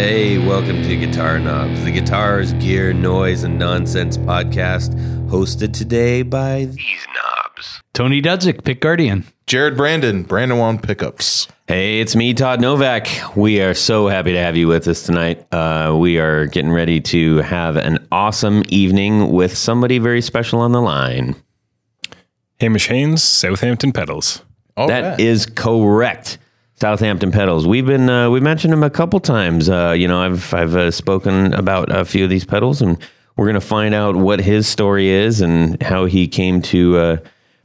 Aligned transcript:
Hey, 0.00 0.38
welcome 0.38 0.82
to 0.84 0.96
Guitar 0.96 1.38
Knobs, 1.38 1.84
the 1.84 1.90
guitars, 1.90 2.54
gear, 2.54 2.94
noise, 2.94 3.42
and 3.42 3.58
nonsense 3.58 4.16
podcast, 4.16 4.94
hosted 5.28 5.74
today 5.74 6.22
by 6.22 6.64
these 6.64 7.06
knobs. 7.14 7.82
Tony 7.92 8.22
Dudzik, 8.22 8.64
Pick 8.64 8.80
Guardian. 8.80 9.26
Jared 9.46 9.76
Brandon, 9.76 10.22
Brandon 10.22 10.56
One 10.56 10.78
Pickups. 10.78 11.48
Hey, 11.68 12.00
it's 12.00 12.16
me, 12.16 12.32
Todd 12.32 12.62
Novak. 12.62 13.08
We 13.36 13.60
are 13.60 13.74
so 13.74 14.08
happy 14.08 14.32
to 14.32 14.38
have 14.38 14.56
you 14.56 14.68
with 14.68 14.88
us 14.88 15.02
tonight. 15.02 15.46
Uh, 15.52 15.94
we 16.00 16.18
are 16.18 16.46
getting 16.46 16.72
ready 16.72 17.02
to 17.02 17.36
have 17.42 17.76
an 17.76 18.08
awesome 18.10 18.62
evening 18.70 19.30
with 19.30 19.54
somebody 19.54 19.98
very 19.98 20.22
special 20.22 20.60
on 20.60 20.72
the 20.72 20.80
line. 20.80 21.36
Hamish 22.58 22.88
Haines, 22.88 23.22
Southampton 23.22 23.92
Pedals. 23.92 24.42
All 24.78 24.88
That 24.88 25.10
right. 25.10 25.20
is 25.20 25.44
correct. 25.44 26.38
Southampton 26.80 27.30
pedals. 27.30 27.66
We've 27.66 27.84
been 27.84 28.08
uh, 28.08 28.30
we 28.30 28.40
mentioned 28.40 28.72
them 28.72 28.82
a 28.82 28.88
couple 28.90 29.20
times. 29.20 29.68
Uh, 29.68 29.94
you 29.96 30.08
know, 30.08 30.22
I've 30.22 30.54
I've 30.54 30.74
uh, 30.74 30.90
spoken 30.90 31.52
about 31.52 31.94
a 31.94 32.06
few 32.06 32.24
of 32.24 32.30
these 32.30 32.44
pedals, 32.46 32.80
and 32.80 32.96
we're 33.36 33.46
gonna 33.46 33.60
find 33.60 33.94
out 33.94 34.16
what 34.16 34.40
his 34.40 34.66
story 34.66 35.08
is 35.08 35.42
and 35.42 35.80
how 35.82 36.06
he 36.06 36.26
came 36.26 36.62
to 36.62 36.96
uh, 36.96 37.16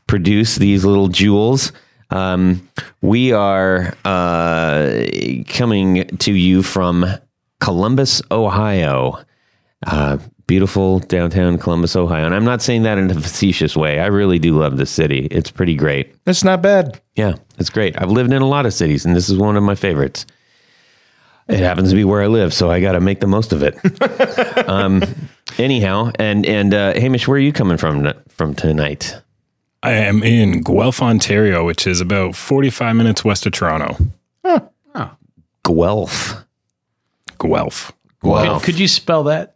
produce 0.08 0.58
these 0.58 0.84
little 0.84 1.08
jewels. 1.08 1.72
Um, 2.10 2.70
we 3.02 3.32
are 3.32 3.96
uh, 4.04 5.06
coming 5.48 6.06
to 6.18 6.34
you 6.34 6.62
from 6.62 7.06
Columbus, 7.62 8.22
Ohio. 8.32 9.24
Beautiful 10.48 11.00
downtown 11.00 11.58
Columbus, 11.58 11.96
Ohio. 11.96 12.26
And 12.26 12.36
I'm 12.36 12.46
not 12.46 12.62
saying 12.62 12.84
that 12.84 12.98
in 12.98 13.10
a 13.10 13.16
facetious 13.16 13.76
way. 13.76 14.00
I 14.00 14.08
really 14.08 14.38
do 14.38 14.58
love 14.58 14.78
this 14.78 14.92
city. 14.92 15.28
It's 15.32 15.50
pretty 15.50 15.76
great. 15.76 16.16
It's 16.28 16.44
not 16.44 16.62
bad. 16.62 17.02
Yeah, 17.16 17.36
it's 17.58 17.72
great. 17.72 18.00
I've 18.00 18.12
lived 18.12 18.32
in 18.32 18.42
a 18.42 18.48
lot 18.48 18.66
of 18.66 18.74
cities, 18.74 19.06
and 19.06 19.16
this 19.16 19.28
is 19.28 19.38
one 19.38 19.58
of 19.58 19.64
my 19.64 19.76
favorites. 19.76 20.26
It 21.48 21.60
happens 21.60 21.90
to 21.90 21.96
be 21.96 22.04
where 22.04 22.22
I 22.22 22.28
live, 22.28 22.54
so 22.54 22.70
I 22.70 22.80
got 22.80 22.94
to 22.94 23.00
make 23.00 23.20
the 23.20 23.28
most 23.28 23.54
of 23.54 23.64
it. 23.64 23.78
um, 24.70 25.04
anyhow, 25.58 26.12
and 26.18 26.46
and 26.46 26.74
uh, 26.74 26.94
Hamish, 26.94 27.28
where 27.28 27.38
are 27.38 27.40
you 27.40 27.54
coming 27.54 27.78
from 27.78 28.12
from 28.30 28.56
tonight? 28.56 29.16
I 29.84 29.92
am 29.92 30.24
in 30.24 30.62
Guelph, 30.62 31.02
Ontario, 31.02 31.64
which 31.64 31.86
is 31.86 32.02
about 32.02 32.36
45 32.36 32.96
minutes 32.96 33.24
west 33.24 33.46
of 33.46 33.52
Toronto. 33.52 33.96
Guelph. 35.66 36.46
Guelph. 37.40 37.92
Guelph. 38.24 38.64
Could, 38.64 38.74
could 38.74 38.80
you 38.80 38.88
spell 38.88 39.24
that? 39.26 39.55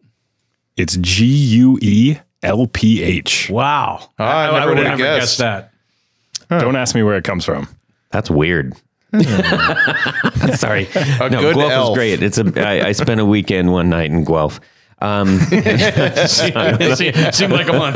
It's 0.80 0.96
G 0.96 1.26
U 1.26 1.78
E 1.82 2.18
L 2.42 2.66
P 2.68 3.04
H. 3.04 3.50
Wow. 3.50 4.10
Ah, 4.18 4.50
I 4.50 4.60
never 4.60 4.70
would 4.70 4.78
would've 4.78 4.98
guessed. 4.98 5.38
guessed 5.38 5.38
that. 5.40 5.74
Don't 6.50 6.78
ask 6.78 6.96
me 6.96 7.04
where 7.04 7.18
it 7.18 7.26
comes 7.26 7.44
from. 7.44 7.68
That's 8.12 8.30
weird. 8.30 8.74
Sorry. 10.56 10.88
no, 10.96 11.30
good 11.30 11.56
Guelph 11.56 11.72
elf. 11.72 11.90
is 11.90 11.96
great. 11.96 12.24
It's 12.24 12.38
a. 12.38 12.66
I, 12.66 12.88
I 12.88 12.92
spent 12.94 13.20
a 13.20 13.26
weekend 13.26 13.72
one 13.74 13.90
night 13.90 14.10
in 14.10 14.24
Guelph. 14.24 14.62
Um, 15.02 15.40
Se- 16.28 17.32
Seemed 17.32 17.54
like 17.54 17.68
a 17.70 17.74
month. 17.74 17.96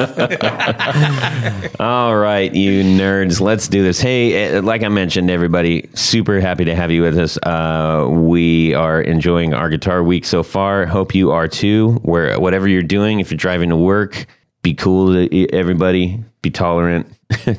All 1.79 2.15
right, 2.15 2.53
you 2.53 2.83
nerds, 2.83 3.41
let's 3.41 3.67
do 3.67 3.83
this. 3.83 3.99
Hey, 3.99 4.55
uh, 4.57 4.61
like 4.61 4.83
I 4.83 4.87
mentioned, 4.89 5.29
everybody, 5.29 5.89
super 5.93 6.39
happy 6.39 6.65
to 6.65 6.75
have 6.75 6.91
you 6.91 7.01
with 7.01 7.17
us. 7.17 7.37
Uh, 7.43 8.07
we 8.09 8.73
are 8.73 9.01
enjoying 9.01 9.53
our 9.53 9.69
guitar 9.69 10.03
week 10.03 10.25
so 10.25 10.43
far. 10.43 10.85
Hope 10.85 11.13
you 11.13 11.31
are 11.31 11.47
too. 11.47 11.93
Where 12.03 12.39
whatever 12.39 12.67
you're 12.67 12.81
doing, 12.83 13.19
if 13.19 13.31
you're 13.31 13.37
driving 13.37 13.69
to 13.69 13.77
work, 13.77 14.25
be 14.61 14.73
cool 14.73 15.13
to 15.13 15.49
everybody. 15.53 16.23
Be 16.41 16.49
tolerant. 16.51 17.07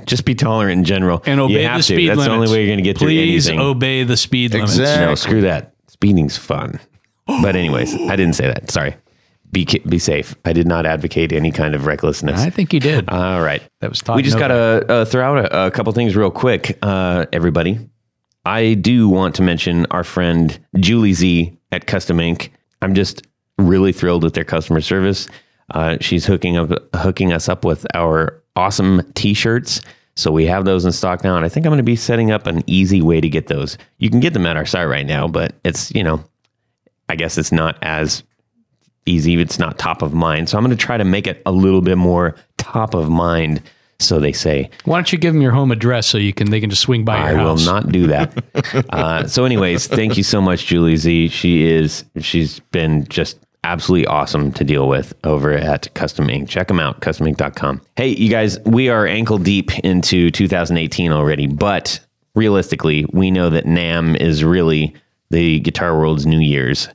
Just 0.04 0.24
be 0.24 0.34
tolerant 0.34 0.78
in 0.78 0.84
general. 0.84 1.22
And 1.26 1.38
You 1.38 1.44
obey 1.44 1.62
have 1.64 1.78
the 1.78 1.82
to. 1.82 1.94
speed 1.94 2.08
That's 2.10 2.18
limits. 2.18 2.28
the 2.28 2.34
only 2.34 2.50
way 2.50 2.58
you're 2.60 2.68
going 2.68 2.78
to 2.78 2.82
get 2.84 2.98
through 2.98 3.08
Please 3.08 3.48
anything. 3.48 3.66
obey 3.66 4.04
the 4.04 4.16
speed 4.16 4.52
limits. 4.52 4.72
Exactly. 4.72 5.06
No, 5.06 5.14
screw 5.14 5.40
that. 5.42 5.74
Speeding's 5.88 6.36
fun. 6.38 6.78
But 7.26 7.56
anyways, 7.56 7.94
I 7.94 8.16
didn't 8.16 8.34
say 8.34 8.46
that. 8.46 8.70
Sorry. 8.70 8.94
Be 9.54 9.64
be 9.64 10.00
safe. 10.00 10.34
I 10.44 10.52
did 10.52 10.66
not 10.66 10.84
advocate 10.84 11.32
any 11.32 11.52
kind 11.52 11.76
of 11.76 11.86
recklessness. 11.86 12.40
I 12.40 12.50
think 12.50 12.72
you 12.72 12.80
did. 12.80 13.08
All 13.08 13.40
right. 13.40 13.62
That 13.80 13.88
was 13.88 14.02
We 14.14 14.22
just 14.22 14.36
got 14.36 14.48
to 14.48 14.84
uh, 14.92 15.04
throw 15.04 15.38
out 15.38 15.46
a, 15.46 15.66
a 15.66 15.70
couple 15.70 15.92
things 15.92 16.16
real 16.16 16.32
quick, 16.32 16.76
uh, 16.82 17.26
everybody. 17.32 17.78
I 18.44 18.74
do 18.74 19.08
want 19.08 19.36
to 19.36 19.42
mention 19.42 19.86
our 19.92 20.02
friend 20.02 20.58
Julie 20.76 21.12
Z 21.12 21.56
at 21.70 21.86
Custom 21.86 22.18
Ink. 22.18 22.52
I'm 22.82 22.94
just 22.94 23.22
really 23.56 23.92
thrilled 23.92 24.24
with 24.24 24.34
their 24.34 24.44
customer 24.44 24.80
service. 24.80 25.28
Uh, 25.70 25.98
she's 26.00 26.26
hooking 26.26 26.56
up 26.56 26.70
hooking 26.96 27.32
us 27.32 27.48
up 27.48 27.64
with 27.64 27.86
our 27.94 28.42
awesome 28.56 29.02
T-shirts. 29.14 29.80
So 30.16 30.32
we 30.32 30.46
have 30.46 30.64
those 30.64 30.84
in 30.84 30.90
stock 30.92 31.22
now, 31.22 31.36
and 31.36 31.44
I 31.44 31.48
think 31.48 31.64
I'm 31.64 31.70
going 31.70 31.78
to 31.78 31.84
be 31.84 31.96
setting 31.96 32.30
up 32.30 32.46
an 32.48 32.62
easy 32.66 33.02
way 33.02 33.20
to 33.20 33.28
get 33.28 33.46
those. 33.46 33.78
You 33.98 34.10
can 34.10 34.20
get 34.20 34.32
them 34.32 34.46
at 34.46 34.56
our 34.56 34.66
site 34.66 34.88
right 34.88 35.06
now, 35.06 35.28
but 35.28 35.54
it's 35.64 35.94
you 35.94 36.02
know, 36.02 36.24
I 37.08 37.14
guess 37.14 37.38
it's 37.38 37.52
not 37.52 37.78
as 37.82 38.24
easy. 39.06 39.40
It's 39.40 39.58
not 39.58 39.78
top 39.78 40.02
of 40.02 40.14
mind. 40.14 40.48
So 40.48 40.58
I'm 40.58 40.64
going 40.64 40.76
to 40.76 40.82
try 40.82 40.96
to 40.96 41.04
make 41.04 41.26
it 41.26 41.42
a 41.46 41.52
little 41.52 41.80
bit 41.80 41.96
more 41.96 42.36
top 42.58 42.94
of 42.94 43.08
mind. 43.08 43.62
So 44.00 44.18
they 44.18 44.32
say. 44.32 44.70
Why 44.84 44.98
don't 44.98 45.12
you 45.12 45.18
give 45.18 45.32
them 45.32 45.40
your 45.40 45.52
home 45.52 45.70
address 45.70 46.06
so 46.08 46.18
you 46.18 46.32
can 46.32 46.50
they 46.50 46.60
can 46.60 46.68
just 46.68 46.82
swing 46.82 47.04
by 47.04 47.16
I 47.16 47.30
your 47.32 47.44
will 47.44 47.56
not 47.56 47.90
do 47.90 48.08
that. 48.08 48.44
uh, 48.90 49.26
so, 49.28 49.44
anyways, 49.44 49.86
thank 49.86 50.16
you 50.16 50.24
so 50.24 50.42
much, 50.42 50.66
Julie 50.66 50.96
Z. 50.96 51.28
She 51.28 51.64
is 51.64 52.04
she's 52.18 52.58
been 52.58 53.06
just 53.06 53.38
absolutely 53.64 54.06
awesome 54.06 54.52
to 54.52 54.64
deal 54.64 54.88
with 54.88 55.14
over 55.24 55.52
at 55.52 55.92
Custom 55.94 56.28
Ink. 56.28 56.48
Check 56.48 56.68
them 56.68 56.78
out, 56.78 57.00
customink.com. 57.00 57.80
Hey, 57.96 58.08
you 58.08 58.28
guys, 58.28 58.60
we 58.60 58.88
are 58.90 59.06
ankle 59.06 59.38
deep 59.38 59.76
into 59.80 60.30
2018 60.30 61.10
already, 61.12 61.46
but 61.46 61.98
realistically, 62.34 63.06
we 63.12 63.30
know 63.30 63.50
that 63.50 63.64
NAMM 63.64 64.20
is 64.20 64.44
really 64.44 64.94
the 65.30 65.60
guitar 65.60 65.98
world's 65.98 66.26
New 66.26 66.40
Year's. 66.40 66.88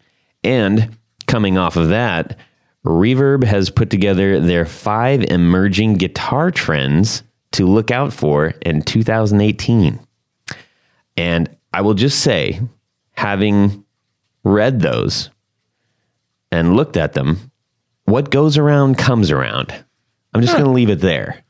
And 0.44 0.96
coming 1.30 1.58
off 1.58 1.78
of 1.78 1.90
that, 1.90 2.38
Reverb 2.86 3.44
has 3.44 3.70
put 3.70 3.90
together 3.90 4.40
their 4.40 4.66
five 4.66 5.24
emerging 5.24 5.96
guitar 5.96 6.52
trends 6.52 7.24
to 7.52 7.66
look 7.66 7.92
out 7.92 8.12
for 8.14 8.48
in 8.62 8.82
2018. 8.82 10.00
And 11.18 11.58
I 11.74 11.82
will 11.82 11.94
just 11.94 12.20
say, 12.20 12.62
having 13.12 13.84
read 14.44 14.80
those 14.80 15.30
and 16.52 16.76
looked 16.76 16.98
at 16.98 17.14
them, 17.14 17.52
what 18.06 18.32
goes 18.32 18.58
around 18.58 18.98
comes 18.98 19.30
around. 19.30 19.74
I'm 20.34 20.42
just 20.42 20.54
going 20.54 20.66
to 20.66 20.72
leave 20.72 20.90
it 20.90 21.02
there. 21.02 21.44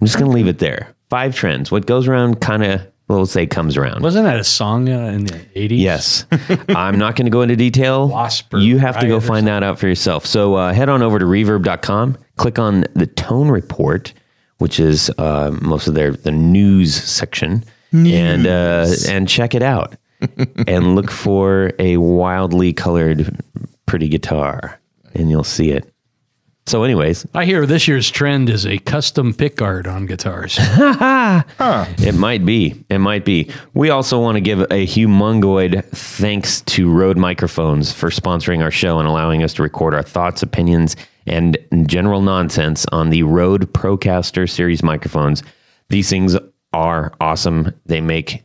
I'm 0.00 0.06
just 0.06 0.18
going 0.18 0.30
to 0.30 0.34
leave 0.34 0.48
it 0.48 0.58
there. 0.58 0.94
Five 1.08 1.34
trends. 1.34 1.70
What 1.70 1.86
goes 1.86 2.06
around 2.06 2.40
kind 2.40 2.62
of, 2.64 2.86
we'll 3.08 3.26
say, 3.26 3.46
comes 3.46 3.76
around. 3.76 4.02
Wasn't 4.02 4.24
that 4.24 4.38
a 4.38 4.44
song 4.44 4.88
uh, 4.88 5.06
in 5.06 5.24
the 5.24 5.34
80s? 5.34 5.78
Yes. 5.78 6.26
I'm 6.68 6.98
not 6.98 7.16
going 7.16 7.26
to 7.26 7.30
go 7.30 7.42
into 7.42 7.56
detail. 7.56 8.08
Wasp 8.08 8.52
you 8.54 8.78
have 8.78 8.98
to 9.00 9.08
go 9.08 9.20
find 9.20 9.46
that 9.46 9.62
out 9.62 9.78
for 9.78 9.86
yourself. 9.86 10.26
So 10.26 10.54
uh, 10.54 10.72
head 10.72 10.88
on 10.88 11.02
over 11.02 11.18
to 11.18 11.24
reverb.com, 11.24 12.18
click 12.36 12.58
on 12.58 12.84
the 12.94 13.06
tone 13.06 13.48
report, 13.48 14.12
which 14.58 14.80
is 14.80 15.10
uh, 15.18 15.56
most 15.60 15.86
of 15.86 15.94
their 15.94 16.12
the 16.12 16.32
news 16.32 16.94
section, 16.94 17.64
and 17.92 18.46
uh, 18.46 18.86
and 19.08 19.28
check 19.28 19.54
it 19.54 19.62
out. 19.62 19.96
and 20.66 20.94
look 20.94 21.10
for 21.10 21.72
a 21.78 21.98
wildly 21.98 22.72
colored 22.72 23.38
pretty 23.84 24.08
guitar, 24.08 24.80
and 25.14 25.30
you'll 25.30 25.44
see 25.44 25.70
it. 25.70 25.92
So, 26.66 26.82
anyways, 26.82 27.24
I 27.32 27.44
hear 27.44 27.64
this 27.64 27.86
year's 27.86 28.10
trend 28.10 28.50
is 28.50 28.66
a 28.66 28.78
custom 28.78 29.32
pickguard 29.32 29.86
on 29.86 30.06
guitars. 30.06 30.58
It 32.04 32.14
might 32.16 32.44
be. 32.44 32.84
It 32.90 32.98
might 32.98 33.24
be. 33.24 33.50
We 33.74 33.90
also 33.90 34.20
want 34.20 34.34
to 34.36 34.40
give 34.40 34.60
a 34.62 34.86
humongoid 34.86 35.84
thanks 35.90 36.62
to 36.62 36.90
Rode 36.90 37.16
Microphones 37.18 37.92
for 37.92 38.10
sponsoring 38.10 38.62
our 38.62 38.72
show 38.72 38.98
and 38.98 39.06
allowing 39.06 39.44
us 39.44 39.54
to 39.54 39.62
record 39.62 39.94
our 39.94 40.02
thoughts, 40.02 40.42
opinions, 40.42 40.96
and 41.26 41.56
general 41.86 42.20
nonsense 42.20 42.84
on 42.90 43.10
the 43.10 43.22
Rode 43.22 43.72
Procaster 43.72 44.50
series 44.50 44.82
microphones. 44.82 45.44
These 45.88 46.10
things 46.10 46.36
are 46.72 47.12
awesome. 47.20 47.72
They 47.86 48.00
make 48.00 48.44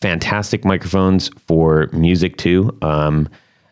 fantastic 0.00 0.64
microphones 0.64 1.30
for 1.46 1.88
music 1.92 2.36
too. 2.38 2.76
Um, 2.82 3.28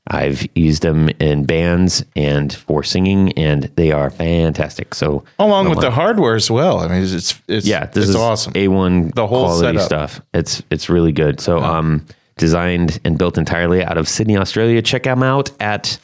I've 0.07 0.47
used 0.57 0.83
them 0.83 1.09
in 1.21 1.45
bands 1.45 2.05
and 2.17 2.53
for 2.53 2.83
singing, 2.83 3.33
and 3.35 3.65
they 3.77 3.93
are 3.93 4.11
fantastic. 4.11 4.95
So, 4.95 5.25
Along 5.39 5.69
with 5.69 5.81
the 5.81 5.91
hardware 5.91 6.35
as 6.35 6.51
well. 6.51 6.81
I 6.81 6.89
mean, 6.89 7.03
it's 7.03 7.41
it's 7.47 7.67
yeah, 7.67 7.87
this 7.87 8.05
it's 8.05 8.09
is 8.11 8.17
awesome. 8.17 8.53
A1 8.55 9.15
The 9.15 9.27
whole 9.27 9.45
quality 9.45 9.79
setup. 9.79 9.83
stuff. 10.11 10.21
It's 10.35 10.63
it's 10.71 10.89
really 10.89 11.13
good. 11.13 11.41
So 11.41 11.59
um 11.59 12.07
designed 12.39 12.99
and 13.05 13.19
built 13.19 13.37
entirely 13.39 13.85
out 13.85 13.99
of 13.99 14.09
Sydney, 14.09 14.37
Australia. 14.39 14.81
Check 14.83 15.03
them 15.05 15.23
out 15.23 15.51
at 15.61 15.99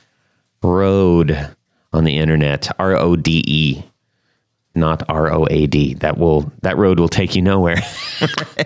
Rode 0.62 1.54
on 1.92 2.04
the 2.04 2.16
internet. 2.18 2.68
R 2.78 2.94
O 2.96 3.16
D 3.16 3.42
E. 3.46 3.82
Not 4.74 5.02
R 5.08 5.32
O 5.32 5.46
A 5.50 5.66
D. 5.66 5.94
That 5.94 6.18
will 6.18 6.52
that 6.62 6.76
road 6.76 7.00
will 7.00 7.08
take 7.08 7.34
you 7.34 7.40
nowhere. 7.42 7.76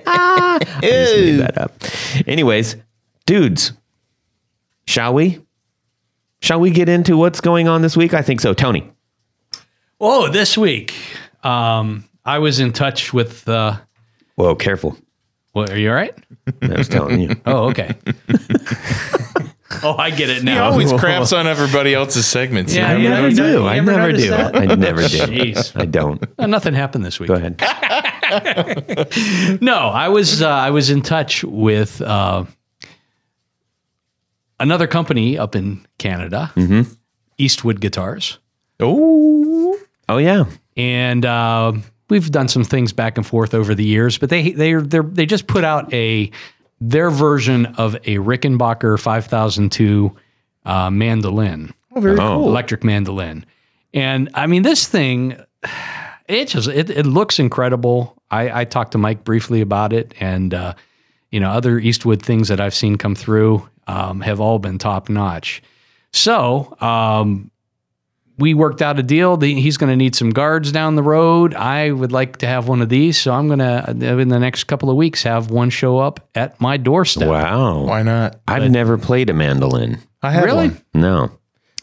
I 0.06 0.58
just 0.82 1.14
made 1.14 1.36
that 1.36 1.56
up. 1.56 1.72
Anyways, 2.26 2.76
dudes, 3.26 3.72
shall 4.86 5.14
we? 5.14 5.40
Shall 6.42 6.60
we 6.60 6.70
get 6.70 6.88
into 6.88 7.16
what's 7.16 7.40
going 7.40 7.68
on 7.68 7.82
this 7.82 7.96
week? 7.96 8.14
I 8.14 8.22
think 8.22 8.40
so. 8.40 8.54
Tony. 8.54 8.90
Oh, 10.00 10.28
this 10.28 10.56
week, 10.56 10.94
um, 11.42 12.04
I 12.24 12.38
was 12.38 12.60
in 12.60 12.72
touch 12.72 13.12
with. 13.12 13.46
Uh, 13.48 13.76
Whoa, 14.36 14.54
careful. 14.54 14.96
what, 15.52 15.68
are 15.70 15.78
you 15.78 15.90
all 15.90 15.94
right? 15.94 16.14
I 16.62 16.68
was 16.78 16.88
telling 16.88 17.20
you. 17.20 17.36
Oh, 17.46 17.68
okay. 17.70 17.94
Oh, 19.84 19.94
I 19.96 20.10
get 20.10 20.28
it 20.30 20.42
now. 20.42 20.52
He 20.54 20.58
always 20.58 20.92
craps 21.00 21.32
on 21.32 21.46
everybody 21.46 21.94
else's 21.94 22.26
segments. 22.26 22.74
you 22.74 22.80
Yeah, 22.80 22.92
know? 22.94 22.98
yeah. 22.98 23.18
I 23.20 23.28
You 23.28 23.36
do. 23.36 23.42
never- 23.42 23.64
I 23.68 23.74
never 23.80 23.92
noticed 23.98 24.24
do. 24.24 24.30
that? 24.30 24.56
I 24.56 24.64
never 24.74 25.00
do. 25.02 25.06
Jeez. 25.18 25.80
I 25.80 25.84
don't. 25.86 26.22
Uh, 26.38 26.46
Nothing 26.48 26.74
happened 26.74 27.04
this 27.04 27.20
week. 27.20 27.28
Go 27.28 27.34
ahead. 27.34 27.60
No, 29.62 29.76
I 29.76 30.08
was 30.08 30.42
uh, 30.42 30.48
I 30.48 30.70
was 30.70 30.90
in 30.90 31.02
touch 31.02 31.44
with 31.44 32.02
uh, 32.02 32.44
another 34.60 34.86
company 34.86 35.36
up 35.38 35.56
in 35.56 35.84
Canada, 35.98 36.52
Eastwood 37.38 37.80
Guitars, 37.80 38.38
Oh, 38.78 39.76
Oh 40.08 40.18
yeah. 40.18 40.44
and 40.76 41.24
uh, 41.26 41.72
we've 42.08 42.30
done 42.30 42.48
some 42.48 42.64
things 42.64 42.92
back 42.92 43.16
and 43.16 43.26
forth 43.26 43.54
over 43.54 43.74
the 43.74 43.84
years. 43.84 44.18
But 44.18 44.30
they 44.30 44.50
they 44.52 44.74
they 44.74 45.00
they 45.00 45.26
just 45.26 45.46
put 45.46 45.64
out 45.64 45.92
a 45.92 46.30
their 46.80 47.10
version 47.10 47.66
of 47.76 47.94
a 47.96 48.16
Rickenbacker 48.16 48.98
5002 48.98 50.16
uh, 50.64 50.90
mandolin, 50.90 51.72
oh, 51.94 52.00
very 52.00 52.14
Oh. 52.18 52.36
cool. 52.38 52.48
electric 52.48 52.84
mandolin, 52.84 53.44
and 53.94 54.28
I 54.34 54.46
mean 54.46 54.62
this 54.62 54.86
thing. 54.88 55.36
It 56.28 56.46
just 56.48 56.68
it, 56.68 56.90
it 56.90 57.06
looks 57.06 57.38
incredible. 57.38 58.16
I, 58.30 58.60
I 58.60 58.64
talked 58.64 58.92
to 58.92 58.98
Mike 58.98 59.24
briefly 59.24 59.60
about 59.60 59.92
it, 59.92 60.14
and 60.20 60.54
uh, 60.54 60.74
you 61.30 61.40
know 61.40 61.50
other 61.50 61.78
Eastwood 61.78 62.22
things 62.22 62.48
that 62.48 62.60
I've 62.60 62.74
seen 62.74 62.96
come 62.96 63.14
through 63.14 63.68
um, 63.90 64.20
have 64.20 64.40
all 64.40 64.58
been 64.58 64.78
top 64.78 65.08
notch. 65.08 65.62
So 66.12 66.76
um, 66.80 67.50
we 68.38 68.54
worked 68.54 68.82
out 68.82 68.98
a 68.98 69.02
deal. 69.02 69.36
The, 69.36 69.60
he's 69.60 69.76
going 69.76 69.90
to 69.90 69.96
need 69.96 70.14
some 70.14 70.30
guards 70.30 70.72
down 70.72 70.94
the 70.96 71.02
road. 71.02 71.54
I 71.54 71.90
would 71.90 72.12
like 72.12 72.38
to 72.38 72.46
have 72.46 72.68
one 72.68 72.80
of 72.82 72.88
these, 72.88 73.18
so 73.18 73.32
I'm 73.32 73.46
going 73.48 73.58
to 73.58 73.84
in 74.18 74.28
the 74.28 74.38
next 74.38 74.64
couple 74.64 74.90
of 74.90 74.96
weeks 74.96 75.22
have 75.24 75.50
one 75.50 75.70
show 75.70 75.98
up 75.98 76.28
at 76.34 76.60
my 76.60 76.76
doorstep. 76.76 77.28
Wow. 77.28 77.82
Why 77.84 78.02
not? 78.02 78.40
I've 78.48 78.70
never 78.70 78.96
played 78.98 79.30
a 79.30 79.34
mandolin. 79.34 79.98
I 80.22 80.30
had 80.32 80.44
Really? 80.44 80.68
one. 80.68 80.82
No. 80.94 81.30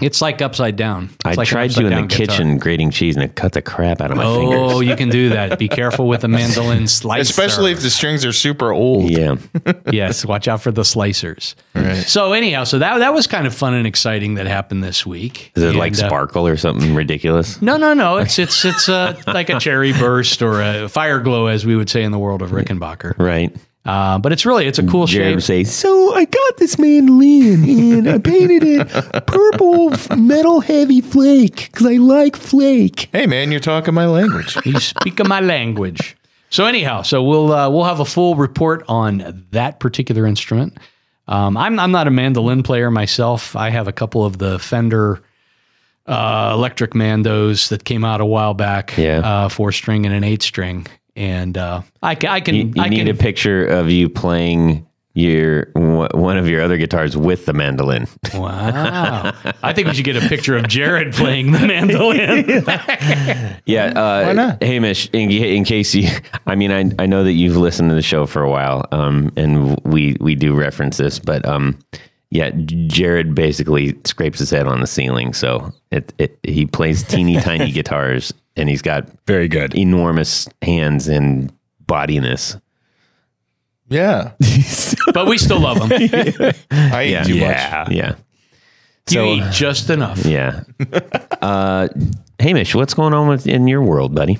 It's 0.02 0.22
like 0.22 0.42
upside 0.42 0.76
down. 0.76 1.06
It's 1.06 1.26
I 1.26 1.34
like 1.34 1.48
tried 1.48 1.76
you 1.76 1.88
in 1.88 1.94
the 1.96 2.02
guitar. 2.04 2.28
kitchen 2.28 2.58
grating 2.60 2.92
cheese 2.92 3.16
and 3.16 3.24
it 3.26 3.36
cut 3.36 3.54
the 3.54 3.62
crap 3.64 4.00
out 4.00 4.12
of 4.12 4.18
my 4.18 4.24
Oh, 4.26 4.40
fingers. 4.80 4.88
you 4.90 4.96
can 4.96 5.10
do 5.10 5.30
that. 5.30 5.58
Be 5.58 5.68
careful 5.68 6.08
with 6.08 6.22
the 6.22 6.28
mandolin 6.28 6.88
slicer. 6.88 7.22
Especially 7.22 7.72
if 7.72 7.82
the 7.82 7.90
strings 7.90 8.24
are 8.24 8.32
super 8.34 8.72
old. 8.72 9.10
Yeah. 9.10 9.38
yes, 9.92 10.24
watch 10.26 10.48
out 10.48 10.62
for 10.62 10.72
the 10.72 10.84
slicers. 10.84 11.56
Right. 11.74 11.96
So 11.96 12.34
anyhow, 12.34 12.64
so 12.64 12.80
that 12.80 13.00
that 13.00 13.14
was 13.14 13.26
kind 13.28 13.48
of 13.48 13.56
fun 13.56 13.74
and 13.74 13.88
exciting 13.88 14.36
that 14.36 14.46
happened 14.48 14.84
this 14.84 15.06
week. 15.06 15.52
Is 15.56 15.64
it 15.64 15.70
And, 15.70 15.78
like 15.80 15.94
uh, 15.94 16.08
sparkle 16.08 16.46
or 16.48 16.58
something 16.58 16.94
ridiculous? 16.94 17.62
no, 17.62 17.78
no, 17.78 17.94
no. 17.94 18.18
It's 18.18 18.38
it's 18.40 18.64
it's 18.66 18.90
uh, 18.90 19.20
like 19.26 19.50
a 19.50 19.60
cherry 19.60 19.94
burst 19.94 20.42
or 20.44 20.62
a 20.62 20.88
fire 20.88 21.20
glow, 21.20 21.48
as 21.48 21.66
we 21.66 21.76
would 21.76 21.90
say 21.90 22.04
in 22.04 22.12
the 22.12 22.20
world 22.20 22.42
of 22.44 22.52
Rickenbacker. 22.52 23.18
Right. 23.18 23.56
Uh, 23.88 24.19
but 24.19 24.31
it's 24.34 24.45
really 24.45 24.68
it's 24.68 24.80
a 24.80 24.86
cool 24.86 25.06
Jared 25.07 25.42
shape. 25.42 25.42
say, 25.44 25.63
So 25.63 26.13
I 26.13 26.25
got 26.25 26.57
this 26.57 26.78
mandolin 26.78 27.63
and 27.63 28.10
I 28.10 28.18
painted 28.18 28.63
it 28.63 29.25
purple 29.28 29.94
metal 30.18 30.60
heavy 30.60 31.00
flake 31.01 31.69
because 31.72 31.86
I 31.86 31.94
like 31.98 32.36
flake. 32.36 33.07
Hey, 33.13 33.25
man, 33.25 33.50
you're 33.51 33.62
talking 33.62 33.94
my 33.94 34.06
language. 34.06 34.57
You 34.66 34.80
speak 34.80 35.19
of 35.22 35.28
my 35.28 35.39
language. 35.39 36.18
So 36.50 36.66
anyhow, 36.66 37.01
so 37.01 37.24
we'll 37.24 37.51
uh, 37.54 37.69
we'll 37.69 37.84
have 37.86 38.00
a 38.01 38.06
full 38.06 38.36
report 38.36 38.84
on 38.88 39.45
that 39.51 39.80
particular 39.80 40.25
instrument. 40.28 40.78
Um, 41.30 41.56
I'm 41.57 41.80
I'm 41.80 41.92
not 41.92 42.07
a 42.07 42.12
mandolin 42.12 42.63
player 42.63 42.89
myself. 42.92 43.56
I 43.56 43.69
have 43.69 43.88
a 43.88 43.94
couple 43.94 44.25
of 44.25 44.38
the 44.38 44.57
Fender 44.60 45.22
uh, 46.06 46.51
electric 46.54 46.92
mandos 46.92 47.68
that 47.69 47.84
came 47.84 48.06
out 48.06 48.22
a 48.22 48.25
while 48.25 48.54
back, 48.54 48.95
Yeah. 48.98 49.19
uh, 49.19 49.50
four 49.50 49.72
string 49.74 50.06
and 50.06 50.16
an 50.16 50.24
eight 50.24 50.42
string, 50.42 50.88
and 51.18 51.58
uh, 51.58 51.81
I 52.02 52.16
can 52.16 52.30
I 52.30 52.40
can 52.40 52.56
You, 52.56 52.72
you 52.75 52.81
I 52.81 52.90
need 52.90 52.98
can 53.00 53.08
a 53.10 53.14
picture 53.14 53.66
of 53.66 53.90
you 53.90 54.08
playing 54.08 54.86
your 55.14 55.66
wh- 55.74 56.14
one 56.14 56.38
of 56.38 56.48
your 56.48 56.62
other 56.62 56.78
guitars 56.78 57.18
with 57.18 57.48
the 57.48 57.54
mandolin. 57.54 58.08
wow. 58.36 59.34
I 59.64 59.74
think 59.74 59.88
we 59.88 59.96
should 59.96 60.06
get 60.06 60.16
a 60.16 60.28
picture 60.30 60.56
of 60.56 60.68
Jared 60.68 61.14
playing 61.16 61.52
the 61.54 61.60
mandolin. 61.68 62.64
Yeah. 63.66 63.88
Uh, 63.88 64.25
Why 64.28 64.34
not? 64.34 64.64
Hamish, 64.64 65.10
in, 65.12 65.30
in 65.31 65.64
case 65.66 65.94
you, 65.94 66.10
I 66.46 66.56
mean, 66.56 66.72
I, 66.72 66.92
I 67.04 67.06
know 67.08 67.24
that 67.25 67.34
you've 67.34 67.58
listened 67.58 67.90
to 67.90 67.96
the 67.96 68.02
show 68.02 68.25
for 68.25 68.42
a 68.44 68.50
while, 68.50 68.86
um, 68.94 69.31
and 69.36 69.78
we, 69.84 70.16
we 70.22 70.36
do 70.36 70.54
reference 70.56 70.96
this, 70.98 71.20
but, 71.20 71.46
um, 71.46 71.78
yeah, 72.29 72.51
Jared 72.88 73.33
basically 73.35 73.97
scrapes 74.06 74.39
his 74.39 74.50
head 74.50 74.68
on 74.68 74.81
the 74.81 74.88
ceiling. 74.88 75.33
So 75.33 75.71
it, 75.91 76.13
it 76.18 76.38
he 76.44 76.65
plays 76.65 77.03
teeny 77.03 77.38
tiny 77.41 77.71
guitars 77.71 78.33
and 78.56 78.68
he's 78.69 78.81
got 78.81 79.07
Very 79.27 79.47
good. 79.47 79.75
enormous 79.75 80.47
hands 80.62 81.07
and 81.07 81.51
bodiness. 81.85 82.57
Yeah. 83.89 84.31
but 85.13 85.27
we 85.27 85.38
still 85.38 85.59
love 85.62 85.77
him. 85.77 85.91
I 86.71 87.03
eat 87.06 87.12
Yeah. 87.12 87.24
too 87.24 87.35
Yeah. 87.35 87.88
Yeah. 87.89 88.15
You 89.09 89.24
eat 89.35 89.51
just 89.53 89.89
enough. 89.89 90.25
Yeah. 90.25 90.63
uh, 91.41 91.88
Hamish, 92.41 92.75
what's 92.75 92.94
going 92.94 93.13
on 93.13 93.29
with 93.29 93.47
in 93.47 93.68
your 93.69 93.81
world, 93.81 94.13
buddy? 94.13 94.38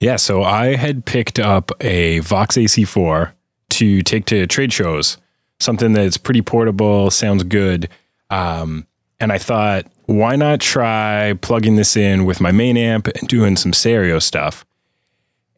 Yeah, 0.00 0.16
so 0.16 0.42
I 0.42 0.74
had 0.74 1.04
picked 1.04 1.38
up 1.38 1.70
a 1.80 2.18
Vox 2.20 2.56
AC4 2.56 3.30
to 3.70 4.02
take 4.02 4.24
to 4.26 4.46
trade 4.48 4.72
shows, 4.72 5.18
something 5.60 5.92
that's 5.92 6.16
pretty 6.16 6.42
portable, 6.42 7.10
sounds 7.10 7.44
good. 7.44 7.88
Um, 8.30 8.86
and 9.20 9.32
I 9.32 9.38
thought, 9.38 9.86
why 10.06 10.34
not 10.34 10.60
try 10.60 11.34
plugging 11.40 11.76
this 11.76 11.96
in 11.96 12.24
with 12.24 12.40
my 12.40 12.50
main 12.50 12.76
amp 12.76 13.06
and 13.06 13.28
doing 13.28 13.56
some 13.56 13.72
stereo 13.72 14.18
stuff? 14.18 14.64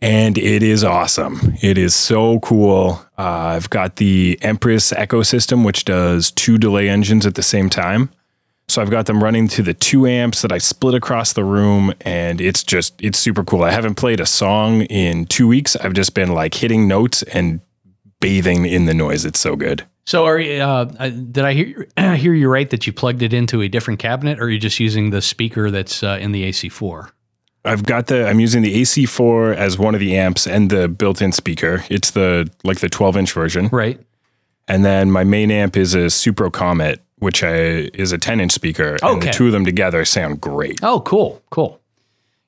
And 0.03 0.37
it 0.37 0.65
is 0.65 0.83
awesome. 0.83 1.55
It 1.63 1.79
is 1.79 1.95
so 1.95 2.41
cool. 2.41 3.01
Uh, 3.17 3.55
I've 3.55 3.71
got 3.71 3.97
the 3.97 4.37
Empress 4.43 4.93
Echo 4.93 5.23
system, 5.23 5.63
which 5.63 5.85
does 5.85 6.33
two 6.33 6.59
delay 6.59 6.89
engines 6.89 7.25
at 7.25 7.37
the 7.37 7.43
same 7.43 7.71
time. 7.71 8.11
So 8.69 8.83
I've 8.83 8.91
got 8.91 9.07
them 9.07 9.23
running 9.23 9.47
to 9.49 9.63
the 9.63 9.75
two 9.75 10.07
amps 10.07 10.43
that 10.43 10.51
I 10.51 10.59
split 10.59 10.95
across 10.95 11.35
the 11.35 11.45
room, 11.45 11.93
and 12.01 12.41
it's 12.41 12.65
just 12.65 12.95
it's 13.01 13.19
super 13.19 13.45
cool. 13.45 13.63
I 13.63 13.71
haven't 13.71 13.95
played 13.97 14.19
a 14.19 14.27
song 14.27 14.83
in 14.83 15.27
two 15.27 15.47
weeks. 15.47 15.77
I've 15.77 15.93
just 15.93 16.15
been 16.15 16.33
like 16.33 16.55
hitting 16.55 16.89
notes 16.89 17.23
and 17.25 17.61
bathing 18.23 18.65
in 18.65 18.87
the 18.87 18.95
noise. 18.95 19.25
It's 19.27 19.39
so 19.41 19.57
good. 19.57 19.85
So, 20.05 20.25
are 20.25 20.39
you, 20.39 20.61
uh, 20.63 20.85
did 21.11 21.45
I 21.45 21.53
hear 21.53 21.87
hear 22.17 22.35
you 22.35 22.49
right 22.49 22.69
that 22.71 22.87
you 22.87 22.93
plugged 22.93 23.23
it 23.23 23.33
into 23.35 23.61
a 23.61 23.69
different 23.69 24.01
cabinet, 24.01 24.41
or 24.41 24.45
are 24.45 24.51
you 24.51 24.59
just 24.59 24.81
using 24.81 25.11
the 25.11 25.21
speaker 25.23 25.71
that's 25.71 26.03
uh, 26.03 26.19
in 26.21 26.33
the 26.33 26.49
AC4? 26.49 27.11
I've 27.65 27.85
got 27.85 28.09
the 28.09 28.27
I'm 28.27 28.41
using 28.41 28.63
the 28.63 28.81
AC4 28.83 29.55
as 29.55 29.79
one 29.79 29.95
of 29.95 30.01
the 30.01 30.17
amps 30.17 30.47
and 30.49 30.71
the 30.71 30.89
built-in 30.89 31.31
speaker. 31.33 31.85
It's 31.91 32.11
the 32.13 32.51
like 32.65 32.81
the 32.81 32.89
12 32.89 33.17
inch 33.19 33.33
version, 33.33 33.69
Right. 33.71 34.01
and 34.67 34.85
then 34.85 35.13
my 35.13 35.23
main 35.23 35.51
amp 35.53 35.77
is 35.77 35.95
a 35.95 36.07
Supro 36.09 36.51
Comet, 36.53 37.01
which 37.19 37.45
I, 37.45 37.53
is 37.95 38.11
a 38.11 38.19
10 38.19 38.41
inch 38.41 38.51
speaker. 38.51 38.97
Okay. 39.01 39.13
And 39.13 39.23
the 39.23 39.31
two 39.31 39.47
of 39.47 39.53
them 39.53 39.65
together 39.65 40.05
sound 40.05 40.41
great. 40.41 40.81
Oh, 40.83 41.01
cool, 41.03 41.41
cool. 41.51 41.79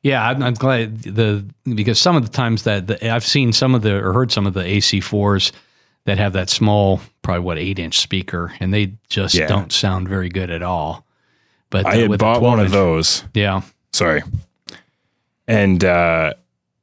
Yeah, 0.03 0.29
I'm, 0.29 0.43
I'm 0.43 0.55
glad 0.55 1.03
the 1.03 1.45
because 1.77 2.01
some 2.01 2.17
of 2.17 2.25
the 2.25 2.33
times 2.33 2.65
that 2.65 2.89
the, 2.89 3.11
I've 3.11 3.25
seen 3.25 3.53
some 3.53 3.75
of 3.77 3.83
the 3.83 3.95
or 3.95 4.13
heard 4.13 4.33
some 4.33 4.47
of 4.49 4.53
the 4.55 4.63
AC4s 4.63 5.53
that 6.07 6.19
have 6.19 6.33
that 6.35 6.51
small, 6.51 7.01
probably 7.23 7.45
what 7.45 7.59
eight 7.59 7.79
inch 7.79 7.99
speaker, 7.99 8.53
and 8.61 8.73
they 8.75 8.95
just 9.09 9.35
Yeah. 9.35 9.47
don't 9.47 9.73
sound 9.73 10.09
very 10.09 10.29
good 10.29 10.51
at 10.51 10.63
all. 10.63 11.05
But 11.71 11.87
I 11.87 11.91
uh, 11.91 11.99
had 12.01 12.11
with 12.11 12.21
bought 12.21 12.43
one 12.43 12.59
12 12.59 12.67
of 12.67 12.73
those. 12.73 13.25
Yeah. 13.35 13.63
Sorry. 13.93 14.23
And 15.47 15.85
uh, 15.85 16.35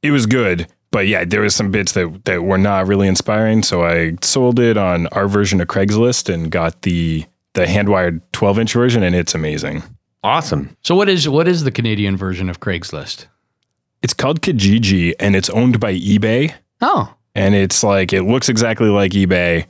it 0.02 0.10
was 0.10 0.26
good, 0.26 0.68
but 0.90 1.06
yeah, 1.08 1.24
there 1.24 1.40
was 1.40 1.54
some 1.54 1.70
bits 1.70 1.92
that 1.92 2.24
that 2.26 2.42
were 2.44 2.58
not 2.58 2.86
really 2.86 3.08
inspiring. 3.08 3.62
So 3.62 3.84
I 3.84 4.16
sold 4.22 4.60
it 4.60 4.76
on 4.76 5.06
our 5.08 5.26
version 5.28 5.60
of 5.60 5.68
Craigslist 5.68 6.32
and 6.32 6.50
got 6.50 6.82
the 6.82 7.24
the 7.54 7.66
hand 7.66 7.88
wired 7.88 8.20
12 8.32 8.58
inch 8.60 8.72
version, 8.74 9.02
and 9.02 9.14
it's 9.16 9.34
amazing. 9.34 9.82
Awesome. 10.24 10.76
So 10.82 10.94
what 10.94 11.08
is 11.08 11.28
what 11.28 11.48
is 11.48 11.64
the 11.64 11.72
Canadian 11.72 12.16
version 12.16 12.48
of 12.48 12.60
Craigslist? 12.60 13.26
It's 14.02 14.14
called 14.14 14.40
Kijiji, 14.42 15.14
and 15.18 15.34
it's 15.34 15.50
owned 15.50 15.80
by 15.80 15.94
eBay. 15.94 16.54
Oh, 16.80 17.14
And 17.34 17.54
it's 17.54 17.82
like 17.82 18.12
it 18.12 18.22
looks 18.22 18.48
exactly 18.48 18.88
like 18.88 19.12
eBay, 19.12 19.66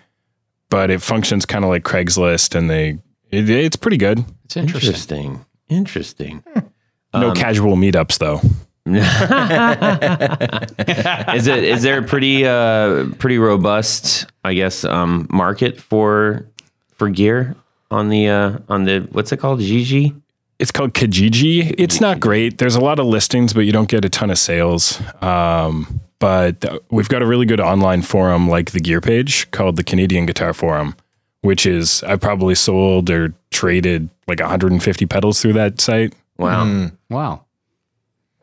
but 0.69 0.91
it 0.91 1.01
functions 1.01 1.47
kind 1.47 1.65
of 1.65 1.71
like 1.71 1.85
Craigslist, 1.85 2.57
and 2.57 2.69
they 2.69 2.99
it, 3.31 3.49
it's 3.49 3.77
pretty 3.77 3.97
good. 3.97 4.25
it's 4.45 4.57
interesting. 4.57 5.45
Interesting. 5.69 6.43
Interesting. 6.45 6.71
No 7.15 7.33
casual 7.33 7.77
meetups 7.77 8.19
though. 8.19 8.41
is 11.35 11.47
it 11.47 11.63
is 11.63 11.83
there 11.83 11.99
a 11.99 12.03
pretty 12.03 12.45
uh 12.45 13.07
pretty 13.19 13.39
robust 13.39 14.27
I 14.43 14.55
guess 14.55 14.85
um 14.85 15.29
market 15.31 15.81
for 15.81 16.49
for 16.97 17.09
gear 17.09 17.55
on 17.93 18.09
the 18.09 18.29
uh 18.29 18.59
on 18.69 18.85
the 18.85 19.07
what's 19.13 19.31
it 19.31 19.37
called 19.37 19.61
Gigi? 19.61 20.15
It's 20.59 20.71
called 20.71 20.95
Kijiji. 20.95 21.75
It's 21.77 22.01
not 22.01 22.21
great. 22.21 22.59
There's 22.59 22.77
a 22.77 22.81
lot 22.81 23.01
of 23.01 23.07
listings, 23.07 23.53
but 23.53 23.63
you 23.63 23.73
don't 23.73 23.89
get 23.89 24.05
a 24.05 24.09
ton 24.09 24.31
of 24.31 24.39
sales. 24.39 25.01
Um, 25.21 26.01
but 26.23 26.85
we've 26.93 27.09
got 27.09 27.21
a 27.21 27.27
really 27.27 27.47
good 27.47 27.59
online 27.59 28.01
forum 28.01 28.49
like 28.49 28.71
the 28.71 28.79
gear 28.79 29.01
page 29.01 29.51
called 29.51 29.75
the 29.75 29.83
Canadian 29.83 30.25
Guitar 30.25 30.55
Forum, 30.55 30.95
which 31.41 31.67
is 31.67 32.05
I 32.05 32.15
probably 32.15 32.55
sold 32.55 33.11
or 33.11 33.35
traded 33.51 34.09
like 34.29 34.39
150 34.39 35.07
pedals 35.07 35.43
through 35.43 35.55
that 35.55 35.81
site. 35.81 36.15
Wow. 36.39 36.65
Hmm. 36.65 36.87
Wow. 37.11 37.45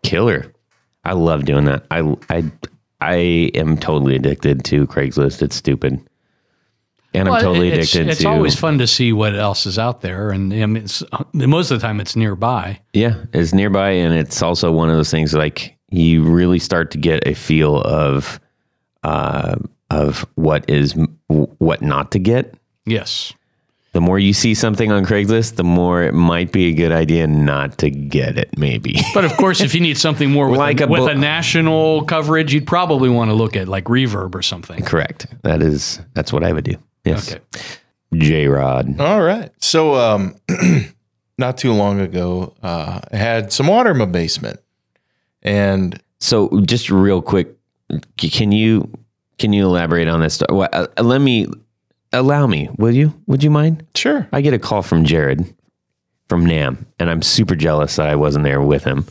Killer. 0.03 0.51
I 1.05 1.13
love 1.13 1.45
doing 1.45 1.63
that. 1.65 1.86
I 1.89 2.15
I 2.29 2.51
I 3.00 3.15
am 3.53 3.77
totally 3.77 4.17
addicted 4.17 4.65
to 4.65 4.86
Craigslist. 4.86 5.41
It's 5.41 5.55
stupid. 5.55 6.01
and 7.13 7.29
I'm 7.29 7.41
totally 7.41 7.69
it's, 7.69 7.93
addicted 7.95 8.12
It's 8.12 8.21
to. 8.21 8.27
always 8.27 8.55
fun 8.59 8.77
to 8.79 8.88
see 8.88 9.13
what 9.13 9.36
else 9.36 9.65
is 9.65 9.79
out 9.79 10.01
there, 10.01 10.31
and 10.31 10.53
I 10.53 10.65
mean, 10.65 10.83
it's, 10.83 11.01
most 11.31 11.71
of 11.71 11.79
the 11.79 11.88
time 11.88 12.01
it's 12.01 12.17
nearby. 12.17 12.81
Yeah, 12.91 13.24
it's 13.31 13.53
nearby, 13.53 13.91
and 13.91 14.13
it's 14.13 14.41
also 14.41 14.69
one 14.74 14.89
of 14.89 14.98
those 14.98 15.09
things 15.12 15.33
like 15.33 15.78
you 15.91 16.24
really 16.24 16.60
start 16.60 16.91
to 16.91 16.98
get 16.98 17.25
a 17.27 17.34
feel 17.34 17.81
of 17.81 18.39
uh, 19.03 19.55
of 19.89 20.25
what 20.36 20.69
is 20.69 20.96
what 21.27 21.81
not 21.81 22.12
to 22.12 22.19
get. 22.19 22.53
Yes. 22.86 23.34
The 23.91 24.01
more 24.01 24.19
you 24.19 24.34
see 24.34 24.53
something 24.53 24.91
on 24.91 25.03
Craigslist, 25.03 25.55
the 25.55 25.63
more 25.63 26.03
it 26.03 26.13
might 26.13 26.51
be 26.51 26.67
a 26.67 26.74
good 26.74 26.91
idea 26.91 27.25
not 27.25 27.79
to 27.79 27.89
get 27.89 28.38
it. 28.38 28.55
Maybe. 28.55 29.00
But 29.15 29.25
of 29.25 29.36
course, 29.38 29.62
if 29.62 29.74
you 29.74 29.81
need 29.81 29.98
something 29.98 30.29
more 30.29 30.48
with, 30.48 30.60
Like 30.60 30.79
a, 30.79 30.84
a 30.84 30.88
with 30.88 31.01
bu- 31.01 31.08
a 31.08 31.15
national 31.15 32.03
coverage, 32.05 32.53
you'd 32.53 32.67
probably 32.67 33.10
want 33.10 33.31
to 33.31 33.34
look 33.34 33.55
at 33.55 33.67
like 33.67 33.86
Reverb 33.86 34.36
or 34.36 34.43
something. 34.43 34.84
Correct. 34.84 35.25
That 35.41 35.63
is 35.63 36.00
that's 36.13 36.31
what 36.31 36.43
I 36.43 36.53
would 36.53 36.65
do. 36.65 36.75
Yes. 37.03 37.34
Okay. 37.34 37.43
J 38.13 38.48
Rod. 38.48 39.00
All 39.00 39.22
right. 39.22 39.51
So, 39.60 39.96
um, 39.96 40.36
not 41.39 41.58
too 41.58 41.74
long 41.74 42.00
ago, 42.00 42.53
uh, 42.62 43.00
I 43.12 43.15
had 43.17 43.51
some 43.51 43.67
water 43.67 43.91
in 43.91 43.98
my 43.98 44.05
basement, 44.05 44.60
and 45.43 46.01
So 46.19 46.62
just 46.62 46.89
real 46.89 47.22
quick, 47.22 47.55
can 48.17 48.51
you 48.51 48.89
can 49.38 49.53
you 49.53 49.65
elaborate 49.65 50.08
on 50.08 50.19
this? 50.19 50.34
sto- 50.36 50.62
uh, 50.62 50.88
let 51.01 51.22
me 51.22 51.48
allow 52.12 52.46
me. 52.46 52.69
Will 52.77 52.93
you? 52.93 53.13
Would 53.27 53.43
you 53.43 53.50
mind? 53.50 53.86
sure, 53.96 54.27
I 54.34 54.41
get 54.41 54.53
a 54.53 54.60
call 54.60 54.81
from 54.81 55.05
Jared 55.05 55.53
from 56.27 56.46
NAMM, 56.46 56.86
and 57.00 57.10
I'm 57.10 57.22
super 57.22 57.55
jealous 57.55 57.96
that 57.96 58.08
I 58.10 58.15
wasn't 58.15 58.43
there 58.43 58.62
with 58.62 58.84
him. 58.84 59.05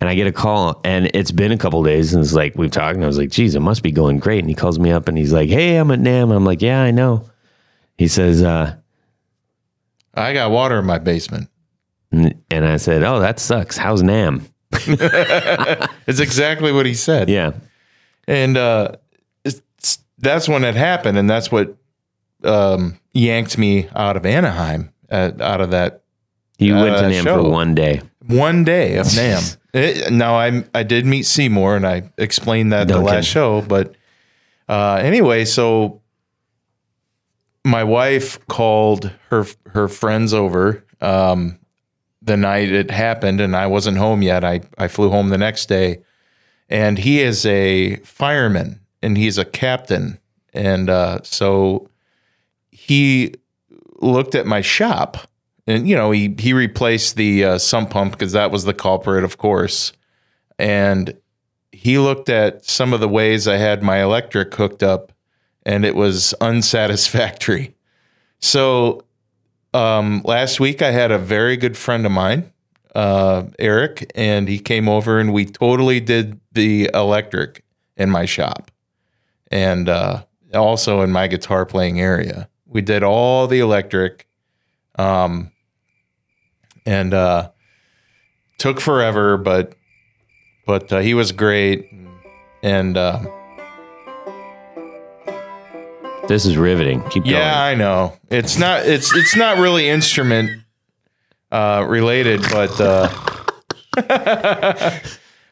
And 0.00 0.08
I 0.10 0.14
get 0.14 0.26
a 0.26 0.32
call, 0.32 0.80
and 0.84 1.10
it's 1.14 1.30
been 1.30 1.52
a 1.52 1.56
couple 1.58 1.82
days, 1.82 2.12
and 2.14 2.22
it's 2.22 2.34
like 2.34 2.54
we've 2.56 2.70
talked, 2.70 2.96
and 2.96 3.04
I 3.04 3.06
was 3.08 3.18
like, 3.18 3.30
"Geez, 3.30 3.54
it 3.54 3.60
must 3.60 3.82
be 3.82 3.90
going 3.90 4.18
great." 4.18 4.40
And 4.40 4.48
he 4.48 4.54
calls 4.54 4.78
me 4.78 4.90
up, 4.92 5.08
and 5.08 5.16
he's 5.18 5.32
like, 5.32 5.48
"Hey, 5.48 5.76
I'm 5.76 5.90
at 5.90 6.00
NAMM." 6.00 6.34
I'm 6.34 6.44
like, 6.44 6.60
"Yeah, 6.62 6.82
I 6.82 6.90
know." 6.90 7.28
He 7.98 8.06
says, 8.08 8.42
uh, 8.42 8.76
I 10.14 10.32
got 10.34 10.50
water 10.50 10.78
in 10.78 10.84
my 10.86 10.98
basement. 10.98 11.48
and 12.12 12.34
I 12.50 12.76
said, 12.76 13.02
"Oh, 13.02 13.20
that 13.20 13.40
sucks. 13.40 13.76
How's 13.78 14.02
NAMM?" 14.02 14.42
It's 16.06 16.20
exactly 16.20 16.72
what 16.72 16.86
he 16.86 16.94
said. 16.94 17.28
Yeah, 17.28 17.52
and 18.28 18.56
uh, 18.56 18.92
it's, 19.44 19.98
that's 20.18 20.48
when 20.48 20.64
it 20.64 20.74
happened, 20.76 21.18
and 21.18 21.28
that's 21.28 21.50
what 21.50 21.76
um, 22.44 22.98
yanked 23.12 23.58
me 23.58 23.88
out 23.94 24.16
of 24.16 24.24
Anaheim, 24.24 24.92
uh, 25.10 25.32
out 25.40 25.60
of 25.60 25.70
that 25.72 26.02
you 26.58 26.74
went 26.74 26.96
to 26.98 27.06
Uh, 27.06 27.10
NAMM 27.10 27.22
show. 27.24 27.42
for 27.42 27.50
one 27.50 27.74
day. 27.74 28.00
one 28.26 28.64
day 28.64 28.96
of 28.98 29.06
NAMM. 29.18 29.56
It, 29.74 30.12
now 30.12 30.36
I 30.38 30.64
I 30.74 30.82
did 30.84 31.04
meet 31.06 31.24
Seymour, 31.26 31.76
and 31.76 31.86
I 31.86 32.10
explained 32.18 32.72
that 32.72 32.88
the 32.88 32.98
last 33.00 33.26
show. 33.26 33.60
But 33.62 33.94
uh, 34.68 34.94
anyway, 35.02 35.44
so 35.44 36.00
my 37.64 37.84
wife 37.84 38.38
called 38.46 39.10
her 39.30 39.44
her 39.72 39.88
friends 39.88 40.32
over 40.32 40.84
um, 41.00 41.58
the 42.26 42.36
night 42.36 42.70
it 42.70 42.90
happened, 42.90 43.40
and 43.40 43.56
I 43.56 43.66
wasn't 43.66 43.98
home 43.98 44.22
yet. 44.22 44.44
I 44.44 44.60
I 44.78 44.88
flew 44.88 45.10
home 45.10 45.30
the 45.30 45.38
next 45.38 45.66
day, 45.66 46.02
and 46.68 46.98
he 46.98 47.20
is 47.20 47.46
a 47.46 47.96
fireman 47.96 48.80
and 49.02 49.16
he's 49.16 49.38
a 49.38 49.44
captain, 49.44 50.18
and 50.52 50.90
uh, 50.90 51.20
so 51.22 51.88
he 52.70 53.34
looked 54.00 54.34
at 54.34 54.46
my 54.46 54.60
shop 54.60 55.26
and 55.66 55.88
you 55.88 55.96
know 55.96 56.10
he 56.10 56.34
he 56.38 56.52
replaced 56.52 57.16
the 57.16 57.44
uh, 57.44 57.58
sump 57.58 57.90
pump 57.90 58.12
because 58.12 58.32
that 58.32 58.50
was 58.50 58.64
the 58.64 58.74
culprit, 58.74 59.24
of 59.24 59.38
course. 59.38 59.92
And 60.58 61.16
he 61.72 61.98
looked 61.98 62.28
at 62.28 62.64
some 62.64 62.92
of 62.92 63.00
the 63.00 63.08
ways 63.08 63.46
I 63.46 63.56
had 63.56 63.82
my 63.82 64.02
electric 64.02 64.54
hooked 64.54 64.82
up, 64.82 65.12
and 65.64 65.84
it 65.84 65.94
was 65.94 66.34
unsatisfactory. 66.40 67.74
So 68.38 69.02
um, 69.76 70.22
last 70.24 70.60
week 70.60 70.82
I 70.82 70.90
had 70.90 71.10
a 71.10 71.18
very 71.18 71.56
good 71.56 71.76
friend 71.76 72.06
of 72.06 72.12
mine, 72.12 72.52
uh, 72.94 73.44
Eric, 73.58 74.10
and 74.14 74.48
he 74.48 74.58
came 74.58 74.88
over 74.88 75.18
and 75.18 75.32
we 75.32 75.44
totally 75.44 76.00
did 76.00 76.40
the 76.52 76.90
electric 76.94 77.64
in 77.96 78.10
my 78.10 78.24
shop, 78.24 78.70
and 79.50 79.88
uh, 79.88 80.24
also 80.54 81.02
in 81.02 81.12
my 81.12 81.26
guitar 81.26 81.66
playing 81.66 82.00
area. 82.00 82.48
We 82.66 82.80
did 82.80 83.02
all 83.02 83.46
the 83.46 83.60
electric. 83.60 84.26
Um, 84.98 85.52
and 86.86 87.12
uh, 87.12 87.50
took 88.58 88.80
forever, 88.80 89.36
but 89.36 89.74
but 90.64 90.92
uh, 90.92 90.98
he 91.00 91.14
was 91.14 91.32
great, 91.32 91.90
and 92.62 92.96
uh, 92.96 93.24
This 96.28 96.44
is 96.46 96.56
riveting. 96.56 97.02
Keep 97.10 97.24
going. 97.24 97.36
yeah, 97.36 97.62
I 97.62 97.74
know 97.74 98.14
it's 98.30 98.58
not 98.58 98.84
it's 98.86 99.14
it's 99.14 99.36
not 99.36 99.58
really 99.58 99.88
instrument 99.88 100.62
uh, 101.52 101.84
related, 101.88 102.42
but 102.50 102.80
uh, 102.80 103.08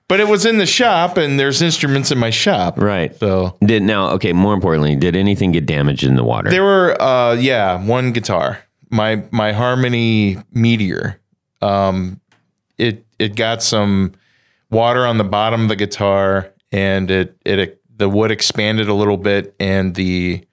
but 0.09 0.21
it 0.21 0.29
was 0.29 0.45
in 0.47 0.59
the 0.59 0.67
shop, 0.67 1.17
and 1.17 1.39
there's 1.39 1.63
instruments 1.63 2.11
in 2.11 2.19
my 2.19 2.31
shop, 2.31 2.79
Right. 2.79 3.15
so. 3.17 3.57
Did 3.65 3.83
now? 3.83 4.11
Okay. 4.11 4.33
More 4.33 4.55
importantly, 4.55 4.97
did 4.97 5.17
anything 5.17 5.53
get 5.53 5.67
damaged 5.67 6.05
in 6.05 6.17
the 6.17 6.25
water? 6.25 6.51
There 6.51 6.63
were, 6.63 7.01
uh, 7.01 7.35
yeah, 7.35 7.83
one 7.85 8.13
guitar, 8.13 8.59
my 8.91 9.23
my 9.31 9.53
Harmony 9.53 10.39
Meteor. 10.53 11.21
Um, 11.63 12.21
it 12.79 13.05
it 13.19 13.37
got 13.37 13.63
some 13.63 14.13
water 14.71 15.07
on 15.07 15.19
the 15.19 15.25
bottom 15.25 15.63
of 15.63 15.69
the 15.69 15.77
guitar, 15.77 16.53
and 16.73 17.11
it 17.11 17.37
it 17.47 17.81
the 17.97 18.09
wood 18.09 18.31
expanded 18.31 18.89
a 18.89 18.95
little 18.95 19.17
bit, 19.17 19.55
and 19.61 19.95
the 19.95 20.45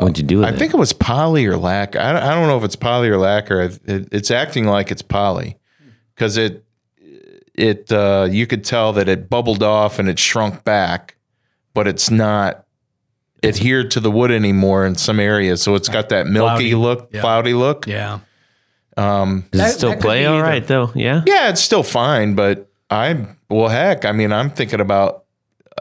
What'd 0.00 0.18
you 0.18 0.24
do 0.24 0.38
with 0.38 0.46
I 0.46 0.50
it? 0.50 0.58
think 0.58 0.74
it 0.74 0.76
was 0.78 0.92
poly 0.92 1.46
or 1.46 1.56
lacquer. 1.56 2.00
I 2.00 2.12
don't, 2.12 2.22
I 2.22 2.34
don't 2.34 2.48
know 2.48 2.58
if 2.58 2.64
it's 2.64 2.76
poly 2.76 3.08
or 3.08 3.18
lacquer. 3.18 3.60
It, 3.62 4.08
it's 4.12 4.30
acting 4.30 4.66
like 4.66 4.90
it's 4.90 5.02
poly 5.02 5.56
because 6.14 6.36
it 6.36 6.64
it 7.54 7.90
uh, 7.92 8.28
you 8.30 8.46
could 8.46 8.64
tell 8.64 8.92
that 8.94 9.08
it 9.08 9.28
bubbled 9.28 9.62
off 9.62 9.98
and 9.98 10.08
it 10.08 10.18
shrunk 10.18 10.64
back, 10.64 11.16
but 11.74 11.86
it's 11.86 12.10
not 12.10 12.64
adhered 13.42 13.90
to 13.92 14.00
the 14.00 14.10
wood 14.10 14.30
anymore 14.30 14.86
in 14.86 14.94
some 14.96 15.18
areas. 15.20 15.62
So 15.62 15.74
it's 15.74 15.88
got 15.88 16.08
that 16.10 16.26
milky 16.26 16.70
Cloudy. 16.70 16.74
look, 16.74 17.10
Yeah. 17.12 17.20
cloudy 17.20 17.54
look. 17.54 17.86
Yeah. 17.86 18.20
Does 18.96 19.42
it 19.52 19.68
still 19.78 19.90
that 19.90 19.96
could 19.96 20.02
play 20.02 20.20
be 20.20 20.26
all 20.26 20.34
either. 20.36 20.42
right 20.44 20.66
though? 20.66 20.90
Yeah. 20.94 21.22
Yeah, 21.26 21.48
it's 21.48 21.60
still 21.62 21.82
fine, 21.82 22.34
but 22.34 22.70
I'm 22.90 23.36
well. 23.48 23.68
Heck, 23.68 24.04
I 24.04 24.12
mean, 24.12 24.32
I'm 24.32 24.50
thinking 24.50 24.80
about 24.80 25.24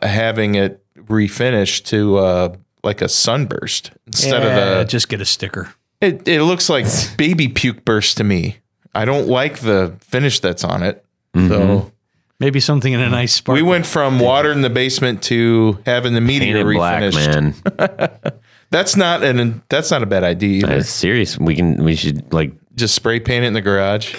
having 0.01 0.55
it 0.55 0.84
refinished 0.98 1.86
to 1.86 2.17
uh, 2.17 2.55
like 2.83 3.01
a 3.01 3.09
sunburst 3.09 3.91
instead 4.07 4.43
Yeah, 4.43 4.50
of 4.50 4.77
the 4.79 4.86
just 4.86 5.09
get 5.09 5.21
a 5.21 5.25
sticker. 5.25 5.74
It 6.01 6.27
it 6.27 6.43
looks 6.43 6.69
like 6.69 6.86
baby 7.17 7.48
puke 7.48 7.83
burst 7.86 8.17
to 8.17 8.24
me. 8.24 8.57
I 8.93 9.05
don't 9.05 9.27
like 9.27 9.59
the 9.59 9.95
finish 10.01 10.39
that's 10.39 10.63
on 10.63 10.83
it. 10.83 11.05
Mm-hmm. 11.36 11.50
So 11.50 11.91
Maybe 12.39 12.62
something 12.62 12.93
in 12.93 13.01
a 13.01 13.09
nice 13.09 13.33
spark. 13.33 13.53
we 13.57 13.62
went 13.62 13.86
from 13.86 14.17
water 14.17 14.50
in 14.53 14.62
the 14.62 14.69
basement 14.69 15.21
to 15.24 15.77
having 15.86 16.13
the 16.13 16.21
meteor 16.21 16.63
Painted 16.63 16.74
black, 16.74 17.13
man. 17.13 17.53
That's 18.71 18.95
not 18.95 19.24
an 19.24 19.62
that's 19.67 19.89
not 19.91 20.03
a 20.03 20.05
bad 20.05 20.24
idea 20.24 20.63
uh, 20.63 20.67
either. 20.67 20.75
That's 20.77 20.89
serious. 20.89 21.38
We 21.39 21.55
can. 21.55 21.83
We 21.83 21.95
should 21.95 22.31
like. 22.31 22.53
Just 22.75 22.95
spray 22.95 23.19
paint 23.19 23.43
it 23.43 23.48
in 23.48 23.53
the 23.53 23.62
garage. 23.62 24.15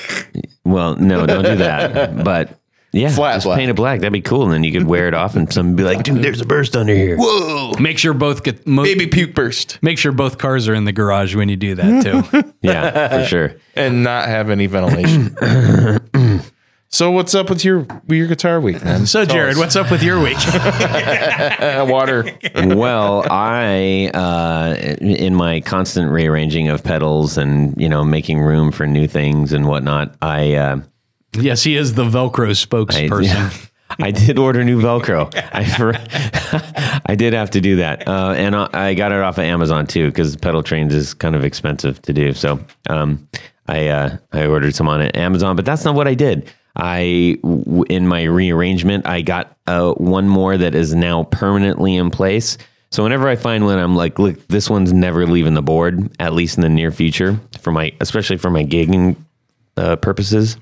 Well, 0.64 0.96
no, 0.96 1.24
don't 1.24 1.44
do 1.44 1.56
that. 1.56 2.16
But 2.24 2.59
yeah, 2.92 3.08
Flat 3.10 3.34
just 3.34 3.46
black. 3.46 3.58
paint 3.58 3.70
it 3.70 3.74
black. 3.74 4.00
That'd 4.00 4.12
be 4.12 4.20
cool. 4.20 4.44
And 4.44 4.52
then 4.52 4.64
you 4.64 4.72
could 4.72 4.86
wear 4.86 5.06
it 5.08 5.14
off, 5.14 5.36
and 5.36 5.52
someone 5.52 5.72
would 5.74 5.76
be 5.76 5.84
like, 5.84 6.02
"Dude, 6.02 6.22
there's 6.22 6.40
a 6.40 6.44
burst 6.46 6.76
under 6.76 6.94
here." 6.94 7.16
Whoa, 7.18 7.72
Make 7.78 7.98
sure 7.98 8.12
both 8.14 8.42
get 8.42 8.66
mo- 8.66 8.82
baby 8.82 9.06
puke 9.06 9.34
burst, 9.34 9.78
Make 9.82 9.96
sure 9.98 10.10
both 10.12 10.38
cars 10.38 10.68
are 10.68 10.74
in 10.74 10.84
the 10.84 10.92
garage 10.92 11.34
when 11.36 11.48
you 11.48 11.56
do 11.56 11.74
that 11.76 12.02
too. 12.04 12.52
Yeah, 12.62 13.20
for 13.22 13.24
sure. 13.26 13.54
and 13.74 14.02
not 14.02 14.28
have 14.28 14.50
any 14.50 14.66
ventilation. 14.66 15.34
so 16.88 17.10
what's 17.10 17.34
up 17.34 17.48
with 17.48 17.64
your 17.64 17.80
with 17.80 18.10
your 18.18 18.26
guitar 18.26 18.60
week, 18.60 18.84
man? 18.84 19.06
so, 19.06 19.24
Tell 19.24 19.34
Jared, 19.34 19.54
us. 19.54 19.58
what's 19.58 19.76
up 19.76 19.90
with 19.90 20.02
your 20.02 20.20
week? 20.22 20.36
Water? 21.90 22.26
well, 22.54 23.24
I 23.30 24.10
uh, 24.12 24.74
in 25.00 25.34
my 25.34 25.60
constant 25.60 26.10
rearranging 26.10 26.68
of 26.68 26.82
pedals 26.84 27.38
and 27.38 27.80
you 27.80 27.88
know 27.88 28.04
making 28.04 28.40
room 28.40 28.72
for 28.72 28.86
new 28.86 29.06
things 29.06 29.52
and 29.52 29.66
whatnot. 29.66 30.14
I 30.20 30.54
uh, 30.54 30.80
yes, 31.42 31.62
he 31.62 31.76
is 31.76 31.94
the 31.94 32.04
Velcro 32.04 32.48
I, 32.48 32.52
spokesperson. 32.52 33.70
I 33.98 34.12
did 34.12 34.38
order 34.38 34.62
new 34.64 34.80
Velcro. 34.80 35.34
I 35.52 35.64
for, 35.64 35.94
I 37.06 37.14
did 37.16 37.32
have 37.32 37.50
to 37.50 37.60
do 37.60 37.76
that, 37.76 38.06
uh, 38.06 38.34
and 38.36 38.54
I, 38.54 38.68
I 38.72 38.94
got 38.94 39.12
it 39.12 39.18
off 39.18 39.38
of 39.38 39.44
Amazon 39.44 39.86
too 39.86 40.06
because 40.06 40.36
pedal 40.36 40.62
trains 40.62 40.94
is 40.94 41.12
kind 41.12 41.34
of 41.34 41.44
expensive 41.44 42.00
to 42.02 42.12
do. 42.12 42.32
So 42.32 42.60
um, 42.88 43.28
I 43.66 43.88
uh, 43.88 44.16
I 44.32 44.46
ordered 44.46 44.74
some 44.74 44.88
on 44.88 45.02
Amazon, 45.02 45.56
but 45.56 45.64
that's 45.64 45.84
not 45.84 45.94
what 45.94 46.06
I 46.06 46.14
did. 46.14 46.50
I 46.76 47.38
w- 47.42 47.84
in 47.88 48.06
my 48.06 48.22
rearrangement, 48.22 49.06
I 49.06 49.22
got 49.22 49.56
uh, 49.66 49.92
one 49.94 50.28
more 50.28 50.56
that 50.56 50.74
is 50.74 50.94
now 50.94 51.24
permanently 51.24 51.96
in 51.96 52.10
place. 52.10 52.58
So 52.92 53.02
whenever 53.02 53.28
I 53.28 53.36
find 53.36 53.64
one, 53.64 53.78
I'm 53.78 53.94
like, 53.94 54.18
look, 54.18 54.46
this 54.48 54.68
one's 54.70 54.92
never 54.92 55.26
leaving 55.26 55.54
the 55.54 55.62
board, 55.62 56.10
at 56.20 56.32
least 56.32 56.56
in 56.56 56.62
the 56.62 56.68
near 56.68 56.90
future, 56.90 57.38
for 57.60 57.72
my 57.72 57.92
especially 58.00 58.36
for 58.36 58.50
my 58.50 58.64
gigging 58.64 59.16
uh, 59.76 59.96
purposes. 59.96 60.56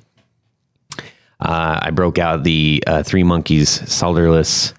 Uh, 1.40 1.78
I 1.82 1.90
broke 1.90 2.18
out 2.18 2.42
the 2.44 2.82
uh, 2.86 3.02
Three 3.02 3.22
Monkeys 3.22 3.78
solderless 3.82 4.72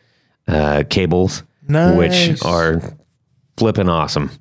uh, 0.47 0.83
cables, 0.89 1.43
Nice. 1.67 1.97
which 2.31 2.43
are 2.43 2.81
flipping 3.57 3.87
awesome. 3.89 4.31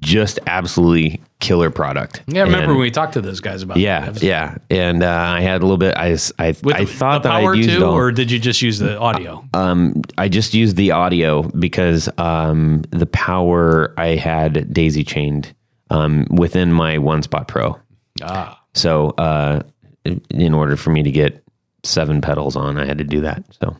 just 0.00 0.38
absolutely 0.46 1.20
killer 1.40 1.70
product. 1.70 2.22
Yeah, 2.28 2.42
I 2.42 2.44
remember 2.44 2.64
And- 2.64 2.72
when 2.74 2.80
we 2.82 2.90
talked 2.90 3.14
to 3.14 3.20
those 3.20 3.40
guys 3.40 3.62
about 3.62 3.76
yeah, 3.78 4.10
that. 4.10 4.22
yeah, 4.22 4.56
and 4.70 5.02
uh, 5.02 5.10
I 5.10 5.40
had 5.40 5.60
a 5.60 5.64
little 5.64 5.78
bit. 5.78 5.96
I 5.96 6.12
s- 6.12 6.32
I, 6.38 6.48
With 6.62 6.76
I 6.76 6.84
the, 6.84 6.86
thought 6.86 7.22
the 7.22 7.28
that 7.30 7.40
power 7.40 7.52
I 7.54 7.56
used 7.56 7.70
too, 7.70 7.84
all, 7.84 7.92
or 7.94 8.12
did 8.12 8.30
you 8.30 8.38
just 8.38 8.62
use 8.62 8.78
the 8.78 8.98
audio? 8.98 9.44
um, 9.52 10.00
I 10.16 10.28
just 10.28 10.54
used 10.54 10.76
the 10.76 10.92
audio 10.92 11.42
because 11.42 12.08
um, 12.18 12.82
the 12.90 13.06
power 13.06 13.92
I 13.98 14.08
had 14.16 14.72
daisy 14.72 15.02
chained 15.04 15.52
um, 15.90 16.26
within 16.30 16.72
my 16.72 16.98
One 16.98 17.22
Spot 17.22 17.48
Pro. 17.48 17.78
ah, 18.22 18.60
So 18.74 19.10
uh, 19.18 19.60
in- 20.04 20.22
in 20.30 20.54
order 20.54 20.76
for 20.76 20.90
me 20.90 21.02
to 21.02 21.10
get 21.10 21.42
seven 21.86 22.20
pedals 22.20 22.56
on, 22.56 22.78
I 22.78 22.84
had 22.84 22.98
to 22.98 23.04
do 23.04 23.20
that. 23.22 23.44
So 23.60 23.76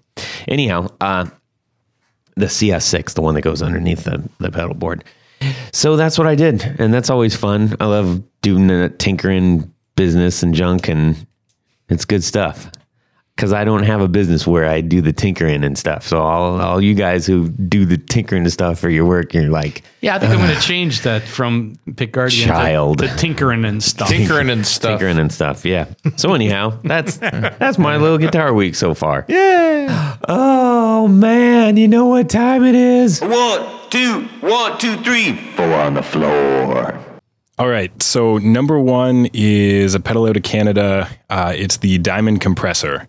anyhow, 0.48 0.88
uh, 1.00 1.26
the 2.36 2.46
CS6, 2.46 3.14
the 3.14 3.22
one 3.22 3.34
that 3.34 3.42
goes 3.42 3.62
underneath 3.62 4.04
the, 4.04 4.28
the 4.38 4.50
pedal 4.50 4.74
board. 4.74 5.04
So 5.72 5.96
that's 5.96 6.18
what 6.18 6.26
I 6.26 6.34
did. 6.34 6.62
And 6.78 6.92
that's 6.92 7.10
always 7.10 7.36
fun. 7.36 7.76
I 7.80 7.86
love 7.86 8.22
doing 8.42 8.66
the 8.66 8.94
tinkering 8.98 9.72
business 9.96 10.42
and 10.42 10.54
junk 10.54 10.88
and 10.88 11.26
it's 11.88 12.04
good 12.04 12.24
stuff. 12.24 12.70
Cause 13.38 13.52
I 13.52 13.64
don't 13.64 13.82
have 13.82 14.00
a 14.00 14.08
business 14.08 14.46
where 14.46 14.64
I 14.64 14.80
do 14.80 15.02
the 15.02 15.12
tinkering 15.12 15.62
and 15.62 15.76
stuff. 15.76 16.06
So 16.06 16.20
all, 16.22 16.58
all 16.58 16.80
you 16.82 16.94
guys 16.94 17.26
who 17.26 17.50
do 17.50 17.84
the 17.84 17.98
tinkering 17.98 18.44
and 18.44 18.52
stuff 18.52 18.78
for 18.78 18.88
your 18.88 19.04
work, 19.04 19.34
you're 19.34 19.50
like, 19.50 19.82
yeah. 20.00 20.16
I 20.16 20.18
think 20.18 20.32
I'm 20.32 20.38
going 20.38 20.54
to 20.54 20.60
change 20.62 21.02
that 21.02 21.22
from 21.22 21.78
Pick 21.96 22.12
Guardian 22.12 22.48
Child. 22.48 23.00
to, 23.00 23.08
to 23.08 23.16
tinkering 23.16 23.66
and 23.66 23.82
stuff. 23.92 24.08
Tinkering 24.08 24.48
and 24.48 24.66
stuff. 24.66 24.88
tinkering 24.98 25.18
and 25.18 25.30
stuff. 25.30 25.66
Yeah. 25.66 25.84
So 26.16 26.32
anyhow, 26.32 26.78
that's 26.82 27.16
that's 27.18 27.76
my 27.76 27.98
little 27.98 28.16
guitar 28.16 28.54
week 28.54 28.74
so 28.74 28.94
far. 28.94 29.26
Yeah. 29.28 30.16
Oh 30.28 31.06
man, 31.06 31.76
you 31.76 31.88
know 31.88 32.06
what 32.06 32.30
time 32.30 32.64
it 32.64 32.74
is? 32.74 33.20
One, 33.20 33.90
two, 33.90 34.22
one, 34.40 34.78
two, 34.78 34.96
three, 35.02 35.36
four 35.52 35.74
on 35.74 35.92
the 35.92 36.02
floor. 36.02 36.98
All 37.58 37.68
right. 37.68 38.02
So 38.02 38.38
number 38.38 38.78
one 38.80 39.28
is 39.34 39.94
a 39.94 40.00
pedal 40.00 40.26
out 40.26 40.38
of 40.38 40.42
Canada. 40.42 41.08
Uh, 41.28 41.52
it's 41.54 41.76
the 41.78 41.98
Diamond 41.98 42.40
Compressor. 42.40 43.08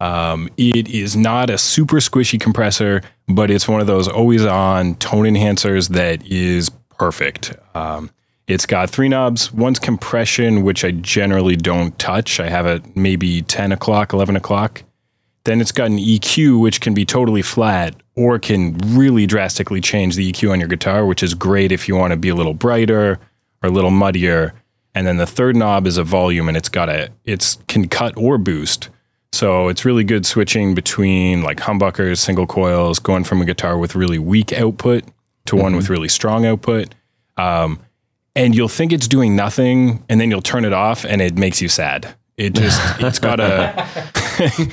Um, 0.00 0.48
it 0.56 0.88
is 0.88 1.14
not 1.14 1.50
a 1.50 1.58
super 1.58 1.96
squishy 1.96 2.40
compressor, 2.40 3.02
but 3.28 3.50
it's 3.50 3.68
one 3.68 3.80
of 3.80 3.86
those 3.86 4.08
always 4.08 4.44
on 4.44 4.94
tone 4.96 5.24
enhancers 5.24 5.90
that 5.90 6.26
is 6.26 6.70
perfect. 6.98 7.54
Um, 7.74 8.10
it's 8.46 8.66
got 8.66 8.90
three 8.90 9.08
knobs. 9.08 9.52
One's 9.52 9.78
compression, 9.78 10.62
which 10.62 10.84
I 10.84 10.90
generally 10.90 11.54
don't 11.54 11.96
touch. 11.98 12.40
I 12.40 12.48
have 12.48 12.66
it 12.66 12.96
maybe 12.96 13.42
10 13.42 13.72
o'clock, 13.72 14.12
11 14.12 14.36
o'clock. 14.36 14.82
Then 15.44 15.60
it's 15.60 15.72
got 15.72 15.86
an 15.86 15.98
EQ, 15.98 16.60
which 16.60 16.80
can 16.80 16.92
be 16.92 17.04
totally 17.04 17.42
flat 17.42 17.94
or 18.16 18.38
can 18.38 18.76
really 18.78 19.26
drastically 19.26 19.80
change 19.80 20.16
the 20.16 20.32
EQ 20.32 20.52
on 20.52 20.58
your 20.60 20.68
guitar, 20.68 21.06
which 21.06 21.22
is 21.22 21.34
great 21.34 21.72
if 21.72 21.88
you 21.88 21.94
want 21.94 22.10
to 22.10 22.16
be 22.16 22.28
a 22.28 22.34
little 22.34 22.52
brighter 22.54 23.18
or 23.62 23.68
a 23.68 23.70
little 23.70 23.90
muddier. 23.90 24.52
And 24.94 25.06
then 25.06 25.18
the 25.18 25.26
third 25.26 25.56
knob 25.56 25.86
is 25.86 25.96
a 25.96 26.04
volume 26.04 26.48
and 26.48 26.56
it's 26.56 26.68
got 26.68 26.88
a, 26.88 27.10
it's 27.24 27.58
can 27.68 27.88
cut 27.88 28.16
or 28.16 28.36
boost. 28.36 28.88
So 29.32 29.68
it's 29.68 29.84
really 29.84 30.04
good 30.04 30.26
switching 30.26 30.74
between 30.74 31.42
like 31.42 31.58
humbuckers, 31.58 32.18
single 32.18 32.46
coils, 32.46 32.98
going 32.98 33.24
from 33.24 33.40
a 33.40 33.44
guitar 33.44 33.78
with 33.78 33.94
really 33.94 34.18
weak 34.18 34.52
output 34.52 35.04
to 35.46 35.56
one 35.56 35.76
with 35.76 35.88
really 35.88 36.08
strong 36.08 36.46
output. 36.46 36.94
Um, 37.36 37.80
and 38.34 38.54
you'll 38.54 38.68
think 38.68 38.92
it's 38.92 39.08
doing 39.08 39.36
nothing 39.36 40.04
and 40.08 40.20
then 40.20 40.30
you'll 40.30 40.42
turn 40.42 40.64
it 40.64 40.72
off 40.72 41.04
and 41.04 41.22
it 41.22 41.36
makes 41.36 41.62
you 41.62 41.68
sad. 41.68 42.14
It 42.36 42.54
just, 42.54 42.80
it's 43.00 43.18
got 43.18 43.40
a, 43.40 43.88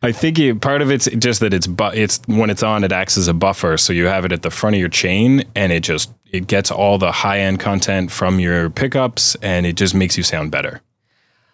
I 0.00 0.12
think 0.12 0.38
it, 0.38 0.60
part 0.60 0.80
of 0.80 0.90
it's 0.90 1.06
just 1.16 1.40
that 1.40 1.52
it's 1.52 1.66
bu- 1.66 1.92
it's 1.92 2.20
when 2.26 2.50
it's 2.50 2.62
on, 2.62 2.84
it 2.84 2.92
acts 2.92 3.18
as 3.18 3.26
a 3.26 3.34
buffer. 3.34 3.76
So 3.76 3.92
you 3.92 4.06
have 4.06 4.24
it 4.24 4.32
at 4.32 4.42
the 4.42 4.50
front 4.50 4.76
of 4.76 4.80
your 4.80 4.88
chain, 4.88 5.44
and 5.56 5.72
it 5.72 5.82
just 5.82 6.12
it 6.30 6.46
gets 6.46 6.70
all 6.70 6.98
the 6.98 7.10
high 7.10 7.40
end 7.40 7.58
content 7.58 8.12
from 8.12 8.38
your 8.38 8.70
pickups, 8.70 9.34
and 9.42 9.66
it 9.66 9.76
just 9.76 9.94
makes 9.96 10.16
you 10.16 10.22
sound 10.22 10.52
better. 10.52 10.82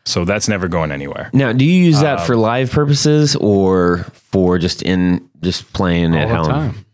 So 0.07 0.25
that's 0.25 0.49
never 0.49 0.69
going 0.69 0.93
anywhere. 0.93 1.31
Now, 1.33 1.53
do 1.53 1.65
you 1.65 1.85
use 1.85 2.01
that 2.01 2.27
for 2.27 2.37
live 2.37 2.71
purposes 2.71 3.37
or 3.37 4.05
for 4.13 4.59
just 4.59 4.83
in 4.83 5.29
just 5.41 5.73
playing 5.73 6.15
at 6.15 6.29
the 6.29 6.35
home? 6.35 6.47
time. 6.47 6.87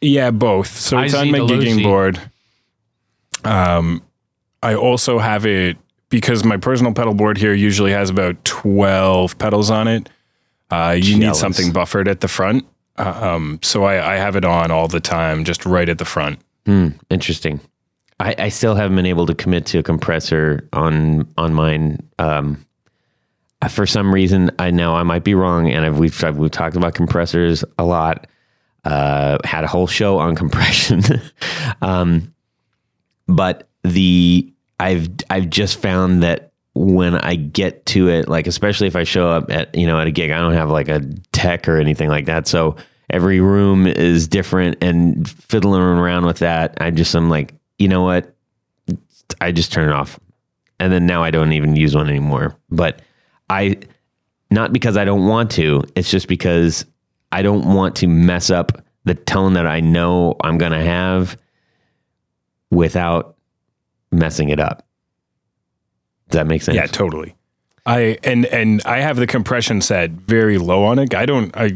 Yeah, 0.00 0.30
both. 0.30 0.68
So 0.68 0.98
it's 0.98 1.14
on 1.14 1.30
my 1.30 1.38
gigging 1.40 1.82
board. 1.82 2.20
Um, 3.44 4.02
I 4.62 4.74
also 4.74 5.18
have 5.18 5.44
it 5.44 5.76
because 6.08 6.44
my 6.44 6.56
personal 6.56 6.94
pedal 6.94 7.14
board 7.14 7.36
here 7.36 7.52
usually 7.52 7.92
has 7.92 8.08
about 8.10 8.42
twelve 8.44 9.36
pedals 9.38 9.70
on 9.70 9.88
it. 9.88 10.08
Uh, 10.70 10.96
you 10.98 11.18
need 11.18 11.36
something 11.36 11.72
buffered 11.72 12.08
at 12.08 12.20
the 12.20 12.28
front. 12.28 12.66
Uh, 12.96 13.32
um, 13.34 13.58
so 13.62 13.84
I, 13.84 14.14
I 14.14 14.16
have 14.16 14.36
it 14.36 14.44
on 14.44 14.70
all 14.70 14.88
the 14.88 15.00
time, 15.00 15.44
just 15.44 15.66
right 15.66 15.88
at 15.88 15.98
the 15.98 16.04
front. 16.04 16.38
Hmm, 16.64 16.88
interesting. 17.10 17.60
I, 18.20 18.34
I 18.38 18.48
still 18.48 18.74
haven't 18.74 18.96
been 18.96 19.06
able 19.06 19.26
to 19.26 19.34
commit 19.34 19.66
to 19.66 19.78
a 19.78 19.82
compressor 19.82 20.68
on 20.72 21.28
on 21.36 21.54
mine. 21.54 21.98
Um, 22.18 22.64
for 23.70 23.86
some 23.86 24.12
reason, 24.12 24.50
I 24.58 24.70
know 24.70 24.94
I 24.94 25.02
might 25.02 25.24
be 25.24 25.34
wrong, 25.34 25.68
and 25.70 25.84
I've, 25.84 25.98
we've 25.98 26.22
we've 26.36 26.50
talked 26.50 26.76
about 26.76 26.94
compressors 26.94 27.64
a 27.78 27.84
lot. 27.84 28.26
Uh, 28.84 29.38
had 29.44 29.64
a 29.64 29.66
whole 29.66 29.86
show 29.86 30.18
on 30.18 30.36
compression, 30.36 31.02
um, 31.82 32.34
but 33.26 33.68
the 33.82 34.52
I've 34.78 35.08
I've 35.30 35.50
just 35.50 35.80
found 35.80 36.22
that 36.22 36.52
when 36.74 37.14
I 37.14 37.36
get 37.36 37.86
to 37.86 38.08
it, 38.08 38.28
like 38.28 38.46
especially 38.46 38.88
if 38.88 38.96
I 38.96 39.04
show 39.04 39.28
up 39.28 39.50
at 39.50 39.74
you 39.74 39.86
know 39.86 39.98
at 39.98 40.06
a 40.06 40.12
gig, 40.12 40.30
I 40.30 40.38
don't 40.38 40.54
have 40.54 40.70
like 40.70 40.88
a 40.88 41.00
tech 41.32 41.68
or 41.68 41.78
anything 41.78 42.08
like 42.08 42.26
that, 42.26 42.46
so 42.46 42.76
every 43.10 43.40
room 43.40 43.86
is 43.86 44.28
different, 44.28 44.78
and 44.82 45.28
fiddling 45.28 45.80
around 45.80 46.26
with 46.26 46.38
that, 46.38 46.76
I 46.80 46.90
just 46.90 47.14
I'm 47.14 47.30
like, 47.30 47.54
you 47.78 47.88
know 47.88 48.02
what, 48.02 48.34
I 49.40 49.52
just 49.52 49.72
turn 49.72 49.88
it 49.88 49.92
off, 49.92 50.18
and 50.78 50.92
then 50.92 51.06
now 51.06 51.22
I 51.22 51.30
don't 51.30 51.52
even 51.52 51.76
use 51.76 51.94
one 51.94 52.08
anymore. 52.08 52.56
But 52.70 53.02
I, 53.50 53.78
not 54.50 54.72
because 54.72 54.96
I 54.96 55.04
don't 55.04 55.26
want 55.26 55.50
to, 55.52 55.82
it's 55.94 56.10
just 56.10 56.28
because 56.28 56.86
I 57.32 57.42
don't 57.42 57.74
want 57.74 57.96
to 57.96 58.06
mess 58.06 58.50
up 58.50 58.84
the 59.04 59.14
tone 59.14 59.54
that 59.54 59.66
I 59.66 59.80
know 59.80 60.36
I'm 60.42 60.58
gonna 60.58 60.82
have 60.82 61.36
without 62.70 63.36
messing 64.10 64.48
it 64.48 64.60
up. 64.60 64.86
Does 66.28 66.38
that 66.38 66.46
make 66.46 66.62
sense? 66.62 66.76
Yeah, 66.76 66.86
totally. 66.86 67.34
I 67.86 68.18
and 68.24 68.46
and 68.46 68.82
I 68.84 69.00
have 69.00 69.16
the 69.16 69.26
compression 69.26 69.80
set 69.80 70.10
very 70.10 70.58
low 70.58 70.84
on 70.84 70.98
it. 70.98 71.14
I 71.14 71.26
don't. 71.26 71.54
I, 71.56 71.72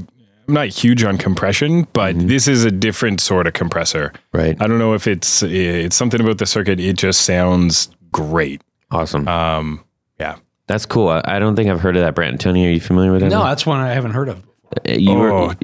I'm 0.49 0.55
not 0.55 0.69
huge 0.69 1.05
on 1.05 1.19
compression, 1.19 1.87
but 1.93 2.19
this 2.19 2.49
is 2.49 2.65
a 2.65 2.71
different 2.71 3.21
sort 3.21 3.47
of 3.47 3.53
compressor. 3.53 4.13
Right. 4.33 4.57
I 4.61 4.67
don't 4.67 4.79
know 4.79 4.95
if 4.95 5.07
it's 5.07 5.43
it's 5.43 5.95
something 5.95 6.21
about 6.21 6.39
the 6.39 6.47
circuit. 6.47 6.81
It 6.81 6.95
just 6.97 7.21
sounds 7.23 7.91
great. 8.11 8.63
Awesome. 8.91 9.29
Um, 9.29 9.85
yeah. 10.19 10.37
That's 10.67 10.87
cool. 10.87 11.09
I, 11.09 11.21
I 11.25 11.39
don't 11.39 11.55
think 11.55 11.69
I've 11.71 11.81
heard 11.81 11.97
of 11.97 12.03
that 12.03 12.15
brand. 12.15 12.41
Tony, 12.41 12.67
are 12.67 12.71
you 12.71 12.81
familiar 12.81 13.13
with 13.13 13.21
that? 13.21 13.29
No, 13.31 13.45
that's 13.45 13.67
one 13.67 13.81
I 13.81 13.93
haven't 13.93 14.13
heard 14.13 14.29
of. 14.31 14.43
Uh, 14.89 14.93
you 14.93 15.13
Oh. 15.13 15.55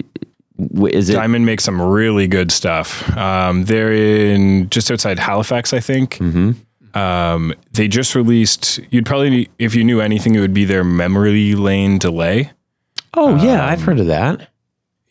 were. 0.58 0.88
Is 0.90 1.08
it? 1.10 1.14
Diamond 1.14 1.46
makes 1.46 1.64
some 1.64 1.80
really 1.82 2.28
good 2.28 2.52
stuff. 2.52 3.10
Um, 3.16 3.64
they're 3.64 3.92
in 3.92 4.68
just 4.70 4.90
outside 4.90 5.18
Halifax, 5.18 5.72
I 5.72 5.80
think. 5.80 6.18
hmm 6.18 6.52
Um, 6.94 7.54
they 7.72 7.88
just 7.88 8.14
released. 8.14 8.78
You'd 8.90 9.04
probably, 9.06 9.48
if 9.58 9.74
you 9.74 9.82
knew 9.82 10.00
anything, 10.00 10.34
it 10.36 10.40
would 10.40 10.54
be 10.54 10.64
their 10.64 10.84
memory 10.84 11.54
lane 11.54 11.98
delay. 11.98 12.52
Oh 13.14 13.34
yeah, 13.42 13.66
I've 13.66 13.80
Um, 13.80 13.84
heard 13.86 14.00
of 14.00 14.06
that. 14.06 14.48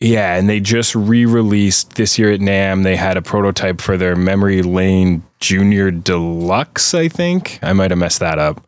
Yeah, 0.04 0.36
and 0.36 0.50
they 0.50 0.60
just 0.60 0.94
re-released 0.94 1.94
this 1.94 2.18
year 2.18 2.30
at 2.30 2.40
NAMM. 2.40 2.82
They 2.82 2.94
had 2.94 3.16
a 3.16 3.22
prototype 3.22 3.80
for 3.80 3.96
their 3.96 4.14
Memory 4.14 4.60
Lane 4.60 5.22
Junior 5.40 5.90
Deluxe. 5.90 6.92
I 6.92 7.08
think 7.08 7.58
I 7.62 7.72
might 7.72 7.90
have 7.90 7.96
messed 7.96 8.20
that 8.20 8.38
up. 8.38 8.66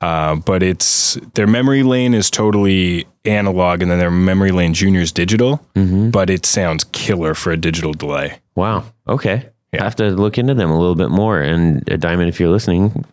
Uh, 0.00 0.36
but 0.36 0.62
it's 0.62 1.18
their 1.34 1.46
Memory 1.46 1.82
Lane 1.82 2.14
is 2.14 2.30
totally 2.30 3.06
analog, 3.26 3.82
and 3.82 3.90
then 3.90 3.98
their 3.98 4.10
Memory 4.10 4.50
Lane 4.50 4.72
Junior 4.72 5.02
is 5.02 5.12
digital. 5.12 5.58
Mm-hmm. 5.74 6.08
But 6.08 6.30
it 6.30 6.46
sounds 6.46 6.84
killer 6.84 7.34
for 7.34 7.52
a 7.52 7.58
digital 7.58 7.92
delay. 7.92 8.38
Wow. 8.54 8.84
Okay. 9.06 9.50
Yeah. 9.72 9.82
I 9.82 9.84
have 9.84 9.96
to 9.96 10.08
look 10.08 10.38
into 10.38 10.54
them 10.54 10.70
a 10.70 10.78
little 10.78 10.94
bit 10.94 11.10
more. 11.10 11.38
And 11.38 11.86
uh, 11.92 11.98
Diamond, 11.98 12.30
if 12.30 12.40
you're 12.40 12.48
listening, 12.48 13.04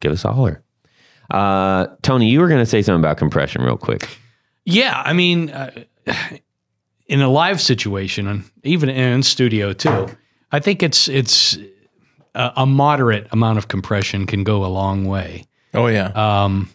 give 0.00 0.12
us 0.12 0.26
a 0.26 0.32
holler. 0.34 0.62
Uh, 1.30 1.86
Tony, 2.02 2.28
you 2.28 2.40
were 2.40 2.48
going 2.48 2.60
to 2.60 2.66
say 2.66 2.82
something 2.82 3.00
about 3.00 3.16
compression 3.16 3.62
real 3.62 3.78
quick. 3.78 4.06
Yeah, 4.66 5.02
I 5.02 5.14
mean, 5.14 5.48
uh, 5.48 5.70
in 7.06 7.20
a 7.20 7.28
live 7.28 7.60
situation, 7.60 8.26
and 8.26 8.44
even 8.62 8.88
in 8.88 9.22
studio 9.22 9.72
too, 9.72 10.08
I 10.52 10.60
think 10.60 10.82
it's 10.82 11.08
it's 11.08 11.58
a, 12.34 12.52
a 12.56 12.66
moderate 12.66 13.26
amount 13.32 13.58
of 13.58 13.68
compression 13.68 14.26
can 14.26 14.44
go 14.44 14.64
a 14.64 14.68
long 14.68 15.04
way. 15.04 15.44
Oh 15.74 15.88
yeah. 15.88 16.12
Um, 16.14 16.70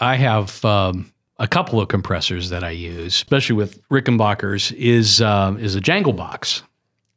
I 0.00 0.16
have 0.16 0.64
um, 0.64 1.10
a 1.38 1.48
couple 1.48 1.80
of 1.80 1.88
compressors 1.88 2.50
that 2.50 2.62
I 2.62 2.70
use, 2.70 3.14
especially 3.14 3.56
with 3.56 3.80
Rickenbackers, 3.88 4.72
is 4.72 5.20
um, 5.20 5.58
is 5.58 5.74
a 5.74 5.80
Jangle 5.80 6.12
box, 6.12 6.62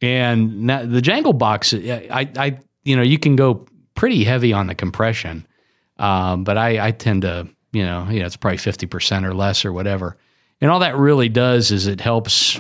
and 0.01 0.63
now 0.63 0.85
the 0.85 1.01
Jangle 1.01 1.33
box, 1.33 1.73
I, 1.73 2.29
I, 2.37 2.59
you 2.83 2.95
know, 2.95 3.01
you 3.01 3.19
can 3.19 3.35
go 3.35 3.65
pretty 3.95 4.23
heavy 4.23 4.53
on 4.53 4.67
the 4.67 4.75
compression, 4.75 5.45
um, 5.97 6.43
but 6.45 6.57
I, 6.57 6.87
I 6.87 6.91
tend 6.91 7.23
to, 7.23 7.49
you 7.73 7.83
know, 7.83 8.07
you 8.09 8.19
know, 8.19 8.25
it's 8.25 8.37
probably 8.37 8.57
fifty 8.57 8.85
percent 8.85 9.25
or 9.25 9.33
less 9.33 9.65
or 9.65 9.73
whatever, 9.73 10.15
and 10.61 10.71
all 10.71 10.79
that 10.79 10.97
really 10.97 11.29
does 11.29 11.71
is 11.71 11.87
it 11.87 12.01
helps 12.01 12.59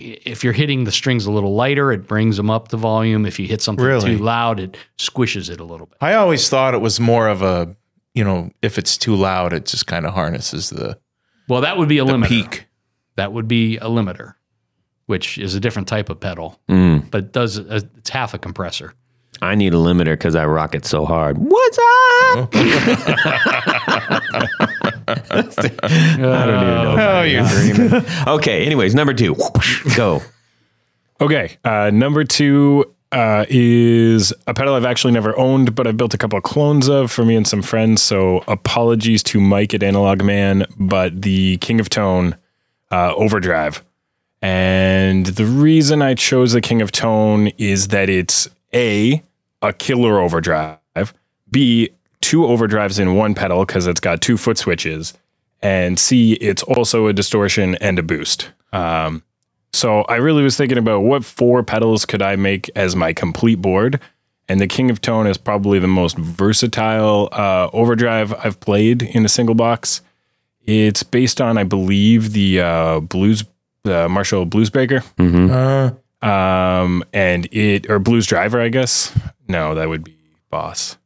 if 0.00 0.42
you're 0.42 0.52
hitting 0.52 0.84
the 0.84 0.92
strings 0.92 1.24
a 1.24 1.30
little 1.30 1.54
lighter, 1.54 1.92
it 1.92 2.06
brings 2.06 2.36
them 2.36 2.50
up 2.50 2.68
the 2.68 2.76
volume. 2.76 3.24
If 3.26 3.38
you 3.38 3.46
hit 3.46 3.62
something 3.62 3.84
Really? 3.84 4.16
too 4.16 4.22
loud, 4.22 4.58
it 4.58 4.76
squishes 4.98 5.48
it 5.48 5.60
a 5.60 5.64
little 5.64 5.86
bit. 5.86 5.96
I 6.00 6.14
always 6.14 6.48
thought 6.48 6.74
it 6.74 6.80
was 6.80 6.98
more 6.98 7.28
of 7.28 7.42
a, 7.42 7.76
you 8.12 8.24
know, 8.24 8.50
if 8.60 8.76
it's 8.76 8.98
too 8.98 9.14
loud, 9.14 9.52
it 9.52 9.66
just 9.66 9.86
kind 9.86 10.04
of 10.04 10.12
harnesses 10.12 10.70
the, 10.70 10.98
Well, 11.48 11.60
that 11.60 11.78
would 11.78 11.88
be 11.88 11.98
a 11.98 12.04
limiter. 12.04 12.26
peak. 12.28 12.66
That 13.16 13.32
would 13.32 13.46
be 13.46 13.76
a 13.76 13.84
limiter, 13.86 14.34
which 15.06 15.38
is 15.38 15.54
a 15.54 15.60
different 15.60 15.86
type 15.86 16.10
of 16.10 16.18
pedal, 16.18 16.58
Mm. 16.68 17.08
but 17.10 17.32
does 17.32 17.56
a, 17.58 17.76
it's 17.96 18.10
half 18.10 18.34
a 18.34 18.38
compressor. 18.38 18.94
I 19.40 19.54
need 19.54 19.74
a 19.74 19.78
limiter 19.78 20.14
because 20.14 20.34
I 20.34 20.44
rock 20.46 20.74
it 20.74 20.84
so 20.86 21.04
hard. 21.04 21.38
What's 21.38 21.78
up? 22.34 22.52
I 25.08 25.42
don't 25.42 25.68
even 25.68 26.20
know. 26.20 26.96
Oh, 26.98 27.22
you're 27.22 27.46
dreaming. 27.46 28.04
Okay. 28.26 28.64
Anyways, 28.64 28.94
number 28.94 29.14
two. 29.14 29.36
Go. 29.96 30.22
Okay. 31.20 31.56
Uh, 31.64 31.90
number 31.92 32.24
two 32.24 32.94
uh, 33.12 33.44
is 33.48 34.32
a 34.46 34.54
pedal 34.54 34.74
I've 34.74 34.84
actually 34.84 35.12
never 35.12 35.38
owned, 35.38 35.74
but 35.74 35.86
I've 35.86 35.96
built 35.96 36.14
a 36.14 36.18
couple 36.18 36.36
of 36.36 36.42
clones 36.42 36.88
of 36.88 37.12
for 37.12 37.24
me 37.24 37.36
and 37.36 37.46
some 37.46 37.62
friends. 37.62 38.02
So 38.02 38.42
apologies 38.48 39.22
to 39.24 39.40
Mike 39.40 39.72
at 39.74 39.82
Analog 39.82 40.22
Man, 40.22 40.66
but 40.76 41.22
the 41.22 41.58
King 41.58 41.80
of 41.80 41.88
Tone 41.88 42.36
uh, 42.90 43.14
Overdrive. 43.14 43.84
And 44.42 45.26
the 45.26 45.46
reason 45.46 46.02
I 46.02 46.14
chose 46.14 46.52
the 46.52 46.60
King 46.60 46.82
of 46.82 46.92
Tone 46.92 47.48
is 47.56 47.88
that 47.88 48.10
it's 48.10 48.48
A, 48.74 49.22
a 49.62 49.72
killer 49.72 50.18
overdrive, 50.18 50.78
B, 51.50 51.90
two 52.24 52.40
overdrives 52.42 52.98
in 52.98 53.14
one 53.14 53.34
pedal 53.34 53.64
because 53.66 53.86
it's 53.86 54.00
got 54.00 54.20
two 54.22 54.36
foot 54.38 54.56
switches, 54.56 55.12
and 55.60 55.98
C, 55.98 56.32
it's 56.34 56.62
also 56.62 57.06
a 57.06 57.12
distortion 57.12 57.74
and 57.76 57.98
a 57.98 58.02
boost. 58.02 58.50
Um, 58.72 59.22
so 59.72 60.02
I 60.02 60.16
really 60.16 60.42
was 60.42 60.56
thinking 60.56 60.78
about 60.78 61.00
what 61.00 61.24
four 61.24 61.62
pedals 61.62 62.06
could 62.06 62.22
I 62.22 62.36
make 62.36 62.70
as 62.74 62.96
my 62.96 63.12
complete 63.12 63.56
board, 63.60 64.00
and 64.48 64.58
the 64.60 64.66
King 64.66 64.90
of 64.90 65.00
Tone 65.00 65.26
is 65.26 65.36
probably 65.36 65.78
the 65.78 65.86
most 65.88 66.16
versatile 66.16 67.28
uh, 67.32 67.68
overdrive 67.72 68.32
I've 68.44 68.58
played 68.60 69.02
in 69.02 69.24
a 69.24 69.28
single 69.28 69.54
box. 69.54 70.00
It's 70.66 71.02
based 71.02 71.40
on, 71.42 71.58
I 71.58 71.64
believe, 71.64 72.32
the 72.32 72.60
uh, 72.60 73.00
blues, 73.00 73.44
uh, 73.84 74.08
Marshall 74.08 74.46
Bluesbreaker, 74.46 75.02
Uh, 76.22 76.26
um, 76.26 77.04
and 77.12 77.46
it 77.52 77.90
or 77.90 77.98
Blues 77.98 78.26
Driver, 78.26 78.60
I 78.60 78.70
guess. 78.70 79.12
No, 79.46 79.74
that 79.74 79.90
would 79.90 80.04
be 80.04 80.16
Boss. 80.48 80.96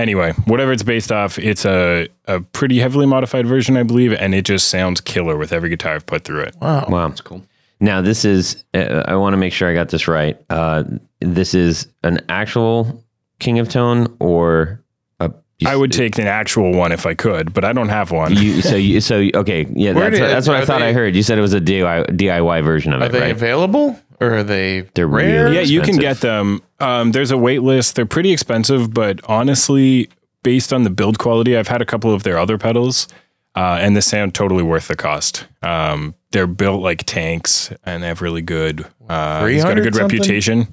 Anyway, 0.00 0.32
whatever 0.46 0.72
it's 0.72 0.82
based 0.82 1.12
off, 1.12 1.38
it's 1.38 1.64
a, 1.66 2.08
a 2.26 2.40
pretty 2.40 2.78
heavily 2.78 3.04
modified 3.06 3.46
version, 3.46 3.76
I 3.76 3.82
believe, 3.82 4.12
and 4.14 4.34
it 4.34 4.44
just 4.46 4.68
sounds 4.68 5.00
killer 5.00 5.36
with 5.36 5.52
every 5.52 5.68
guitar 5.68 5.94
I've 5.94 6.06
put 6.06 6.24
through 6.24 6.42
it. 6.42 6.56
wow. 6.60 6.86
Wow. 6.88 7.08
That's 7.08 7.20
cool. 7.20 7.42
Now 7.80 8.00
this 8.00 8.24
is. 8.24 8.64
Uh, 8.74 9.04
I 9.06 9.14
want 9.16 9.32
to 9.34 9.36
make 9.36 9.52
sure 9.52 9.68
I 9.70 9.74
got 9.74 9.88
this 9.90 10.06
right. 10.08 10.38
Uh, 10.50 10.84
this 11.20 11.54
is 11.54 11.88
an 12.02 12.20
actual 12.28 13.04
King 13.38 13.58
of 13.58 13.68
Tone, 13.68 14.14
or 14.20 14.82
a. 15.18 15.30
I 15.66 15.76
would 15.76 15.90
take 15.92 16.18
an 16.18 16.26
actual 16.26 16.72
one 16.72 16.92
if 16.92 17.04
I 17.06 17.14
could, 17.14 17.52
but 17.54 17.64
I 17.64 17.72
don't 17.72 17.88
have 17.88 18.10
one. 18.10 18.34
You, 18.36 18.60
so 18.62 18.76
you 18.76 19.00
so 19.00 19.26
okay 19.34 19.66
yeah 19.74 19.92
Where 19.92 20.04
that's, 20.10 20.16
do- 20.16 20.22
what, 20.22 20.28
that's 20.28 20.48
what 20.48 20.56
I 20.56 20.60
are 20.62 20.66
thought 20.66 20.82
I 20.82 20.86
they- 20.88 20.92
heard. 20.92 21.16
You 21.16 21.22
said 21.22 21.38
it 21.38 21.42
was 21.42 21.54
a 21.54 21.60
DIY, 21.60 22.16
DIY 22.18 22.64
version 22.64 22.92
of 22.92 23.00
Are 23.02 23.06
it, 23.06 23.12
they 23.12 23.20
right? 23.20 23.30
available 23.30 23.98
or 24.20 24.34
are 24.38 24.42
they 24.44 24.82
They're 24.94 25.06
rare? 25.08 25.44
really- 25.44 25.56
yeah, 25.56 25.62
you 25.62 25.80
can 25.82 25.96
get 25.96 26.20
them. 26.20 26.62
Um, 26.78 27.12
there's 27.12 27.30
a 27.30 27.38
wait 27.38 27.62
list. 27.62 27.94
They're 27.96 28.06
pretty 28.06 28.32
expensive, 28.32 28.92
but 28.92 29.20
honestly, 29.28 30.08
based 30.42 30.72
on 30.72 30.84
the 30.84 30.90
build 30.90 31.18
quality, 31.18 31.56
I've 31.56 31.68
had 31.68 31.82
a 31.82 31.86
couple 31.86 32.12
of 32.14 32.22
their 32.22 32.38
other 32.38 32.56
pedals, 32.58 33.08
uh, 33.56 33.78
and 33.80 33.96
they 33.96 34.00
sound 34.00 34.34
totally 34.34 34.62
worth 34.62 34.88
the 34.88 34.96
cost. 34.96 35.46
Um, 35.62 36.14
they're 36.30 36.46
built 36.46 36.82
like 36.82 37.04
tanks, 37.04 37.72
and 37.84 38.02
they 38.02 38.06
have 38.08 38.22
really 38.22 38.42
good. 38.42 38.86
Uh, 39.08 39.46
it's 39.50 39.64
got 39.64 39.76
a 39.76 39.80
good 39.80 39.94
something? 39.94 40.18
reputation. 40.18 40.68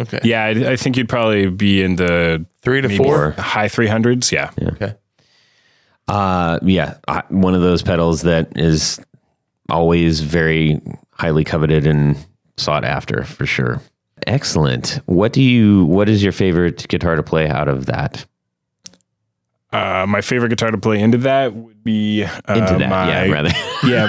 Okay. 0.00 0.20
Yeah, 0.24 0.44
I, 0.44 0.72
I 0.72 0.76
think 0.76 0.96
you'd 0.98 1.08
probably 1.08 1.46
be 1.48 1.82
in 1.82 1.96
the 1.96 2.44
Three 2.60 2.82
to 2.82 2.96
four. 2.96 3.30
high 3.38 3.68
300s. 3.68 4.30
Yeah. 4.32 4.50
Okay. 4.60 4.94
Uh, 6.08 6.58
yeah, 6.62 6.98
I, 7.08 7.22
one 7.30 7.54
of 7.54 7.62
those 7.62 7.82
pedals 7.82 8.22
that 8.22 8.56
is 8.56 9.00
always 9.70 10.20
very 10.20 10.80
highly 11.12 11.44
coveted 11.44 11.86
and 11.86 12.16
sought 12.56 12.84
after 12.84 13.24
for 13.24 13.46
sure. 13.46 13.80
Excellent. 14.26 15.00
What 15.06 15.32
do 15.32 15.42
you? 15.42 15.84
What 15.84 16.08
is 16.08 16.22
your 16.22 16.32
favorite 16.32 16.88
guitar 16.88 17.16
to 17.16 17.22
play 17.22 17.48
out 17.48 17.68
of 17.68 17.86
that? 17.86 18.24
Uh, 19.72 20.06
my 20.08 20.20
favorite 20.22 20.48
guitar 20.48 20.70
to 20.70 20.78
play 20.78 20.98
into 21.00 21.18
that 21.18 21.52
would 21.54 21.84
be 21.84 22.22
uh, 22.24 22.54
Into 22.54 22.78
that, 22.78 22.88
my, 22.88 23.08
yeah, 23.26 23.30
rather. 23.32 23.50
yeah. 23.84 24.08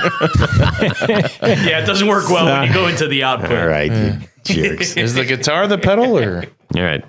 Yeah, 1.42 1.80
it 1.80 1.86
doesn't 1.86 2.08
work 2.08 2.30
well 2.30 2.46
when 2.46 2.68
you 2.68 2.74
go 2.74 2.88
into 2.88 3.08
the 3.08 3.24
output. 3.24 3.52
All 3.52 3.68
right, 3.68 3.92
you 3.92 4.20
jerks. 4.44 4.96
Is 4.96 5.14
the 5.16 5.26
guitar 5.26 5.68
the 5.68 5.78
pedal 5.78 6.18
or? 6.18 6.46
All 6.76 6.82
right. 6.82 7.04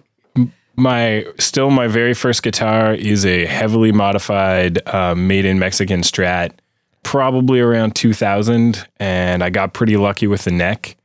my 0.77 1.25
still 1.39 1.71
my 1.71 1.87
very 1.87 2.15
first 2.15 2.43
guitar 2.43 2.95
is 2.95 3.25
a 3.25 3.47
heavily 3.47 3.93
modified 3.93 4.81
uh, 4.89 5.15
made 5.15 5.45
in 5.45 5.59
Mexican 5.61 6.01
Strat, 6.01 6.53
probably 7.05 7.61
around 7.61 7.95
2000, 7.95 8.89
and 8.99 9.45
I 9.45 9.51
got 9.51 9.73
pretty 9.73 9.97
lucky 9.97 10.27
with 10.27 10.45
the 10.45 10.51
neck. 10.53 10.97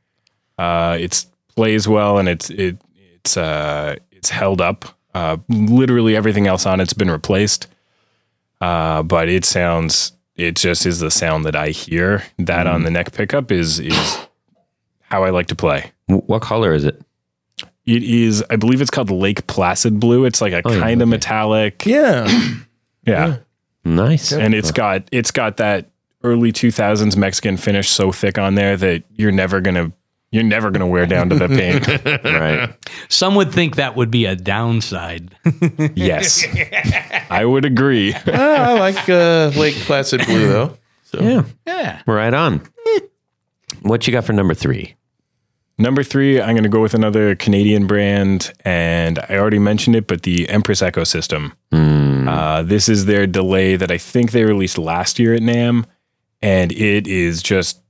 Uh, 0.58 0.96
it 1.00 1.24
plays 1.54 1.88
well 1.88 2.18
and 2.18 2.28
it's 2.28 2.50
it 2.50 2.76
it's 3.14 3.36
uh, 3.36 3.96
it's 4.12 4.30
held 4.30 4.60
up. 4.60 4.84
Uh, 5.14 5.36
literally 5.48 6.16
everything 6.16 6.46
else 6.46 6.66
on 6.66 6.80
it's 6.80 6.92
been 6.92 7.10
replaced, 7.10 7.68
uh, 8.60 9.02
but 9.02 9.28
it 9.28 9.44
sounds 9.44 10.12
it 10.36 10.56
just 10.56 10.86
is 10.86 10.98
the 10.98 11.10
sound 11.10 11.44
that 11.44 11.54
I 11.54 11.68
hear. 11.68 12.24
That 12.38 12.66
on 12.66 12.82
the 12.82 12.90
neck 12.90 13.12
pickup 13.12 13.52
is 13.52 13.78
is 13.78 14.18
how 15.02 15.22
I 15.22 15.30
like 15.30 15.46
to 15.48 15.54
play. 15.54 15.92
What 16.06 16.42
color 16.42 16.74
is 16.74 16.84
it? 16.84 17.00
It 17.86 18.02
is, 18.02 18.42
I 18.48 18.56
believe 18.56 18.80
it's 18.80 18.90
called 18.90 19.10
Lake 19.10 19.46
Placid 19.46 20.00
Blue. 20.00 20.24
It's 20.24 20.40
like 20.40 20.52
a 20.52 20.62
yeah, 20.64 20.80
kind 20.80 21.02
of 21.02 21.08
okay. 21.08 21.16
metallic. 21.16 21.84
Yeah. 21.86 22.26
Yeah. 23.06 23.36
Nice. 23.84 24.32
And 24.32 24.54
it's 24.54 24.70
got 24.70 25.06
it's 25.12 25.30
got 25.30 25.58
that 25.58 25.90
early 26.22 26.52
2000s 26.52 27.16
Mexican 27.18 27.58
finish 27.58 27.90
so 27.90 28.10
thick 28.10 28.38
on 28.38 28.54
there 28.54 28.78
that 28.78 29.04
you're 29.14 29.30
never 29.30 29.60
going 29.60 29.74
to 29.74 29.92
you're 30.34 30.42
never 30.42 30.70
going 30.72 30.80
to 30.80 30.86
wear 30.86 31.06
down 31.06 31.28
to 31.30 31.36
the 31.36 31.46
paint. 31.48 31.86
right. 32.24 32.74
Some 33.08 33.36
would 33.36 33.52
think 33.52 33.76
that 33.76 33.94
would 33.94 34.10
be 34.10 34.24
a 34.26 34.34
downside. 34.34 35.34
yes. 35.94 36.44
I 37.30 37.44
would 37.44 37.64
agree. 37.64 38.12
Ah, 38.26 38.70
I 38.70 38.72
like 38.78 39.08
uh, 39.08 39.52
Lake 39.56 39.76
Placid 39.76 40.26
Blue 40.26 40.48
though. 40.48 40.76
So 41.04 41.20
Yeah. 41.22 41.44
yeah. 41.66 42.02
Right 42.06 42.34
on. 42.34 42.62
What 43.82 44.06
you 44.06 44.12
got 44.12 44.24
for 44.24 44.32
number 44.32 44.54
three? 44.54 44.96
Number 45.76 46.04
3, 46.04 46.40
I'm 46.40 46.54
going 46.54 46.62
to 46.62 46.68
go 46.68 46.80
with 46.80 46.94
another 46.94 47.34
Canadian 47.34 47.88
brand 47.88 48.52
and 48.64 49.18
I 49.28 49.36
already 49.38 49.58
mentioned 49.58 49.96
it 49.96 50.06
but 50.06 50.22
the 50.22 50.48
Empress 50.48 50.82
Echo 50.82 51.02
System. 51.04 51.52
Uh, 51.72 52.62
this 52.62 52.88
is 52.88 53.06
their 53.06 53.26
delay 53.26 53.74
that 53.76 53.90
I 53.90 53.98
think 53.98 54.30
they 54.30 54.44
released 54.44 54.78
last 54.78 55.18
year 55.18 55.34
at 55.34 55.42
NAMM, 55.42 55.84
and 56.42 56.70
it 56.72 57.06
is 57.08 57.42
just 57.42 57.80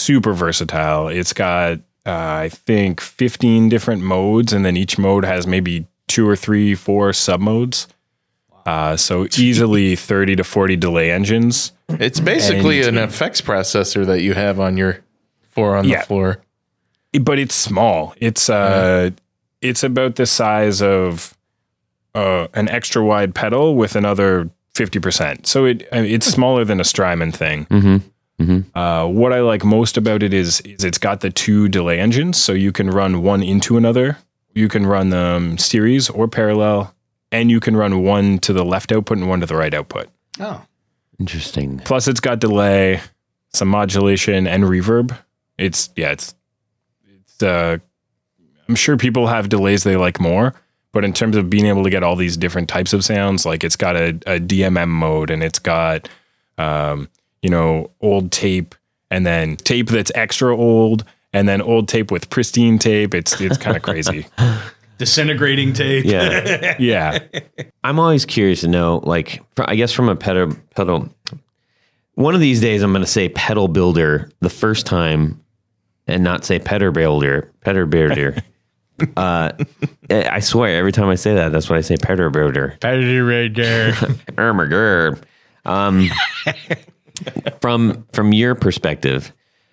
super 0.00 0.32
versatile. 0.32 1.08
It's 1.08 1.32
got, 1.32 1.78
uh, 2.06 2.10
I 2.44 2.48
think, 2.50 3.00
15 3.00 3.68
different 3.68 4.02
modes, 4.02 4.52
and 4.52 4.64
then 4.64 4.76
each 4.76 4.98
mode 4.98 5.24
has 5.24 5.46
maybe 5.46 5.86
two 6.08 6.28
or 6.28 6.36
three, 6.36 6.74
four 6.74 7.12
sub 7.12 7.40
modes. 7.40 7.86
Uh, 8.66 8.96
so 8.96 9.26
easily 9.38 9.96
30 9.96 10.36
to 10.36 10.44
40 10.44 10.76
delay 10.76 11.10
engines. 11.10 11.72
it's 11.88 12.20
basically 12.20 12.80
And- 12.82 12.98
an 12.98 13.04
effects 13.04 13.40
processor 13.40 14.04
that 14.06 14.20
you 14.22 14.34
have 14.34 14.60
on 14.60 14.76
your 14.76 15.00
four 15.50 15.76
on 15.76 15.86
Yeah. 15.88 16.00
the 16.00 16.06
floor. 16.06 16.38
but 17.20 17.38
it's 17.38 17.54
small. 17.54 18.14
It's 18.18 18.48
uh, 18.48 19.10
it's 19.60 19.82
about 19.82 20.14
the 20.16 20.26
size 20.26 20.80
of 20.80 21.36
uh, 22.14 22.46
an 22.54 22.68
extra 22.68 23.04
wide 23.04 23.34
pedal 23.34 23.74
with 23.74 23.96
another 23.96 24.48
fifty 24.74 25.00
percent. 25.00 25.46
So 25.48 25.64
it 25.64 25.88
it's 25.92 26.26
smaller 26.26 26.64
than 26.64 26.78
a 26.80 26.84
Strymon 26.84 27.32
thing. 27.32 27.66
Mm-hmm. 27.66 27.96
Uh, 28.74 29.06
what 29.06 29.32
I 29.32 29.40
like 29.40 29.64
most 29.64 29.96
about 29.96 30.22
it 30.22 30.32
is 30.32 30.60
is 30.62 30.84
it's 30.84 30.98
got 30.98 31.20
the 31.20 31.30
two 31.30 31.68
delay 31.68 32.00
engines, 32.00 32.38
so 32.38 32.52
you 32.52 32.72
can 32.72 32.90
run 32.90 33.22
one 33.22 33.42
into 33.42 33.76
another. 33.76 34.18
You 34.54 34.68
can 34.68 34.86
run 34.86 35.10
them 35.10 35.58
series 35.58 36.08
or 36.10 36.26
parallel, 36.26 36.94
and 37.30 37.50
you 37.50 37.60
can 37.60 37.76
run 37.76 38.02
one 38.02 38.38
to 38.40 38.52
the 38.52 38.64
left 38.64 38.92
output 38.92 39.18
and 39.18 39.28
one 39.28 39.40
to 39.40 39.46
the 39.46 39.56
right 39.56 39.74
output. 39.74 40.08
Oh. 40.40 40.64
Interesting. 41.20 41.80
Plus, 41.80 42.08
it's 42.08 42.20
got 42.20 42.38
delay, 42.40 43.00
some 43.52 43.68
modulation, 43.68 44.46
and 44.46 44.64
reverb. 44.64 45.16
It's 45.58 45.90
yeah, 45.94 46.12
it's 46.12 46.34
it's. 47.06 47.42
Uh, 47.42 47.76
I'm 48.66 48.74
sure 48.74 48.96
people 48.96 49.26
have 49.26 49.50
delays 49.50 49.84
they 49.84 49.96
like 49.96 50.18
more, 50.18 50.54
but 50.92 51.04
in 51.04 51.12
terms 51.12 51.36
of 51.36 51.50
being 51.50 51.66
able 51.66 51.84
to 51.84 51.90
get 51.90 52.02
all 52.02 52.16
these 52.16 52.36
different 52.38 52.68
types 52.68 52.92
of 52.94 53.04
sounds, 53.04 53.44
like 53.44 53.64
it's 53.64 53.76
got 53.76 53.96
a, 53.96 54.08
a 54.26 54.40
DMM 54.40 54.88
mode 54.88 55.30
and 55.30 55.42
it's 55.42 55.58
got, 55.58 56.08
um, 56.56 57.08
you 57.42 57.50
know, 57.50 57.90
old 58.00 58.32
tape 58.32 58.74
and 59.10 59.26
then 59.26 59.56
tape 59.56 59.88
that's 59.88 60.12
extra 60.14 60.56
old 60.56 61.04
and 61.32 61.48
then 61.48 61.60
old 61.62 61.88
tape 61.88 62.10
with 62.10 62.30
pristine 62.30 62.78
tape. 62.78 63.14
It's 63.14 63.40
it's 63.40 63.56
kind 63.58 63.76
of 63.76 63.82
crazy. 63.90 64.26
Disintegrating 64.98 65.72
tape. 65.72 66.04
Yeah. 66.04 66.76
Yeah. 66.78 67.20
I'm 67.84 67.98
always 67.98 68.26
curious 68.26 68.60
to 68.60 68.68
know, 68.68 69.00
like, 69.04 69.42
I 69.58 69.74
guess 69.74 69.92
from 69.92 70.08
a 70.08 70.16
pedal, 70.16 70.54
pedal, 70.74 71.08
one 72.14 72.34
of 72.34 72.40
these 72.40 72.60
days 72.60 72.82
I'm 72.82 72.92
going 72.92 73.04
to 73.04 73.10
say 73.10 73.30
pedal 73.30 73.68
builder 73.68 74.30
the 74.40 74.50
first 74.50 74.84
time 74.86 75.42
and 76.06 76.22
not 76.22 76.44
say 76.44 76.58
petter 76.58 76.90
builder, 76.92 77.50
petter 77.62 77.86
builder. 77.86 78.36
uh, 79.16 79.52
I 80.10 80.40
swear, 80.40 80.76
every 80.76 80.92
time 80.92 81.08
I 81.08 81.14
say 81.14 81.34
that, 81.34 81.50
that's 81.50 81.70
what 81.70 81.78
I 81.78 81.82
say, 81.82 81.96
petter 81.96 82.28
builder. 82.28 82.76
Ermiger. 84.36 85.22
Um, 85.64 86.08
from 87.60 88.06
from 88.12 88.32
your 88.32 88.54
perspective, 88.54 89.32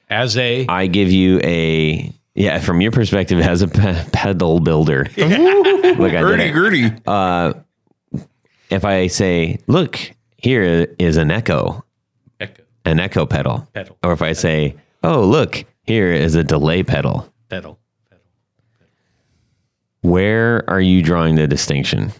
As 0.09 0.37
a 0.37 0.65
I 0.67 0.87
give 0.87 1.11
you 1.11 1.39
a 1.43 2.11
yeah. 2.35 2.59
From 2.59 2.81
your 2.81 2.91
perspective, 2.91 3.39
as 3.39 3.61
a 3.63 3.67
pe- 3.67 4.05
pedal 4.11 4.59
builder, 4.59 5.07
look, 5.17 6.13
I 6.13 6.21
did 6.21 6.39
it. 6.39 6.53
gurdy. 6.53 6.91
Uh, 7.05 7.53
if 8.69 8.85
I 8.85 9.07
say, 9.07 9.59
"Look, 9.67 9.99
here 10.37 10.87
is 10.99 11.17
an 11.17 11.31
echo, 11.31 11.83
echo, 12.39 12.63
an 12.85 12.99
echo 12.99 13.25
pedal," 13.25 13.67
pedal, 13.73 13.97
or 14.03 14.11
if 14.13 14.21
I 14.21 14.33
say, 14.33 14.75
"Oh, 15.03 15.25
look, 15.25 15.65
here 15.83 16.11
is 16.11 16.35
a 16.35 16.43
delay 16.43 16.83
pedal. 16.83 17.31
pedal," 17.49 17.79
pedal. 18.09 18.21
where 20.01 20.63
are 20.69 20.81
you 20.81 21.01
drawing 21.01 21.35
the 21.35 21.47
distinction? 21.47 22.11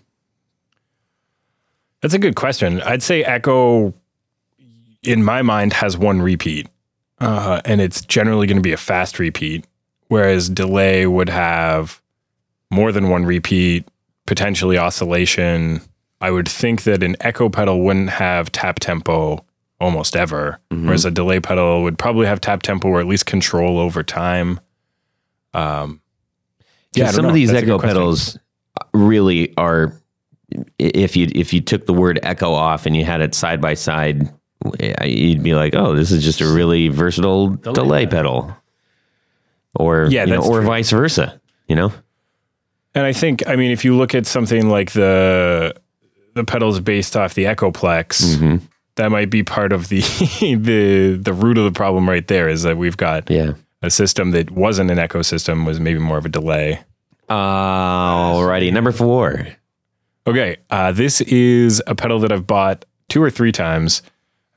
That's 2.01 2.13
a 2.13 2.19
good 2.19 2.35
question. 2.35 2.81
I'd 2.81 3.01
say 3.03 3.23
Echo, 3.23 3.93
in 5.03 5.23
my 5.23 5.41
mind, 5.41 5.73
has 5.73 5.97
one 5.97 6.21
repeat, 6.21 6.67
uh, 7.19 7.61
and 7.65 7.81
it's 7.81 8.01
generally 8.03 8.47
going 8.47 8.57
to 8.57 8.61
be 8.61 8.73
a 8.73 8.77
fast 8.77 9.19
repeat, 9.19 9.65
whereas 10.07 10.49
Delay 10.49 11.05
would 11.07 11.29
have 11.29 12.01
more 12.71 12.91
than 12.91 13.09
one 13.09 13.25
repeat, 13.25 13.87
potentially 14.25 14.77
oscillation. 14.77 15.81
I 16.19 16.31
would 16.31 16.47
think 16.47 16.83
that 16.83 17.03
an 17.03 17.15
Echo 17.21 17.49
pedal 17.49 17.81
wouldn't 17.81 18.09
have 18.09 18.51
tap 18.51 18.79
tempo 18.79 19.45
almost 19.79 20.15
ever, 20.15 20.59
whereas 20.69 21.05
a 21.05 21.11
Delay 21.11 21.39
pedal 21.39 21.83
would 21.83 21.97
probably 21.99 22.25
have 22.25 22.41
tap 22.41 22.63
tempo 22.63 22.87
or 22.89 22.99
at 22.99 23.05
least 23.05 23.25
control 23.27 23.79
over 23.79 24.01
time. 24.03 24.59
Um, 25.53 26.01
Yeah, 26.93 27.11
some 27.11 27.23
know. 27.23 27.29
of 27.29 27.35
these 27.35 27.51
That's 27.51 27.63
echo 27.63 27.77
pedals 27.79 28.37
really 28.93 29.55
are. 29.57 29.93
If 30.79 31.15
you 31.15 31.27
if 31.35 31.53
you 31.53 31.61
took 31.61 31.85
the 31.85 31.93
word 31.93 32.19
echo 32.23 32.51
off 32.51 32.85
and 32.85 32.95
you 32.95 33.03
had 33.05 33.21
it 33.21 33.35
side 33.35 33.61
by 33.61 33.73
side, 33.75 34.27
you'd 35.03 35.43
be 35.43 35.53
like, 35.53 35.75
"Oh, 35.75 35.95
this 35.95 36.11
is 36.11 36.23
just 36.23 36.41
a 36.41 36.47
really 36.47 36.87
versatile 36.87 37.49
delay, 37.49 38.05
pedal," 38.05 38.55
or 39.75 40.07
Yeah, 40.09 40.25
you 40.25 40.31
know, 40.31 40.41
or 40.41 40.59
true. 40.59 40.67
vice 40.67 40.91
versa. 40.91 41.39
You 41.67 41.75
know, 41.75 41.91
And 42.95 43.05
I 43.05 43.11
think, 43.11 43.45
I 43.45 43.57
mean, 43.57 43.71
if 43.71 43.83
you 43.83 43.97
look 43.97 44.15
at 44.15 44.25
something 44.25 44.69
like 44.69 44.91
the 44.91 45.75
the 46.33 46.43
pedals 46.45 46.79
based 46.79 47.17
off 47.17 47.33
the 47.33 47.43
Echoplex, 47.43 48.61
that 48.95 49.11
might 49.11 49.29
be 49.29 49.43
part 49.43 49.73
of 49.73 49.89
the 49.89 49.99
the 50.41 51.17
the 51.21 51.33
root 51.33 51.57
of 51.57 51.65
the 51.65 51.71
problem 51.71 52.07
right 52.09 52.27
there. 52.27 52.47
Is 52.47 52.63
that 52.63 52.77
we've 52.77 52.97
got 52.97 53.29
yeah. 53.29 53.53
a 53.81 53.89
system 53.89 54.31
that 54.31 54.51
wasn't 54.51 54.91
an 54.91 54.97
ecosystem, 54.97 55.65
was 55.65 55.79
maybe 55.79 55.99
more 55.99 56.17
of 56.17 56.25
a 56.25 56.29
delay. 56.29 56.79
Alrighty, 57.29 58.71
number 58.71 58.91
four. 58.91 59.47
Okay, 60.25 60.57
uh, 60.69 60.91
this 60.91 61.21
is 61.21 61.81
a 61.87 61.95
pedal 61.95 62.19
that 62.19 62.31
I've 62.31 62.47
bought 62.47 62.85
two 63.09 63.21
or 63.21 63.29
three 63.29 63.51
times, 63.51 64.01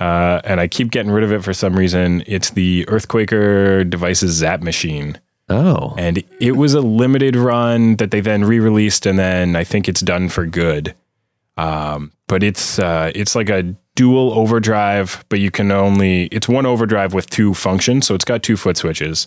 uh, 0.00 0.40
and 0.44 0.60
I 0.60 0.66
keep 0.66 0.90
getting 0.90 1.12
rid 1.12 1.24
of 1.24 1.32
it 1.32 1.44
for 1.44 1.52
some 1.52 1.74
reason. 1.76 2.24
It's 2.26 2.50
the 2.50 2.86
Earthquaker 2.86 3.88
Devices 3.88 4.32
Zap 4.32 4.62
Machine. 4.62 5.20
Oh, 5.50 5.94
and 5.98 6.22
it 6.38 6.52
was 6.52 6.74
a 6.74 6.80
limited 6.80 7.36
run 7.36 7.96
that 7.96 8.12
they 8.12 8.20
then 8.20 8.44
re-released 8.44 9.04
and 9.04 9.18
then 9.18 9.56
i 9.56 9.64
think 9.64 9.88
it's 9.88 10.00
done 10.00 10.28
for 10.28 10.46
good. 10.46 10.94
Um, 11.56 12.12
but 12.28 12.42
it's 12.42 12.78
uh, 12.78 13.10
it's 13.14 13.34
like 13.34 13.50
a 13.50 13.74
dual 13.96 14.32
overdrive 14.32 15.24
but 15.28 15.40
you 15.40 15.50
can 15.50 15.72
only 15.72 16.26
it's 16.26 16.48
one 16.48 16.64
overdrive 16.64 17.12
with 17.12 17.28
two 17.28 17.52
functions 17.52 18.06
so 18.06 18.14
it's 18.14 18.24
got 18.24 18.42
two 18.42 18.56
foot 18.56 18.76
switches. 18.76 19.26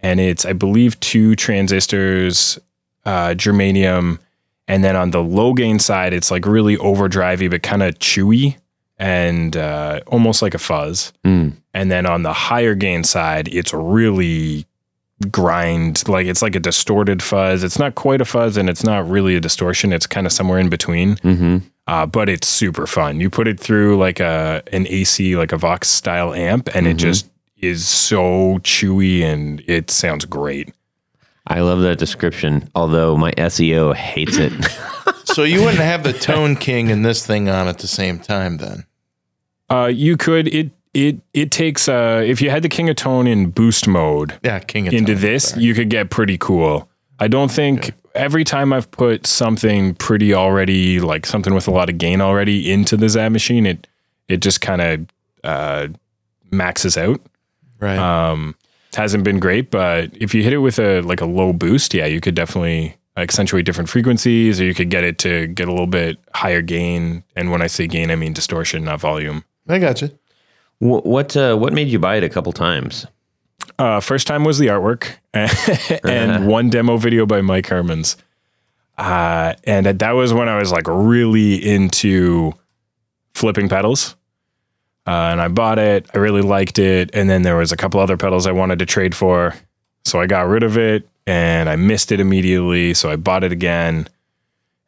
And 0.00 0.20
it's 0.20 0.46
i 0.46 0.52
believe 0.52 0.98
two 1.00 1.34
transistors 1.34 2.58
uh, 3.04 3.30
germanium. 3.30 4.20
And 4.68 4.84
then 4.84 4.96
on 4.96 5.10
the 5.10 5.22
low 5.22 5.54
gain 5.54 5.80
side 5.80 6.12
it's 6.12 6.30
like 6.30 6.46
really 6.46 6.76
overdrivey 6.76 7.50
but 7.50 7.64
kind 7.64 7.82
of 7.82 7.98
chewy 7.98 8.56
and 8.98 9.56
uh, 9.56 10.00
almost 10.06 10.42
like 10.42 10.54
a 10.54 10.58
fuzz 10.58 11.12
Mm. 11.24 11.52
and 11.74 11.90
then 11.90 12.06
on 12.06 12.22
the 12.22 12.32
higher 12.32 12.74
gain 12.74 13.04
side 13.04 13.48
it's 13.48 13.72
really 13.72 14.66
grind 15.30 16.08
like 16.08 16.26
it's 16.26 16.42
like 16.42 16.54
a 16.54 16.60
distorted 16.60 17.22
fuzz 17.22 17.62
it's 17.64 17.78
not 17.78 17.94
quite 17.94 18.20
a 18.20 18.24
fuzz 18.24 18.56
and 18.56 18.70
it's 18.70 18.84
not 18.84 19.08
really 19.08 19.34
a 19.34 19.40
distortion 19.40 19.92
it's 19.92 20.06
kind 20.06 20.26
of 20.26 20.32
somewhere 20.32 20.58
in 20.60 20.68
between 20.68 21.16
mm-hmm. 21.16 21.58
uh, 21.88 22.06
but 22.06 22.28
it's 22.28 22.46
super 22.46 22.86
fun 22.86 23.18
you 23.20 23.28
put 23.28 23.48
it 23.48 23.58
through 23.58 23.96
like 23.96 24.20
a 24.20 24.62
an 24.72 24.86
ac 24.88 25.36
like 25.36 25.52
a 25.52 25.56
vox 25.58 25.88
style 25.88 26.32
amp 26.34 26.68
and 26.74 26.86
it 26.86 26.94
just 26.94 27.28
is 27.56 27.86
so 27.88 28.58
chewy 28.62 29.22
and 29.22 29.62
it 29.66 29.90
sounds 29.90 30.24
great 30.24 30.72
I 31.50 31.60
love 31.60 31.80
that 31.80 31.98
description. 31.98 32.68
Although 32.74 33.16
my 33.16 33.32
SEO 33.32 33.94
hates 33.94 34.36
it. 34.36 34.52
So 35.34 35.44
you 35.44 35.60
wouldn't 35.60 35.78
have 35.78 36.02
the 36.02 36.12
Tone 36.12 36.56
King 36.56 36.90
and 36.90 37.04
this 37.04 37.24
thing 37.24 37.48
on 37.48 37.68
at 37.68 37.78
the 37.78 37.86
same 37.86 38.18
time 38.18 38.56
then? 38.56 38.84
Uh, 39.70 39.86
you 39.86 40.16
could 40.16 40.48
it 40.48 40.70
it 40.94 41.20
it 41.34 41.50
takes 41.50 41.88
uh 41.88 42.22
if 42.24 42.40
you 42.40 42.50
had 42.50 42.62
the 42.62 42.68
king 42.68 42.88
of 42.88 42.96
tone 42.96 43.26
in 43.26 43.50
boost 43.50 43.86
mode 43.86 44.38
Yeah, 44.42 44.58
King 44.60 44.88
of 44.88 44.94
into 44.94 45.12
Tone, 45.12 45.20
this, 45.22 45.44
sorry. 45.50 45.62
you 45.62 45.74
could 45.74 45.90
get 45.90 46.10
pretty 46.10 46.38
cool. 46.38 46.88
I 47.20 47.28
don't 47.28 47.50
think 47.50 47.92
every 48.14 48.44
time 48.44 48.72
I've 48.72 48.90
put 48.90 49.26
something 49.26 49.94
pretty 49.96 50.32
already, 50.34 51.00
like 51.00 51.26
something 51.26 51.52
with 51.54 51.66
a 51.68 51.70
lot 51.72 51.90
of 51.90 51.98
gain 51.98 52.20
already 52.20 52.70
into 52.72 52.96
the 52.96 53.08
Zap 53.08 53.32
machine, 53.32 53.66
it 53.66 53.86
it 54.28 54.38
just 54.40 54.60
kind 54.60 54.80
of 54.80 55.06
uh, 55.44 55.88
maxes 56.50 56.96
out. 56.96 57.20
right. 57.80 57.98
Um, 57.98 58.54
hasn't 58.94 59.22
been 59.22 59.38
great, 59.38 59.70
but 59.70 60.10
if 60.16 60.34
you 60.34 60.42
hit 60.42 60.52
it 60.52 60.58
with 60.58 60.78
a 60.78 61.00
like 61.02 61.20
a 61.20 61.26
low 61.26 61.52
boost, 61.52 61.92
yeah, 61.94 62.06
you 62.06 62.20
could 62.20 62.34
definitely 62.34 62.96
accentuate 63.16 63.64
different 63.66 63.88
frequencies, 63.90 64.60
or 64.60 64.64
you 64.64 64.74
could 64.74 64.90
get 64.90 65.04
it 65.04 65.18
to 65.18 65.46
get 65.48 65.68
a 65.68 65.70
little 65.70 65.86
bit 65.86 66.18
higher 66.34 66.62
gain. 66.62 67.22
And 67.36 67.50
when 67.50 67.62
I 67.62 67.66
say 67.68 67.86
gain, 67.86 68.10
I 68.10 68.16
mean 68.16 68.32
distortion, 68.32 68.84
not 68.84 69.00
volume. 69.00 69.44
I 69.68 69.78
got 69.78 70.00
you. 70.02 70.10
Wh- 70.78 71.04
what 71.04 71.36
uh, 71.36 71.56
what 71.56 71.72
made 71.72 71.88
you 71.88 71.98
buy 71.98 72.16
it 72.16 72.24
a 72.24 72.28
couple 72.28 72.52
times? 72.52 73.06
Uh, 73.78 74.00
first 74.00 74.26
time 74.26 74.44
was 74.44 74.58
the 74.58 74.68
artwork 74.68 75.08
and 76.04 76.46
one 76.48 76.70
demo 76.70 76.96
video 76.96 77.26
by 77.26 77.40
Mike 77.40 77.66
Hermans. 77.66 78.16
Uh, 78.96 79.54
and 79.64 79.86
that 79.86 80.10
was 80.12 80.32
when 80.32 80.48
I 80.48 80.58
was 80.58 80.72
like 80.72 80.86
really 80.88 81.54
into 81.54 82.52
flipping 83.34 83.68
pedals. 83.68 84.16
Uh, 85.06 85.30
and 85.32 85.40
I 85.40 85.48
bought 85.48 85.78
it. 85.78 86.06
I 86.12 86.18
really 86.18 86.42
liked 86.42 86.78
it. 86.78 87.10
And 87.14 87.30
then 87.30 87.42
there 87.42 87.56
was 87.56 87.72
a 87.72 87.76
couple 87.76 88.00
other 88.00 88.16
pedals 88.16 88.46
I 88.46 88.52
wanted 88.52 88.80
to 88.80 88.86
trade 88.86 89.14
for. 89.14 89.54
So 90.04 90.20
I 90.20 90.26
got 90.26 90.48
rid 90.48 90.62
of 90.62 90.76
it 90.76 91.08
and 91.26 91.68
I 91.68 91.76
missed 91.76 92.10
it 92.10 92.20
immediately. 92.20 92.92
So 92.94 93.10
I 93.10 93.16
bought 93.16 93.44
it 93.44 93.52
again. 93.52 94.08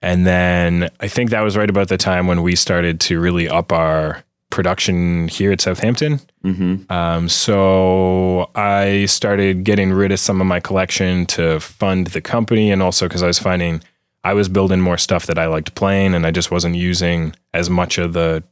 And 0.02 0.26
then 0.26 0.90
I 0.98 1.08
think 1.08 1.30
that 1.30 1.42
was 1.42 1.56
right 1.56 1.70
about 1.70 1.88
the 1.88 1.96
time 1.96 2.26
when 2.26 2.42
we 2.42 2.56
started 2.56 3.00
to 3.00 3.20
really 3.20 3.48
up 3.48 3.72
our 3.72 4.24
production 4.50 5.28
here 5.28 5.52
at 5.52 5.60
Southampton. 5.60 6.20
Mm-hmm. 6.44 6.92
Um, 6.92 7.28
so 7.28 8.50
I 8.54 9.06
started 9.06 9.64
getting 9.64 9.92
rid 9.92 10.12
of 10.12 10.20
some 10.20 10.40
of 10.40 10.46
my 10.46 10.60
collection 10.60 11.26
to 11.26 11.60
fund 11.60 12.08
the 12.08 12.20
company, 12.20 12.70
and 12.70 12.82
also 12.82 13.06
because 13.06 13.22
I 13.22 13.26
was 13.26 13.38
finding 13.38 13.80
I 14.22 14.34
was 14.34 14.48
building 14.48 14.80
more 14.80 14.98
stuff 14.98 15.26
that 15.26 15.38
I 15.38 15.46
liked 15.46 15.74
playing, 15.74 16.14
and 16.14 16.26
I 16.26 16.30
just 16.30 16.50
wasn't 16.50 16.76
using 16.76 17.34
as 17.54 17.70
much 17.70 17.98
of 17.98 18.12
the 18.12 18.42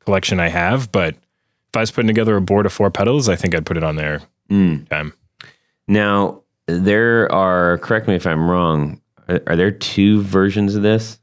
collection 0.00 0.38
I 0.38 0.48
have. 0.48 0.92
But 0.92 1.14
if 1.14 1.76
I 1.76 1.80
was 1.80 1.90
putting 1.90 2.08
together 2.08 2.36
a 2.36 2.42
board 2.42 2.66
of 2.66 2.72
four 2.72 2.90
pedals, 2.90 3.28
I 3.28 3.36
think 3.36 3.54
I'd 3.54 3.66
put 3.66 3.76
it 3.76 3.84
on 3.84 3.96
there. 3.96 4.22
Mm. 4.50 4.88
Time. 4.88 5.14
Now 5.88 6.42
there 6.66 7.30
are. 7.32 7.78
Correct 7.78 8.06
me 8.08 8.14
if 8.14 8.26
I'm 8.26 8.50
wrong. 8.50 9.00
Are, 9.28 9.40
are 9.46 9.56
there 9.56 9.70
two 9.70 10.20
versions 10.22 10.74
of 10.74 10.82
this? 10.82 11.18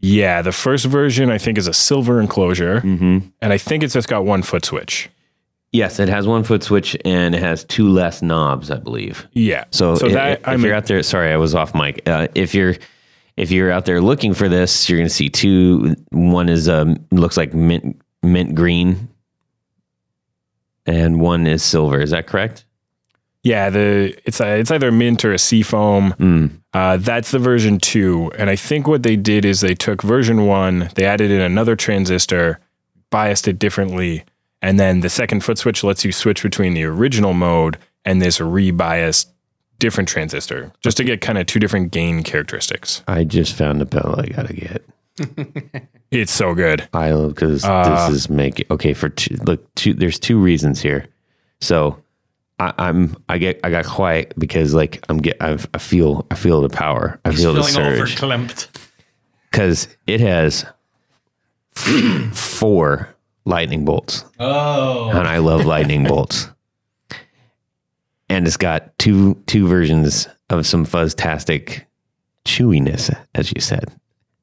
Yeah, 0.00 0.42
the 0.42 0.52
first 0.52 0.84
version 0.86 1.30
I 1.30 1.38
think 1.38 1.56
is 1.58 1.66
a 1.66 1.72
silver 1.72 2.20
enclosure, 2.20 2.80
Mm-hmm. 2.82 3.28
and 3.40 3.52
I 3.52 3.58
think 3.58 3.82
it's 3.82 3.94
just 3.94 4.08
got 4.08 4.24
one 4.24 4.42
foot 4.42 4.64
switch. 4.64 5.08
Yes, 5.72 5.98
it 5.98 6.08
has 6.08 6.26
one 6.26 6.44
foot 6.44 6.62
switch 6.62 6.96
and 7.04 7.34
it 7.34 7.42
has 7.42 7.64
two 7.64 7.88
less 7.88 8.22
knobs, 8.22 8.70
I 8.70 8.76
believe. 8.76 9.26
Yeah. 9.32 9.64
So, 9.70 9.94
so 9.96 10.06
i- 10.06 10.12
that 10.12 10.40
if 10.40 10.48
I'm 10.48 10.62
you're 10.64 10.74
out 10.74 10.86
there, 10.86 11.02
sorry, 11.02 11.32
I 11.32 11.36
was 11.36 11.54
off 11.54 11.74
mic. 11.74 12.02
Uh, 12.06 12.28
if 12.34 12.54
you're 12.54 12.74
if 13.36 13.50
you're 13.50 13.70
out 13.70 13.84
there 13.84 14.00
looking 14.00 14.32
for 14.32 14.48
this, 14.48 14.88
you're 14.88 14.98
going 14.98 15.08
to 15.08 15.12
see 15.14 15.28
two. 15.28 15.94
One 16.10 16.48
is 16.48 16.68
um, 16.68 16.96
looks 17.10 17.36
like 17.36 17.52
mint 17.54 18.00
mint 18.22 18.54
green, 18.54 19.08
and 20.86 21.20
one 21.20 21.46
is 21.46 21.62
silver. 21.62 22.00
Is 22.00 22.10
that 22.10 22.26
correct? 22.26 22.64
Yeah 23.46 23.70
the 23.70 24.16
it's 24.24 24.40
a, 24.40 24.58
it's 24.58 24.70
either 24.70 24.90
mint 24.92 25.24
or 25.24 25.32
a 25.32 25.38
seafoam. 25.38 26.12
Mm. 26.18 26.50
Uh, 26.72 26.96
that's 26.98 27.30
the 27.30 27.38
version 27.38 27.78
two. 27.78 28.30
And 28.38 28.50
I 28.50 28.56
think 28.56 28.86
what 28.86 29.02
they 29.02 29.16
did 29.16 29.44
is 29.44 29.60
they 29.60 29.74
took 29.74 30.02
version 30.02 30.46
one, 30.46 30.90
they 30.94 31.04
added 31.04 31.30
in 31.30 31.40
another 31.40 31.76
transistor, 31.76 32.58
biased 33.10 33.48
it 33.48 33.58
differently. 33.58 34.24
And 34.60 34.80
then 34.80 35.00
the 35.00 35.08
second 35.08 35.44
foot 35.44 35.58
switch 35.58 35.84
lets 35.84 36.04
you 36.04 36.12
switch 36.12 36.42
between 36.42 36.74
the 36.74 36.84
original 36.84 37.32
mode 37.32 37.78
and 38.04 38.20
this 38.20 38.38
rebiased 38.38 39.26
different 39.78 40.08
transistor 40.08 40.72
just 40.80 40.96
to 40.96 41.04
get 41.04 41.20
kind 41.20 41.38
of 41.38 41.46
two 41.46 41.60
different 41.60 41.92
gain 41.92 42.22
characteristics. 42.22 43.02
I 43.06 43.24
just 43.24 43.54
found 43.54 43.80
a 43.82 43.86
pedal 43.86 44.18
I 44.18 44.26
got 44.26 44.46
to 44.48 44.54
get. 44.54 44.82
It's 46.10 46.32
so 46.32 46.54
good. 46.54 46.88
I 46.92 47.12
because 47.12 47.64
Uh, 47.64 48.08
this 48.08 48.16
is 48.16 48.30
making 48.30 48.66
okay 48.70 48.94
for 48.94 49.08
two. 49.08 49.36
Look, 49.44 49.74
two. 49.74 49.92
There's 49.92 50.18
two 50.18 50.38
reasons 50.38 50.80
here. 50.80 51.06
So 51.60 51.98
I, 52.58 52.72
I'm 52.78 53.16
I 53.28 53.38
get 53.38 53.60
I 53.64 53.70
got 53.70 53.84
quiet 53.86 54.32
because 54.38 54.72
like 54.74 55.04
I'm 55.08 55.18
get 55.18 55.36
I've, 55.40 55.68
I 55.74 55.78
feel 55.78 56.26
I 56.30 56.34
feel 56.34 56.62
the 56.62 56.68
power. 56.68 57.20
I 57.24 57.34
feel 57.34 57.52
the 57.52 57.62
surge 57.62 58.16
overclamped. 58.16 58.68
because 59.50 59.88
it 60.06 60.20
has 60.20 60.64
four 62.32 63.14
lightning 63.44 63.84
bolts. 63.84 64.24
Oh. 64.38 65.10
and 65.10 65.28
I 65.28 65.38
love 65.38 65.66
lightning 65.66 66.04
bolts. 66.08 66.48
And 68.28 68.46
it's 68.46 68.56
got 68.56 68.98
two 68.98 69.34
two 69.46 69.68
versions 69.68 70.28
of 70.50 70.66
some 70.66 70.86
fuzztastic 70.86 71.84
chewiness, 72.44 73.14
as 73.34 73.52
you 73.54 73.60
said. 73.60 73.92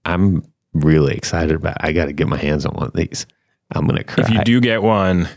I'm 0.05 0.45
really 0.73 1.15
excited 1.15 1.55
about. 1.55 1.77
It. 1.77 1.87
I 1.87 1.91
got 1.93 2.05
to 2.05 2.13
get 2.13 2.27
my 2.27 2.37
hands 2.37 2.65
on 2.65 2.75
one 2.75 2.87
of 2.87 2.93
these. 2.93 3.25
I'm 3.71 3.87
gonna 3.87 4.03
cry. 4.03 4.23
If 4.25 4.29
you 4.29 4.43
do 4.43 4.61
get 4.61 4.83
one, 4.83 5.27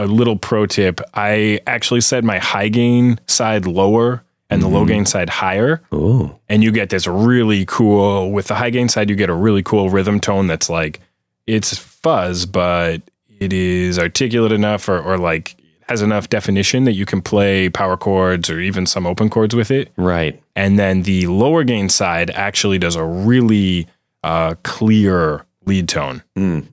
a 0.00 0.06
little 0.06 0.36
pro 0.36 0.66
tip: 0.66 1.00
I 1.14 1.60
actually 1.66 2.00
set 2.00 2.24
my 2.24 2.38
high 2.38 2.68
gain 2.68 3.20
side 3.26 3.66
lower 3.66 4.24
and 4.48 4.60
the 4.60 4.68
low 4.68 4.84
gain 4.84 5.06
side 5.06 5.30
higher, 5.30 5.80
Ooh, 5.94 6.34
and 6.48 6.64
you 6.64 6.72
get 6.72 6.90
this 6.90 7.06
really 7.06 7.64
cool. 7.66 8.32
With 8.32 8.48
the 8.48 8.56
high 8.56 8.70
gain 8.70 8.88
side, 8.88 9.08
you 9.08 9.14
get 9.14 9.30
a 9.30 9.34
really 9.34 9.62
cool 9.62 9.90
rhythm 9.90 10.18
tone 10.18 10.48
that's 10.48 10.68
like 10.68 11.00
it's 11.46 11.76
fuzz, 11.78 12.46
but 12.46 13.02
it 13.38 13.52
is 13.52 13.98
articulate 13.98 14.52
enough, 14.52 14.88
or, 14.88 14.98
or 15.00 15.18
like 15.18 15.56
has 15.88 16.02
enough 16.02 16.28
definition 16.28 16.84
that 16.84 16.92
you 16.92 17.04
can 17.04 17.20
play 17.20 17.68
power 17.68 17.96
chords 17.96 18.48
or 18.48 18.60
even 18.60 18.86
some 18.86 19.06
open 19.06 19.28
chords 19.28 19.56
with 19.56 19.70
it. 19.72 19.90
right. 19.96 20.40
And 20.54 20.78
then 20.78 21.02
the 21.02 21.26
lower 21.26 21.64
gain 21.64 21.88
side 21.88 22.30
actually 22.30 22.78
does 22.78 22.94
a 22.94 23.04
really 23.04 23.88
uh, 24.22 24.54
clear 24.62 25.46
lead 25.66 25.88
tone. 25.88 26.22
Mm. 26.36 26.68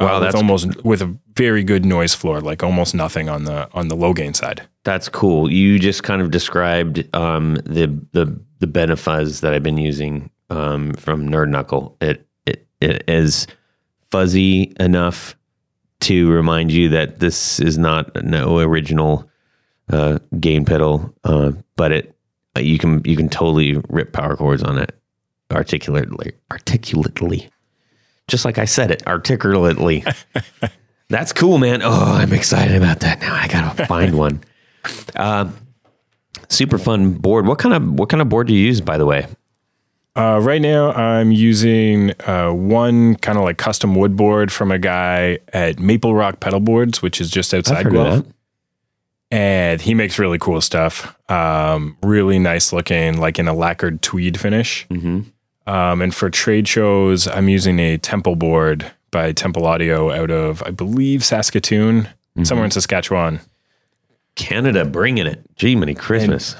Uh, 0.00 0.04
Wow, 0.04 0.14
with 0.14 0.22
that's 0.22 0.34
almost 0.34 0.82
with 0.84 1.02
a 1.02 1.14
very 1.34 1.62
good 1.62 1.84
noise 1.84 2.14
floor, 2.14 2.40
like 2.40 2.62
almost 2.62 2.94
nothing 2.94 3.28
on 3.28 3.44
the 3.44 3.68
on 3.74 3.88
the 3.88 3.96
low 3.96 4.14
gain 4.14 4.32
side. 4.32 4.66
That's 4.84 5.08
cool. 5.10 5.50
You 5.50 5.78
just 5.78 6.02
kind 6.02 6.22
of 6.22 6.30
described 6.30 7.04
um, 7.14 7.56
the 7.66 7.86
the 8.12 8.40
the 8.60 8.66
Benefuzz 8.66 9.40
that 9.40 9.52
I've 9.52 9.62
been 9.62 9.78
using 9.78 10.30
um, 10.48 10.94
from 10.94 11.28
Nerd 11.28 11.50
Knuckle. 11.50 11.96
It, 12.00 12.26
it 12.46 12.66
it 12.80 13.04
is 13.08 13.46
fuzzy 14.10 14.74
enough 14.80 15.36
to 16.00 16.30
remind 16.30 16.72
you 16.72 16.88
that 16.88 17.20
this 17.20 17.60
is 17.60 17.76
not 17.76 18.24
no 18.24 18.58
original 18.58 19.28
uh, 19.90 20.18
gain 20.38 20.64
pedal, 20.64 21.14
uh, 21.24 21.52
but 21.76 21.92
it 21.92 22.16
you 22.58 22.78
can 22.78 23.02
you 23.04 23.16
can 23.16 23.28
totally 23.28 23.76
rip 23.88 24.12
power 24.12 24.34
chords 24.36 24.62
on 24.62 24.78
it 24.78 24.94
articulately 25.52 26.32
articulately, 26.50 27.50
just 28.30 28.44
like 28.44 28.56
I 28.58 28.64
said 28.64 28.90
it 28.90 29.06
articulately. 29.06 30.04
That's 31.08 31.32
cool, 31.32 31.58
man. 31.58 31.82
Oh, 31.82 32.14
I'm 32.14 32.32
excited 32.32 32.76
about 32.76 33.00
that 33.00 33.20
now. 33.20 33.34
I 33.34 33.48
gotta 33.48 33.86
find 33.86 34.16
one. 34.16 34.40
Um, 35.16 35.54
super 36.48 36.78
fun 36.78 37.14
board. 37.14 37.46
What 37.46 37.58
kind 37.58 37.74
of 37.74 37.98
what 37.98 38.08
kind 38.08 38.22
of 38.22 38.28
board 38.28 38.46
do 38.46 38.54
you 38.54 38.64
use, 38.64 38.80
by 38.80 38.96
the 38.96 39.04
way? 39.06 39.26
Uh, 40.16 40.40
right 40.42 40.60
now, 40.60 40.92
I'm 40.92 41.30
using 41.32 42.12
uh, 42.26 42.50
one 42.50 43.16
kind 43.16 43.38
of 43.38 43.44
like 43.44 43.58
custom 43.58 43.94
wood 43.94 44.16
board 44.16 44.52
from 44.52 44.70
a 44.72 44.78
guy 44.78 45.38
at 45.52 45.78
Maple 45.78 46.14
Rock 46.14 46.40
Pedal 46.40 46.60
Boards, 46.60 47.00
which 47.00 47.20
is 47.20 47.30
just 47.30 47.54
outside 47.54 47.90
Guelph. 47.90 48.24
that. 48.24 48.34
And 49.32 49.80
he 49.80 49.94
makes 49.94 50.18
really 50.18 50.38
cool 50.38 50.60
stuff. 50.60 51.16
Um, 51.30 51.96
really 52.02 52.40
nice 52.40 52.72
looking, 52.72 53.18
like 53.18 53.38
in 53.38 53.46
a 53.46 53.54
lacquered 53.54 54.02
tweed 54.02 54.38
finish. 54.38 54.86
Mm-hmm. 54.90 55.20
Um, 55.66 56.02
and 56.02 56.14
for 56.14 56.30
trade 56.30 56.66
shows, 56.66 57.28
I'm 57.28 57.48
using 57.48 57.78
a 57.78 57.98
Temple 57.98 58.34
board 58.36 58.90
by 59.10 59.32
Temple 59.32 59.66
Audio 59.66 60.10
out 60.10 60.30
of, 60.30 60.62
I 60.64 60.70
believe, 60.70 61.24
Saskatoon, 61.24 62.08
Mm-hmm. 62.36 62.44
somewhere 62.44 62.64
in 62.64 62.70
Saskatchewan. 62.70 63.40
Canada 64.36 64.84
bringing 64.84 65.26
it. 65.26 65.42
Gee, 65.56 65.74
many 65.74 65.94
Christmas. 65.94 66.54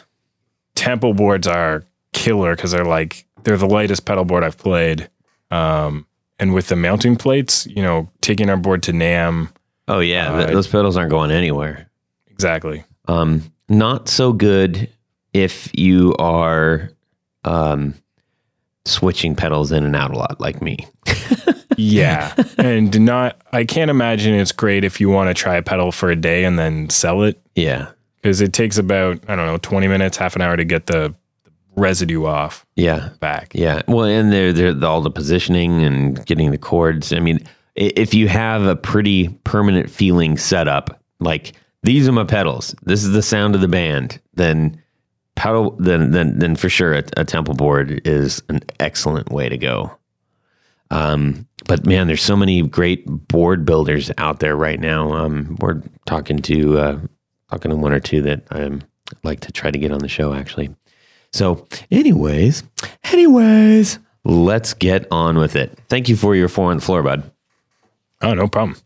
Temple 0.75 1.15
boards 1.15 1.47
are 1.47 1.85
killer 2.13 2.57
because 2.57 2.73
they're 2.73 2.85
like 2.85 3.25
they're 3.45 3.57
the 3.57 3.69
lightest 3.69 4.05
pedal 4.05 4.25
board 4.25 4.43
I've 4.43 4.59
played. 4.59 5.09
Um, 5.53 6.07
and 6.41 6.55
with 6.55 6.67
the 6.69 6.77
mounting 6.77 7.15
plates, 7.15 7.67
you 7.69 7.83
know, 7.83 8.11
taking 8.21 8.51
our 8.51 8.57
board 8.57 8.83
to 8.83 8.93
NAMM, 8.93 9.53
oh 9.87 10.01
yeah, 10.01 10.33
Uh, 10.33 10.47
those 10.47 10.67
pedals 10.67 10.97
aren't 10.97 11.11
going 11.11 11.31
anywhere. 11.31 11.89
exactly. 12.29 12.83
Um, 13.07 13.53
not 13.69 14.09
so 14.09 14.33
good 14.33 14.89
if 15.33 15.71
you 15.73 16.17
are 16.19 16.91
um, 17.45 17.95
switching 18.91 19.35
pedals 19.37 19.73
in 19.73 19.85
and 19.85 19.95
out 19.97 20.11
a 20.13 20.19
lot, 20.19 20.41
like 20.41 20.61
me. 20.63 20.79
Yeah, 21.77 22.35
and 22.59 23.01
not. 23.07 23.41
I 23.55 23.65
can't 23.65 23.91
imagine 23.91 24.35
it's 24.35 24.53
great 24.53 24.85
if 24.85 25.01
you 25.01 25.09
want 25.09 25.31
to 25.31 25.35
try 25.35 25.57
a 25.57 25.63
pedal 25.63 25.93
for 25.93 26.11
a 26.11 26.17
day 26.17 26.45
and 26.45 26.59
then 26.59 26.91
sell 26.91 27.23
it 27.23 27.41
Yeah, 27.55 27.89
because 28.17 28.43
it 28.43 28.53
takes 28.53 28.77
about 28.77 29.19
I 29.29 29.35
don't 29.37 29.47
know 29.47 29.57
twenty 29.57 29.89
minutes, 29.89 30.19
half 30.19 30.37
an 30.37 30.43
hour 30.43 30.59
to 30.59 30.65
get 30.65 30.87
the 30.89 31.15
residue 31.77 32.27
off 32.27 32.67
yeah, 32.77 33.11
back. 33.21 33.53
yeah. 33.55 33.81
Well, 33.89 34.05
and 34.05 34.31
they're, 34.31 34.53
they're 34.53 34.85
all 34.85 35.01
the 35.01 35.11
positioning 35.11 35.83
and 35.83 36.23
getting 36.27 36.51
the 36.51 36.59
chords. 36.59 37.15
I 37.15 37.21
mean, 37.21 37.39
if 37.77 38.13
you 38.13 38.29
have 38.29 38.65
a 38.65 38.77
pretty 38.77 39.29
permanent 39.45 39.89
feeling 39.89 40.37
setup, 40.37 41.01
like 41.21 41.53
these 41.83 42.07
are 42.07 42.13
my 42.13 42.25
pedals, 42.25 42.75
this 42.83 43.03
is 43.05 43.13
the 43.13 43.23
sound 43.23 43.55
of 43.55 43.63
the 43.63 43.69
band, 43.69 44.21
then 44.35 44.83
pedal, 45.41 45.71
then 45.79 46.11
then 46.11 46.39
then 46.39 46.55
for 46.55 46.69
sure 46.69 46.93
a, 46.93 47.03
a 47.17 47.25
temple 47.25 47.55
board 47.55 48.07
is 48.07 48.43
an 48.51 48.61
excellent 48.79 49.31
way 49.31 49.49
to 49.49 49.57
go. 49.57 49.91
Um, 50.91 51.47
but 51.65 51.87
man, 51.87 52.09
there's 52.09 52.23
so 52.23 52.37
many 52.37 52.61
great 52.61 53.07
board 53.07 53.65
builders 53.65 54.11
out 54.19 54.41
there 54.41 54.55
right 54.55 54.79
now. 54.79 55.15
Um, 55.15 55.57
we're 55.59 55.83
talking 56.05 56.41
to 56.41 56.79
uh, 56.79 57.01
talking 57.51 57.71
to 57.71 57.77
one 57.77 57.95
or 57.95 58.01
two 58.01 58.21
that 58.21 58.43
I'd 58.51 58.85
like 59.23 59.41
to 59.41 59.53
try 59.53 59.71
to 59.71 59.79
get 59.79 59.93
on 59.93 60.01
the 60.01 60.09
show 60.09 60.35
actually. 60.35 60.75
So, 61.33 61.67
anyways, 61.91 62.63
anyways, 63.05 63.99
let's 64.25 64.75
get 64.75 65.07
on 65.11 65.39
with 65.39 65.57
it. 65.57 65.79
Thank 65.89 66.11
you 66.11 66.17
for 66.17 66.37
your 66.37 66.49
four 66.49 66.71
on 66.71 66.77
the 66.79 66.83
floor, 66.83 67.03
bud. 67.03 67.31
Oh, 68.21 68.35
no 68.35 68.47
problem. 68.47 68.77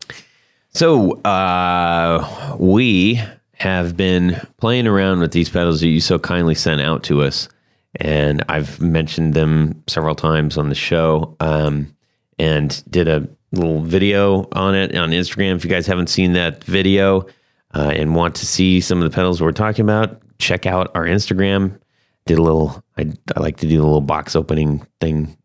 So, 0.69 1.13
uh, 1.23 2.55
we 2.59 3.21
have 3.57 3.95
been 3.95 4.39
playing 4.57 4.87
around 4.87 5.19
with 5.19 5.31
these 5.31 5.49
pedals 5.49 5.81
that 5.81 5.87
you 5.87 6.01
so 6.01 6.19
kindly 6.19 6.55
sent 6.55 6.81
out 6.81 7.03
to 7.03 7.21
us, 7.21 7.49
and 7.95 8.43
I've 8.49 8.79
mentioned 8.81 9.33
them 9.33 9.83
several 9.87 10.15
times 10.15 10.57
on 10.57 10.69
the 10.69 10.75
show, 10.75 11.35
um, 11.39 11.95
and 12.37 12.83
did 12.89 13.07
a 13.07 13.27
little 13.51 13.81
video 13.81 14.47
on 14.51 14.75
it 14.75 14.95
on 14.95 15.11
Instagram. 15.11 15.55
If 15.55 15.63
you 15.63 15.69
guys 15.69 15.87
haven't 15.87 16.07
seen 16.07 16.33
that 16.33 16.63
video 16.63 17.27
uh, 17.73 17.91
and 17.93 18.15
want 18.15 18.35
to 18.35 18.45
see 18.45 18.81
some 18.81 19.01
of 19.01 19.09
the 19.09 19.15
pedals 19.15 19.41
we're 19.41 19.51
talking 19.51 19.83
about, 19.83 20.21
check 20.37 20.65
out 20.65 20.91
our 20.95 21.05
Instagram. 21.05 21.79
Did 22.25 22.37
a 22.37 22.43
little. 22.43 22.83
I, 22.97 23.11
I 23.35 23.39
like 23.39 23.57
to 23.57 23.67
do 23.67 23.77
the 23.77 23.83
little 23.83 24.01
box 24.01 24.35
opening 24.35 24.85
thing, 24.99 25.37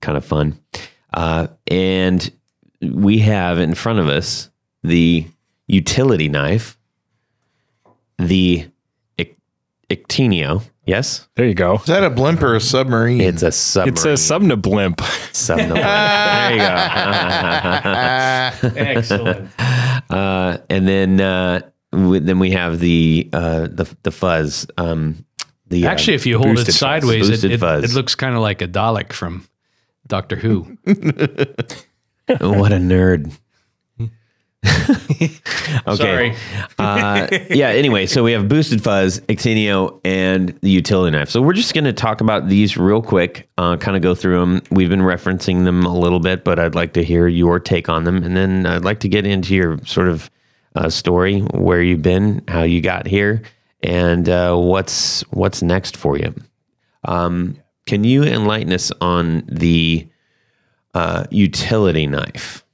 kind 0.00 0.18
of 0.18 0.24
fun, 0.24 0.58
uh, 1.14 1.48
and 1.68 2.30
we 2.82 3.18
have 3.18 3.58
in 3.58 3.74
front 3.74 3.98
of 3.98 4.08
us 4.08 4.50
the 4.82 5.26
utility 5.66 6.28
knife, 6.28 6.77
the 8.18 8.68
Ic- 9.18 9.36
Ictineo. 9.90 10.62
Yes, 10.86 11.28
There 11.34 11.44
you 11.46 11.52
go. 11.54 11.74
Is 11.74 11.84
that 11.84 12.02
a 12.02 12.08
blimp 12.08 12.40
or 12.42 12.54
a 12.56 12.60
submarine? 12.60 13.20
it's 13.20 13.42
a 13.42 13.52
submarine. 13.52 13.92
It's 13.92 14.04
a 14.06 14.14
Subna 14.14 14.60
blimp. 14.60 15.02
submarine. 15.32 15.74
there 15.74 16.52
you 16.52 16.58
go. 18.72 18.74
Excellent. 18.80 19.50
uh, 20.10 20.58
and 20.70 20.88
then 20.88 21.20
uh, 21.20 21.60
we, 21.92 22.20
then 22.20 22.38
we 22.38 22.52
have 22.52 22.80
the 22.80 23.28
uh, 23.34 23.68
the 23.70 23.94
the 24.02 24.10
fuzz. 24.10 24.66
Um, 24.78 25.26
the 25.66 25.86
uh, 25.86 25.90
Actually, 25.90 26.14
if 26.14 26.24
you 26.24 26.38
hold 26.38 26.52
it 26.52 26.54
boosted 26.56 26.72
fuzz. 26.74 26.78
sideways, 26.78 27.44
it, 27.44 27.52
it, 27.52 27.60
fuzz. 27.60 27.84
it 27.84 27.94
looks 27.94 28.14
kind 28.14 28.34
of 28.34 28.40
like 28.40 28.62
a 28.62 28.66
Dalek 28.68 29.12
from 29.12 29.46
Doctor 30.06 30.36
Who. 30.36 30.60
what 30.84 32.72
a 32.72 32.78
nerd. 32.80 33.30
okay. 34.66 35.30
Sorry. 35.94 36.36
uh, 36.78 37.28
yeah. 37.50 37.68
Anyway, 37.68 38.06
so 38.06 38.24
we 38.24 38.32
have 38.32 38.48
boosted 38.48 38.82
fuzz, 38.82 39.20
Ictineo, 39.20 40.00
and 40.04 40.58
the 40.62 40.70
utility 40.70 41.16
knife. 41.16 41.30
So 41.30 41.40
we're 41.40 41.52
just 41.52 41.74
going 41.74 41.84
to 41.84 41.92
talk 41.92 42.20
about 42.20 42.48
these 42.48 42.76
real 42.76 43.02
quick. 43.02 43.48
Uh, 43.56 43.76
kind 43.76 43.96
of 43.96 44.02
go 44.02 44.14
through 44.14 44.40
them. 44.40 44.62
We've 44.70 44.88
been 44.88 45.00
referencing 45.00 45.64
them 45.64 45.84
a 45.84 45.96
little 45.96 46.20
bit, 46.20 46.44
but 46.44 46.58
I'd 46.58 46.74
like 46.74 46.92
to 46.94 47.04
hear 47.04 47.28
your 47.28 47.60
take 47.60 47.88
on 47.88 48.04
them, 48.04 48.22
and 48.22 48.36
then 48.36 48.66
I'd 48.66 48.84
like 48.84 49.00
to 49.00 49.08
get 49.08 49.26
into 49.26 49.54
your 49.54 49.78
sort 49.84 50.08
of 50.08 50.30
uh, 50.74 50.90
story, 50.90 51.40
where 51.40 51.82
you've 51.82 52.02
been, 52.02 52.42
how 52.48 52.62
you 52.62 52.80
got 52.80 53.06
here, 53.06 53.42
and 53.82 54.28
uh, 54.28 54.56
what's 54.56 55.22
what's 55.30 55.62
next 55.62 55.96
for 55.96 56.18
you. 56.18 56.34
Um, 57.04 57.56
can 57.86 58.04
you 58.04 58.22
enlighten 58.24 58.72
us 58.72 58.92
on 59.00 59.44
the 59.48 60.06
uh, 60.94 61.24
utility 61.30 62.06
knife? 62.06 62.64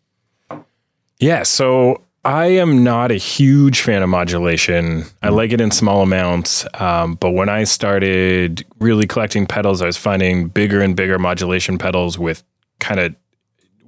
Yeah, 1.25 1.43
so 1.43 2.03
I 2.23 2.49
am 2.49 2.85
not 2.85 3.11
a 3.11 3.15
huge 3.15 3.81
fan 3.81 4.03
of 4.03 4.11
modulation. 4.11 5.05
I 5.23 5.31
like 5.31 5.53
it 5.53 5.61
in 5.63 5.71
small 5.71 6.03
amounts, 6.03 6.67
um, 6.75 7.15
but 7.15 7.31
when 7.31 7.49
I 7.49 7.65
started 7.65 8.63
really 8.79 9.07
collecting 9.07 9.47
pedals, 9.47 9.81
I 9.81 9.87
was 9.87 9.97
finding 9.97 10.49
bigger 10.49 10.83
and 10.83 10.95
bigger 10.95 11.19
modulation 11.19 11.79
pedals 11.79 12.19
with 12.19 12.45
kind 12.79 13.01
of 13.01 13.15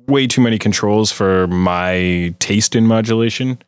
way 0.06 0.26
too 0.26 0.40
many 0.40 0.58
controls 0.58 1.12
for 1.12 1.46
my 1.48 2.34
taste 2.38 2.74
in 2.74 2.86
modulation. 2.86 3.58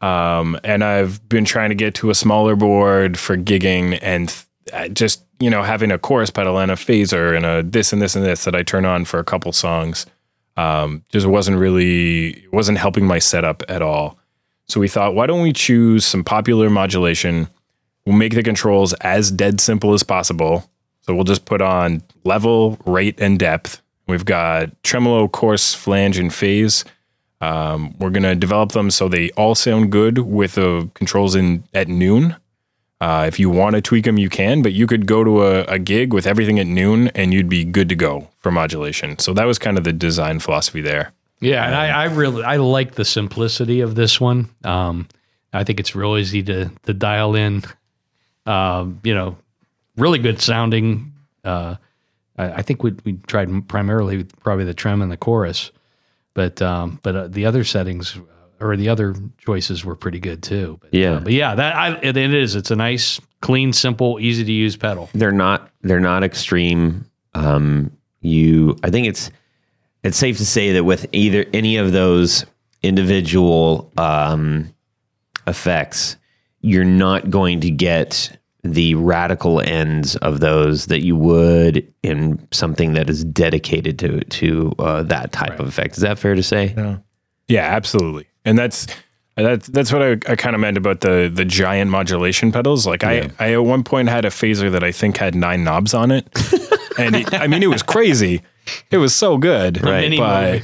Um, 0.00 0.58
and 0.64 0.82
I've 0.82 1.28
been 1.28 1.44
trying 1.44 1.68
to 1.68 1.76
get 1.76 1.94
to 1.96 2.10
a 2.10 2.14
smaller 2.14 2.56
board 2.56 3.16
for 3.16 3.36
gigging 3.36 4.00
and 4.02 4.34
th- 4.66 4.92
just, 4.94 5.22
you 5.38 5.48
know, 5.48 5.62
having 5.62 5.92
a 5.92 5.98
chorus 5.98 6.30
pedal 6.30 6.58
and 6.58 6.72
a 6.72 6.74
phaser 6.74 7.36
and 7.36 7.46
a 7.46 7.62
this 7.62 7.92
and 7.92 8.02
this 8.02 8.16
and 8.16 8.24
this 8.24 8.46
that 8.46 8.56
I 8.56 8.64
turn 8.64 8.84
on 8.84 9.04
for 9.04 9.20
a 9.20 9.24
couple 9.24 9.52
songs. 9.52 10.06
Um, 10.56 11.04
just 11.10 11.26
wasn't 11.26 11.58
really, 11.58 12.46
wasn't 12.52 12.78
helping 12.78 13.06
my 13.06 13.18
setup 13.18 13.62
at 13.68 13.82
all. 13.82 14.18
So 14.68 14.80
we 14.80 14.88
thought, 14.88 15.14
why 15.14 15.26
don't 15.26 15.42
we 15.42 15.52
choose 15.52 16.04
some 16.04 16.24
popular 16.24 16.70
modulation? 16.70 17.48
We'll 18.04 18.16
make 18.16 18.34
the 18.34 18.42
controls 18.42 18.92
as 18.94 19.30
dead 19.30 19.60
simple 19.60 19.92
as 19.92 20.02
possible. 20.02 20.68
So 21.02 21.14
we'll 21.14 21.24
just 21.24 21.44
put 21.44 21.60
on 21.60 22.02
level, 22.24 22.78
rate, 22.84 23.20
and 23.20 23.38
depth. 23.38 23.80
We've 24.08 24.24
got 24.24 24.82
tremolo, 24.82 25.28
chorus, 25.28 25.74
flange, 25.74 26.18
and 26.18 26.32
phase. 26.32 26.84
Um, 27.40 27.94
we're 27.98 28.10
gonna 28.10 28.34
develop 28.34 28.72
them 28.72 28.90
so 28.90 29.08
they 29.08 29.30
all 29.30 29.54
sound 29.54 29.92
good 29.92 30.18
with 30.18 30.54
the 30.54 30.88
controls 30.94 31.34
in 31.34 31.64
at 31.74 31.86
noon. 31.88 32.34
Uh, 33.00 33.24
if 33.28 33.38
you 33.38 33.50
want 33.50 33.76
to 33.76 33.82
tweak 33.82 34.06
them, 34.06 34.16
you 34.16 34.30
can, 34.30 34.62
but 34.62 34.72
you 34.72 34.86
could 34.86 35.06
go 35.06 35.22
to 35.22 35.42
a, 35.42 35.64
a 35.64 35.78
gig 35.78 36.14
with 36.14 36.26
everything 36.26 36.58
at 36.58 36.66
noon 36.66 37.08
and 37.08 37.34
you'd 37.34 37.48
be 37.48 37.62
good 37.64 37.88
to 37.90 37.94
go 37.94 38.28
for 38.38 38.50
modulation. 38.50 39.18
So 39.18 39.34
that 39.34 39.44
was 39.44 39.58
kind 39.58 39.76
of 39.76 39.84
the 39.84 39.92
design 39.92 40.38
philosophy 40.38 40.80
there. 40.80 41.12
Yeah, 41.40 41.66
and 41.66 41.74
I, 41.74 41.88
I 41.88 42.04
really 42.04 42.42
I 42.42 42.56
like 42.56 42.94
the 42.94 43.04
simplicity 43.04 43.80
of 43.82 43.94
this 43.94 44.18
one. 44.18 44.48
Um, 44.64 45.06
I 45.52 45.64
think 45.64 45.80
it's 45.80 45.94
real 45.94 46.16
easy 46.16 46.42
to 46.44 46.70
to 46.84 46.94
dial 46.94 47.34
in. 47.34 47.62
Um, 48.46 49.00
you 49.04 49.14
know, 49.14 49.36
really 49.96 50.18
good 50.18 50.40
sounding. 50.40 51.12
Uh, 51.44 51.76
I, 52.38 52.52
I 52.52 52.62
think 52.62 52.82
we 52.82 52.94
we 53.04 53.14
tried 53.26 53.68
primarily 53.68 54.24
probably 54.24 54.64
the 54.64 54.72
trem 54.72 55.02
and 55.02 55.12
the 55.12 55.18
chorus, 55.18 55.72
but 56.32 56.62
um, 56.62 57.00
but 57.02 57.14
uh, 57.14 57.28
the 57.28 57.44
other 57.44 57.64
settings 57.64 58.18
or 58.60 58.76
the 58.76 58.88
other 58.88 59.14
choices 59.38 59.84
were 59.84 59.94
pretty 59.96 60.18
good 60.20 60.42
too. 60.42 60.78
But, 60.80 60.94
Yeah. 60.94 61.12
uh, 61.12 61.20
but 61.20 61.32
yeah, 61.32 61.54
that 61.54 61.76
I, 61.76 61.96
it, 62.02 62.16
it 62.16 62.34
is. 62.34 62.54
It's 62.54 62.70
a 62.70 62.76
nice, 62.76 63.20
clean, 63.40 63.72
simple, 63.72 64.18
easy 64.20 64.44
to 64.44 64.52
use 64.52 64.76
pedal. 64.76 65.08
they're 65.14 65.32
not 65.32 65.70
they're 65.82 66.00
not 66.00 66.24
extreme. 66.24 67.04
Um, 67.34 67.90
you, 68.20 68.76
I 68.82 68.90
think 68.90 69.06
it's 69.06 69.30
it's 70.02 70.16
safe 70.16 70.38
to 70.38 70.46
say 70.46 70.72
that 70.72 70.84
with 70.84 71.06
either 71.12 71.44
any 71.52 71.76
of 71.76 71.92
those 71.92 72.46
individual 72.82 73.92
um, 73.98 74.72
effects, 75.46 76.16
you're 76.60 76.84
not 76.84 77.30
going 77.30 77.60
to 77.60 77.70
get 77.70 78.36
the 78.64 78.94
radical 78.96 79.60
ends 79.60 80.16
of 80.16 80.40
those 80.40 80.86
that 80.86 81.04
you 81.04 81.14
would 81.14 81.92
in 82.02 82.44
something 82.50 82.94
that 82.94 83.08
is 83.08 83.22
dedicated 83.24 83.98
to 84.00 84.20
to 84.24 84.72
uh, 84.78 85.02
that 85.04 85.30
type 85.30 85.60
of 85.60 85.68
effect. 85.68 85.96
Is 85.96 86.02
that 86.02 86.18
fair 86.18 86.34
to 86.34 86.42
say? 86.42 86.74
Yeah. 86.76 86.96
Yeah, 87.48 87.60
absolutely. 87.62 88.26
And 88.46 88.58
that's 88.58 88.86
that's 89.36 89.66
that's 89.68 89.92
what 89.92 90.02
I, 90.02 90.12
I 90.32 90.36
kind 90.36 90.54
of 90.54 90.60
meant 90.60 90.78
about 90.78 91.00
the 91.02 91.30
the 91.32 91.44
giant 91.44 91.90
modulation 91.90 92.52
pedals. 92.52 92.86
Like 92.86 93.04
I 93.04 93.28
I 93.38 93.52
at 93.52 93.64
one 93.64 93.84
point 93.84 94.08
had 94.08 94.24
a 94.24 94.30
phaser 94.30 94.70
that 94.72 94.82
I 94.82 94.92
think 94.92 95.18
had 95.18 95.34
nine 95.34 95.62
knobs 95.64 95.92
on 95.92 96.10
it, 96.10 96.26
and 96.98 97.14
it, 97.16 97.34
I 97.34 97.46
mean 97.46 97.62
it 97.62 97.66
was 97.68 97.82
crazy. 97.82 98.40
It 98.90 98.96
was 98.98 99.14
so 99.14 99.36
good, 99.36 99.82
Right. 99.82 100.16
But 100.18 100.62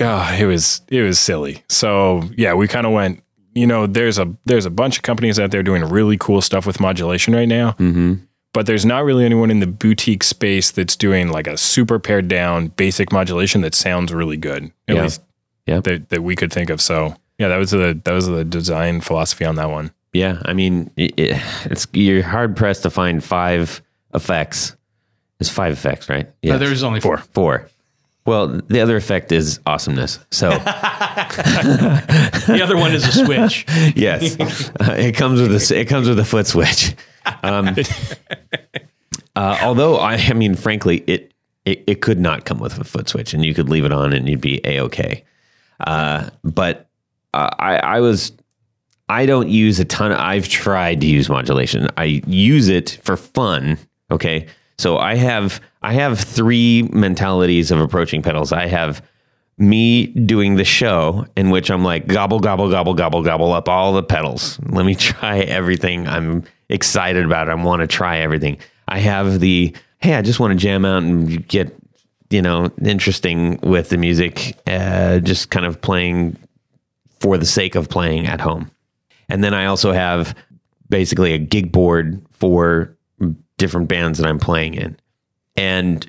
oh, 0.00 0.36
it 0.40 0.46
was 0.46 0.80
it 0.88 1.02
was 1.02 1.18
silly. 1.18 1.62
So 1.68 2.22
yeah, 2.36 2.54
we 2.54 2.66
kind 2.68 2.86
of 2.86 2.92
went. 2.92 3.22
You 3.56 3.66
know, 3.68 3.86
there's 3.86 4.18
a 4.18 4.34
there's 4.46 4.66
a 4.66 4.70
bunch 4.70 4.96
of 4.96 5.02
companies 5.02 5.38
out 5.38 5.50
there 5.52 5.62
doing 5.62 5.84
really 5.84 6.16
cool 6.16 6.40
stuff 6.40 6.66
with 6.66 6.80
modulation 6.80 7.34
right 7.34 7.46
now. 7.48 7.72
Mm-hmm. 7.72 8.14
but 8.52 8.66
there's 8.66 8.84
not 8.86 9.04
really 9.04 9.24
anyone 9.24 9.50
in 9.50 9.60
the 9.60 9.66
boutique 9.66 10.24
space 10.24 10.70
that's 10.72 10.96
doing 10.96 11.28
like 11.28 11.46
a 11.46 11.56
super 11.56 11.98
pared 12.00 12.26
down 12.28 12.68
basic 12.68 13.12
modulation 13.12 13.60
that 13.60 13.74
sounds 13.74 14.12
really 14.12 14.36
good. 14.36 14.72
At 14.88 14.96
Yeah. 14.96 15.02
least 15.02 15.22
Yeah. 15.66 15.80
that, 15.80 16.10
that 16.10 16.22
we 16.22 16.36
could 16.36 16.52
think 16.52 16.70
of. 16.70 16.80
So 16.80 17.16
yeah, 17.38 17.48
that 17.48 17.56
was 17.56 17.70
the 17.72 18.00
that 18.04 18.12
was 18.12 18.26
the 18.26 18.44
design 18.44 19.00
philosophy 19.00 19.44
on 19.44 19.56
that 19.56 19.70
one. 19.70 19.90
Yeah, 20.12 20.40
I 20.44 20.52
mean, 20.52 20.90
it, 20.96 21.18
it, 21.18 21.42
it's 21.64 21.88
you're 21.92 22.22
hard 22.22 22.56
pressed 22.56 22.84
to 22.84 22.90
find 22.90 23.22
five 23.22 23.82
effects. 24.14 24.76
It's 25.40 25.50
five 25.50 25.72
effects, 25.72 26.08
right? 26.08 26.30
But 26.42 26.58
there's 26.58 26.84
only 26.84 27.00
four. 27.00 27.18
Four. 27.18 27.68
Well, 28.24 28.46
the 28.68 28.80
other 28.80 28.96
effect 28.96 29.32
is 29.32 29.58
awesomeness. 29.66 30.20
So 30.30 30.50
The 32.46 32.60
other 32.62 32.76
one 32.76 32.92
is 32.94 33.04
a 33.06 33.24
switch. 33.24 33.66
yes, 33.96 34.38
uh, 34.80 34.94
it 34.96 35.16
comes 35.16 35.40
with 35.40 35.52
a 35.52 35.78
it 35.78 35.86
comes 35.86 36.08
with 36.08 36.18
a 36.18 36.24
foot 36.24 36.46
switch. 36.46 36.94
Um, 37.42 37.74
uh, 39.34 39.58
although 39.62 39.96
I, 39.96 40.14
I 40.14 40.32
mean, 40.34 40.54
frankly, 40.54 41.02
it, 41.06 41.32
it 41.64 41.82
it 41.86 42.00
could 42.00 42.20
not 42.20 42.44
come 42.44 42.58
with 42.60 42.78
a 42.78 42.84
foot 42.84 43.08
switch, 43.08 43.34
and 43.34 43.44
you 43.44 43.52
could 43.54 43.68
leave 43.68 43.84
it 43.84 43.92
on, 43.92 44.12
and 44.12 44.28
you'd 44.28 44.40
be 44.40 44.60
a 44.64 44.80
okay. 44.80 45.24
Uh, 45.84 46.30
but 46.42 46.88
uh, 47.32 47.50
I 47.58 47.76
I 47.76 48.00
was 48.00 48.32
I 49.08 49.26
don't 49.26 49.48
use 49.48 49.78
a 49.80 49.84
ton. 49.84 50.12
Of, 50.12 50.18
I've 50.18 50.48
tried 50.48 51.00
to 51.02 51.06
use 51.06 51.28
modulation. 51.28 51.88
I 51.96 52.22
use 52.26 52.68
it 52.68 52.98
for 53.02 53.16
fun. 53.16 53.78
Okay, 54.10 54.46
so 54.78 54.98
I 54.98 55.14
have 55.16 55.60
I 55.82 55.92
have 55.92 56.18
three 56.18 56.88
mentalities 56.92 57.70
of 57.70 57.80
approaching 57.80 58.22
pedals. 58.22 58.52
I 58.52 58.66
have 58.66 59.02
me 59.56 60.06
doing 60.06 60.56
the 60.56 60.64
show 60.64 61.26
in 61.36 61.50
which 61.50 61.70
I'm 61.70 61.84
like 61.84 62.06
gobble 62.06 62.40
gobble 62.40 62.70
gobble 62.70 62.94
gobble 62.94 63.22
gobble 63.22 63.52
up 63.52 63.68
all 63.68 63.92
the 63.92 64.02
pedals. 64.02 64.58
Let 64.68 64.86
me 64.86 64.94
try 64.96 65.40
everything. 65.40 66.08
I'm 66.08 66.44
excited 66.68 67.24
about 67.24 67.48
it. 67.48 67.52
I 67.52 67.54
want 67.54 67.80
to 67.80 67.86
try 67.86 68.18
everything. 68.18 68.58
I 68.88 68.98
have 68.98 69.40
the 69.40 69.74
hey, 69.98 70.14
I 70.14 70.22
just 70.22 70.40
want 70.40 70.52
to 70.52 70.58
jam 70.58 70.84
out 70.84 71.02
and 71.02 71.46
get 71.48 71.74
you 72.30 72.42
know 72.42 72.70
interesting 72.84 73.58
with 73.62 73.90
the 73.90 73.98
music. 73.98 74.56
Uh, 74.66 75.20
just 75.20 75.50
kind 75.50 75.66
of 75.66 75.80
playing 75.80 76.36
for 77.20 77.38
the 77.38 77.46
sake 77.46 77.74
of 77.74 77.88
playing 77.88 78.26
at 78.26 78.40
home. 78.40 78.70
And 79.28 79.42
then 79.42 79.54
I 79.54 79.66
also 79.66 79.92
have 79.92 80.34
basically 80.88 81.32
a 81.32 81.38
gig 81.38 81.72
board 81.72 82.24
for 82.32 82.94
different 83.56 83.88
bands 83.88 84.18
that 84.18 84.26
I'm 84.26 84.38
playing 84.38 84.74
in. 84.74 84.96
And 85.56 86.08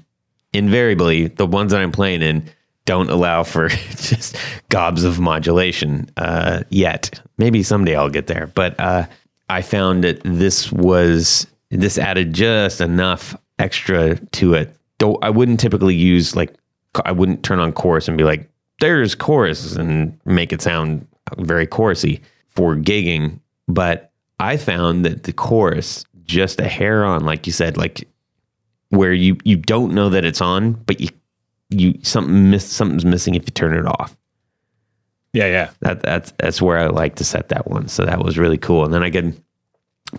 invariably, 0.54 1.28
the 1.28 1.46
ones 1.46 1.72
that 1.72 1.82
I'm 1.82 1.92
playing 1.92 2.22
in 2.22 2.50
don't 2.86 3.10
allow 3.10 3.44
for 3.44 3.70
just 3.70 4.36
gobs 4.70 5.04
of 5.04 5.20
modulation 5.20 6.10
uh, 6.18 6.64
yet. 6.70 7.22
Maybe 7.38 7.64
someday 7.64 7.96
I'll 7.96 8.10
get 8.10 8.28
there. 8.28 8.48
But 8.54 8.80
uh, 8.80 9.06
I 9.50 9.62
found 9.62 10.04
that 10.04 10.22
this 10.24 10.72
was, 10.72 11.48
this 11.70 11.98
added 11.98 12.34
just 12.34 12.82
enough 12.82 13.36
extra 13.58 14.18
to 14.18 14.54
it. 14.54 14.76
Though 15.00 15.16
I 15.22 15.30
wouldn't 15.30 15.60
typically 15.60 15.96
use, 15.96 16.36
like, 16.36 16.54
I 17.04 17.12
wouldn't 17.12 17.44
turn 17.44 17.60
on 17.60 17.74
chorus 17.74 18.08
and 18.08 18.18
be 18.18 18.24
like, 18.24 18.50
there's 18.80 19.16
chorus 19.16 19.76
and 19.76 20.18
make 20.26 20.54
it 20.54 20.62
sound 20.62 21.08
very 21.38 21.68
chorusy 21.68 22.22
for 22.50 22.76
gigging. 22.76 23.40
But 23.68 24.12
I 24.40 24.58
found 24.58 25.06
that 25.06 25.24
the 25.24 25.34
chorus, 25.34 26.06
just 26.24 26.60
a 26.60 26.68
hair 26.68 27.06
on, 27.06 27.26
like 27.26 27.48
you 27.48 27.54
said, 27.54 27.78
like 27.78 28.08
where 28.90 29.14
you 29.14 29.38
you 29.44 29.58
don't 29.58 29.94
know 29.94 30.10
that 30.10 30.26
it's 30.26 30.42
on, 30.42 30.74
but 30.74 31.00
you 31.00 31.10
you 31.70 31.98
something 32.04 32.50
miss 32.50 32.66
something's 32.66 33.06
missing 33.06 33.36
if 33.36 33.44
you 33.44 33.52
turn 33.52 33.74
it 33.74 33.86
off. 33.86 34.16
Yeah, 35.34 35.48
yeah. 35.48 35.70
That 35.82 36.02
that's 36.02 36.32
that's 36.38 36.62
where 36.62 36.78
I 36.78 36.88
like 36.88 37.16
to 37.16 37.24
set 37.24 37.50
that 37.50 37.70
one. 37.70 37.88
So 37.88 38.06
that 38.06 38.24
was 38.24 38.38
really 38.38 38.58
cool. 38.58 38.86
And 38.86 38.94
then 38.94 39.04
I 39.04 39.10
can 39.10 39.42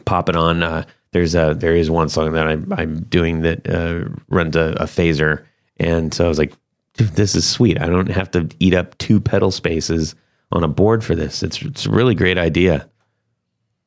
pop 0.05 0.29
it 0.29 0.37
on. 0.37 0.63
Uh, 0.63 0.85
there's 1.17 1.35
a 1.35 1.55
there 1.55 1.75
is 1.75 1.91
one 1.91 2.11
song 2.11 2.33
that 2.33 2.47
I'm 2.47 2.71
I'm 2.75 3.01
doing 3.05 3.41
that 3.41 3.67
uh, 3.69 4.05
runs 4.29 4.55
a, 4.55 4.77
a 4.79 4.85
phaser, 4.85 5.45
and 5.79 6.13
so 6.13 6.27
I 6.27 6.29
was 6.29 6.39
like, 6.39 6.53
this 6.95 7.35
is 7.35 7.49
sweet. 7.49 7.81
I 7.81 7.87
don't 7.87 8.11
have 8.11 8.31
to 8.33 8.47
eat 8.61 8.75
up 8.75 8.99
two 8.99 9.19
pedal 9.19 9.51
spaces 9.51 10.15
on 10.53 10.63
a 10.63 10.69
board 10.69 11.03
for 11.03 11.15
this. 11.15 11.43
It's 11.43 11.63
it's 11.63 11.87
a 11.87 11.91
really 11.91 12.15
great 12.15 12.37
idea. 12.37 12.87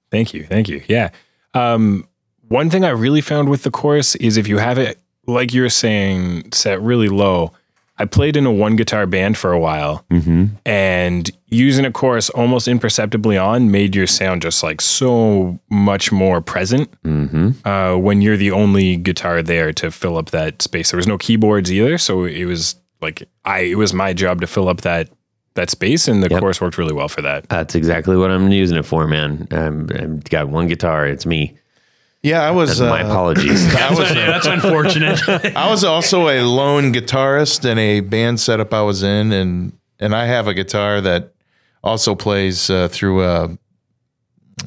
Thank 0.09 0.33
you. 0.33 0.43
Thank 0.43 0.69
you. 0.69 0.81
Yeah. 0.87 1.11
Um, 1.53 2.07
one 2.47 2.71
thing 2.71 2.83
I 2.83 2.89
really 2.89 3.21
found 3.21 3.47
with 3.47 3.61
the 3.61 3.69
chorus 3.69 4.15
is 4.15 4.35
if 4.35 4.47
you 4.47 4.57
have 4.57 4.79
it, 4.79 4.99
like 5.27 5.53
you're 5.53 5.69
saying, 5.69 6.51
set 6.51 6.81
really 6.81 7.09
low. 7.09 7.51
I 7.99 8.05
played 8.05 8.37
in 8.37 8.45
a 8.45 8.51
one 8.51 8.75
guitar 8.77 9.05
band 9.05 9.37
for 9.37 9.51
a 9.51 9.59
while, 9.59 10.05
and 10.65 11.29
using 11.47 11.85
a 11.85 11.91
chorus 11.91 12.29
almost 12.29 12.67
imperceptibly 12.67 13.37
on 13.37 13.71
made 13.71 13.95
your 13.95 14.07
sound 14.07 14.41
just 14.41 14.63
like 14.63 14.79
so 14.81 15.59
much 15.69 16.11
more 16.11 16.41
present 16.41 16.89
uh, 17.65 17.95
when 17.95 18.21
you're 18.21 18.37
the 18.37 18.51
only 18.51 18.95
guitar 18.95 19.41
there 19.43 19.73
to 19.73 19.91
fill 19.91 20.17
up 20.17 20.29
that 20.31 20.61
space. 20.61 20.91
There 20.91 20.97
was 20.97 21.07
no 21.07 21.17
keyboards 21.17 21.71
either, 21.71 21.97
so 21.97 22.23
it 22.23 22.45
was 22.45 22.75
like 23.01 23.27
I 23.45 23.59
it 23.61 23.75
was 23.77 23.93
my 23.93 24.13
job 24.13 24.41
to 24.41 24.47
fill 24.47 24.69
up 24.69 24.81
that 24.81 25.09
that 25.55 25.69
space, 25.69 26.07
and 26.07 26.23
the 26.23 26.29
Yep. 26.29 26.39
chorus 26.39 26.61
worked 26.61 26.77
really 26.77 26.93
well 26.93 27.09
for 27.09 27.21
that. 27.23 27.49
That's 27.49 27.75
exactly 27.75 28.15
what 28.15 28.31
I'm 28.31 28.49
using 28.51 28.77
it 28.77 28.85
for, 28.85 29.07
man. 29.07 29.47
Um, 29.51 29.89
I've 29.93 30.23
got 30.25 30.47
one 30.47 30.67
guitar. 30.67 31.05
It's 31.05 31.25
me. 31.25 31.57
Yeah, 32.21 32.41
I 32.41 32.51
was. 32.51 32.81
My 32.81 33.01
uh, 33.03 33.07
apologies. 33.07 33.73
I 33.75 33.89
was. 33.91 34.13
That's 34.13 34.45
unfortunate. 34.47 35.21
I 35.55 35.69
was 35.69 35.83
also 35.83 36.27
a 36.27 36.41
lone 36.41 36.91
guitarist 36.93 37.63
in 37.69 37.77
a 37.77 38.01
band 38.01 38.39
setup 38.39 38.73
I 38.73 38.81
was 38.81 39.03
in, 39.03 39.31
and 39.31 39.77
and 39.99 40.13
I 40.15 40.25
have 40.25 40.47
a 40.47 40.53
guitar 40.53 40.99
that 41.01 41.33
also 41.83 42.15
plays 42.15 42.69
uh, 42.69 42.89
through 42.89 43.23
a 43.23 43.57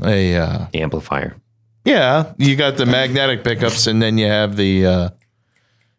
a 0.02 0.36
uh, 0.36 0.66
Amplifier. 0.72 1.36
yeah. 1.84 2.32
You 2.38 2.56
got 2.56 2.76
the 2.78 2.86
magnetic 2.86 3.44
pickups, 3.44 3.86
and 3.86 4.00
then 4.00 4.16
you 4.16 4.26
have 4.26 4.56
the 4.56 4.86
uh, 4.86 5.08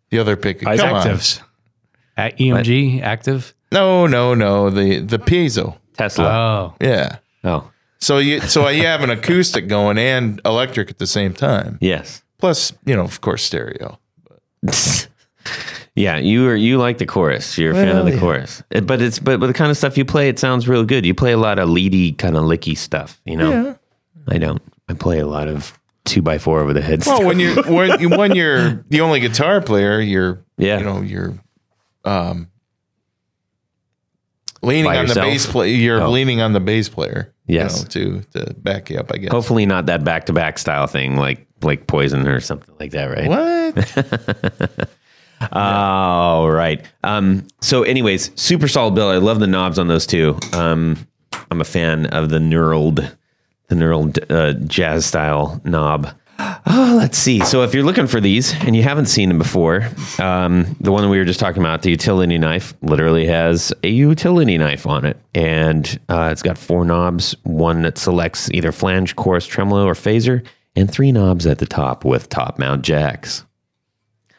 the 0.09 0.19
other 0.19 0.35
pick. 0.35 0.61
Come 0.61 0.69
on. 0.71 0.77
Actives. 1.05 1.41
A- 2.17 2.31
EMG 2.31 3.01
active. 3.01 3.53
No, 3.71 4.07
no, 4.07 4.33
no. 4.33 4.69
The 4.71 4.99
the 4.99 5.19
piezo. 5.19 5.77
Tesla. 5.97 6.25
Oh, 6.25 6.75
Yeah. 6.79 7.17
Oh, 7.43 7.69
So 8.03 8.17
you 8.17 8.41
so 8.41 8.67
you 8.67 8.85
have 8.85 9.01
an 9.01 9.09
acoustic 9.09 9.67
going 9.67 9.97
and 9.97 10.41
electric 10.45 10.89
at 10.89 10.97
the 10.99 11.07
same 11.07 11.33
time. 11.33 11.77
yes. 11.81 12.21
Plus, 12.37 12.73
you 12.85 12.93
know, 12.93 13.03
of 13.03 13.21
course, 13.21 13.43
stereo. 13.43 13.97
Yeah, 15.95 16.17
you 16.17 16.47
are 16.49 16.55
you 16.55 16.79
like 16.79 16.97
the 16.97 17.05
chorus. 17.05 17.55
You're 17.55 17.71
a 17.73 17.75
fan 17.75 17.95
of 17.95 18.05
the 18.05 18.13
yeah. 18.13 18.19
chorus. 18.19 18.63
It- 18.71 18.87
but 18.87 18.99
it's 18.99 19.19
but, 19.19 19.39
but 19.39 19.45
the 19.47 19.53
kind 19.53 19.69
of 19.69 19.77
stuff 19.77 19.95
you 19.95 20.03
play, 20.05 20.27
it 20.27 20.39
sounds 20.39 20.67
real 20.67 20.83
good. 20.83 21.05
You 21.05 21.13
play 21.13 21.33
a 21.33 21.37
lot 21.37 21.59
of 21.59 21.69
leady 21.69 22.13
kind 22.13 22.35
of 22.35 22.43
licky 22.45 22.75
stuff. 22.75 23.21
You 23.25 23.37
know, 23.37 23.51
Yeah. 23.51 23.73
I 24.27 24.39
don't. 24.39 24.61
I 24.89 24.95
play 24.95 25.19
a 25.19 25.27
lot 25.27 25.47
of 25.47 25.77
two 26.05 26.23
by 26.23 26.39
four 26.39 26.61
over 26.61 26.73
the 26.73 26.81
head. 26.81 27.05
Well, 27.05 27.17
stuff. 27.17 27.27
when 27.27 27.39
you 27.39 27.61
when 27.63 27.99
you 28.01 28.09
when 28.09 28.35
you're 28.35 28.83
the 28.89 29.01
only 29.01 29.19
guitar 29.19 29.61
player, 29.61 29.99
you're 30.01 30.39
Yeah. 30.57 30.79
you 30.79 30.83
know 30.83 31.01
you're 31.01 31.35
um 32.05 32.47
leaning 34.63 34.85
By 34.85 34.97
on 34.97 35.07
yourself? 35.07 35.25
the 35.25 35.31
bass 35.31 35.45
player. 35.45 35.73
You're 35.75 36.01
Oh. 36.01 36.09
leaning 36.11 36.41
on 36.41 36.53
the 36.53 36.59
bass 36.59 36.89
player. 36.89 37.32
Yes. 37.45 37.79
you 37.95 38.11
know, 38.11 38.21
to 38.21 38.39
to 38.45 38.53
back 38.55 38.89
you 38.89 38.97
up. 38.97 39.11
I 39.13 39.17
guess. 39.17 39.31
Hopefully 39.31 39.65
not 39.65 39.85
that 39.87 40.03
back 40.03 40.25
to 40.27 40.33
back 40.33 40.57
style 40.57 40.87
thing 40.87 41.17
like 41.17 41.45
like 41.61 41.87
poison 41.87 42.27
or 42.27 42.39
something 42.39 42.73
like 42.79 42.91
that, 42.91 43.05
right? 43.05 43.27
What? 43.27 44.89
All 45.51 46.49
right. 46.49 46.85
Um, 47.03 47.45
so, 47.61 47.83
anyways, 47.83 48.31
super 48.41 48.67
solid 48.67 48.95
bill. 48.95 49.09
I 49.09 49.17
love 49.17 49.39
the 49.39 49.47
knobs 49.47 49.77
on 49.77 49.87
those 49.87 50.05
two. 50.07 50.37
Um, 50.53 50.97
I'm 51.51 51.59
a 51.61 51.65
fan 51.65 52.05
of 52.07 52.29
the 52.29 52.39
knurled, 52.39 53.13
the 53.67 53.75
knurled 53.75 54.23
uh, 54.31 54.53
jazz 54.67 55.05
style 55.05 55.61
knob. 55.65 56.09
Oh, 56.65 56.95
let's 56.97 57.17
see. 57.17 57.39
So, 57.45 57.63
if 57.63 57.73
you're 57.73 57.83
looking 57.83 58.07
for 58.07 58.19
these 58.19 58.53
and 58.61 58.75
you 58.75 58.83
haven't 58.83 59.07
seen 59.07 59.29
them 59.29 59.37
before, 59.37 59.87
um, 60.19 60.75
the 60.79 60.91
one 60.91 61.09
we 61.09 61.17
were 61.17 61.25
just 61.25 61.39
talking 61.39 61.61
about, 61.61 61.81
the 61.81 61.91
utility 61.91 62.37
knife, 62.37 62.73
literally 62.81 63.27
has 63.27 63.73
a 63.83 63.89
utility 63.89 64.57
knife 64.57 64.87
on 64.87 65.05
it, 65.05 65.17
and 65.35 65.99
uh, 66.09 66.29
it's 66.31 66.41
got 66.41 66.57
four 66.57 66.85
knobs. 66.85 67.35
One 67.43 67.83
that 67.83 67.97
selects 67.97 68.49
either 68.51 68.71
flange, 68.71 69.15
chorus, 69.15 69.45
tremolo, 69.45 69.85
or 69.85 69.93
phaser, 69.93 70.45
and 70.75 70.89
three 70.89 71.11
knobs 71.11 71.45
at 71.45 71.59
the 71.59 71.65
top 71.65 72.05
with 72.05 72.29
top 72.29 72.57
mount 72.59 72.83
jacks. 72.83 73.45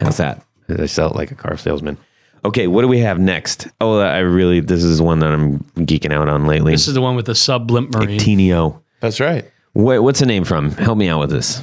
How's 0.01 0.17
that? 0.17 0.45
I 0.69 0.87
sell 0.87 1.11
it 1.11 1.17
like 1.17 1.31
a 1.31 1.35
car 1.35 1.57
salesman. 1.57 1.99
Okay, 2.45 2.67
what 2.67 2.83
do 2.83 2.89
we 2.89 2.99
have 2.99 3.19
next? 3.19 3.69
Oh, 3.81 3.99
I 3.99 4.19
really 4.19 4.61
this 4.61 4.85
is 4.85 5.01
one 5.01 5.21
that 5.21 5.33
I'm 5.33 5.61
geeking 5.77 6.13
out 6.13 6.29
on 6.29 6.47
lately. 6.47 6.73
This 6.73 6.89
is 6.89 6.95
the 6.95 7.01
one 7.01 7.17
with 7.17 7.27
the 7.27 7.35
sub 7.35 7.67
blimp 7.67 7.95
marine. 7.95 8.21
Tenio. 8.21 8.83
That's 9.01 9.21
right. 9.21 9.51
What, 9.73 10.03
what's 10.03 10.21
the 10.21 10.27
name 10.27 10.45
from? 10.45 10.71
Help 10.73 10.99
me 10.99 11.09
out 11.09 11.21
with 11.21 11.31
this. 11.31 11.63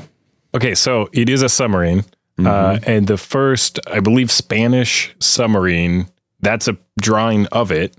Okay, 0.54 0.76
so 0.76 1.10
it 1.14 1.30
is 1.30 1.42
a 1.42 1.50
submarine, 1.50 2.04
uh, 2.44 2.80
and 2.86 3.08
the 3.08 3.18
first, 3.18 3.80
I 3.88 4.00
believe, 4.02 4.30
Spanish 4.32 5.16
submarine. 5.20 6.08
That's 6.42 6.68
a 6.68 6.78
drawing 7.00 7.46
of 7.48 7.72
it, 7.72 7.96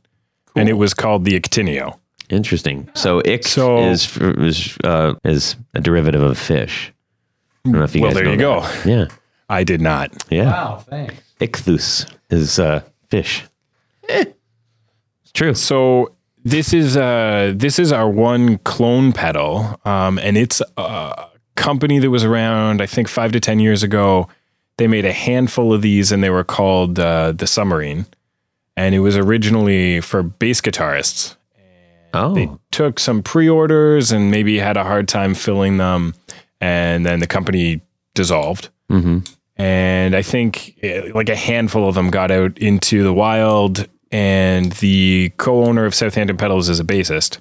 and 0.57 0.69
it 0.69 0.75
was 0.75 0.93
called 0.95 1.25
the 1.25 1.39
Ictineo. 1.39 1.99
Interesting. 2.29 2.89
So 2.95 3.21
ick 3.21 3.45
So- 3.47 3.79
is 3.91 4.17
is 4.19 4.77
uh, 4.85 5.15
is 5.25 5.57
a 5.75 5.81
derivative 5.81 6.23
of 6.23 6.39
fish. 6.39 6.93
I 7.65 7.71
don't 7.71 7.79
know 7.79 7.85
if 7.85 7.95
you 7.95 8.03
Well, 8.03 8.11
guys 8.11 8.15
there 8.17 8.25
know 8.25 8.31
you 8.33 8.37
that. 8.61 8.85
go. 8.85 8.91
Yeah, 8.91 9.07
I 9.49 9.65
did 9.65 9.81
not. 9.81 10.11
yeah. 10.31 10.47
Wow, 10.51 10.85
thanks. 10.89 11.15
Ichthus 11.41 12.07
is 12.31 12.59
uh, 12.59 12.83
fish. 13.11 13.45
It's 14.09 15.33
true. 15.33 15.55
So 15.55 16.15
this 16.45 16.73
is 16.75 16.97
uh 16.97 17.53
this 17.57 17.79
is 17.79 17.93
our 17.93 18.11
one 18.11 18.59
clone 18.59 19.13
pedal, 19.13 19.81
um, 19.85 20.19
and 20.19 20.37
it's 20.37 20.61
a 20.77 21.27
company 21.55 21.99
that 21.99 22.11
was 22.11 22.25
around 22.25 22.81
I 22.83 22.87
think 22.87 23.09
five 23.09 23.33
to 23.33 23.41
ten 23.41 23.61
years 23.61 23.83
ago. 23.83 24.29
They 24.79 24.87
made 24.87 25.05
a 25.05 25.13
handful 25.13 25.73
of 25.75 25.83
these, 25.83 26.11
and 26.13 26.25
they 26.25 26.31
were 26.31 26.45
called 26.45 26.99
uh, 26.99 27.33
the 27.33 27.47
Submarine, 27.47 28.07
and 28.77 28.95
it 28.95 29.01
was 29.01 29.17
originally 29.19 30.01
for 30.01 30.23
bass 30.23 30.61
guitarists. 30.63 31.37
Oh, 32.15 32.35
They 32.35 32.49
took 32.71 32.99
some 32.99 33.23
pre-orders 33.23 34.13
and 34.13 34.31
maybe 34.31 34.59
had 34.59 34.77
a 34.77 34.85
hard 34.85 35.09
time 35.09 35.35
filling 35.35 35.77
them, 35.77 36.15
and 36.61 37.05
then 37.07 37.21
the 37.21 37.27
company 37.27 37.81
dissolved. 38.15 38.71
hmm 38.89 39.19
and 39.57 40.17
I 40.17 40.23
think 40.23 40.77
eh, 40.83 41.11
like 41.15 41.29
a 41.29 41.37
handful 41.37 41.87
of 41.87 41.95
them 41.95 42.11
got 42.11 42.31
out 42.31 42.57
into 42.59 43.03
the 43.03 43.13
wild. 43.13 43.87
And 44.11 44.73
the 44.73 45.33
co-owner 45.37 45.85
of 45.85 45.95
Southampton 45.95 46.37
Pedals 46.39 46.69
is 46.69 46.81
a 46.81 46.85
bassist, 46.85 47.39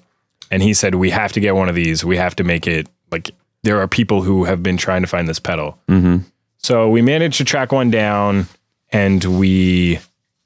and 0.51 0.61
he 0.61 0.73
said 0.73 0.95
we 0.95 1.09
have 1.09 1.31
to 1.33 1.39
get 1.39 1.55
one 1.55 1.67
of 1.69 1.75
these. 1.75 2.05
We 2.05 2.17
have 2.17 2.35
to 2.35 2.43
make 2.43 2.67
it 2.67 2.87
like 3.11 3.31
there 3.63 3.79
are 3.79 3.87
people 3.87 4.21
who 4.23 4.43
have 4.45 4.61
been 4.63 4.77
trying 4.77 5.01
to 5.01 5.07
find 5.07 5.27
this 5.27 5.39
pedal. 5.39 5.77
hmm 5.87 6.17
So 6.57 6.89
we 6.89 7.01
managed 7.01 7.37
to 7.37 7.43
track 7.45 7.71
one 7.71 7.89
down, 7.91 8.47
and 8.91 9.23
we 9.23 9.99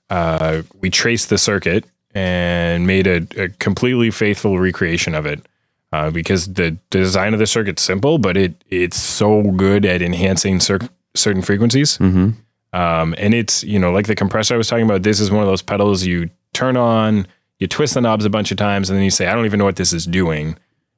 uh, 0.10 0.62
we 0.82 0.90
traced 0.90 1.30
the 1.30 1.38
circuit 1.38 1.86
and 2.14 2.86
made 2.88 3.08
a, 3.08 3.28
a 3.38 3.50
completely 3.60 4.12
faithful 4.12 4.60
recreation 4.60 5.16
of 5.16 5.26
it. 5.26 5.46
Uh, 5.92 6.10
because 6.12 6.54
the 6.56 6.72
design 6.90 7.34
of 7.34 7.40
the 7.40 7.48
circuit's 7.48 7.82
simple, 7.82 8.18
but 8.18 8.36
it 8.36 8.54
it's 8.70 9.00
so 9.00 9.44
good 9.56 9.86
at 9.86 10.02
enhancing 10.02 10.60
cer- 10.60 10.90
certain 11.14 11.42
frequencies. 11.42 11.96
hmm 11.98 12.32
Um, 12.74 13.16
and 13.18 13.34
it's 13.34 13.64
you 13.64 13.80
know 13.80 13.92
like 13.94 14.08
the 14.08 14.16
compressor 14.16 14.56
I 14.56 14.58
was 14.58 14.68
talking 14.68 14.84
about. 14.86 15.04
This 15.04 15.20
is 15.22 15.32
one 15.32 15.42
of 15.42 15.48
those 15.48 15.62
pedals 15.62 16.06
you 16.06 16.30
turn 16.54 16.76
on, 16.76 17.28
you 17.60 17.68
twist 17.68 17.94
the 17.94 18.02
knobs 18.02 18.26
a 18.26 18.30
bunch 18.30 18.52
of 18.52 18.58
times, 18.58 18.90
and 18.90 18.98
then 18.98 19.04
you 19.06 19.12
say, 19.12 19.28
"I 19.28 19.34
don't 19.36 19.46
even 19.46 19.58
know 19.60 19.66
what 19.66 19.78
this 19.78 19.94
is 19.94 20.06
doing," 20.06 20.58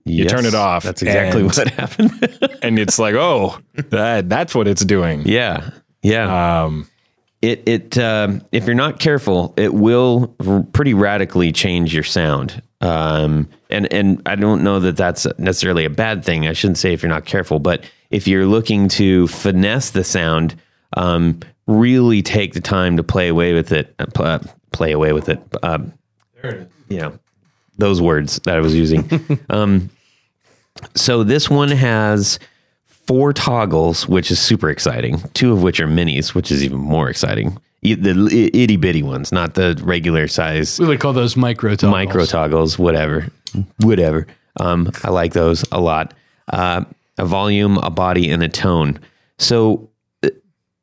You 0.09 0.25
turn 0.25 0.45
it 0.45 0.55
off, 0.55 0.83
That's 0.83 1.01
exactly 1.01 1.41
and- 1.41 1.55
what 1.55 1.67
happened. 1.69 2.39
and 2.61 2.79
it's 2.79 2.97
like, 2.99 3.15
"Oh, 3.15 3.57
that 3.89 4.29
that's 4.29 4.53
what 4.55 4.67
it's 4.67 4.83
doing." 4.85 5.23
yeah, 5.25 5.69
yeah. 6.01 6.63
Um, 6.63 6.87
it 7.41 7.63
it 7.67 7.97
um, 7.97 8.41
if 8.51 8.65
you're 8.65 8.75
not 8.75 8.99
careful, 8.99 9.53
it 9.57 9.73
will 9.73 10.35
r- 10.45 10.63
pretty 10.73 10.93
radically 10.93 11.51
change 11.51 11.93
your 11.93 12.03
sound. 12.03 12.61
Um, 12.81 13.47
and 13.69 13.91
and 13.93 14.21
I 14.25 14.35
don't 14.35 14.63
know 14.63 14.79
that 14.79 14.97
that's 14.97 15.25
necessarily 15.37 15.85
a 15.85 15.89
bad 15.89 16.23
thing. 16.25 16.47
I 16.47 16.53
shouldn't 16.53 16.77
say 16.77 16.93
if 16.93 17.01
you're 17.03 17.09
not 17.09 17.25
careful, 17.25 17.59
but 17.59 17.83
if 18.09 18.27
you're 18.27 18.45
looking 18.45 18.87
to 18.89 19.27
finesse 19.27 19.91
the 19.91 20.03
sound, 20.03 20.55
um, 20.95 21.39
really 21.67 22.21
take 22.21 22.53
the 22.53 22.61
time 22.61 22.97
to 22.97 23.03
play 23.03 23.27
away 23.27 23.53
with 23.53 23.71
it. 23.71 23.93
Uh, 23.99 24.05
pl- 24.13 24.25
uh, 24.25 24.39
play 24.71 24.91
away 24.91 25.11
with 25.13 25.29
it. 25.29 25.39
Um, 25.63 25.93
you 26.89 26.97
know 26.99 27.17
those 27.77 28.01
words 28.01 28.39
that 28.45 28.55
I 28.55 28.59
was 28.59 28.73
using. 28.73 29.07
um, 29.49 29.89
so 30.95 31.23
this 31.23 31.49
one 31.49 31.69
has 31.69 32.39
four 32.87 33.33
toggles, 33.33 34.07
which 34.07 34.31
is 34.31 34.39
super 34.39 34.69
exciting. 34.69 35.19
Two 35.33 35.53
of 35.53 35.63
which 35.63 35.79
are 35.79 35.87
minis, 35.87 36.35
which 36.35 36.51
is 36.51 36.63
even 36.63 36.77
more 36.77 37.09
exciting. 37.09 37.57
The 37.81 38.49
itty 38.53 38.75
bitty 38.75 39.03
ones, 39.03 39.31
not 39.31 39.53
the 39.53 39.79
regular 39.83 40.27
size 40.27 40.79
We 40.79 40.87
would 40.87 40.99
call 40.99 41.13
those 41.13 41.37
micro 41.37 41.75
toggles. 41.75 41.91
micro 41.91 42.25
toggles, 42.25 42.77
whatever, 42.77 43.27
whatever. 43.81 44.27
Um, 44.59 44.91
I 45.03 45.09
like 45.11 45.33
those 45.33 45.63
a 45.71 45.79
lot. 45.79 46.13
Uh, 46.49 46.83
a 47.17 47.25
volume, 47.25 47.77
a 47.79 47.89
body, 47.89 48.29
and 48.29 48.43
a 48.43 48.49
tone. 48.49 48.99
So, 49.37 49.89
uh, 50.23 50.29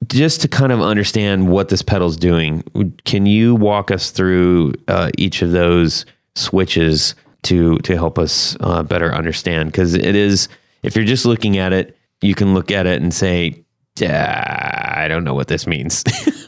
just 0.07 0.41
to 0.43 0.49
kind 0.49 0.73
of 0.73 0.81
understand 0.81 1.49
what 1.49 1.69
this 1.69 1.83
pedal's 1.83 2.17
doing, 2.17 2.63
can 3.05 3.27
you 3.27 3.55
walk 3.55 3.91
us 3.91 4.11
through 4.11 4.75
uh, 4.89 5.11
each 5.19 5.43
of 5.43 5.53
those 5.53 6.07
switches 6.37 7.15
to 7.45 7.79
to 7.79 7.95
help 7.95 8.19
us 8.19 8.57
uh, 8.61 8.83
better 8.83 9.15
understand? 9.15 9.73
Because 9.73 9.95
it 9.95 10.15
is, 10.17 10.49
if 10.83 10.97
you're 10.97 11.05
just 11.05 11.25
looking 11.27 11.59
at 11.59 11.73
it, 11.73 11.97
you 12.21 12.35
can 12.35 12.55
look 12.55 12.71
at 12.71 12.87
it 12.87 13.01
and 13.01 13.13
say, 13.13 13.65
"Ah, 14.03 14.99
"I 15.01 15.09
don't 15.09 15.25
know 15.25 15.35
what 15.35 15.49
this 15.49 15.67
means." 15.67 16.05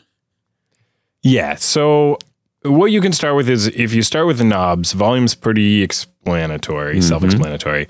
Yeah. 1.26 1.56
So 1.56 2.18
what 2.62 2.92
you 2.92 3.00
can 3.00 3.12
start 3.12 3.34
with 3.34 3.48
is 3.48 3.66
if 3.66 3.92
you 3.92 4.02
start 4.02 4.28
with 4.28 4.38
the 4.38 4.44
knobs, 4.44 4.92
volume's 4.92 5.34
pretty 5.34 5.82
explanatory, 5.82 7.00
self-explanatory. 7.02 7.88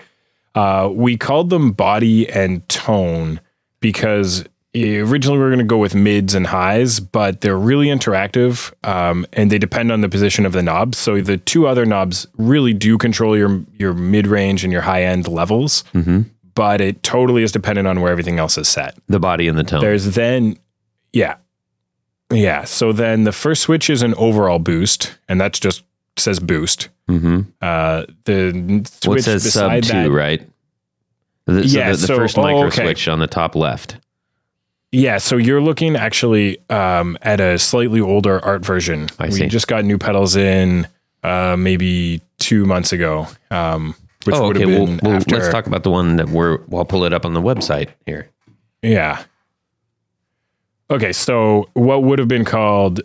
Uh, 0.54 0.88
we 0.90 1.18
called 1.18 1.50
them 1.50 1.72
body 1.72 2.26
and 2.30 2.66
tone 2.70 3.40
because 3.80 4.46
originally 4.77 5.39
we 5.39 5.45
were 5.45 5.51
going 5.51 5.59
to 5.59 5.64
go 5.64 5.79
with 5.79 5.95
mids 5.95 6.35
and 6.35 6.47
highs, 6.47 7.01
but 7.01 7.41
they're 7.41 7.59
really 7.59 7.87
interactive 7.87 8.72
um, 8.87 9.27
and 9.33 9.51
they 9.51 9.59
depend 9.59 9.91
on 9.93 10.01
the 10.03 10.09
position 10.09 10.45
of 10.47 10.53
the 10.53 10.62
knobs. 10.62 10.99
So 10.99 11.20
the 11.20 11.37
two 11.37 11.66
other 11.66 11.87
knobs 11.87 12.27
really 12.37 12.74
do 12.74 12.99
control 12.99 13.37
your 13.37 13.62
your 13.79 13.95
mid 13.95 14.27
range 14.27 14.64
and 14.64 14.72
your 14.72 14.83
high 14.83 15.03
end 15.05 15.29
levels, 15.29 15.85
but 16.55 16.81
it 16.81 17.03
totally 17.03 17.43
is 17.43 17.53
dependent 17.53 17.87
on 17.89 18.01
where 18.01 18.11
everything 18.12 18.39
else 18.39 18.59
is 18.59 18.68
set. 18.68 18.97
the 19.09 19.18
body 19.20 19.49
and 19.49 19.59
the 19.59 19.64
tone. 19.64 19.81
There's 19.81 20.14
then, 20.14 20.57
yeah, 21.12 21.37
yeah. 22.33 22.64
So 22.64 22.93
then 22.93 23.24
the 23.24 23.33
first 23.33 23.62
switch 23.62 23.89
is 23.91 24.03
an 24.03 24.14
overall 24.14 24.59
boost, 24.59 25.16
and 25.29 25.41
that's 25.41 25.59
just 25.61 25.83
says 26.18 26.39
boost. 26.41 26.89
hmm 27.09 27.43
Uh, 27.61 28.05
the 28.24 28.83
switch 28.91 29.07
What 29.09 29.24
says 29.24 29.53
sub 29.53 29.70
two, 29.83 29.89
that, 29.93 30.11
right? 30.11 30.43
The, 31.47 31.68
so 31.68 31.79
Yeah, 31.79 31.93
the, 31.93 31.97
the 31.99 32.07
so- 32.07 32.16
first 32.16 32.37
oh, 32.39 32.43
micro 32.43 32.66
okay. 32.66 32.83
switch 32.85 33.07
on 33.09 33.18
the 33.20 33.27
top 33.27 33.55
left. 33.55 33.97
Yeah, 34.97 35.18
so 35.18 35.36
you're 35.36 35.61
looking 35.61 35.94
actually 35.94 36.57
um, 36.70 37.18
at 37.20 37.38
a 37.38 37.59
slightly 37.59 38.01
older 38.01 38.42
art 38.42 38.64
version. 38.64 39.11
I 39.18 39.26
we 39.26 39.32
see. 39.32 39.47
just 39.47 39.68
got 39.68 39.84
new 39.84 39.99
pedals 39.99 40.36
in 40.36 40.88
uh, 41.22 41.55
maybe 41.59 42.22
two 42.38 42.64
months 42.64 42.94
ago, 42.94 43.26
um, 43.51 43.94
which 44.24 44.34
oh, 44.34 44.47
would 44.49 44.57
okay. 44.57 44.70
have 44.70 44.78
Well, 44.78 44.86
been 44.86 45.01
well 45.03 45.12
after. 45.16 45.36
let's 45.36 45.51
talk 45.51 45.66
about 45.66 45.82
the 45.82 45.90
one 45.90 46.16
that 46.16 46.30
we're. 46.30 46.61
Well, 46.68 46.78
I'll 46.78 46.86
pull 46.86 47.05
it 47.05 47.12
up 47.12 47.26
on 47.26 47.34
the 47.34 47.42
website 47.42 47.90
here. 48.07 48.30
Yeah. 48.80 49.22
Okay, 50.90 51.12
so 51.12 51.68
what 51.74 52.03
would 52.03 52.18
have 52.18 52.28
been 52.28 52.47
called 52.47 53.03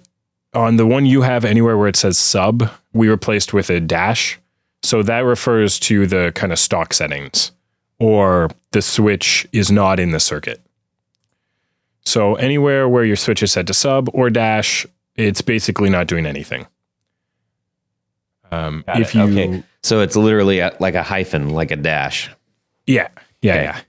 on 0.53 0.77
the 0.77 0.85
one 0.87 1.05
you 1.05 1.23
have 1.23 1.43
anywhere 1.43 1.77
where 1.77 1.89
it 1.89 1.97
says 1.97 2.17
sub, 2.17 2.71
we 2.93 3.09
replaced 3.09 3.53
with 3.53 3.69
a 3.69 3.81
dash. 3.81 4.39
So 4.81 5.03
that 5.03 5.19
refers 5.19 5.77
to 5.81 6.07
the 6.07 6.31
kind 6.35 6.53
of 6.53 6.59
stock 6.59 6.93
settings 6.93 7.51
or 7.99 8.49
the 8.71 8.81
switch 8.81 9.45
is 9.51 9.69
not 9.69 9.99
in 9.99 10.11
the 10.11 10.21
circuit. 10.21 10.61
So 12.03 12.35
anywhere 12.35 12.89
where 12.89 13.03
your 13.05 13.15
switch 13.15 13.43
is 13.43 13.51
set 13.51 13.67
to 13.67 13.73
sub 13.73 14.09
or 14.13 14.29
dash, 14.29 14.85
it's 15.15 15.41
basically 15.41 15.89
not 15.89 16.07
doing 16.07 16.25
anything. 16.25 16.65
Um, 18.51 18.83
Got 18.85 18.99
if 19.01 19.15
it. 19.15 19.17
you, 19.17 19.23
okay, 19.23 19.63
so 19.83 20.01
it's 20.01 20.15
literally 20.15 20.59
a, 20.59 20.75
like 20.79 20.95
a 20.95 21.03
hyphen, 21.03 21.49
like 21.49 21.71
a 21.71 21.75
dash. 21.77 22.29
yeah, 22.85 23.07
yeah, 23.41 23.53
Okay. 23.53 23.63
yeah. 23.63 23.79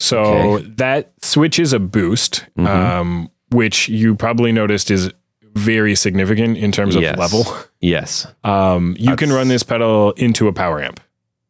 So 0.00 0.18
Okay. 0.20 0.66
that 0.76 1.12
switch 1.22 1.58
is 1.58 1.72
a 1.72 1.78
boost, 1.78 2.46
um, 2.56 3.30
which 3.50 3.88
you 3.88 4.14
probably 4.14 4.52
noticed 4.52 4.90
is 4.90 5.12
very 5.54 5.96
significant 5.96 6.56
in 6.56 6.70
terms 6.72 6.94
of 6.94 7.02
Yes. 7.02 7.18
level. 7.18 7.44
Yes, 7.80 8.26
Um, 8.44 8.94
you 8.98 9.16
can 9.16 9.32
run 9.32 9.48
this 9.48 9.64
pedal 9.64 10.12
into 10.12 10.46
a 10.48 10.52
power 10.52 10.80
amp 10.80 11.00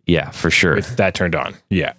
yeah, 0.06 0.30
for 0.30 0.50
sure. 0.50 0.74
with 0.76 0.96
that 0.96 1.14
turned 1.14 1.34
on. 1.34 1.54
Yeah. 1.68 1.92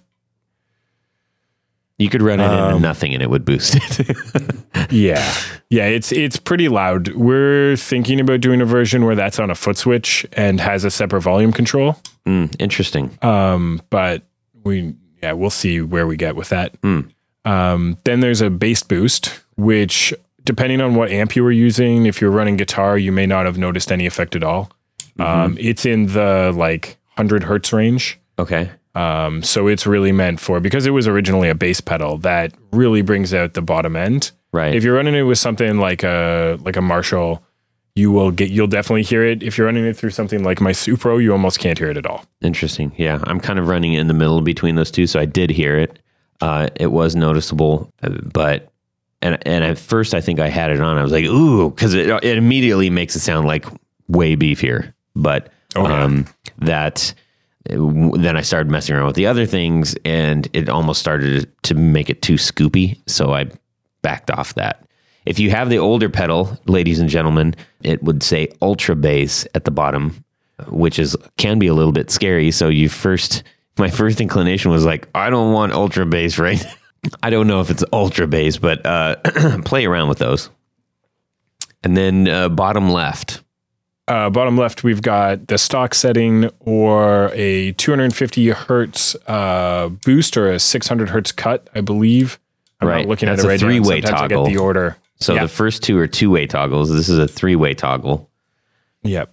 You 2.00 2.08
could 2.08 2.22
run 2.22 2.40
it 2.40 2.44
into 2.44 2.76
Um, 2.76 2.82
nothing 2.82 3.12
and 3.12 3.22
it 3.22 3.28
would 3.30 3.44
boost 3.44 3.76
it. 3.76 4.16
Yeah. 4.90 5.34
Yeah, 5.68 5.84
it's 5.84 6.10
it's 6.10 6.36
pretty 6.36 6.68
loud. 6.68 7.08
We're 7.14 7.76
thinking 7.76 8.18
about 8.18 8.40
doing 8.40 8.60
a 8.60 8.64
version 8.64 9.04
where 9.04 9.14
that's 9.14 9.38
on 9.38 9.50
a 9.50 9.54
foot 9.54 9.76
switch 9.76 10.26
and 10.32 10.58
has 10.60 10.84
a 10.84 10.90
separate 10.90 11.20
volume 11.20 11.52
control. 11.52 11.96
Mm, 12.26 12.56
interesting. 12.58 13.16
Um, 13.22 13.82
but 13.90 14.22
we 14.64 14.94
yeah, 15.22 15.32
we'll 15.32 15.50
see 15.50 15.80
where 15.80 16.06
we 16.06 16.16
get 16.16 16.34
with 16.34 16.48
that. 16.48 16.74
Hmm. 16.82 17.00
Um, 17.44 17.98
then 18.04 18.20
there's 18.20 18.40
a 18.40 18.50
bass 18.50 18.82
boost, 18.82 19.40
which 19.56 20.14
depending 20.44 20.80
on 20.80 20.94
what 20.94 21.10
amp 21.10 21.36
you 21.36 21.44
were 21.44 21.52
using, 21.52 22.06
if 22.06 22.20
you're 22.20 22.30
running 22.30 22.56
guitar, 22.56 22.96
you 22.98 23.12
may 23.12 23.26
not 23.26 23.44
have 23.46 23.58
noticed 23.58 23.92
any 23.92 24.06
effect 24.06 24.34
at 24.34 24.42
all. 24.42 24.70
Mm-hmm. 25.18 25.22
Um, 25.22 25.56
it's 25.60 25.84
in 25.84 26.06
the 26.06 26.52
like 26.56 26.96
100 27.14 27.44
hertz 27.44 27.72
range. 27.72 28.18
Okay. 28.38 28.70
Um, 28.94 29.42
so 29.42 29.68
it's 29.68 29.86
really 29.86 30.12
meant 30.12 30.40
for 30.40 30.58
because 30.60 30.86
it 30.86 30.90
was 30.90 31.06
originally 31.06 31.48
a 31.48 31.54
bass 31.54 31.80
pedal 31.80 32.18
that 32.18 32.52
really 32.72 33.02
brings 33.02 33.32
out 33.32 33.54
the 33.54 33.62
bottom 33.62 33.94
end. 33.96 34.32
Right. 34.52 34.74
If 34.74 34.82
you're 34.82 34.96
running 34.96 35.14
it 35.14 35.22
with 35.22 35.38
something 35.38 35.78
like 35.78 36.02
a 36.02 36.58
like 36.62 36.76
a 36.76 36.82
Marshall, 36.82 37.42
you 37.94 38.10
will 38.10 38.32
get 38.32 38.50
you'll 38.50 38.66
definitely 38.66 39.02
hear 39.04 39.24
it. 39.24 39.42
If 39.44 39.56
you're 39.56 39.66
running 39.66 39.84
it 39.86 39.96
through 39.96 40.10
something 40.10 40.42
like 40.42 40.60
my 40.60 40.72
Supro, 40.72 41.22
you 41.22 41.30
almost 41.32 41.60
can't 41.60 41.78
hear 41.78 41.88
it 41.90 41.96
at 41.96 42.04
all. 42.06 42.24
Interesting. 42.42 42.92
Yeah, 42.96 43.20
I'm 43.24 43.38
kind 43.38 43.58
of 43.60 43.68
running 43.68 43.92
in 43.92 44.08
the 44.08 44.14
middle 44.14 44.40
between 44.40 44.74
those 44.74 44.90
two, 44.90 45.06
so 45.06 45.20
I 45.20 45.24
did 45.24 45.50
hear 45.50 45.76
it. 45.78 46.00
Uh, 46.40 46.68
it 46.74 46.88
was 46.88 47.14
noticeable, 47.14 47.92
uh, 48.02 48.08
but 48.32 48.72
and 49.22 49.38
and 49.46 49.62
at 49.62 49.78
first 49.78 50.14
I 50.14 50.20
think 50.20 50.40
I 50.40 50.48
had 50.48 50.72
it 50.72 50.80
on. 50.80 50.98
I 50.98 51.02
was 51.04 51.12
like, 51.12 51.26
ooh, 51.26 51.70
because 51.70 51.94
it 51.94 52.08
it 52.24 52.36
immediately 52.38 52.90
makes 52.90 53.14
it 53.14 53.20
sound 53.20 53.46
like 53.46 53.66
way 54.08 54.34
beefier. 54.34 54.92
But 55.14 55.52
Oh, 55.76 55.86
yeah. 55.88 56.02
um, 56.02 56.26
that 56.58 57.14
then 57.66 58.36
I 58.36 58.40
started 58.40 58.70
messing 58.70 58.94
around 58.94 59.06
with 59.06 59.16
the 59.16 59.26
other 59.26 59.46
things, 59.46 59.94
and 60.04 60.48
it 60.52 60.68
almost 60.68 61.00
started 61.00 61.50
to 61.64 61.74
make 61.74 62.08
it 62.08 62.22
too 62.22 62.34
scoopy. 62.34 62.98
So 63.06 63.34
I 63.34 63.50
backed 64.02 64.30
off 64.30 64.54
that. 64.54 64.84
If 65.26 65.38
you 65.38 65.50
have 65.50 65.68
the 65.68 65.78
older 65.78 66.08
pedal, 66.08 66.58
ladies 66.66 66.98
and 66.98 67.08
gentlemen, 67.08 67.54
it 67.82 68.02
would 68.02 68.22
say 68.22 68.48
ultra 68.62 68.96
bass 68.96 69.46
at 69.54 69.64
the 69.64 69.70
bottom, 69.70 70.24
which 70.68 70.98
is 70.98 71.16
can 71.36 71.58
be 71.58 71.66
a 71.66 71.74
little 71.74 71.92
bit 71.92 72.10
scary. 72.10 72.50
So 72.50 72.68
you 72.68 72.88
first, 72.88 73.42
my 73.78 73.90
first 73.90 74.20
inclination 74.20 74.70
was 74.70 74.84
like, 74.84 75.08
I 75.14 75.28
don't 75.28 75.52
want 75.52 75.72
ultra 75.72 76.06
bass, 76.06 76.38
right? 76.38 76.64
I 77.22 77.30
don't 77.30 77.46
know 77.46 77.60
if 77.60 77.70
it's 77.70 77.84
ultra 77.92 78.26
bass, 78.26 78.56
but 78.56 78.84
uh, 78.84 79.16
play 79.64 79.84
around 79.84 80.08
with 80.08 80.18
those. 80.18 80.50
And 81.82 81.96
then 81.96 82.28
uh, 82.28 82.48
bottom 82.48 82.90
left, 82.90 83.42
Uh, 84.10 84.28
bottom 84.28 84.56
left, 84.56 84.82
we've 84.82 85.02
got 85.02 85.46
the 85.46 85.56
stock 85.56 85.94
setting 85.94 86.50
or 86.60 87.30
a 87.32 87.70
250 87.72 88.48
hertz 88.50 89.14
uh, 89.28 89.88
boost 90.04 90.36
or 90.36 90.50
a 90.50 90.58
600 90.58 91.10
hertz 91.10 91.30
cut, 91.30 91.68
I 91.76 91.80
believe. 91.80 92.40
I'm 92.80 92.88
Right. 92.88 92.98
not 93.02 93.08
looking 93.08 93.28
That's 93.28 93.40
at 93.40 93.44
it 93.44 93.46
a 93.46 93.48
right 93.50 93.60
now. 93.60 93.66
three-way 93.68 94.00
Sometimes 94.00 94.14
I 94.14 94.28
toggle. 94.28 94.46
get 94.46 94.52
the 94.52 94.58
order. 94.58 94.96
So 95.20 95.34
Yeah. 95.34 95.42
the 95.42 95.48
first 95.48 95.84
two 95.84 95.96
are 95.98 96.08
two 96.08 96.28
way 96.30 96.46
toggles. 96.46 96.90
This 96.90 97.08
is 97.08 97.18
a 97.18 97.28
three 97.28 97.54
way 97.54 97.72
toggle. 97.74 98.28
Yep. 99.04 99.32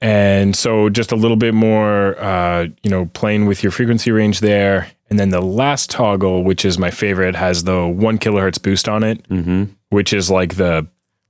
And 0.00 0.54
so 0.54 0.88
just 0.88 1.10
a 1.10 1.16
little 1.16 1.36
bit 1.36 1.52
more, 1.52 2.18
uh, 2.22 2.66
you 2.84 2.90
know, 2.90 3.06
playing 3.06 3.46
with 3.46 3.62
your 3.64 3.72
frequency 3.72 4.12
range 4.12 4.40
there. 4.40 4.86
And 5.10 5.18
then 5.18 5.30
the 5.30 5.42
last 5.42 5.90
toggle, 5.90 6.44
which 6.44 6.64
is 6.64 6.78
my 6.78 6.90
favorite, 6.92 7.34
has 7.34 7.64
the 7.64 7.84
one 7.86 8.16
kilohertz 8.18 8.62
boost 8.62 8.88
on 8.88 9.02
it, 9.02 9.28
Mm-hmm. 9.28 9.64
which 9.88 10.12
is 10.12 10.30
like 10.30 10.54
the 10.54 10.86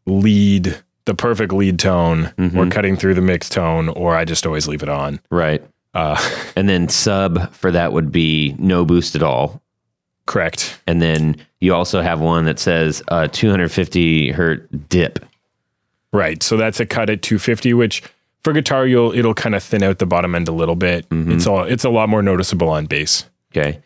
lead, 0.06 0.76
the 1.11 1.14
perfect 1.16 1.52
lead 1.52 1.76
tone 1.80 2.32
or 2.56 2.68
cutting 2.68 2.94
through 2.96 3.14
the 3.14 3.20
mix 3.20 3.48
tone, 3.48 3.88
or 3.88 4.14
I 4.14 4.24
just 4.24 4.46
always 4.46 4.68
leave 4.68 4.84
it 4.84 4.88
on. 4.88 5.18
Right. 5.28 5.61
Uh, 5.92 6.16
And 6.56 6.68
then 6.68 6.88
sub 6.88 7.52
for 7.52 7.72
that 7.72 7.92
would 7.92 8.12
be 8.12 8.54
no 8.58 8.84
boost 8.84 9.16
at 9.16 9.22
all. 9.24 9.61
correct. 10.26 10.78
And 10.86 11.02
then 11.02 11.36
you 11.61 11.74
also 11.74 12.00
have 12.00 12.20
one 12.20 12.44
that 12.44 12.61
says 12.61 13.02
uh, 13.08 13.26
250 13.32 14.30
hertz 14.30 14.68
dip. 14.88 15.18
Right. 16.12 16.40
So 16.44 16.56
that's 16.56 16.78
a 16.78 16.86
cut 16.86 17.11
at 17.11 17.22
250, 17.22 17.74
which 17.74 18.02
for 18.44 18.52
guitar, 18.52 18.86
you'll, 18.86 19.12
it'll 19.12 19.34
kind 19.34 19.54
of 19.56 19.62
thin 19.64 19.82
out 19.82 19.98
the 19.98 20.06
bottom 20.06 20.34
end 20.36 20.46
a 20.48 20.52
little 20.52 20.76
bit. 20.76 21.06
It's 21.11 21.46
all, 21.48 21.64
it's 21.64 21.84
a 21.84 21.90
lot 21.90 22.08
more 22.08 22.22
noticeable 22.22 22.68
on 22.68 22.86
bass. 22.86 23.24
Okay. 23.52 23.80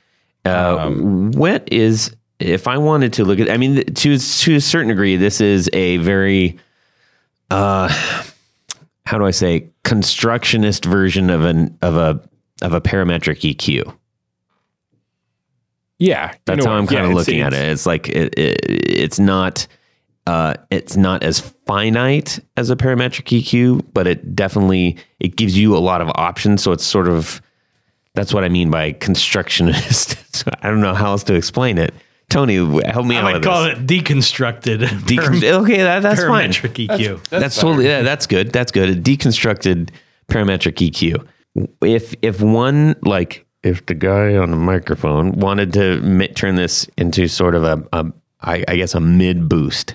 Uh, 0.45 0.91
what 0.91 1.67
is 1.73 2.15
if 2.39 2.69
I 2.69 2.77
wanted 2.77 3.15
to 3.15 3.25
look 3.25 3.39
at? 3.39 3.51
I 3.51 3.57
mean, 3.57 3.77
to 3.83 4.19
to 4.19 4.55
a 4.57 4.61
certain 4.61 4.89
degree, 4.89 5.17
this 5.17 5.41
is 5.41 5.71
a 5.73 5.97
very, 5.99 6.59
uh, 7.55 7.89
how 9.07 9.19
do 9.19 9.25
I 9.25 9.31
say, 9.31 9.71
constructionist 9.85 10.85
version 10.85 11.31
of 11.31 11.45
an 11.45 11.79
of 11.83 11.97
a 11.97 12.21
of 12.63 12.73
a 12.73 12.81
parametric 12.81 13.55
EQ. 13.55 13.95
Yeah. 15.99 16.35
That's 16.47 16.65
how. 16.65 16.73
I'm 16.73 16.87
kind 16.87 17.05
Yeah, 17.05 17.09
of 17.11 17.15
looking 17.15 17.41
at 17.41 17.53
it. 17.53 17.69
It's 17.69 17.87
like 17.87 18.09
it, 18.09 18.37
it, 18.37 18.59
it's 18.65 19.21
not 19.21 19.67
uh, 20.27 20.55
it's 20.71 20.97
not 20.97 21.23
as 21.23 21.41
finite 21.67 22.41
as 22.57 22.71
a 22.71 22.77
parametric 22.77 23.41
EQ, 23.41 23.85
but 23.93 24.07
it 24.09 24.35
definitely 24.35 24.97
it 25.21 25.37
gives 25.37 25.57
you 25.57 25.77
a 25.77 25.79
lot 25.79 26.01
of 26.01 26.09
options. 26.17 26.63
So 26.63 26.73
it's 26.73 26.85
sort 26.85 27.09
of 27.09 27.41
that's 28.15 28.35
what 28.35 28.43
I 28.43 28.49
mean 28.49 28.71
by 28.71 28.93
constructionist. 28.93 30.17
so 30.35 30.51
I 30.61 30.71
don't 30.71 30.81
know 30.81 30.95
how 30.95 31.13
else 31.13 31.23
to 31.25 31.35
explain 31.35 31.79
it. 31.79 31.95
Tony, 32.35 32.57
help 32.57 33.07
me 33.07 33.17
I 33.17 33.21
out 33.21 33.25
would 33.27 33.35
with 33.35 33.45
call 33.45 33.63
this. 33.65 33.79
it 33.79 33.87
deconstructed. 33.87 34.79
Decon- 35.07 35.63
okay, 35.63 35.77
that, 35.79 36.03
that's 36.03 36.25
fine. 36.25 36.51
parametric 36.51 36.89
EQ. 36.89 37.29
That's, 37.29 37.55
totally 37.57 37.87
yeah, 37.87 38.03
that's 38.03 38.27
good. 38.27 38.53
That's 38.53 38.73
good. 38.73 38.89
A 38.89 38.97
deconstructed 38.97 39.91
parametric 40.29 40.75
EQ. 40.91 41.25
If 41.81 42.13
if 42.23 42.41
one 42.43 42.97
like 43.03 43.47
if 43.63 43.87
the 43.87 43.95
guy 43.95 44.35
on 44.37 44.51
the 44.51 44.57
microphone 44.57 45.33
wanted 45.39 45.73
to 45.75 46.01
mi- 46.01 46.27
turn 46.27 46.57
this 46.57 46.89
into 46.99 47.29
sort 47.29 47.55
of 47.55 47.63
a, 47.63 47.85
a 47.93 48.13
I, 48.41 48.65
I 48.67 48.77
guess 48.77 48.97
a 48.97 49.01
mid 49.01 49.49
boost, 49.49 49.95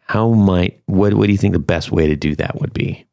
how 0.00 0.28
might 0.32 0.82
what 0.84 1.14
what 1.14 1.24
do 1.26 1.32
you 1.32 1.38
think 1.38 1.54
the 1.54 1.58
best 1.58 1.90
way 1.90 2.06
to 2.06 2.16
do 2.16 2.34
that 2.36 2.60
would 2.60 2.74
be? 2.74 3.06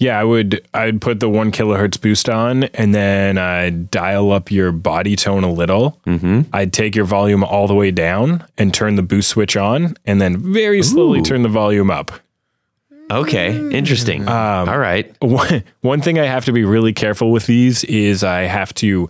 Yeah, 0.00 0.18
I 0.18 0.24
would. 0.24 0.66
I'd 0.74 1.00
put 1.00 1.20
the 1.20 1.28
one 1.30 1.52
kilohertz 1.52 2.00
boost 2.00 2.28
on, 2.28 2.64
and 2.64 2.94
then 2.94 3.38
I'd 3.38 3.90
dial 3.90 4.32
up 4.32 4.50
your 4.50 4.72
body 4.72 5.14
tone 5.16 5.44
a 5.44 5.52
little. 5.52 6.00
Mm-hmm. 6.06 6.42
I'd 6.52 6.72
take 6.72 6.96
your 6.96 7.04
volume 7.04 7.44
all 7.44 7.68
the 7.68 7.74
way 7.74 7.90
down 7.92 8.44
and 8.58 8.74
turn 8.74 8.96
the 8.96 9.02
boost 9.02 9.28
switch 9.30 9.56
on, 9.56 9.94
and 10.04 10.20
then 10.20 10.52
very 10.52 10.82
slowly 10.82 11.20
Ooh. 11.20 11.24
turn 11.24 11.42
the 11.42 11.48
volume 11.48 11.90
up. 11.90 12.10
Okay, 13.10 13.54
interesting. 13.70 14.26
All 14.28 14.78
right. 14.78 15.14
One, 15.20 15.62
one 15.82 16.00
thing 16.00 16.18
I 16.18 16.24
have 16.24 16.44
to 16.46 16.52
be 16.52 16.64
really 16.64 16.92
careful 16.92 17.30
with 17.30 17.46
these 17.46 17.84
is 17.84 18.24
I 18.24 18.42
have 18.42 18.72
to, 18.74 19.08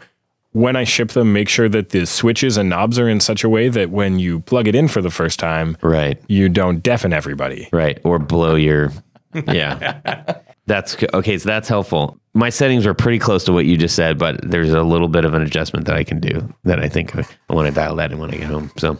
when 0.52 0.74
I 0.76 0.84
ship 0.84 1.10
them, 1.12 1.32
make 1.32 1.48
sure 1.48 1.68
that 1.68 1.90
the 1.90 2.04
switches 2.04 2.56
and 2.56 2.68
knobs 2.68 2.98
are 2.98 3.08
in 3.08 3.20
such 3.20 3.42
a 3.44 3.48
way 3.48 3.68
that 3.68 3.90
when 3.90 4.18
you 4.18 4.40
plug 4.40 4.66
it 4.68 4.74
in 4.74 4.88
for 4.88 5.00
the 5.00 5.10
first 5.10 5.38
time, 5.38 5.78
Right. 5.80 6.20
you 6.26 6.48
don't 6.48 6.82
deafen 6.82 7.12
everybody. 7.12 7.68
Right. 7.72 7.98
Or 8.04 8.18
blow 8.18 8.54
your. 8.56 8.92
Yeah. 9.32 10.40
that's 10.66 10.96
okay. 11.12 11.38
So 11.38 11.48
that's 11.48 11.68
helpful. 11.68 12.18
My 12.32 12.48
settings 12.48 12.86
are 12.86 12.94
pretty 12.94 13.18
close 13.18 13.44
to 13.44 13.52
what 13.52 13.66
you 13.66 13.76
just 13.76 13.94
said, 13.94 14.18
but 14.18 14.40
there's 14.42 14.72
a 14.72 14.82
little 14.82 15.08
bit 15.08 15.24
of 15.24 15.34
an 15.34 15.42
adjustment 15.42 15.86
that 15.86 15.96
I 15.96 16.04
can 16.04 16.20
do 16.20 16.52
that 16.64 16.80
I 16.80 16.88
think 16.88 17.14
I 17.16 17.24
want 17.54 17.68
to 17.68 17.74
dial 17.74 17.96
that 17.96 18.12
in 18.12 18.18
when 18.18 18.30
I 18.30 18.38
get 18.38 18.46
home. 18.46 18.70
So. 18.78 18.98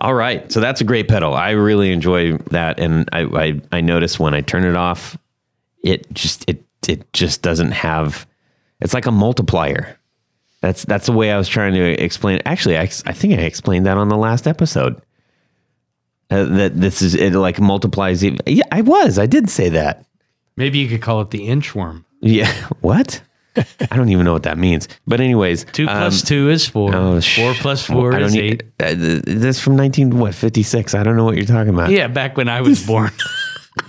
All 0.00 0.14
right. 0.14 0.50
So 0.52 0.60
that's 0.60 0.82
a 0.82 0.84
great 0.84 1.08
pedal. 1.08 1.34
I 1.34 1.52
really 1.52 1.90
enjoy 1.90 2.36
that. 2.50 2.78
And 2.78 3.08
I, 3.12 3.22
I, 3.22 3.60
I 3.72 3.80
notice 3.80 4.20
when 4.20 4.34
I 4.34 4.42
turn 4.42 4.64
it 4.64 4.76
off, 4.76 5.16
it 5.82 6.12
just, 6.12 6.44
it, 6.48 6.62
it 6.86 7.10
just 7.14 7.40
doesn't 7.40 7.72
have, 7.72 8.26
it's 8.80 8.92
like 8.92 9.06
a 9.06 9.10
multiplier. 9.10 9.98
That's, 10.60 10.84
that's 10.84 11.06
the 11.06 11.12
way 11.12 11.32
I 11.32 11.38
was 11.38 11.48
trying 11.48 11.72
to 11.74 12.02
explain. 12.02 12.42
Actually, 12.44 12.76
I, 12.76 12.82
I 12.82 13.12
think 13.12 13.34
I 13.34 13.42
explained 13.42 13.86
that 13.86 13.96
on 13.96 14.08
the 14.08 14.18
last 14.18 14.46
episode. 14.46 15.00
Uh, 16.28 16.44
that 16.44 16.80
this 16.80 17.02
is 17.02 17.14
it 17.14 17.34
like 17.34 17.60
multiplies 17.60 18.24
even 18.24 18.40
yeah 18.46 18.64
i 18.72 18.80
was 18.80 19.16
i 19.16 19.26
did 19.26 19.48
say 19.48 19.68
that 19.68 20.04
Maybe 20.56 20.78
you 20.78 20.88
could 20.88 21.02
call 21.02 21.20
it 21.20 21.30
the 21.30 21.48
inchworm. 21.48 22.04
yeah 22.20 22.50
what 22.80 23.20
i 23.90 23.96
don't 23.96 24.10
even 24.10 24.24
know 24.26 24.34
what 24.34 24.42
that 24.42 24.58
means 24.58 24.86
but 25.06 25.18
anyways 25.20 25.64
Two 25.72 25.86
plus 25.86 26.22
um, 26.22 26.26
two 26.26 26.50
is 26.50 26.66
four. 26.68 26.94
oh, 26.94 27.20
sh- 27.20 27.36
four 27.36 27.54
plus 27.54 27.84
four 27.86 28.12
I 28.14 28.18
don't 28.18 28.28
is 28.28 28.34
need- 28.34 28.62
eight. 28.80 29.46
uh, 29.46 29.52
from 29.54 29.76
19 29.76 30.18
what 30.18 30.34
56 30.34 30.94
i 30.94 31.02
don't 31.02 31.16
know 31.16 31.24
what 31.24 31.36
you're 31.36 31.46
talking 31.46 31.72
about 31.72 31.90
Yeah, 31.90 32.08
back 32.08 32.36
when 32.36 32.48
I 32.48 32.60
was 32.60 32.84
born. 32.86 33.10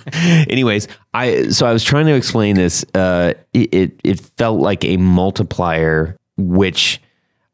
Anyways, 0.14 0.88
I 1.14 1.48
so 1.50 1.66
I 1.66 1.72
was 1.72 1.82
trying 1.84 2.08
to 2.08 2.14
explain 2.14 2.56
this. 2.56 2.84
Uh, 2.94 3.34
it 3.54 3.94
it 4.04 4.20
felt 4.38 4.60
like 4.60 4.84
a 4.84 4.98
multiplier, 4.98 6.18
which 6.36 7.02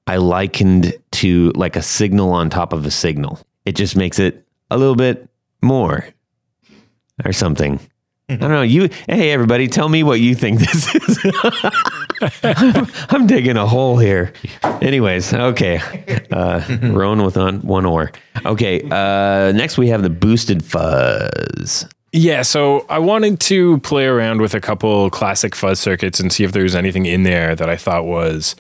I 0.08 0.18
likened 0.18 0.94
to 1.22 1.52
like 1.56 1.76
a 1.76 1.82
signal 1.84 2.32
on 2.32 2.50
top 2.50 2.74
of 2.74 2.86
a 2.88 2.92
signal. 2.92 3.40
It 3.66 3.76
just 3.76 3.96
makes 3.96 4.18
it 4.18 4.46
a 4.72 4.78
little 4.80 4.96
bit 4.96 5.30
more 5.62 6.06
or 7.24 7.34
something. 7.34 7.80
I 8.34 8.38
don't 8.38 8.52
know. 8.52 8.62
You, 8.62 8.90
hey, 9.08 9.32
everybody, 9.32 9.68
tell 9.68 9.90
me 9.90 10.04
what 10.04 10.20
you 10.20 10.36
think 10.36 10.60
this 10.60 10.96
is. 10.96 11.20
I'm, 12.44 12.88
I'm 13.10 13.28
digging 13.28 13.58
a 13.58 13.68
hole 13.68 13.98
here. 13.98 14.34
Anyways, 14.82 15.34
okay. 15.34 15.80
Uh, 16.32 16.64
rowing 16.84 17.24
with 17.24 17.38
on 17.38 17.62
one 17.62 17.86
oar. 17.86 18.12
Okay. 18.46 18.82
Uh, 18.82 19.52
next, 19.52 19.78
we 19.78 19.88
have 19.90 20.04
the 20.04 20.10
boosted 20.10 20.64
fuzz. 20.64 21.88
Yeah, 22.12 22.44
so 22.44 22.86
I 22.90 23.00
wanted 23.00 23.40
to 23.42 23.80
play 23.80 24.06
around 24.06 24.40
with 24.40 24.54
a 24.54 24.62
couple 24.62 25.10
classic 25.10 25.56
fuzz 25.56 25.80
circuits 25.80 26.20
and 26.20 26.32
see 26.32 26.44
if 26.44 26.52
there 26.52 26.64
was 26.64 26.76
anything 26.76 27.08
in 27.08 27.24
there 27.24 27.56
that 27.56 27.70
I 27.70 27.76
thought 27.76 28.06
was 28.06 28.56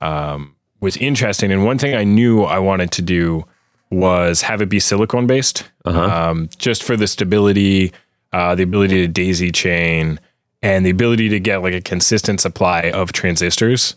um, 0.00 0.56
was 0.80 0.96
interesting. 0.96 1.52
And 1.52 1.64
one 1.64 1.78
thing 1.78 1.94
I 1.94 2.02
knew 2.04 2.42
I 2.42 2.58
wanted 2.58 2.90
to 2.92 3.02
do 3.02 3.44
was 3.90 4.42
have 4.42 4.60
it 4.60 4.68
be 4.68 4.80
silicon 4.80 5.28
based, 5.28 5.64
um, 5.84 6.48
just 6.58 6.82
for 6.82 6.96
the 6.96 7.06
stability, 7.06 7.92
uh, 8.32 8.54
the 8.54 8.62
ability 8.62 9.02
to 9.02 9.08
daisy 9.08 9.50
chain, 9.50 10.20
and 10.62 10.84
the 10.84 10.90
ability 10.90 11.28
to 11.30 11.40
get 11.40 11.62
like 11.62 11.74
a 11.74 11.80
consistent 11.80 12.40
supply 12.40 12.90
of 12.90 13.12
transistors. 13.12 13.94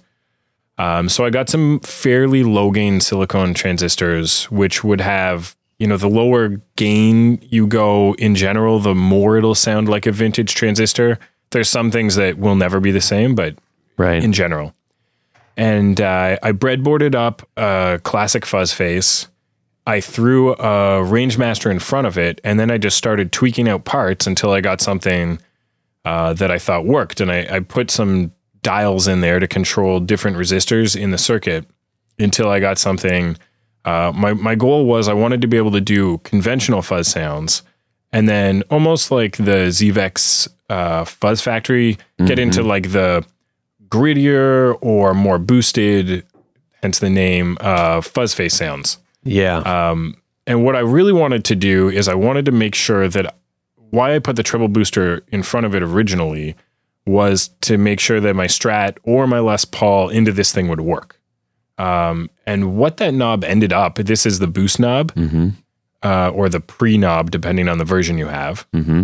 Um, 0.78 1.10
so 1.10 1.26
I 1.26 1.30
got 1.30 1.50
some 1.50 1.80
fairly 1.82 2.44
low 2.44 2.72
gain 2.72 3.02
silicon 3.02 3.54
transistors, 3.54 4.46
which 4.46 4.84
would 4.84 5.02
have, 5.02 5.56
you 5.78 5.88
know, 5.88 5.98
the 5.98 6.08
lower 6.10 6.62
gain 6.78 7.40
you 7.50 7.68
go 7.68 8.14
in 8.16 8.36
general, 8.36 8.80
the 8.80 8.96
more 8.96 9.38
it'll 9.38 9.56
sound 9.56 9.90
like 9.90 10.06
a 10.06 10.12
vintage 10.12 10.56
transistor. 10.56 11.20
There's 11.52 11.70
some 11.70 11.92
things 11.92 12.16
that 12.16 12.38
will 12.38 12.56
never 12.56 12.80
be 12.80 12.92
the 12.92 13.02
same, 13.02 13.36
but 13.36 13.56
Right. 13.98 14.24
in 14.24 14.32
general. 14.32 14.74
And 15.58 16.00
uh, 16.00 16.38
I 16.42 16.54
breadboarded 16.54 17.16
up 17.16 17.46
a 17.58 18.00
classic 18.04 18.46
fuzz 18.46 18.72
face. 18.72 19.28
I 19.90 20.02
threw 20.02 20.54
a 20.54 21.02
Rangemaster 21.02 21.72
in 21.72 21.80
front 21.80 22.06
of 22.06 22.16
it, 22.16 22.40
and 22.44 22.60
then 22.60 22.70
I 22.70 22.78
just 22.78 22.96
started 22.96 23.32
tweaking 23.32 23.68
out 23.68 23.86
parts 23.86 24.28
until 24.28 24.52
I 24.52 24.62
got 24.62 24.82
something 24.82 25.40
uh, 26.06 26.34
that 26.34 26.52
I 26.52 26.60
thought 26.60 26.86
worked. 26.86 27.20
And 27.20 27.32
I, 27.32 27.48
I 27.50 27.60
put 27.62 27.90
some 27.90 28.32
dials 28.62 29.08
in 29.08 29.22
there 29.22 29.40
to 29.40 29.48
control 29.48 30.00
different 30.00 30.38
resistors 30.38 30.96
in 30.96 31.10
the 31.10 31.18
circuit 31.18 31.66
until 32.20 32.50
I 32.50 32.60
got 32.60 32.78
something. 32.78 33.36
Uh, 33.84 34.12
my 34.16 34.34
my 34.34 34.54
goal 34.54 34.86
was 34.86 35.08
I 35.08 35.14
wanted 35.14 35.42
to 35.42 35.48
be 35.48 35.58
able 35.58 35.72
to 35.72 35.82
do 35.82 36.20
conventional 36.20 36.84
fuzz 36.84 37.08
sounds, 37.08 37.64
and 38.14 38.30
then 38.30 38.62
almost 38.70 39.10
like 39.10 39.38
the 39.38 39.72
Zvex 39.72 40.48
uh, 40.70 41.04
Fuzz 41.04 41.42
Factory, 41.42 41.98
get 42.28 42.38
into 42.38 42.62
like 42.62 42.92
the 42.92 43.26
grittier 43.88 44.78
or 44.82 45.16
more 45.16 45.40
boosted, 45.40 46.28
hence 46.84 47.00
the 47.00 47.10
name, 47.10 47.58
uh, 47.60 48.02
fuzz 48.02 48.36
face 48.36 48.54
sounds. 48.54 49.00
Yeah. 49.24 49.92
And 50.48 50.66
what 50.66 50.76
I 50.76 50.80
really 50.80 51.14
wanted 51.14 51.46
to 51.46 51.56
do 51.56 51.90
is 51.90 52.08
I 52.08 52.16
wanted 52.16 52.46
to 52.46 52.52
make 52.52 52.74
sure 52.74 53.08
that 53.08 53.38
why 53.92 54.16
I 54.16 54.20
put 54.20 54.36
the 54.36 54.44
treble 54.44 54.68
booster 54.68 55.24
in 55.32 55.44
front 55.44 55.66
of 55.66 55.76
it 55.76 55.84
originally 55.84 56.56
was 57.06 57.50
to 57.62 57.78
make 57.78 58.00
sure 58.00 58.20
that 58.20 58.36
my 58.36 58.48
Strat 58.48 58.98
or 59.04 59.28
my 59.28 59.40
Les 59.40 59.66
Paul 59.66 60.10
into 60.10 60.32
this 60.32 60.52
thing 60.52 60.68
would 60.68 60.82
work. 60.82 61.20
Um, 61.78 62.30
and 62.46 62.76
what 62.78 62.98
that 62.98 63.14
knob 63.14 63.44
ended 63.44 63.72
up, 63.74 63.96
this 63.96 64.26
is 64.26 64.40
the 64.40 64.48
boost 64.48 64.80
knob 64.80 65.12
uh, 66.04 66.30
or 66.30 66.50
the 66.50 66.60
pre 66.60 66.98
knob, 66.98 67.32
depending 67.32 67.70
on 67.70 67.78
the 67.78 67.86
version 67.86 68.18
you 68.18 68.28
have. 68.28 68.68
mm-hmm. 68.74 69.04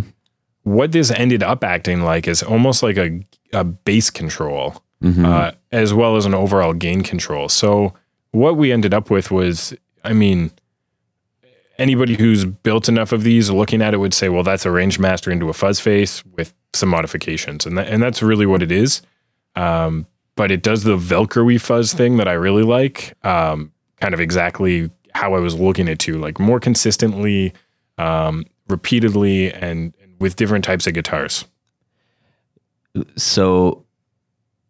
What 0.63 0.93
this 0.93 1.11
ended 1.11 1.43
up 1.43 1.63
acting 1.63 2.01
like 2.01 2.27
is 2.27 2.41
almost 2.41 2.81
like 2.81 2.97
a, 2.97 3.19
a 3.53 3.63
bass 3.63 4.09
control 4.09 4.81
uh, 5.25 5.51
as 5.71 5.93
well 5.93 6.15
as 6.15 6.25
an 6.25 6.33
overall 6.33 6.73
gain 6.73 7.03
control. 7.03 7.49
So 7.49 7.93
what 8.31 8.57
we 8.57 8.71
ended 8.71 8.91
up 8.91 9.11
with 9.11 9.29
was, 9.29 9.75
I 10.05 10.13
mean, 10.13 10.51
anybody 11.77 12.15
who's 12.15 12.45
built 12.45 12.87
enough 12.87 13.11
of 13.11 13.23
these 13.23 13.49
looking 13.49 13.81
at 13.81 13.93
it 13.93 13.97
would 13.97 14.13
say, 14.13 14.29
well, 14.29 14.43
that's 14.43 14.65
a 14.65 14.69
Rangemaster 14.69 15.31
into 15.31 15.49
a 15.49 15.53
fuzz 15.53 15.79
face 15.79 16.23
with 16.25 16.53
some 16.73 16.89
modifications. 16.89 17.65
And 17.65 17.79
and 17.79 18.01
that's 18.01 18.21
really 18.21 18.45
what 18.45 18.61
it 18.61 18.71
is. 18.71 19.01
Um, 19.55 20.05
but 20.35 20.51
it 20.51 20.61
does 20.61 20.83
the 20.83 20.97
Velcro 20.97 21.59
fuzz 21.59 21.93
thing 21.93 22.17
that 22.17 22.27
I 22.27 22.33
really 22.33 22.63
like. 22.63 23.13
Um, 23.25 23.71
kind 24.01 24.13
of 24.13 24.19
exactly 24.19 24.89
how 25.13 25.33
I 25.33 25.39
was 25.39 25.55
looking 25.55 25.87
at 25.87 25.99
to 25.99 26.17
like 26.17 26.39
more 26.39 26.59
consistently, 26.59 27.53
um, 27.97 28.45
repeatedly 28.67 29.53
and 29.53 29.93
with 30.19 30.35
different 30.35 30.65
types 30.65 30.87
of 30.87 30.93
guitars. 30.93 31.45
so 33.15 33.84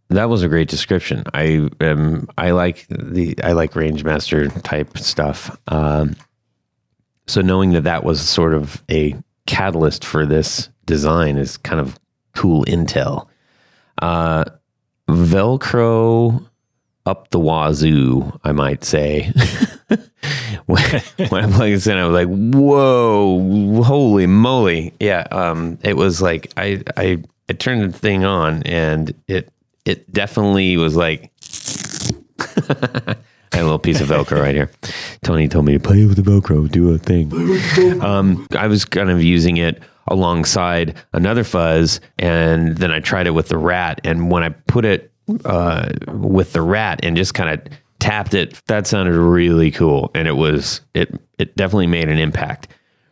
that 0.09 0.29
was 0.29 0.43
a 0.43 0.47
great 0.47 0.69
description. 0.69 1.23
I 1.33 1.69
um 1.81 2.29
I 2.37 2.51
like 2.51 2.87
the 2.89 3.35
I 3.43 3.53
like 3.53 3.73
Rangemaster 3.73 4.61
type 4.63 4.97
stuff. 4.97 5.57
Um, 5.67 6.15
so 7.27 7.41
knowing 7.41 7.71
that 7.71 7.85
that 7.85 8.03
was 8.03 8.21
sort 8.21 8.53
of 8.53 8.83
a 8.89 9.15
catalyst 9.47 10.05
for 10.05 10.25
this 10.25 10.69
design 10.85 11.37
is 11.37 11.57
kind 11.57 11.79
of 11.79 11.99
cool 12.35 12.65
intel. 12.65 13.27
Uh, 14.01 14.45
Velcro 15.07 16.47
up 17.05 17.29
the 17.29 17.39
wazoo, 17.39 18.39
I 18.43 18.51
might 18.51 18.83
say. 18.83 19.31
when, 20.65 20.83
when 21.29 21.45
I 21.45 21.51
plugged 21.51 21.73
this 21.73 21.87
in, 21.87 21.97
I 21.97 22.07
was 22.07 22.13
like, 22.13 22.27
"Whoa, 22.27 23.83
holy 23.83 24.27
moly!" 24.27 24.93
Yeah, 24.99 25.27
um, 25.31 25.77
it 25.83 25.95
was 25.95 26.21
like 26.21 26.51
I 26.57 26.83
I 26.97 27.23
I 27.49 27.53
turned 27.53 27.93
the 27.93 27.97
thing 27.97 28.25
on, 28.25 28.63
and 28.63 29.13
it 29.27 29.51
it 29.85 30.11
definitely 30.11 30.77
was 30.77 30.95
like. 30.95 31.31
I 33.51 33.59
had 33.59 33.61
a 33.61 33.63
little 33.63 33.79
piece 33.79 34.01
of 34.01 34.09
Velcro 34.09 34.41
right 34.41 34.55
here. 34.55 34.69
Tony 35.23 35.47
told 35.47 35.65
me 35.65 35.73
to 35.73 35.79
play 35.79 36.05
with 36.05 36.17
the 36.17 36.29
Velcro, 36.29 36.69
do 36.69 36.93
a 36.93 36.97
thing. 36.97 37.31
Um, 38.01 38.47
I 38.57 38.67
was 38.67 38.83
kind 38.83 39.09
of 39.09 39.23
using 39.23 39.55
it 39.57 39.81
alongside 40.07 40.95
another 41.13 41.43
fuzz, 41.43 42.01
and 42.19 42.77
then 42.77 42.91
I 42.91 42.99
tried 42.99 43.27
it 43.27 43.31
with 43.31 43.47
the 43.47 43.57
rat. 43.57 44.01
And 44.03 44.29
when 44.29 44.43
I 44.43 44.49
put 44.49 44.83
it 44.83 45.11
uh, 45.45 45.89
with 46.07 46.53
the 46.53 46.61
rat 46.61 46.99
and 47.03 47.15
just 47.15 47.33
kind 47.33 47.49
of 47.49 47.73
tapped 47.99 48.33
it, 48.33 48.61
that 48.67 48.87
sounded 48.87 49.15
really 49.15 49.71
cool, 49.71 50.11
and 50.13 50.27
it 50.27 50.35
was 50.35 50.81
it 50.93 51.13
it 51.37 51.55
definitely 51.55 51.87
made 51.87 52.09
an 52.09 52.19
impact. 52.19 52.67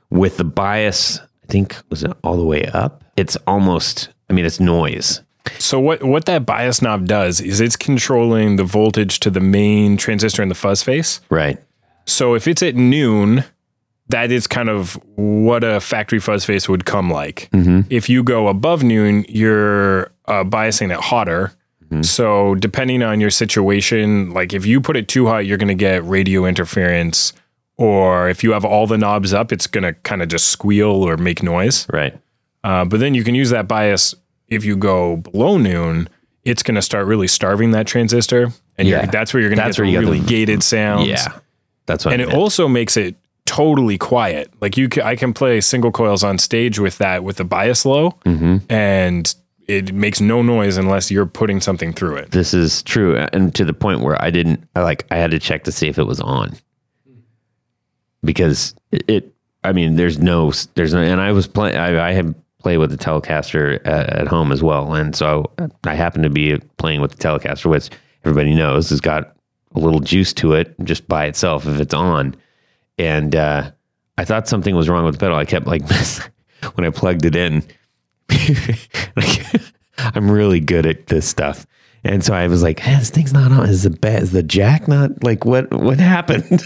With 0.09 0.37
the 0.37 0.43
bias, 0.43 1.19
I 1.19 1.47
think 1.47 1.75
was 1.89 2.03
it 2.03 2.11
all 2.23 2.37
the 2.37 2.45
way 2.45 2.65
up. 2.65 3.03
It's 3.15 3.35
almost, 3.47 4.09
I 4.29 4.33
mean, 4.33 4.45
it's 4.45 4.59
noise. 4.59 5.21
So 5.59 5.79
what 5.79 6.03
what 6.03 6.25
that 6.25 6.45
bias 6.45 6.81
knob 6.81 7.05
does 7.07 7.41
is 7.41 7.59
it's 7.59 7.75
controlling 7.75 8.55
the 8.55 8.63
voltage 8.63 9.19
to 9.21 9.29
the 9.29 9.39
main 9.39 9.97
transistor 9.97 10.41
in 10.41 10.49
the 10.49 10.55
fuzz 10.55 10.83
face. 10.83 11.19
Right. 11.29 11.57
So 12.05 12.33
if 12.33 12.47
it's 12.47 12.63
at 12.63 12.75
noon, 12.75 13.43
that 14.09 14.31
is 14.31 14.47
kind 14.47 14.69
of 14.69 14.93
what 15.15 15.63
a 15.63 15.79
factory 15.79 16.19
fuzz 16.19 16.45
face 16.45 16.67
would 16.69 16.85
come 16.85 17.09
like. 17.09 17.49
If 17.89 18.09
you 18.09 18.23
go 18.23 18.47
above 18.47 18.83
noon, 18.83 19.25
you're 19.27 20.11
uh, 20.25 20.43
biasing 20.43 20.93
it 20.93 20.99
hotter. 20.99 21.51
So 22.01 22.55
depending 22.55 23.03
on 23.03 23.21
your 23.21 23.29
situation, 23.29 24.31
like 24.31 24.51
if 24.51 24.65
you 24.65 24.81
put 24.81 24.97
it 24.97 25.07
too 25.07 25.27
hot, 25.27 25.45
you're 25.45 25.59
going 25.59 25.67
to 25.67 25.75
get 25.75 26.03
radio 26.03 26.43
interference. 26.45 27.33
Or 27.77 28.29
if 28.29 28.43
you 28.43 28.51
have 28.53 28.65
all 28.65 28.87
the 28.87 28.97
knobs 28.97 29.31
up, 29.31 29.51
it's 29.51 29.67
going 29.67 29.83
to 29.83 29.93
kind 30.01 30.23
of 30.23 30.27
just 30.27 30.47
squeal 30.47 30.89
or 30.89 31.17
make 31.17 31.43
noise. 31.43 31.85
Right. 31.93 32.19
Uh, 32.63 32.83
but 32.85 32.99
then 32.99 33.13
you 33.13 33.23
can 33.23 33.35
use 33.35 33.51
that 33.51 33.67
bias 33.67 34.15
if 34.47 34.63
you 34.65 34.75
go 34.75 35.17
below 35.17 35.57
noon, 35.57 36.09
it's 36.43 36.63
going 36.63 36.75
to 36.75 36.81
start 36.81 37.05
really 37.07 37.27
starving 37.27 37.71
that 37.71 37.87
transistor, 37.87 38.49
and 38.77 38.87
you're 38.87 38.99
Yeah. 38.99 39.05
that's 39.07 39.33
where 39.33 39.41
you're 39.41 39.49
going 39.49 39.59
to 39.59 39.65
get 39.69 39.75
the 39.75 39.83
really 40.01 40.19
the- 40.19 40.27
gated 40.27 40.63
sounds. 40.63 41.07
Yeah. 41.07 41.27
That's 41.85 42.05
what 42.05 42.13
and 42.13 42.21
I 42.21 42.25
it 42.25 42.27
meant. 42.29 42.39
also 42.39 42.67
makes 42.67 42.95
it 42.97 43.15
totally 43.45 43.97
quiet. 43.97 44.51
Like 44.61 44.77
you, 44.77 44.87
can, 44.89 45.03
I 45.03 45.15
can 45.15 45.33
play 45.33 45.59
single 45.61 45.91
coils 45.91 46.23
on 46.23 46.37
stage 46.37 46.79
with 46.79 46.97
that 46.99 47.23
with 47.23 47.37
the 47.37 47.43
bias 47.43 47.85
low, 47.85 48.11
Mm-hmm. 48.25 48.57
and 48.71 49.35
it 49.67 49.93
makes 49.93 50.19
no 50.19 50.41
noise 50.41 50.75
unless 50.77 51.09
you're 51.09 51.25
putting 51.25 51.61
something 51.61 51.93
through 51.93 52.17
it. 52.17 52.31
this 52.31 52.53
is 52.53 52.83
true 52.83 53.15
and 53.31 53.55
to 53.55 53.63
the 53.63 53.71
point 53.73 54.01
where 54.01 54.21
i 54.21 54.29
didn't 54.29 54.61
I 54.75 54.81
like 54.81 55.05
i 55.09 55.15
had 55.15 55.31
to 55.31 55.39
check 55.39 55.63
to 55.63 55.71
see 55.71 55.87
if 55.87 55.97
it 55.97 56.03
was 56.03 56.19
on 56.19 56.53
because 58.23 58.75
it, 58.91 59.03
it 59.07 59.33
i 59.63 59.71
mean 59.71 59.95
there's 59.95 60.19
no 60.19 60.51
there's 60.75 60.93
no 60.93 60.99
and 61.01 61.21
i 61.21 61.31
was 61.31 61.47
playing 61.47 61.77
I, 61.77 62.09
I 62.09 62.11
had 62.11 62.35
played 62.63 62.77
with 62.77 62.89
the 62.89 62.97
telecaster 62.97 63.75
at, 63.85 64.09
at 64.09 64.27
home 64.27 64.51
as 64.51 64.63
well 64.63 64.93
and 64.93 65.15
so 65.15 65.51
i 65.85 65.93
happened 65.93 66.23
to 66.23 66.29
be 66.29 66.57
playing 66.77 67.01
with 67.01 67.11
the 67.11 67.17
telecaster 67.17 67.65
which 67.65 67.89
everybody 68.23 68.55
knows 68.55 68.89
has 68.89 69.01
got 69.01 69.35
a 69.75 69.79
little 69.79 69.99
juice 69.99 70.33
to 70.33 70.53
it 70.53 70.73
just 70.83 71.07
by 71.07 71.25
itself 71.25 71.67
if 71.67 71.79
it's 71.79 71.93
on 71.93 72.35
and 72.97 73.35
uh 73.35 73.69
i 74.17 74.25
thought 74.25 74.47
something 74.47 74.75
was 74.75 74.89
wrong 74.89 75.05
with 75.05 75.15
the 75.15 75.19
pedal 75.19 75.37
i 75.37 75.45
kept 75.45 75.67
like 75.67 75.83
when 76.75 76.85
i 76.85 76.89
plugged 76.89 77.25
it 77.25 77.35
in 77.35 77.63
I'm 79.97 80.29
really 80.29 80.59
good 80.59 80.85
at 80.85 81.07
this 81.07 81.27
stuff. 81.27 81.65
And 82.03 82.23
so 82.23 82.33
I 82.33 82.47
was 82.47 82.61
like, 82.61 82.79
hey, 82.79 82.95
this 82.95 83.09
thing's 83.09 83.33
not 83.33 83.51
on. 83.51 83.69
Is 83.69 83.83
the 83.83 84.17
is 84.17 84.31
the 84.31 84.43
jack 84.43 84.87
not 84.87 85.23
like 85.23 85.45
what 85.45 85.71
what 85.73 85.99
happened? 85.99 86.61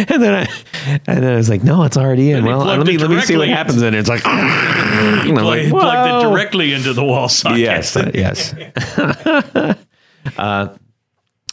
and 0.08 0.22
then 0.22 0.34
I 0.34 1.00
and 1.06 1.22
then 1.22 1.32
I 1.32 1.36
was 1.36 1.50
like, 1.50 1.62
no, 1.62 1.82
it's 1.84 1.96
already 1.96 2.30
in. 2.30 2.38
And 2.38 2.46
Well, 2.46 2.64
let 2.64 2.86
me 2.86 2.96
let 2.96 3.10
me 3.10 3.20
see 3.20 3.36
what 3.36 3.46
directly 3.46 3.48
happens. 3.48 3.82
And 3.82 3.94
it's 3.94 4.08
like, 4.08 4.24
and 4.26 5.38
I'm 5.38 5.44
like, 5.44 5.62
He 5.62 5.70
plugged 5.70 6.24
it 6.24 6.28
directly 6.28 6.72
into 6.72 6.92
the 6.92 7.04
wall 7.04 7.28
socket. 7.28 7.58
Yes, 7.58 7.96
yes. 8.14 8.54
uh, 10.38 10.68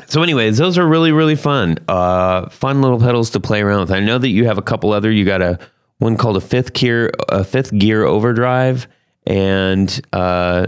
so, 0.05 0.23
anyways, 0.23 0.57
those 0.57 0.77
are 0.77 0.87
really 0.87 1.11
really 1.11 1.35
fun. 1.35 1.77
Uh, 1.87 2.49
fun 2.49 2.81
little 2.81 2.99
pedals 2.99 3.31
to 3.31 3.39
play 3.39 3.61
around 3.61 3.81
with. 3.81 3.91
I 3.91 3.99
know 3.99 4.17
that 4.17 4.29
you 4.29 4.45
have 4.45 4.57
a 4.57 4.61
couple 4.61 4.93
other. 4.93 5.11
You 5.11 5.25
got 5.25 5.41
a 5.41 5.59
one 5.97 6.15
called 6.15 6.37
a 6.37 6.41
fifth 6.41 6.73
gear, 6.73 7.11
a 7.29 7.43
fifth 7.43 7.77
gear 7.77 8.03
overdrive, 8.03 8.87
and 9.25 9.99
uh, 10.13 10.67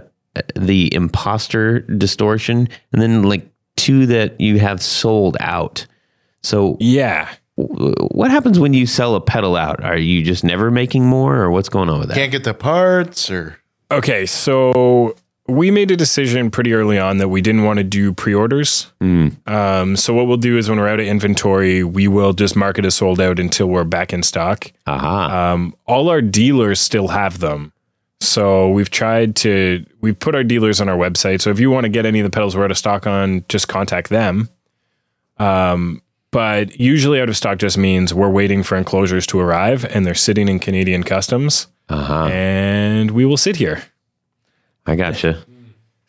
the 0.55 0.93
imposter 0.93 1.79
distortion, 1.81 2.67
and 2.91 3.01
then 3.01 3.23
like 3.23 3.49
two 3.77 4.05
that 4.07 4.41
you 4.41 4.59
have 4.59 4.81
sold 4.81 5.37
out. 5.39 5.85
So, 6.41 6.77
Yeah. 6.79 7.29
W- 7.67 7.93
what 8.11 8.31
happens 8.31 8.59
when 8.59 8.73
you 8.73 8.85
sell 8.85 9.15
a 9.15 9.21
pedal 9.21 9.55
out? 9.55 9.83
Are 9.83 9.97
you 9.97 10.23
just 10.23 10.43
never 10.43 10.71
making 10.71 11.05
more, 11.05 11.35
or 11.37 11.51
what's 11.51 11.69
going 11.69 11.89
on 11.89 11.99
with 11.99 12.09
that? 12.09 12.15
Can't 12.15 12.31
get 12.31 12.43
the 12.43 12.53
parts 12.53 13.29
or 13.29 13.57
Okay, 13.91 14.25
so 14.27 15.15
we 15.47 15.71
made 15.71 15.89
a 15.89 15.97
decision 15.97 16.51
pretty 16.51 16.73
early 16.73 16.99
on 16.99 17.17
that 17.17 17.29
we 17.29 17.41
didn't 17.41 17.63
want 17.63 17.77
to 17.77 17.83
do 17.83 18.13
pre-orders. 18.13 18.91
Um, 19.01 19.95
so 19.95 20.13
what 20.13 20.27
we'll 20.27 20.37
do 20.37 20.57
is 20.59 20.69
when 20.69 20.77
we're 20.77 20.87
out 20.87 20.99
of 20.99 21.07
inventory, 21.07 21.83
we 21.83 22.07
will 22.07 22.33
just 22.33 22.55
mark 22.55 22.77
it 22.77 22.85
as 22.85 22.93
sold 22.93 23.19
out 23.19 23.39
until 23.39 23.65
we're 23.65 23.83
back 23.83 24.13
in 24.13 24.21
stock. 24.21 24.71
Aha! 24.85 25.53
Um, 25.53 25.75
all 25.87 26.09
our 26.09 26.21
dealers 26.21 26.79
still 26.79 27.07
have 27.07 27.39
them. 27.39 27.73
So 28.21 28.69
we've 28.69 28.91
tried 28.91 29.35
to 29.37 29.83
we've 30.01 30.19
put 30.19 30.35
our 30.35 30.43
dealers 30.43 30.79
on 30.81 30.87
our 30.89 30.97
website. 30.97 31.41
So 31.41 31.49
if 31.49 31.59
you 31.59 31.71
want 31.71 31.85
to 31.85 31.89
get 31.89 32.05
any 32.05 32.19
of 32.19 32.25
the 32.25 32.29
pedals 32.29 32.55
we're 32.55 32.65
out 32.65 32.71
of 32.71 32.77
stock 32.77 33.07
on, 33.07 33.43
just 33.49 33.67
contact 33.69 34.09
them. 34.09 34.49
Um, 35.37 36.01
but 36.31 36.79
usually 36.79 37.19
out 37.19 37.29
of 37.29 37.37
stock 37.37 37.57
just 37.57 37.77
means 37.77 38.13
we're 38.13 38.29
waiting 38.29 38.63
for 38.63 38.77
enclosures 38.77 39.25
to 39.27 39.39
arrive 39.39 39.85
and 39.85 40.05
they're 40.05 40.13
sitting 40.13 40.47
in 40.47 40.59
Canadian 40.59 41.03
customs 41.03 41.67
Aha! 41.89 42.27
and 42.27 43.11
we 43.11 43.25
will 43.25 43.37
sit 43.37 43.55
here. 43.55 43.83
I 44.85 44.95
gotcha. 44.95 45.43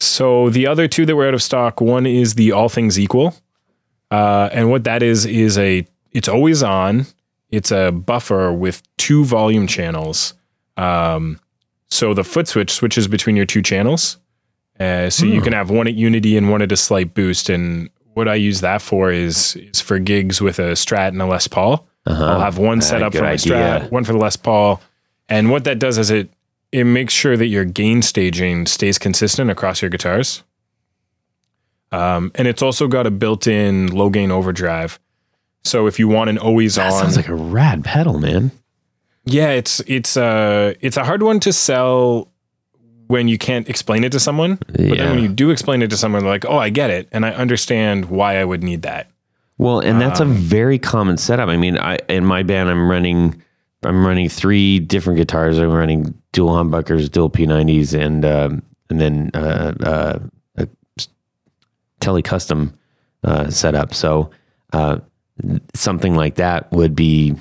So 0.00 0.48
the 0.48 0.66
other 0.66 0.88
two 0.88 1.04
that 1.06 1.14
were 1.14 1.28
out 1.28 1.34
of 1.34 1.42
stock, 1.42 1.80
one 1.80 2.06
is 2.06 2.34
the 2.34 2.52
All 2.52 2.68
Things 2.68 2.98
Equal, 2.98 3.34
uh, 4.10 4.48
and 4.52 4.70
what 4.70 4.84
that 4.84 5.02
is 5.02 5.26
is 5.26 5.58
a 5.58 5.86
it's 6.12 6.28
always 6.28 6.62
on. 6.62 7.06
It's 7.50 7.70
a 7.70 7.90
buffer 7.92 8.52
with 8.52 8.82
two 8.96 9.24
volume 9.24 9.66
channels. 9.66 10.34
Um, 10.76 11.38
so 11.88 12.14
the 12.14 12.24
foot 12.24 12.48
switch 12.48 12.70
switches 12.70 13.08
between 13.08 13.36
your 13.36 13.46
two 13.46 13.62
channels. 13.62 14.18
Uh, 14.78 15.10
so 15.10 15.26
you 15.26 15.42
can 15.42 15.52
have 15.52 15.68
one 15.68 15.86
at 15.86 15.94
unity 15.94 16.38
and 16.38 16.50
one 16.50 16.62
at 16.62 16.72
a 16.72 16.76
slight 16.76 17.12
boost. 17.12 17.50
And 17.50 17.90
what 18.14 18.28
I 18.28 18.34
use 18.34 18.61
that 18.61 18.82
for 18.82 19.11
is 19.11 19.56
is 19.56 19.80
for 19.80 19.98
gigs 19.98 20.40
with 20.40 20.58
a 20.58 20.72
Strat 20.72 21.08
and 21.08 21.20
a 21.22 21.26
Les 21.26 21.46
Paul. 21.48 21.86
I'll 22.06 22.40
have 22.40 22.58
one 22.58 22.80
set 22.80 23.02
Uh, 23.02 23.06
up 23.06 23.12
good 23.12 23.18
for 23.18 23.24
my 23.24 23.32
idea. 23.32 23.52
Strat, 23.54 23.90
one 23.90 24.04
for 24.04 24.12
the 24.12 24.18
Les 24.18 24.36
Paul, 24.36 24.80
and 25.28 25.50
what 25.50 25.64
that 25.64 25.78
does 25.78 25.98
is 25.98 26.11
it 26.11 26.30
it 26.72 26.84
makes 26.84 27.12
sure 27.12 27.36
that 27.36 27.46
your 27.46 27.64
gain 27.64 28.00
staging 28.02 28.66
stays 28.66 28.98
consistent 28.98 29.50
across 29.50 29.82
your 29.82 29.90
guitars. 29.90 30.42
Um, 31.92 32.30
and 32.36 32.46
it's 32.46 32.62
also 32.62 32.86
got 32.86 33.06
a 33.06 33.11
built-in 33.11 33.88
low 33.88 34.11
gain 34.11 34.30
overdrive. 34.30 35.00
So 35.64 35.86
if 35.88 35.98
you 35.98 36.06
want 36.06 36.30
an 36.30 36.38
always 36.38 36.76
That 36.76 36.92
on, 36.92 37.00
sounds 37.00 37.16
like 37.16 37.26
a 37.28 37.34
rad 37.34 37.84
pedal, 37.84 38.18
man. 38.20 38.52
yeah, 39.24 39.50
it's 39.50 39.80
it's 39.86 40.16
uh 40.16 40.74
it's 40.80 40.96
a 40.96 41.04
hard 41.04 41.22
one 41.22 41.40
to 41.40 41.52
sell 41.52 42.30
when 43.11 43.26
you 43.26 43.36
can't 43.38 43.68
explain 43.68 44.04
it 44.04 44.12
to 44.12 44.20
someone. 44.20 44.54
But 44.68 44.80
Yeah. 44.80 44.94
then 44.94 45.11
when 45.16 45.22
you 45.24 45.28
do 45.28 45.50
explain 45.50 45.82
it 45.82 45.90
to 45.90 45.96
someone, 45.96 46.22
they're 46.22 46.30
like, 46.32 46.44
"Oh, 46.46 46.56
I 46.58 46.70
get 46.70 46.90
it, 46.90 47.08
and 47.11 47.26
I 47.26 47.30
understand 47.30 48.04
why 48.04 48.38
I 48.38 48.44
would 48.44 48.62
need 48.62 48.82
that." 48.82 49.08
Well, 49.58 49.80
and 49.80 50.00
that's 50.00 50.20
a 50.20 50.24
very 50.24 50.78
common 50.78 51.16
setup. 51.16 51.48
I 51.48 51.56
mean, 51.56 51.76
I 51.76 51.98
in 52.08 52.24
my 52.24 52.44
band, 52.44 52.70
I'm 52.70 52.88
running, 52.88 53.42
I'm 53.82 54.06
running 54.06 54.28
three 54.28 54.78
different 54.78 55.16
guitars. 55.18 55.58
I'm 55.58 55.72
running 55.72 56.14
dual 56.32 56.50
humbuckers, 56.54 57.11
dual 57.11 57.28
P90s, 57.30 57.92
and 57.98 58.24
um, 58.24 58.62
and 58.88 59.00
then 59.00 59.30
uh, 59.34 59.72
uh, 59.84 60.18
a 60.56 60.68
tele 62.00 62.22
custom 62.22 62.74
uh, 63.24 63.50
setup. 63.50 63.92
So 63.92 64.30
uh, 64.72 64.98
something 65.74 66.14
like 66.14 66.36
that 66.36 66.70
would 66.72 66.94
be 66.94 67.34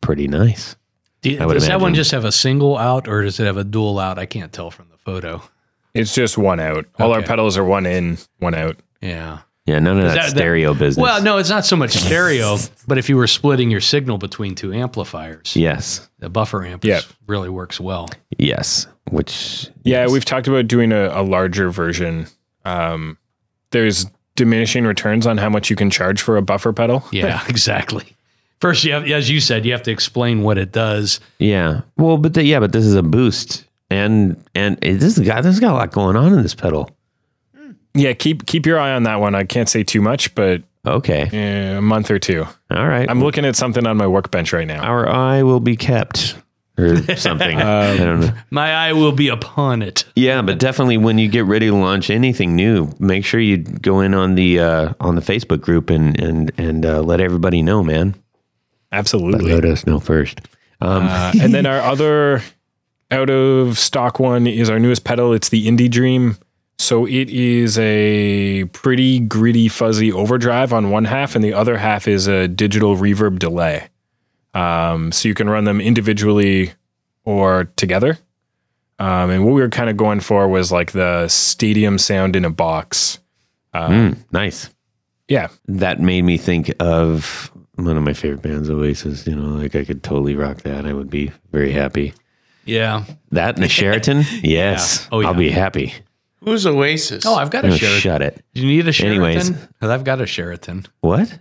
pretty 0.00 0.28
nice. 0.28 0.76
Do 1.22 1.30
you- 1.30 1.40
I 1.40 1.46
would 1.46 1.54
does 1.54 1.66
that 1.66 1.80
one 1.80 1.94
just 1.94 2.12
have 2.12 2.24
a 2.24 2.30
single 2.32 2.76
out 2.76 3.08
or 3.08 3.22
does 3.22 3.40
it 3.40 3.46
have 3.46 3.56
a 3.56 3.64
dual 3.64 3.98
out? 3.98 4.18
I 4.18 4.26
can't 4.26 4.52
tell 4.52 4.70
from 4.70 4.86
the 4.90 4.97
photo. 5.08 5.42
It's 5.94 6.14
just 6.14 6.36
one 6.36 6.60
out. 6.60 6.84
All 6.98 7.12
our 7.14 7.22
pedals 7.22 7.56
are 7.56 7.64
one 7.64 7.86
in, 7.86 8.18
one 8.40 8.54
out. 8.54 8.76
Yeah. 9.00 9.38
Yeah, 9.64 9.78
none 9.78 9.96
of 9.98 10.04
that, 10.04 10.14
that- 10.14 10.22
that- 10.26 10.30
stereo 10.30 10.74
business. 10.74 11.02
Well, 11.02 11.22
no, 11.22 11.38
it's 11.38 11.48
not 11.50 11.64
so 11.64 11.76
much 11.76 11.92
stereo, 11.92 12.56
but 12.86 12.98
if 12.98 13.08
you 13.08 13.16
were 13.16 13.26
splitting 13.26 13.70
your 13.70 13.80
signal 13.80 14.18
between 14.18 14.54
two 14.54 14.72
amplifiers, 14.72 15.56
Yes, 15.56 16.08
the 16.18 16.28
buffer 16.28 16.64
amp 16.64 16.84
Yeah. 16.84 17.00
really 17.26 17.48
works 17.48 17.80
well. 17.80 18.08
yes. 18.38 18.86
Which 19.10 19.68
Yeah, 19.84 20.06
we've 20.08 20.24
talked 20.26 20.46
about 20.48 20.68
doing 20.68 20.92
a, 20.92 21.08
a 21.08 21.22
larger 21.22 21.70
version. 21.70 22.26
Um, 22.66 23.16
there's 23.70 24.06
diminishing 24.36 24.84
returns 24.84 25.26
on 25.26 25.38
how 25.38 25.48
much 25.48 25.70
you 25.70 25.76
can 25.76 25.88
charge 25.90 26.20
for 26.20 26.36
a 26.36 26.42
buffer 26.42 26.72
pedal. 26.74 27.02
Yeah, 27.12 27.42
exactly. 27.48 28.04
First, 28.60 28.84
you 28.84 28.92
have, 28.92 29.06
as 29.08 29.30
you 29.30 29.40
said, 29.40 29.64
you 29.64 29.72
have 29.72 29.82
to 29.84 29.90
explain 29.90 30.42
what 30.42 30.58
it 30.58 30.70
does. 30.72 31.20
yeah. 31.38 31.82
Well, 31.96 32.18
but 32.18 32.34
the, 32.34 32.44
yeah, 32.44 32.58
but 32.60 32.72
this 32.72 32.84
is 32.84 32.94
a 32.94 33.02
boost, 33.02 33.64
and 33.90 34.42
and 34.54 34.76
this 34.78 35.16
has 35.16 35.26
got 35.26 35.36
this 35.42 35.54
has 35.54 35.60
got 35.60 35.72
a 35.72 35.76
lot 35.76 35.92
going 35.92 36.16
on 36.16 36.32
in 36.32 36.42
this 36.42 36.54
pedal. 36.54 36.90
Yeah, 37.94 38.12
keep 38.12 38.46
keep 38.46 38.66
your 38.66 38.78
eye 38.78 38.92
on 38.92 39.04
that 39.04 39.16
one. 39.20 39.34
I 39.34 39.44
can't 39.44 39.68
say 39.68 39.82
too 39.82 40.00
much, 40.02 40.34
but 40.34 40.62
Okay. 40.86 41.28
eh, 41.32 41.76
a 41.76 41.82
month 41.82 42.10
or 42.10 42.18
two. 42.18 42.46
All 42.70 42.86
right. 42.88 43.10
I'm 43.10 43.20
looking 43.20 43.44
at 43.44 43.56
something 43.56 43.86
on 43.86 43.96
my 43.96 44.06
workbench 44.06 44.52
right 44.52 44.66
now. 44.66 44.82
Our 44.82 45.08
eye 45.08 45.42
will 45.42 45.58
be 45.60 45.76
kept 45.76 46.36
or 46.78 46.96
something. 47.16 47.58
I 47.60 47.96
don't 47.96 48.20
know. 48.20 48.32
My 48.50 48.72
eye 48.72 48.92
will 48.92 49.12
be 49.12 49.28
upon 49.28 49.82
it. 49.82 50.04
Yeah, 50.14 50.40
but 50.42 50.58
definitely 50.58 50.96
when 50.96 51.18
you 51.18 51.28
get 51.28 51.44
ready 51.46 51.66
to 51.66 51.74
launch 51.74 52.08
anything 52.10 52.54
new, 52.54 52.92
make 53.00 53.24
sure 53.24 53.40
you 53.40 53.58
go 53.58 54.00
in 54.00 54.14
on 54.14 54.34
the 54.36 54.60
uh, 54.60 54.92
on 55.00 55.14
the 55.16 55.22
Facebook 55.22 55.60
group 55.60 55.90
and 55.90 56.18
and 56.20 56.52
and 56.56 56.86
uh, 56.86 57.00
let 57.02 57.20
everybody 57.20 57.62
know, 57.62 57.82
man. 57.82 58.14
Absolutely. 58.92 59.52
Let 59.52 59.64
us 59.64 59.86
know 59.86 59.98
first. 59.98 60.40
Um, 60.80 61.06
Uh, 61.08 61.32
and 61.40 61.52
then 61.52 61.66
our 61.66 61.80
other 61.80 62.42
out 63.10 63.30
of 63.30 63.78
stock 63.78 64.18
one 64.18 64.46
is 64.46 64.70
our 64.70 64.78
newest 64.78 65.04
pedal. 65.04 65.32
It's 65.32 65.48
the 65.48 65.66
Indie 65.66 65.90
Dream. 65.90 66.36
So 66.78 67.06
it 67.06 67.28
is 67.28 67.76
a 67.78 68.64
pretty 68.66 69.18
gritty, 69.18 69.68
fuzzy 69.68 70.12
overdrive 70.12 70.72
on 70.72 70.90
one 70.90 71.06
half, 71.06 71.34
and 71.34 71.42
the 71.42 71.52
other 71.52 71.76
half 71.76 72.06
is 72.06 72.28
a 72.28 72.46
digital 72.46 72.96
reverb 72.96 73.38
delay. 73.38 73.88
Um, 74.54 75.10
so 75.10 75.28
you 75.28 75.34
can 75.34 75.50
run 75.50 75.64
them 75.64 75.80
individually 75.80 76.72
or 77.24 77.64
together. 77.76 78.18
Um, 79.00 79.30
and 79.30 79.44
what 79.44 79.52
we 79.52 79.60
were 79.60 79.68
kind 79.68 79.90
of 79.90 79.96
going 79.96 80.20
for 80.20 80.48
was 80.48 80.70
like 80.72 80.92
the 80.92 81.28
stadium 81.28 81.98
sound 81.98 82.36
in 82.36 82.44
a 82.44 82.50
box. 82.50 83.18
mm, 83.74 84.16
nice. 84.32 84.70
Yeah. 85.28 85.48
That 85.66 86.00
made 86.00 86.22
me 86.22 86.38
think 86.38 86.72
of 86.80 87.50
one 87.74 87.96
of 87.96 88.02
my 88.02 88.12
favorite 88.12 88.42
bands, 88.42 88.70
Oasis. 88.70 89.26
You 89.26 89.36
know, 89.36 89.60
like 89.60 89.76
I 89.76 89.84
could 89.84 90.02
totally 90.02 90.34
rock 90.34 90.62
that. 90.62 90.86
I 90.86 90.92
would 90.92 91.10
be 91.10 91.30
very 91.52 91.72
happy. 91.72 92.14
Yeah. 92.68 93.04
That 93.32 93.56
and 93.56 93.64
a 93.64 93.68
Sheraton, 93.68 94.24
yes. 94.42 95.08
Oh, 95.10 95.20
yeah. 95.20 95.28
I'll 95.28 95.34
be 95.34 95.50
happy. 95.50 95.94
who's 96.44 96.66
Oasis? 96.66 97.24
Oh, 97.26 97.34
I've 97.34 97.50
got 97.50 97.64
a 97.64 97.68
No, 97.68 97.76
Sheraton. 97.76 98.00
shut 98.00 98.22
it. 98.22 98.44
Do 98.54 98.60
you 98.60 98.66
need 98.68 98.86
a 98.88 98.92
Sheraton? 98.92 99.22
Anyways. 99.22 99.50
'Cause 99.80 99.90
I've 99.90 100.04
got 100.04 100.20
a 100.20 100.26
Sheraton. 100.26 100.84
What? 101.00 101.38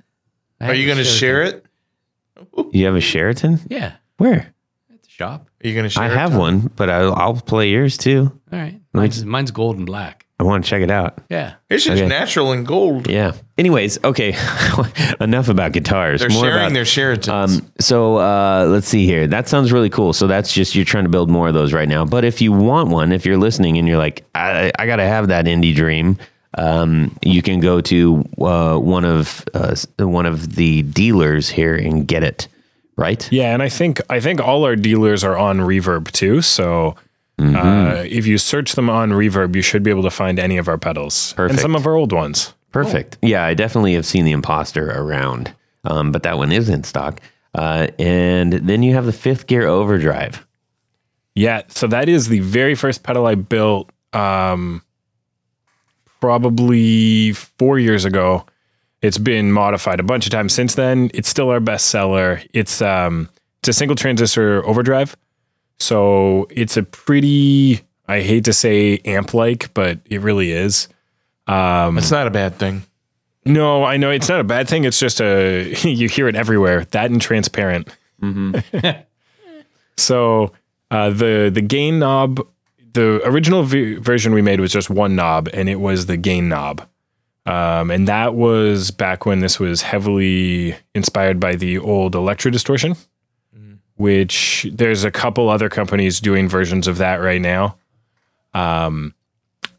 I 0.60 0.64
Are 0.64 0.68
have 0.68 0.78
you 0.78 0.84
a 0.84 0.86
going 0.88 0.98
to 0.98 1.04
Sheraton. 1.04 1.62
share 1.62 2.62
it? 2.64 2.72
You 2.76 2.86
have 2.86 2.96
a 2.96 3.02
Sheraton? 3.02 3.60
Yeah. 3.70 3.94
Where? 4.18 4.54
At 4.94 5.04
the 5.04 5.10
shop. 5.10 5.50
Are 5.64 5.68
you 5.68 5.74
going 5.74 5.84
to 5.86 5.90
share 5.90 6.04
I 6.04 6.08
it? 6.08 6.14
have 6.14 6.36
one, 6.36 6.72
but 6.76 6.90
I'll, 6.90 7.14
I'll 7.16 7.34
play 7.36 7.70
yours 7.72 7.98
too. 7.98 8.32
All 8.52 8.60
right. 8.60 8.80
Mine's, 8.94 9.26
mine's 9.26 9.52
gold 9.52 9.78
and 9.78 9.86
black. 9.86 10.26
I 10.40 10.44
want 10.44 10.64
to 10.64 10.70
check 10.70 10.84
it 10.84 10.92
out. 10.92 11.18
Yeah. 11.30 11.56
It's 11.68 11.84
just 11.84 11.98
Okay. 12.00 12.08
natural 12.08 12.52
and 12.52 12.66
gold. 12.66 13.10
Yeah. 13.10 13.32
Anyways, 13.58 13.98
okay. 14.04 14.36
Enough 15.20 15.50
about 15.50 15.72
guitars. 15.72 16.20
They're 16.20 16.30
More 16.30 16.44
sharing 16.44 16.58
about, 16.60 16.74
their 16.74 16.84
Sheratons. 16.84 17.28
Um, 17.62 17.72
so 17.80 18.18
uh, 18.18 18.68
let's 18.70 18.88
see 18.88 19.06
here. 19.08 19.26
That 19.26 19.48
sounds 19.48 19.72
really 19.72 19.90
cool. 19.90 20.14
So 20.14 20.28
that's 20.28 20.54
just 20.54 20.76
you're 20.76 20.86
trying 20.86 21.06
to 21.06 21.10
build 21.10 21.30
more 21.32 21.48
of 21.48 21.56
those 21.56 21.74
right 21.74 21.90
now. 21.90 22.06
But 22.06 22.24
if 22.24 22.40
you 22.40 22.52
want 22.52 22.90
one, 22.90 23.12
if 23.12 23.26
you're 23.26 23.38
listening 23.38 23.80
and 23.80 23.88
you're 23.88 23.98
like, 23.98 24.26
I, 24.36 24.72
I 24.78 24.86
got 24.86 24.98
to 24.98 25.08
have 25.08 25.30
that 25.30 25.46
indie 25.46 25.74
dream, 25.74 26.18
um, 26.54 27.18
you 27.24 27.42
can 27.42 27.60
go 27.60 27.82
to 27.82 28.24
uh, 28.40 28.78
one 28.78 29.06
of 29.06 29.44
uh, 29.56 29.76
one 29.98 30.28
of 30.28 30.56
the 30.56 30.84
dealers 30.84 31.50
here 31.50 31.76
and 31.76 32.08
get 32.08 32.24
it. 32.24 32.48
Right? 32.96 33.32
Yeah, 33.32 33.54
and 33.54 33.62
I 33.62 33.70
think 33.70 34.02
I 34.10 34.20
think 34.20 34.40
all 34.42 34.64
our 34.66 34.76
dealers 34.76 35.24
are 35.24 35.38
on 35.38 35.60
Reverb 35.60 36.12
too. 36.12 36.42
So 36.42 36.96
Mm-hmm. 37.40 37.56
uh, 37.56 38.04
if 38.08 38.26
you 38.26 38.38
search 38.40 38.74
them 38.74 38.90
on 38.90 39.12
Reverb, 39.12 39.56
you 39.56 39.62
should 39.62 39.84
be 39.84 39.92
able 39.92 40.04
to 40.04 40.10
find 40.10 40.40
any 40.40 40.58
of 40.58 40.68
our 40.68 40.78
pedals 40.78 41.32
and 41.32 41.38
Perfect. 41.38 41.62
some 41.62 41.76
of 41.76 41.86
our 41.86 41.94
old 41.94 42.12
ones. 42.12 42.54
Perfect. 42.72 43.18
Yeah, 43.22 43.46
I 43.46 43.54
definitely 43.54 43.94
have 43.94 44.06
seen 44.06 44.26
the 44.26 44.32
imposter 44.32 44.90
around, 44.92 45.54
um, 45.84 46.12
but 46.12 46.24
that 46.24 46.38
one 46.38 46.52
is 46.52 46.68
in 46.68 46.84
stock. 46.84 47.22
Uh, 47.54 47.88
and 48.00 48.54
then 48.54 48.84
you 48.84 48.94
have 48.94 49.06
the 49.06 49.14
fifth 49.14 49.48
gear 49.48 49.68
overdrive. 49.68 50.46
Yeah, 51.36 51.62
so 51.68 51.86
that 51.88 52.10
is 52.10 52.28
the 52.28 52.40
very 52.40 52.74
first 52.76 53.04
pedal 53.04 53.28
I 53.28 53.36
built 53.36 53.92
um, 54.14 54.82
probably 56.20 57.34
four 57.34 57.80
years 57.80 58.06
ago. 58.06 58.46
It's 59.02 59.20
been 59.20 59.52
modified 59.52 60.00
a 60.00 60.04
bunch 60.04 60.26
of 60.26 60.32
times 60.32 60.54
since 60.54 60.76
then. 60.76 61.12
It's 61.14 61.30
still 61.30 61.50
our 61.50 61.60
best 61.60 61.88
seller. 61.88 62.42
It's 62.54 62.82
um 62.82 63.30
it's 63.60 63.70
a 63.70 63.74
single 63.74 63.96
transistor 63.96 64.66
overdrive. 64.66 65.16
So 65.80 66.48
it's 66.50 66.78
a 66.78 66.84
pretty 66.84 67.82
I 68.08 68.22
hate 68.22 68.46
to 68.46 68.54
say 68.54 69.00
amp 69.06 69.34
like, 69.34 69.74
but 69.74 70.00
it 70.06 70.22
really 70.22 70.52
is. 70.52 70.88
Um, 71.48 71.98
It's 71.98 72.12
not 72.12 72.28
a 72.28 72.32
bad 72.32 72.56
thing. 72.56 72.84
No, 73.46 73.84
I 73.84 73.96
know 73.98 74.10
it's 74.12 74.28
not 74.30 74.40
a 74.40 74.44
bad 74.44 74.68
thing. 74.68 74.84
It's 74.84 75.00
just 75.00 75.22
a 75.22 75.74
you 75.84 76.10
hear 76.10 76.28
it 76.28 76.36
everywhere. 76.36 76.86
That 76.92 77.12
and 77.12 77.22
transparent. 77.22 77.90
so 79.98 80.52
uh, 80.92 81.10
the 81.10 81.50
the 81.54 81.62
gain 81.62 82.00
knob, 82.00 82.46
the 82.94 83.22
original 83.26 83.64
v- 83.64 83.96
version 83.96 84.34
we 84.34 84.42
made 84.42 84.60
was 84.60 84.72
just 84.72 84.90
one 84.90 85.16
knob, 85.16 85.50
and 85.54 85.70
it 85.70 85.80
was 85.80 86.06
the 86.08 86.18
gain 86.18 86.50
knob. 86.50 86.88
Um, 87.46 87.92
and 87.92 88.08
that 88.10 88.36
was 88.36 88.92
back 88.92 89.26
when 89.26 89.40
this 89.40 89.60
was 89.60 89.82
heavily 89.82 90.76
inspired 90.94 91.40
by 91.40 91.56
the 91.56 91.78
old 91.78 92.14
Electra 92.16 92.52
Distortion, 92.52 92.96
which 93.98 94.68
there's 94.72 95.04
a 95.04 95.12
couple 95.12 95.50
other 95.50 95.70
companies 95.70 96.20
doing 96.20 96.48
versions 96.48 96.88
of 96.88 96.98
that 96.98 97.16
right 97.16 97.42
now. 97.42 97.76
Um, 98.54 99.14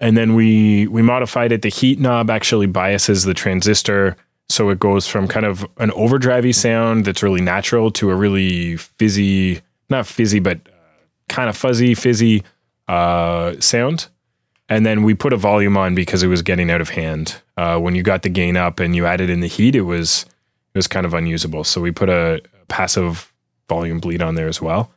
and 0.01 0.17
then 0.17 0.35
we 0.35 0.87
we 0.87 1.03
modified 1.03 1.51
it. 1.51 1.63
The 1.63 1.69
heat 1.69 1.99
knob 1.99 2.31
actually 2.31 2.67
biases 2.67 3.25
the 3.25 3.35
transistor, 3.35 4.17
so 4.49 4.69
it 4.71 4.79
goes 4.79 5.09
from 5.09 5.27
kind 5.27 5.47
of 5.47 5.67
an 5.79 5.91
overdrivey 5.91 6.55
sound 6.55 7.05
that's 7.05 7.23
really 7.23 7.41
natural 7.41 7.91
to 7.93 8.11
a 8.11 8.15
really 8.15 8.77
fizzy, 8.77 9.61
not 9.91 10.07
fizzy, 10.07 10.39
but 10.39 10.59
uh, 10.67 10.71
kind 11.29 11.49
of 11.49 11.57
fuzzy, 11.57 11.95
fizzy 11.95 12.45
uh, 12.87 13.55
sound. 13.61 14.09
And 14.69 14.85
then 14.85 15.03
we 15.03 15.15
put 15.15 15.33
a 15.33 15.37
volume 15.37 15.77
on 15.77 15.95
because 15.95 16.23
it 16.23 16.29
was 16.29 16.43
getting 16.43 16.71
out 16.71 16.81
of 16.81 16.91
hand. 16.91 17.41
Uh, 17.57 17.79
when 17.79 17.95
you 17.95 18.03
got 18.03 18.23
the 18.23 18.29
gain 18.29 18.57
up 18.57 18.81
and 18.81 18.95
you 18.95 19.07
added 19.07 19.31
in 19.31 19.41
the 19.41 19.47
heat, 19.47 19.75
it 19.75 19.83
was 19.83 20.27
it 20.75 20.79
was 20.79 20.87
kind 20.87 21.07
of 21.07 21.15
unusable. 21.15 21.65
So 21.65 21.81
we 21.81 21.91
put 21.91 22.09
a, 22.09 22.43
passive 22.69 23.28
volume 23.69 23.99
bleed 24.01 24.23
on 24.23 24.35
there 24.35 24.49
as 24.49 24.61
well. 24.61 24.93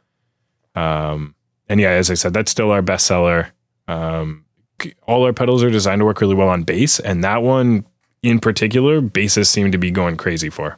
Um, 0.76 1.36
and 1.68 1.80
yeah, 1.80 1.92
as 1.92 2.10
I 2.10 2.16
said, 2.16 2.34
that's 2.34 2.52
still 2.52 2.72
our 2.72 2.82
best 2.82 3.06
seller. 3.06 3.52
Um, 3.88 4.46
all 5.08 5.24
our 5.24 5.34
pedals 5.34 5.64
are 5.64 5.70
designed 5.70 6.00
to 6.00 6.06
work 6.06 6.22
really 6.22 6.36
well 6.36 6.50
on 6.50 6.64
bass, 6.64 7.00
and 7.00 7.24
that 7.24 7.44
one 7.44 7.86
in 8.24 8.40
particular, 8.40 9.02
bassists 9.02 9.48
seem 9.48 9.72
to 9.72 9.78
be 9.78 9.92
going 9.92 10.18
crazy 10.18 10.50
for. 10.50 10.78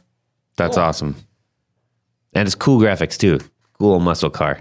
That's 0.56 0.76
awesome. 0.76 1.16
And 2.32 2.46
it's 2.46 2.54
cool 2.54 2.80
graphics 2.80 3.18
too. 3.18 3.38
Cool 3.78 4.00
muscle 4.00 4.30
car. 4.30 4.60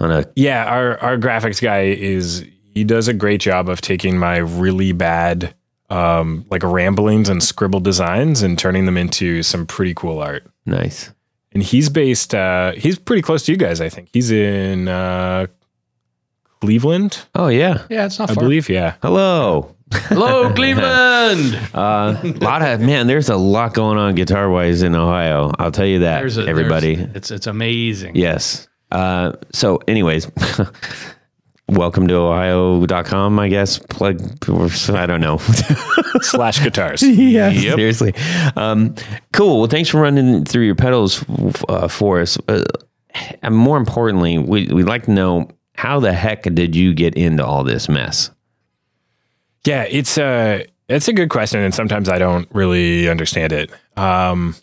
On 0.00 0.10
a 0.10 0.24
Yeah, 0.36 0.64
our 0.64 0.98
our 0.98 1.16
graphics 1.16 1.60
guy 1.60 1.82
is 1.82 2.44
he 2.74 2.84
does 2.84 3.08
a 3.08 3.14
great 3.14 3.40
job 3.40 3.68
of 3.68 3.80
taking 3.80 4.18
my 4.18 4.38
really 4.38 4.92
bad 4.92 5.54
um 5.90 6.46
like 6.50 6.62
ramblings 6.62 7.28
and 7.28 7.42
scribbled 7.42 7.84
designs 7.84 8.42
and 8.42 8.58
turning 8.58 8.86
them 8.86 8.96
into 8.96 9.42
some 9.42 9.66
pretty 9.66 9.94
cool 9.94 10.18
art. 10.18 10.44
nice. 10.64 11.10
And 11.54 11.62
he's 11.62 11.88
based 11.88 12.34
uh 12.34 12.72
he's 12.72 12.98
pretty 12.98 13.22
close 13.22 13.44
to 13.44 13.52
you 13.52 13.58
guys, 13.58 13.80
I 13.80 13.88
think. 13.88 14.08
He's 14.12 14.30
in 14.30 14.88
uh 14.88 15.46
Cleveland, 16.60 17.24
Oh 17.34 17.48
yeah. 17.48 17.84
Yeah, 17.90 18.06
it's 18.06 18.18
not 18.18 18.30
I 18.30 18.34
far. 18.34 18.44
believe, 18.44 18.68
yeah. 18.68 18.94
Hello. 19.02 19.74
Hello, 19.92 20.50
Cleveland. 20.54 21.54
Uh, 21.74 22.16
a 22.22 22.26
lot 22.40 22.62
of 22.62 22.80
man. 22.80 23.06
There's 23.08 23.28
a 23.28 23.36
lot 23.36 23.74
going 23.74 23.98
on 23.98 24.14
guitar 24.14 24.48
wise 24.48 24.82
in 24.82 24.94
Ohio. 24.94 25.50
I'll 25.58 25.72
tell 25.72 25.84
you 25.86 25.98
that. 25.98 26.24
A, 26.38 26.46
everybody. 26.46 26.94
it's 26.94 27.30
it's 27.30 27.46
amazing. 27.46 28.16
Yes. 28.16 28.68
Uh, 28.90 29.32
so, 29.52 29.78
anyways, 29.88 30.30
welcome 31.68 32.06
to 32.08 32.14
Ohio.com, 32.14 33.38
I 33.38 33.48
guess. 33.48 33.78
Plug, 33.78 34.20
I 34.90 35.06
don't 35.06 35.20
know. 35.20 35.38
Slash 36.20 36.62
guitars. 36.62 37.02
yeah, 37.02 37.52
seriously. 37.74 38.14
Um, 38.56 38.94
cool. 39.32 39.60
Well, 39.60 39.68
thanks 39.68 39.88
for 39.88 40.00
running 40.00 40.44
through 40.44 40.64
your 40.64 40.74
pedals 40.74 41.24
uh, 41.68 41.88
for 41.88 42.20
us. 42.20 42.38
Uh, 42.48 42.64
and 43.42 43.54
more 43.54 43.76
importantly, 43.76 44.38
we, 44.38 44.66
we'd 44.68 44.86
like 44.86 45.04
to 45.04 45.10
know 45.10 45.48
how 45.74 46.00
the 46.00 46.12
heck 46.12 46.42
did 46.42 46.76
you 46.76 46.94
get 46.94 47.14
into 47.14 47.44
all 47.44 47.64
this 47.64 47.88
mess? 47.88 48.30
Yeah, 49.64 49.84
it's 49.88 50.18
a 50.18 50.66
it's 50.88 51.08
a 51.08 51.12
good 51.12 51.30
question, 51.30 51.60
and 51.60 51.74
sometimes 51.74 52.08
I 52.08 52.18
don't 52.18 52.48
really 52.52 53.08
understand 53.08 53.52
it. 53.52 53.70
Um, 53.96 54.56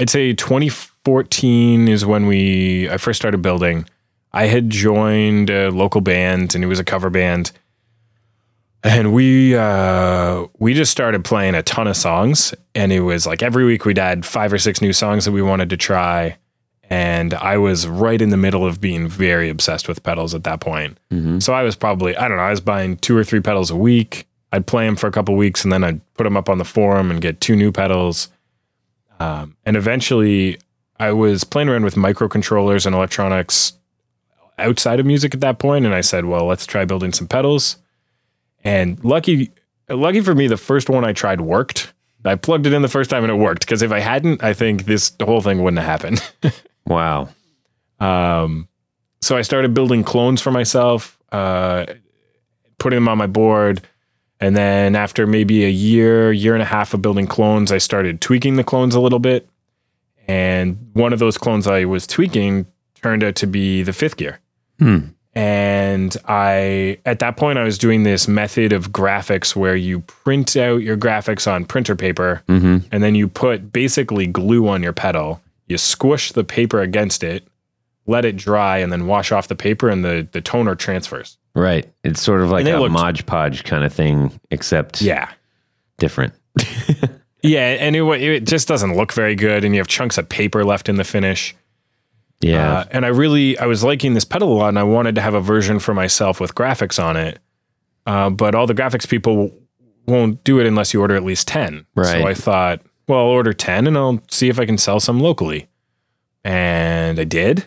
I'd 0.00 0.10
say 0.10 0.32
2014 0.32 1.88
is 1.88 2.06
when 2.06 2.26
we 2.26 2.88
I 2.88 2.96
first 2.96 3.20
started 3.20 3.42
building. 3.42 3.86
I 4.38 4.46
had 4.46 4.70
joined 4.70 5.50
a 5.50 5.68
local 5.70 6.00
band, 6.00 6.54
and 6.54 6.62
it 6.62 6.68
was 6.68 6.78
a 6.78 6.84
cover 6.84 7.10
band, 7.10 7.50
and 8.84 9.12
we 9.12 9.56
uh, 9.56 10.46
we 10.60 10.74
just 10.74 10.92
started 10.92 11.24
playing 11.24 11.56
a 11.56 11.64
ton 11.64 11.88
of 11.88 11.96
songs, 11.96 12.54
and 12.72 12.92
it 12.92 13.00
was 13.00 13.26
like 13.26 13.42
every 13.42 13.64
week 13.64 13.84
we'd 13.84 13.98
add 13.98 14.24
five 14.24 14.52
or 14.52 14.58
six 14.58 14.80
new 14.80 14.92
songs 14.92 15.24
that 15.24 15.32
we 15.32 15.42
wanted 15.42 15.70
to 15.70 15.76
try. 15.76 16.36
And 16.88 17.34
I 17.34 17.58
was 17.58 17.88
right 17.88 18.22
in 18.22 18.30
the 18.30 18.36
middle 18.36 18.64
of 18.64 18.80
being 18.80 19.08
very 19.08 19.50
obsessed 19.50 19.88
with 19.88 20.04
pedals 20.04 20.36
at 20.36 20.44
that 20.44 20.60
point. 20.60 20.98
So 21.40 21.52
I 21.52 21.64
was 21.64 21.74
probably, 21.74 22.16
I 22.16 22.28
don't 22.28 22.36
know, 22.36 22.44
I 22.44 22.50
was 22.50 22.60
buying 22.60 22.96
two 22.96 23.16
or 23.16 23.24
three 23.24 23.40
pedals 23.40 23.72
a 23.72 23.76
week. 23.76 24.28
I'd 24.52 24.66
play 24.68 24.86
them 24.86 24.94
for 24.94 25.08
a 25.08 25.12
couple 25.12 25.34
weeks 25.34 25.64
and 25.64 25.72
then 25.72 25.84
I'd 25.84 26.00
put 26.14 26.24
them 26.24 26.36
up 26.36 26.48
on 26.48 26.56
the 26.58 26.64
forum 26.64 27.10
and 27.10 27.20
get 27.20 27.42
two 27.42 27.56
new 27.56 27.72
pedals. 27.72 28.28
Um, 29.20 29.56
and 29.66 29.76
eventually 29.76 30.58
I 30.98 31.12
was 31.12 31.44
playing 31.44 31.68
around 31.68 31.84
with 31.84 31.96
microcontrollers 31.96 32.86
and 32.86 32.94
electronics 32.94 33.74
outside 34.58 35.00
of 35.00 35.06
music 35.06 35.34
at 35.34 35.40
that 35.40 35.58
point, 35.58 35.86
And 35.86 35.94
I 35.94 36.00
said, 36.00 36.24
well, 36.24 36.46
let's 36.46 36.66
try 36.66 36.84
building 36.84 37.12
some 37.12 37.26
pedals. 37.26 37.76
And 38.64 39.02
lucky, 39.04 39.50
lucky 39.88 40.20
for 40.20 40.34
me, 40.34 40.46
the 40.46 40.56
first 40.56 40.88
one 40.90 41.04
I 41.04 41.12
tried 41.12 41.40
worked. 41.40 41.92
I 42.24 42.34
plugged 42.34 42.66
it 42.66 42.72
in 42.72 42.82
the 42.82 42.88
first 42.88 43.10
time 43.10 43.24
and 43.24 43.32
it 43.32 43.36
worked. 43.36 43.60
Because 43.60 43.82
if 43.82 43.92
I 43.92 44.00
hadn't, 44.00 44.42
I 44.42 44.52
think 44.52 44.84
this 44.84 45.10
the 45.10 45.26
whole 45.26 45.40
thing 45.40 45.62
wouldn't 45.62 45.80
have 45.80 46.00
happened. 46.00 46.32
Wow. 46.88 47.28
Um, 48.00 48.68
so 49.20 49.36
I 49.36 49.42
started 49.42 49.74
building 49.74 50.02
clones 50.04 50.40
for 50.40 50.50
myself, 50.50 51.18
uh, 51.30 51.86
putting 52.78 52.96
them 52.96 53.08
on 53.08 53.18
my 53.18 53.26
board. 53.26 53.82
And 54.40 54.56
then 54.56 54.96
after 54.96 55.26
maybe 55.26 55.64
a 55.64 55.70
year, 55.70 56.32
year 56.32 56.54
and 56.54 56.62
a 56.62 56.66
half 56.66 56.94
of 56.94 57.02
building 57.02 57.26
clones, 57.26 57.72
I 57.72 57.78
started 57.78 58.20
tweaking 58.20 58.56
the 58.56 58.64
clones 58.64 58.94
a 58.94 59.00
little 59.00 59.18
bit. 59.18 59.48
And 60.26 60.90
one 60.92 61.12
of 61.12 61.18
those 61.18 61.36
clones 61.36 61.66
I 61.66 61.84
was 61.84 62.06
tweaking 62.06 62.66
turned 62.94 63.24
out 63.24 63.34
to 63.36 63.46
be 63.46 63.82
the 63.82 63.92
fifth 63.92 64.16
gear. 64.16 64.38
Hmm. 64.78 64.98
And 65.34 66.16
I, 66.26 66.98
at 67.06 67.20
that 67.20 67.36
point, 67.36 67.58
I 67.58 67.64
was 67.64 67.78
doing 67.78 68.02
this 68.02 68.26
method 68.26 68.72
of 68.72 68.90
graphics 68.90 69.54
where 69.54 69.76
you 69.76 70.00
print 70.00 70.56
out 70.56 70.78
your 70.82 70.96
graphics 70.96 71.50
on 71.50 71.64
printer 71.64 71.94
paper 71.94 72.42
mm-hmm. 72.48 72.78
and 72.90 73.02
then 73.02 73.14
you 73.14 73.28
put 73.28 73.72
basically 73.72 74.26
glue 74.26 74.66
on 74.66 74.82
your 74.82 74.92
pedal. 74.92 75.40
You 75.68 75.78
squish 75.78 76.32
the 76.32 76.42
paper 76.42 76.80
against 76.80 77.22
it, 77.22 77.46
let 78.06 78.24
it 78.24 78.36
dry, 78.36 78.78
and 78.78 78.90
then 78.90 79.06
wash 79.06 79.30
off 79.30 79.46
the 79.48 79.54
paper, 79.54 79.88
and 79.88 80.04
the, 80.04 80.26
the 80.32 80.40
toner 80.40 80.74
transfers. 80.74 81.36
Right. 81.54 81.88
It's 82.02 82.20
sort 82.20 82.40
of 82.40 82.50
like 82.50 82.66
a 82.66 82.76
looked- 82.76 82.92
Mod 82.92 83.26
Podge 83.26 83.62
kind 83.64 83.84
of 83.84 83.92
thing, 83.92 84.40
except 84.50 85.00
Yeah. 85.02 85.30
different. 85.98 86.34
Yeah. 87.40 87.76
And 87.78 87.94
it, 87.94 88.02
it 88.20 88.44
just 88.44 88.66
doesn't 88.66 88.96
look 88.96 89.12
very 89.12 89.36
good. 89.36 89.64
And 89.64 89.72
you 89.72 89.80
have 89.80 89.86
chunks 89.86 90.18
of 90.18 90.28
paper 90.28 90.64
left 90.64 90.88
in 90.88 90.96
the 90.96 91.04
finish. 91.04 91.54
Yeah. 92.40 92.78
Uh, 92.78 92.84
and 92.90 93.04
I 93.04 93.08
really, 93.08 93.58
I 93.58 93.66
was 93.66 93.82
liking 93.82 94.14
this 94.14 94.24
pedal 94.24 94.52
a 94.52 94.56
lot, 94.56 94.68
and 94.68 94.78
I 94.78 94.84
wanted 94.84 95.14
to 95.16 95.20
have 95.20 95.34
a 95.34 95.40
version 95.40 95.78
for 95.78 95.94
myself 95.94 96.40
with 96.40 96.54
graphics 96.54 97.02
on 97.02 97.16
it. 97.16 97.38
Uh, 98.06 98.30
but 98.30 98.54
all 98.54 98.66
the 98.66 98.74
graphics 98.74 99.08
people 99.08 99.52
won't 100.06 100.42
do 100.44 100.58
it 100.58 100.66
unless 100.66 100.94
you 100.94 101.00
order 101.00 101.14
at 101.14 101.24
least 101.24 101.46
10. 101.48 101.84
Right. 101.94 102.06
So 102.06 102.26
I 102.26 102.34
thought, 102.34 102.80
well, 103.06 103.18
I'll 103.18 103.26
order 103.26 103.52
10 103.52 103.86
and 103.86 103.96
I'll 103.96 104.22
see 104.30 104.48
if 104.48 104.58
I 104.58 104.64
can 104.64 104.78
sell 104.78 105.00
some 105.00 105.20
locally. 105.20 105.68
And 106.44 107.20
I 107.20 107.24
did. 107.24 107.66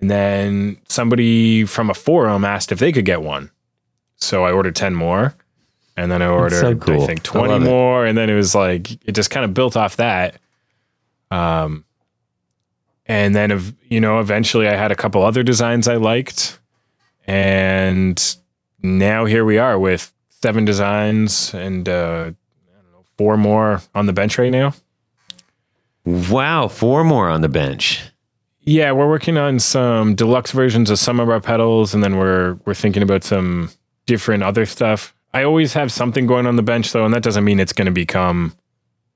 And 0.00 0.10
then 0.10 0.78
somebody 0.88 1.64
from 1.64 1.90
a 1.90 1.94
forum 1.94 2.44
asked 2.44 2.72
if 2.72 2.80
they 2.80 2.90
could 2.90 3.04
get 3.04 3.22
one. 3.22 3.50
So 4.16 4.44
I 4.44 4.50
ordered 4.50 4.74
10 4.74 4.94
more. 4.94 5.34
And 5.96 6.10
then 6.10 6.22
I 6.22 6.26
ordered, 6.26 6.58
so 6.58 6.74
cool. 6.74 7.02
I 7.02 7.06
think, 7.06 7.20
I 7.20 7.22
20 7.22 7.54
it. 7.54 7.58
more. 7.60 8.06
And 8.06 8.18
then 8.18 8.30
it 8.30 8.34
was 8.34 8.54
like, 8.54 8.90
it 9.06 9.12
just 9.12 9.30
kind 9.30 9.44
of 9.44 9.54
built 9.54 9.76
off 9.76 9.96
that. 9.96 10.40
Um, 11.30 11.84
and 13.06 13.34
then, 13.34 13.76
you 13.88 14.00
know, 14.00 14.20
eventually 14.20 14.68
I 14.68 14.76
had 14.76 14.92
a 14.92 14.96
couple 14.96 15.22
other 15.22 15.42
designs 15.42 15.88
I 15.88 15.96
liked. 15.96 16.58
And 17.26 18.36
now 18.82 19.24
here 19.24 19.44
we 19.44 19.58
are 19.58 19.78
with 19.78 20.12
seven 20.30 20.64
designs 20.64 21.54
and 21.54 21.88
uh, 21.88 21.92
I 21.92 22.74
don't 22.82 22.92
know, 22.92 23.04
four 23.16 23.36
more 23.36 23.80
on 23.94 24.06
the 24.06 24.12
bench 24.12 24.38
right 24.38 24.50
now. 24.50 24.74
wow. 26.04 26.68
Four 26.68 27.04
more 27.04 27.28
on 27.28 27.40
the 27.40 27.48
bench. 27.48 28.02
Yeah, 28.64 28.92
we're 28.92 29.08
working 29.08 29.36
on 29.36 29.58
some 29.58 30.14
deluxe 30.14 30.52
versions 30.52 30.88
of 30.88 31.00
some 31.00 31.18
of 31.18 31.28
our 31.28 31.40
pedals, 31.40 31.94
and 31.94 32.04
then 32.04 32.16
we're 32.16 32.54
we're 32.64 32.74
thinking 32.74 33.02
about 33.02 33.24
some 33.24 33.70
different 34.06 34.44
other 34.44 34.66
stuff. 34.66 35.14
I 35.34 35.42
always 35.42 35.72
have 35.72 35.90
something 35.90 36.26
going 36.26 36.46
on 36.46 36.54
the 36.54 36.62
bench 36.62 36.92
though, 36.92 37.04
and 37.04 37.12
that 37.12 37.24
doesn't 37.24 37.42
mean 37.42 37.58
it's 37.58 37.72
going 37.72 37.86
to 37.86 37.92
become 37.92 38.54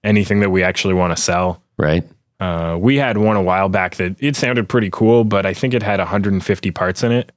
anything 0.02 0.40
that 0.40 0.50
we 0.50 0.64
actually 0.64 0.94
want 0.94 1.16
to 1.16 1.22
sell. 1.22 1.62
Right. 1.76 2.02
Uh, 2.38 2.76
we 2.78 2.96
had 2.96 3.16
one 3.18 3.36
a 3.36 3.42
while 3.42 3.68
back 3.68 3.96
that 3.96 4.16
it 4.22 4.36
sounded 4.36 4.68
pretty 4.68 4.90
cool, 4.90 5.24
but 5.24 5.46
I 5.46 5.54
think 5.54 5.72
it 5.74 5.82
had 5.82 5.98
150 6.00 6.70
parts 6.72 7.02
in 7.02 7.12
it. 7.12 7.32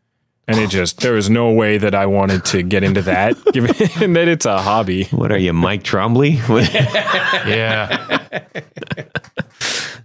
And 0.47 0.57
it 0.59 0.69
just 0.71 1.01
there 1.01 1.13
was 1.13 1.29
no 1.29 1.51
way 1.51 1.77
that 1.77 1.93
I 1.93 2.07
wanted 2.07 2.43
to 2.45 2.63
get 2.63 2.83
into 2.83 3.03
that, 3.03 3.37
given 3.53 3.71
that 4.13 4.27
it's 4.27 4.47
a 4.47 4.57
hobby. 4.59 5.03
What 5.11 5.31
are 5.31 5.37
you, 5.37 5.53
Mike 5.53 5.83
Trombley? 5.83 6.39
Yeah. 7.47 8.19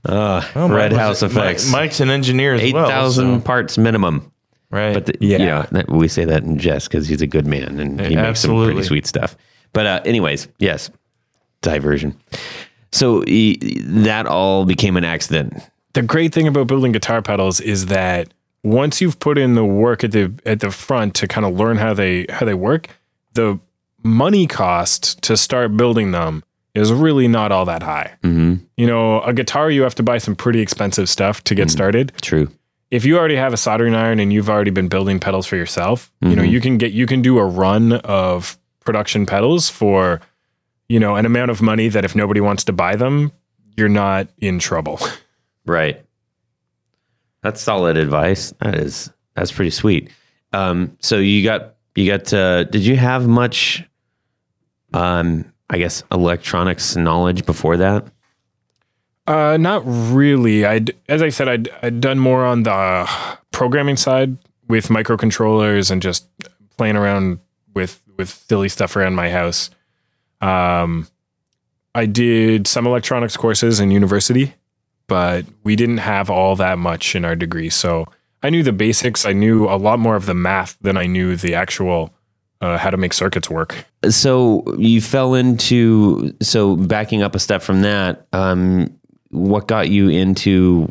Red 0.07 0.93
House 0.93 1.23
effects. 1.23 1.71
Mike's 1.71 2.01
an 2.01 2.11
engineer 2.11 2.55
as 2.55 2.61
Eight 2.61 2.75
well. 2.75 2.89
thousand 2.89 3.41
so- 3.41 3.45
parts 3.47 3.79
minimum. 3.79 4.31
right. 4.71 4.93
But 4.95 5.07
the, 5.07 5.15
Yeah. 5.21 5.39
you 5.39 5.47
know, 5.47 5.67
that- 5.73 5.91
we 5.91 6.09
say 6.09 6.25
that 6.27 6.43
in 6.43 6.59
jest 6.59 6.89
because 6.91 7.09
he's 7.09 7.23
a 7.23 7.27
good 7.27 7.47
man 7.47 7.81
and 7.81 8.01
he 8.01 8.15
makes 8.17 8.41
some 8.41 8.63
pretty 8.65 8.83
sweet 8.83 9.07
stuff. 9.07 9.37
But 9.73 9.87
uh, 9.87 10.01
anyways, 10.05 10.49
yes, 10.59 10.91
diversion. 11.63 12.17
So 12.95 13.25
e- 13.27 13.59
that 14.07 14.27
all 14.27 14.65
became 14.65 14.97
an 14.97 15.05
accident. 15.05 15.53
the 15.95 16.03
great 16.03 16.33
thing 16.35 16.47
about 16.49 16.67
building 16.67 16.93
guitar 16.93 17.21
pedals 17.23 17.61
is 17.61 17.87
that 17.87 18.33
once 18.63 19.01
you've 19.01 19.19
put 19.19 19.37
in 19.39 19.55
the 19.55 19.65
work 19.65 20.03
at 20.05 20.13
the 20.13 20.33
at 20.47 20.61
the 20.61 20.71
front 20.71 21.15
to 21.17 21.27
kind 21.29 21.45
of 21.47 21.55
learn 21.55 21.77
how 21.77 21.93
they 21.95 22.27
how 22.31 22.47
they 22.47 22.55
work, 22.55 22.89
the 23.35 23.59
money 24.03 24.47
cost 24.47 25.21
to 25.23 25.37
start 25.37 25.77
building 25.77 26.13
them 26.13 26.43
is 26.75 26.93
really 26.93 27.29
not 27.29 27.53
all 27.53 27.65
that 27.65 27.83
high. 27.83 28.13
hmm 28.23 28.55
You 28.77 28.87
know, 28.87 29.21
a 29.23 29.33
guitar 29.33 29.71
you 29.71 29.83
have 29.83 29.95
to 29.97 30.03
buy 30.03 30.19
some 30.19 30.35
pretty 30.35 30.61
expensive 30.61 31.09
stuff 31.09 31.43
to 31.45 31.55
get 31.55 31.71
started. 31.71 32.13
True. 32.21 32.49
If 32.91 33.05
you 33.05 33.17
already 33.19 33.37
have 33.37 33.53
a 33.53 33.57
soldering 33.57 33.95
iron 33.95 34.19
and 34.21 34.33
you've 34.33 34.49
already 34.51 34.71
been 34.71 34.89
building 34.89 35.19
pedals 35.21 35.47
for 35.47 35.57
yourself, 35.57 36.11
you 36.21 36.35
know, 36.37 36.43
you 36.43 36.61
can 36.61 36.79
get 36.79 36.93
you 36.93 37.07
can 37.07 37.23
do 37.23 37.39
a 37.39 37.45
run 37.45 37.93
of 38.05 38.57
production 38.85 39.27
pedals 39.27 39.69
for 39.71 40.21
you 40.95 41.01
know, 41.01 41.17
an 41.17 41.27
amount 41.27 41.51
of 41.51 41.61
money 41.61 41.89
that 41.89 42.05
if 42.05 42.15
nobody 42.15 42.41
wants 42.41 42.63
to 42.63 42.73
buy 42.73 42.95
them, 42.95 43.33
you're 43.77 43.89
not 43.89 44.29
in 44.39 44.59
trouble. 44.61 45.01
Right. 45.67 46.05
That's 47.43 47.59
solid 47.59 47.97
advice. 47.97 48.53
That 48.61 48.75
is 48.75 49.11
that's 49.35 49.51
pretty 49.51 49.71
sweet. 49.71 50.11
Um, 50.53 50.99
so 51.01 51.17
you 51.17 51.43
got 51.43 51.77
you 51.95 52.07
got. 52.07 52.31
Uh, 52.35 52.65
did 52.65 52.85
you 52.85 52.97
have 52.97 53.27
much? 53.27 53.83
Um, 54.93 55.51
I 55.71 55.79
guess 55.79 56.03
electronics 56.13 56.97
knowledge 56.97 57.47
before 57.47 57.79
that. 57.79 58.07
Uh, 59.27 59.57
not 59.59 59.85
really. 59.87 60.67
I, 60.67 60.85
as 61.09 61.23
I 61.23 61.31
said, 61.31 61.49
I'd, 61.49 61.71
I'd 61.83 62.03
done 62.03 62.19
more 62.19 62.45
on 62.45 62.65
the 62.65 63.11
programming 63.51 63.97
side 63.97 64.37
with 64.69 64.89
microcontrollers 64.89 65.91
and 65.91 66.03
just 66.03 66.29
playing 66.77 66.97
around 66.97 67.39
with 67.73 68.03
with 68.19 68.29
silly 68.29 68.69
stuff 68.69 68.97
around 68.97 69.15
my 69.15 69.31
house. 69.31 69.71
Um, 70.45 71.09
I 71.95 72.07
did 72.07 72.67
some 72.67 72.87
electronics 72.87 73.37
courses 73.37 73.81
in 73.81 73.91
university, 73.91 74.55
but 75.07 75.47
we 75.63 75.77
didn't 75.77 75.99
have 75.99 76.29
all 76.29 76.57
that 76.57 76.79
much 76.79 77.15
in 77.15 77.25
our 77.25 77.37
degree. 77.37 77.71
So 77.71 78.07
I 78.43 78.51
knew 78.51 78.63
the 78.63 78.73
basics. 78.73 79.25
I 79.25 79.33
knew 79.33 79.67
a 79.67 79.77
lot 79.77 79.99
more 79.99 80.17
of 80.17 80.27
the 80.27 80.35
math 80.35 80.77
than 80.81 80.97
I 80.97 81.07
knew 81.07 81.37
the 81.37 81.55
actual 81.55 82.13
uh, 82.61 82.79
how 82.79 82.91
to 82.91 82.97
make 82.97 83.13
circuits 83.13 83.49
work. 83.49 83.87
So 84.11 84.65
you 84.77 85.01
fell 85.01 85.35
into 85.35 86.35
so 86.41 86.77
backing 86.77 87.23
up 87.23 87.35
a 87.35 87.39
step 87.39 87.63
from 87.63 87.83
that. 87.83 88.27
Um, 88.33 88.99
what 89.31 89.67
got 89.67 89.89
you 89.89 90.09
into 90.09 90.89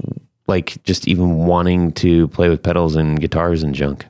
like 0.48 0.82
just 0.84 1.08
even 1.08 1.38
wanting 1.38 1.92
to 1.94 2.28
play 2.30 2.50
with 2.50 2.62
pedals 2.64 2.96
and 2.96 3.20
guitars 3.20 3.64
and 3.64 3.74
junk? 3.74 4.06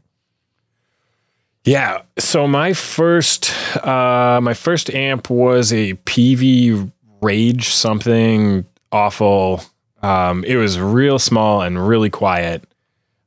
Yeah. 1.65 2.01
So 2.19 2.47
my 2.47 2.73
first 2.73 3.51
uh 3.85 4.39
my 4.41 4.53
first 4.53 4.89
amp 4.89 5.29
was 5.29 5.71
a 5.71 5.93
Peavey 5.93 6.91
Rage 7.21 7.69
something 7.69 8.65
awful. 8.91 9.63
Um 10.01 10.43
it 10.43 10.57
was 10.57 10.79
real 10.79 11.19
small 11.19 11.61
and 11.61 11.87
really 11.87 12.09
quiet. 12.09 12.65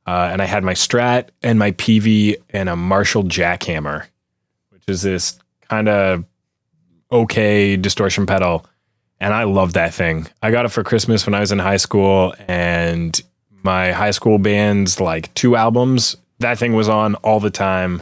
Uh, 0.05 0.29
and 0.31 0.41
I 0.41 0.45
had 0.45 0.63
my 0.63 0.73
Strat 0.73 1.29
and 1.43 1.59
my 1.59 1.71
Peavey 1.71 2.37
and 2.51 2.69
a 2.69 2.77
Marshall 2.77 3.23
Jackhammer, 3.23 4.05
which 4.69 4.83
is 4.87 5.01
this 5.01 5.37
kind 5.69 5.89
of 5.89 6.23
okay 7.11 7.75
distortion 7.75 8.25
pedal. 8.25 8.65
And 9.19 9.33
I 9.33 9.43
love 9.43 9.73
that 9.73 9.93
thing. 9.93 10.27
I 10.41 10.51
got 10.51 10.63
it 10.63 10.69
for 10.69 10.81
Christmas 10.81 11.25
when 11.25 11.35
I 11.35 11.41
was 11.41 11.51
in 11.51 11.59
high 11.59 11.77
school, 11.77 12.35
and 12.47 13.19
my 13.63 13.91
high 13.91 14.11
school 14.11 14.37
band's 14.37 15.01
like 15.01 15.33
two 15.33 15.57
albums. 15.57 16.15
That 16.39 16.57
thing 16.57 16.73
was 16.73 16.87
on 16.87 17.15
all 17.15 17.41
the 17.41 17.49
time 17.49 18.01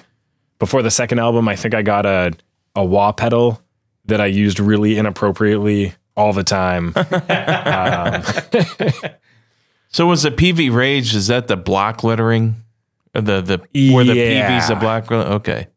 before 0.60 0.82
the 0.82 0.91
second 0.91 1.20
album, 1.20 1.47
I 1.47 1.56
think 1.56 1.74
I 1.74 1.82
got 1.82 2.06
a 2.06 2.34
a 2.76 2.84
wah 2.84 3.12
pedal 3.12 3.62
that 4.06 4.22
I 4.22 4.26
used 4.28 4.60
really 4.60 4.97
inappropriately 4.97 5.93
all 6.16 6.34
the 6.34 6.43
time. 6.43 6.93
So 9.89 10.08
was 10.08 10.24
the 10.24 10.32
Peavey 10.32 10.70
Rage? 10.74 11.16
Is 11.16 11.28
that 11.28 11.47
the 11.47 11.56
block 11.56 12.03
lettering? 12.03 12.58
Or 13.16 13.22
The 13.22 13.41
the 13.41 13.91
where 13.93 14.03
the 14.03 14.14
Yeah. 14.14 14.60
Peavey's 14.60 14.70
a 14.70 14.76
black? 14.76 15.10
Okay, 15.10 15.68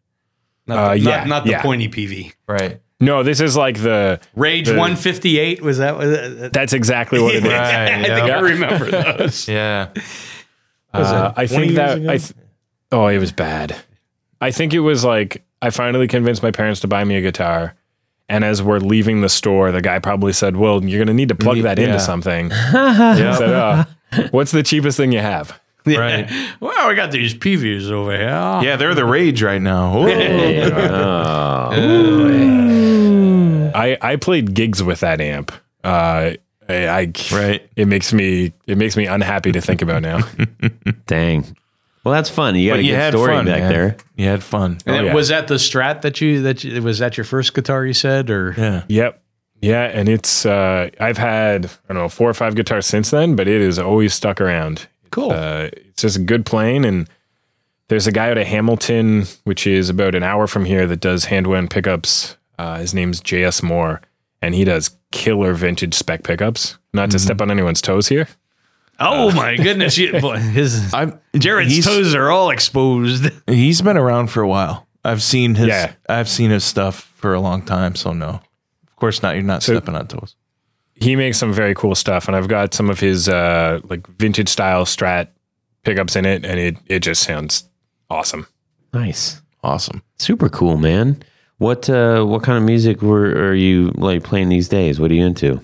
Not, 0.66 0.78
Uh, 0.78 0.88
the, 0.94 0.98
yeah, 0.98 1.10
not, 1.18 1.26
not 1.28 1.44
the 1.44 1.50
yeah. 1.52 1.62
pointy 1.62 1.88
Peavey. 1.88 2.32
right, 2.48 2.80
no, 2.98 3.22
this 3.22 3.40
is 3.40 3.56
like 3.56 3.80
the. 3.80 4.18
Rage 4.34 4.66
The- 4.66 4.72
158 4.72 5.62
was 5.62 5.78
that? 5.78 5.96
Was 5.96 6.10
that 6.10 6.52
That's 6.52 6.72
exactly 6.72 7.20
what 7.22 7.36
it 7.36 7.44
is. 7.44 7.52
right. 7.52 7.92
I 7.92 8.02
think 8.02 8.30
I 8.30 8.40
remember 8.40 8.90
those. 8.90 9.46
yeah. 9.46 9.90
Uh, 10.92 11.32
I 11.36 11.46
think 11.46 11.74
that. 11.76 11.98
ago? 11.98 12.10
I 12.10 12.18
th- 12.18 12.32
oh, 12.90 13.06
it 13.06 13.18
was 13.18 13.30
bad. 13.30 13.76
I 14.40 14.50
think 14.50 14.72
it 14.74 14.80
was 14.80 15.04
like 15.04 15.42
I 15.62 15.70
finally 15.70 16.06
convinced 16.08 16.42
my 16.42 16.50
parents 16.50 16.80
to 16.80 16.86
buy 16.88 17.02
me 17.04 17.16
a 17.16 17.20
guitar, 17.20 17.74
and 18.28 18.44
as 18.44 18.62
we're 18.62 18.78
leaving 18.78 19.20
the 19.20 19.28
store, 19.28 19.72
the 19.72 19.82
guy 19.82 19.98
probably 19.98 20.32
said, 20.32 20.56
"Well, 20.56 20.84
you're 20.84 20.98
going 20.98 21.08
to 21.08 21.14
need 21.14 21.28
to 21.30 21.34
plug 21.34 21.62
that 21.62 21.78
Yeah. 21.78 21.86
into 21.86 22.00
something." 22.00 22.52
I 22.52 23.34
said, 23.36 23.50
oh, 23.50 23.84
"What's 24.30 24.52
the 24.52 24.62
cheapest 24.62 24.96
thing 24.96 25.12
you 25.12 25.20
have?" 25.20 25.58
Right. 25.86 26.28
Well, 26.60 26.88
we 26.88 26.94
got 26.94 27.12
these 27.12 27.32
Peaveys 27.34 27.90
over 27.90 28.12
here. 28.14 28.28
Yeah, 28.28 28.76
they're 28.76 28.94
the 28.94 29.06
rage 29.06 29.42
right 29.42 29.62
now. 29.62 29.92
Whoa. 31.78 33.70
I 33.74 33.96
I 34.00 34.16
played 34.16 34.54
gigs 34.54 34.82
with 34.82 35.00
that 35.00 35.20
amp. 35.20 35.52
Uh, 35.84 36.32
I, 36.68 36.88
I 36.88 37.12
Right. 37.32 37.66
It 37.76 37.86
makes 37.88 38.12
me 38.12 38.52
it 38.66 38.76
makes 38.76 38.96
me 38.96 39.06
unhappy 39.06 39.52
to 39.52 39.60
think 39.60 39.80
about 39.82 40.02
now. 40.02 40.20
Dang. 41.06 41.56
Well, 42.08 42.14
that's 42.16 42.30
fun. 42.30 42.54
You 42.56 42.70
got 42.70 42.74
But 42.74 42.80
a 42.80 42.82
you 42.84 42.92
good 42.92 42.98
had 42.98 43.12
story 43.14 43.34
fun 43.34 43.44
back 43.44 43.60
man. 43.60 43.72
there. 43.72 43.96
You 44.16 44.26
had 44.26 44.42
fun. 44.42 44.78
And 44.86 45.06
yeah. 45.06 45.14
Was 45.14 45.28
that 45.28 45.46
the 45.48 45.54
Strat 45.56 46.00
that 46.02 46.20
you 46.20 46.42
that 46.42 46.64
you, 46.64 46.80
was 46.82 46.98
that 47.00 47.16
your 47.16 47.24
first 47.24 47.52
guitar 47.54 47.84
you 47.84 47.92
said 47.92 48.30
or 48.30 48.54
Yeah. 48.56 48.84
yep. 48.88 49.22
Yeah, 49.60 49.82
and 49.82 50.08
it's 50.08 50.46
uh, 50.46 50.88
I've 51.00 51.18
had 51.18 51.66
I 51.66 51.92
don't 51.92 52.02
know 52.02 52.08
four 52.08 52.30
or 52.30 52.34
five 52.34 52.54
guitars 52.54 52.86
since 52.86 53.10
then, 53.10 53.34
but 53.36 53.48
it 53.48 53.60
has 53.60 53.78
always 53.78 54.14
stuck 54.14 54.40
around. 54.40 54.86
cool? 55.10 55.32
Uh, 55.32 55.68
it's 55.74 56.02
just 56.02 56.16
a 56.16 56.20
good 56.20 56.46
plane, 56.46 56.84
and 56.84 57.08
there's 57.88 58.06
a 58.06 58.12
guy 58.12 58.30
out 58.30 58.38
of 58.38 58.46
Hamilton, 58.46 59.24
which 59.44 59.66
is 59.66 59.90
about 59.90 60.14
an 60.14 60.22
hour 60.22 60.46
from 60.46 60.64
here, 60.64 60.86
that 60.86 61.00
does 61.00 61.24
hand 61.24 61.46
wound 61.48 61.70
pickups. 61.70 62.36
Uh, 62.58 62.78
his 62.78 62.94
name's 62.94 63.20
J.S. 63.20 63.62
Moore, 63.62 64.00
and 64.40 64.54
he 64.54 64.62
does 64.64 64.90
killer 65.10 65.54
vintage 65.54 65.94
spec 65.94 66.22
pickups. 66.22 66.78
Not 66.92 67.10
to 67.10 67.18
step 67.18 67.40
on 67.40 67.50
anyone's 67.50 67.82
toes 67.82 68.06
here. 68.08 68.28
Oh 68.98 69.32
my 69.32 69.56
goodness! 69.56 69.96
You, 69.98 70.20
boy, 70.20 70.36
his 70.38 70.92
I'm 70.94 71.20
Jared's 71.36 71.84
toes 71.84 72.14
are 72.14 72.30
all 72.30 72.50
exposed. 72.50 73.30
He's 73.46 73.80
been 73.82 73.96
around 73.96 74.28
for 74.28 74.42
a 74.42 74.48
while. 74.48 74.86
I've 75.04 75.22
seen 75.22 75.54
his. 75.54 75.68
Yeah. 75.68 75.92
I've 76.08 76.28
seen 76.28 76.50
his 76.50 76.64
stuff 76.64 77.02
for 77.16 77.34
a 77.34 77.40
long 77.40 77.62
time. 77.62 77.94
So 77.94 78.12
no, 78.12 78.28
of 78.86 78.96
course 78.96 79.22
not. 79.22 79.34
You're 79.34 79.44
not 79.44 79.62
So- 79.62 79.74
stepping 79.74 79.94
on 79.96 80.06
toes. 80.08 80.34
he 80.94 81.14
makes 81.16 81.38
some 81.38 81.52
very 81.52 81.74
cool 81.74 81.94
stuff 81.94 82.26
and 82.26 82.34
i've 82.36 82.48
got 82.48 82.74
some 82.74 82.90
of 82.90 82.98
his 82.98 83.28
uh 83.28 83.78
like 83.84 84.04
vintage 84.18 84.48
style 84.48 84.84
strat 84.84 85.28
pickups 85.84 86.16
in 86.16 86.26
it 86.26 86.44
and 86.44 86.58
it 86.58 86.76
it 86.86 86.98
just 87.00 87.22
sounds 87.22 87.68
awesome 88.10 88.46
Nice. 88.92 89.40
Awesome. 89.62 90.02
Super 90.18 90.48
cool, 90.48 90.76
man. 90.78 91.22
What 91.58 91.88
uh, 91.90 92.24
what 92.24 92.42
kind 92.42 92.56
of 92.58 92.64
music 92.64 93.02
were 93.02 93.26
are 93.50 93.54
you 93.54 93.92
like 93.96 94.22
playing 94.24 94.48
these 94.48 94.66
days? 94.68 94.98
What 94.98 95.10
are 95.10 95.14
you 95.14 95.24
into? 95.26 95.60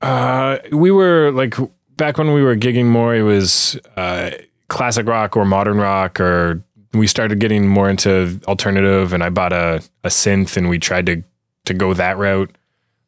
uh 0.00 0.58
we 0.72 0.90
were 0.90 1.30
like 1.32 1.54
back 1.98 2.16
when 2.16 2.32
we 2.32 2.42
were 2.42 2.56
gigging 2.56 2.86
more 2.86 3.14
it 3.14 3.22
was 3.22 3.78
uh 3.96 4.30
classic 4.68 5.06
rock 5.06 5.36
or 5.36 5.44
modern 5.44 5.76
rock 5.76 6.18
or 6.20 6.62
we 6.94 7.06
started 7.06 7.38
getting 7.38 7.68
more 7.68 7.90
into 7.90 8.40
alternative 8.48 9.12
and 9.12 9.22
i 9.22 9.28
bought 9.28 9.52
a, 9.52 9.82
a 10.04 10.08
synth 10.08 10.56
and 10.56 10.70
we 10.70 10.78
tried 10.78 11.04
to 11.04 11.22
to 11.66 11.74
go 11.74 11.92
that 11.92 12.16
route 12.16 12.50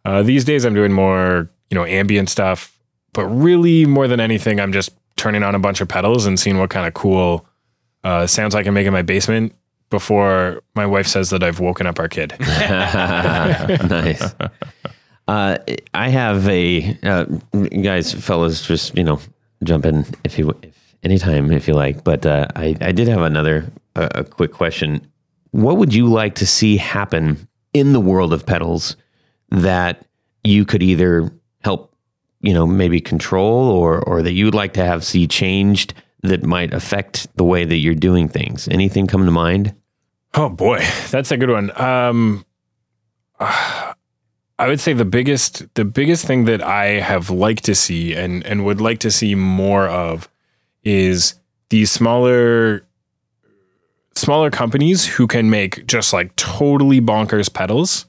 uh 0.04 0.22
these 0.22 0.44
days 0.44 0.64
i'm 0.66 0.74
doing 0.74 0.92
more 0.92 1.48
you 1.70 1.74
know 1.74 1.84
ambient 1.86 2.28
stuff 2.28 2.78
but 3.14 3.24
really 3.26 3.86
more 3.86 4.06
than 4.08 4.20
anything 4.20 4.60
i'm 4.60 4.72
just 4.72 4.90
turning 5.16 5.42
on 5.42 5.54
a 5.54 5.58
bunch 5.58 5.80
of 5.80 5.88
pedals 5.88 6.26
and 6.26 6.38
seeing 6.38 6.58
what 6.58 6.68
kind 6.70 6.86
of 6.86 6.92
cool 6.94 7.46
uh 8.04 8.26
sounds 8.26 8.54
i 8.54 8.62
can 8.62 8.74
make 8.74 8.86
in 8.86 8.92
my 8.92 9.02
basement 9.02 9.54
before 9.90 10.62
my 10.74 10.86
wife 10.86 11.06
says 11.06 11.30
that 11.30 11.42
i've 11.42 11.60
woken 11.60 11.86
up 11.86 11.98
our 11.98 12.08
kid 12.08 12.34
nice. 12.40 14.34
Uh, 15.30 15.58
I 15.94 16.08
have 16.08 16.48
a 16.48 16.98
uh, 17.04 17.24
guys, 17.84 18.12
fellas, 18.12 18.66
just 18.66 18.96
you 18.96 19.04
know, 19.04 19.20
jump 19.62 19.86
in 19.86 20.04
if 20.24 20.36
you 20.36 20.52
if 20.64 20.96
anytime 21.04 21.52
if 21.52 21.68
you 21.68 21.74
like. 21.74 22.02
But 22.02 22.26
uh, 22.26 22.48
I 22.56 22.74
I 22.80 22.90
did 22.90 23.06
have 23.06 23.22
another 23.22 23.70
uh, 23.94 24.08
a 24.16 24.24
quick 24.24 24.52
question. 24.52 25.06
What 25.52 25.76
would 25.76 25.94
you 25.94 26.08
like 26.08 26.34
to 26.36 26.46
see 26.46 26.76
happen 26.76 27.46
in 27.72 27.92
the 27.92 28.00
world 28.00 28.32
of 28.32 28.44
pedals 28.44 28.96
that 29.50 30.04
you 30.42 30.64
could 30.64 30.82
either 30.82 31.30
help, 31.60 31.94
you 32.40 32.52
know, 32.52 32.66
maybe 32.66 33.00
control 33.00 33.68
or 33.68 34.00
or 34.00 34.22
that 34.22 34.32
you 34.32 34.46
would 34.46 34.56
like 34.56 34.72
to 34.72 34.84
have 34.84 35.04
see 35.04 35.28
changed 35.28 35.94
that 36.24 36.42
might 36.42 36.74
affect 36.74 37.28
the 37.36 37.44
way 37.44 37.64
that 37.64 37.76
you're 37.76 37.94
doing 37.94 38.28
things? 38.28 38.66
Anything 38.66 39.06
come 39.06 39.24
to 39.26 39.30
mind? 39.30 39.76
Oh 40.34 40.48
boy, 40.48 40.84
that's 41.12 41.30
a 41.30 41.36
good 41.36 41.50
one. 41.50 41.70
Um, 41.80 42.44
I 44.60 44.68
would 44.68 44.78
say 44.80 44.92
the 44.92 45.04
biggest 45.06 45.72
the 45.74 45.84
biggest 45.84 46.26
thing 46.26 46.44
that 46.44 46.62
I 46.62 47.00
have 47.00 47.30
liked 47.30 47.64
to 47.64 47.74
see 47.74 48.14
and 48.14 48.44
and 48.46 48.64
would 48.64 48.80
like 48.80 48.98
to 49.00 49.10
see 49.10 49.34
more 49.34 49.88
of 49.88 50.28
is 50.84 51.34
these 51.70 51.90
smaller 51.90 52.84
smaller 54.14 54.50
companies 54.50 55.06
who 55.06 55.26
can 55.26 55.48
make 55.48 55.86
just 55.86 56.12
like 56.12 56.34
totally 56.36 57.00
bonkers 57.00 57.52
pedals 57.52 58.06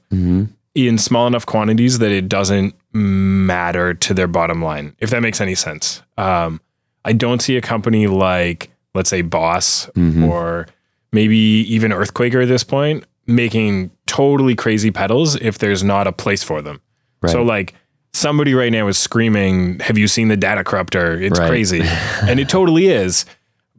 in 0.74 0.98
small 0.98 1.26
enough 1.26 1.46
quantities 1.46 1.98
that 2.00 2.10
it 2.10 2.28
doesn't 2.28 2.74
matter 2.92 3.94
to 3.94 4.12
their 4.12 4.26
bottom 4.26 4.60
line, 4.62 4.94
if 4.98 5.08
that 5.10 5.22
makes 5.22 5.40
any 5.40 5.54
sense. 5.54 6.02
Um, 6.18 6.60
I 7.04 7.12
don't 7.14 7.40
see 7.40 7.56
a 7.56 7.60
company 7.62 8.06
like, 8.08 8.70
let's 8.94 9.08
say, 9.10 9.22
Boss 9.22 9.88
or 10.24 10.66
maybe 11.12 11.36
even 11.36 11.92
Earthquaker 11.92 12.42
at 12.42 12.48
this 12.48 12.64
point 12.64 13.04
making 13.26 13.90
totally 14.06 14.54
crazy 14.54 14.90
pedals 14.90 15.36
if 15.36 15.58
there's 15.58 15.82
not 15.84 16.06
a 16.06 16.12
place 16.12 16.42
for 16.42 16.60
them. 16.62 16.80
So, 17.26 17.42
like, 17.42 17.74
somebody 18.12 18.52
right 18.52 18.72
now 18.72 18.88
is 18.88 18.98
screaming, 18.98 19.78
Have 19.78 19.96
you 19.96 20.08
seen 20.08 20.28
the 20.28 20.36
Data 20.36 20.64
Corrupter? 20.64 21.20
It's 21.20 21.38
Right. 21.38 21.48
crazy. 21.48 21.82
and 22.22 22.40
it 22.40 22.48
totally 22.48 22.88
is. 22.88 23.24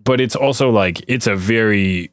But 0.04 0.22
it's 0.22 0.36
also 0.36 0.70
like, 0.70 1.04
it's 1.08 1.28
a 1.28 1.36
very 1.36 2.12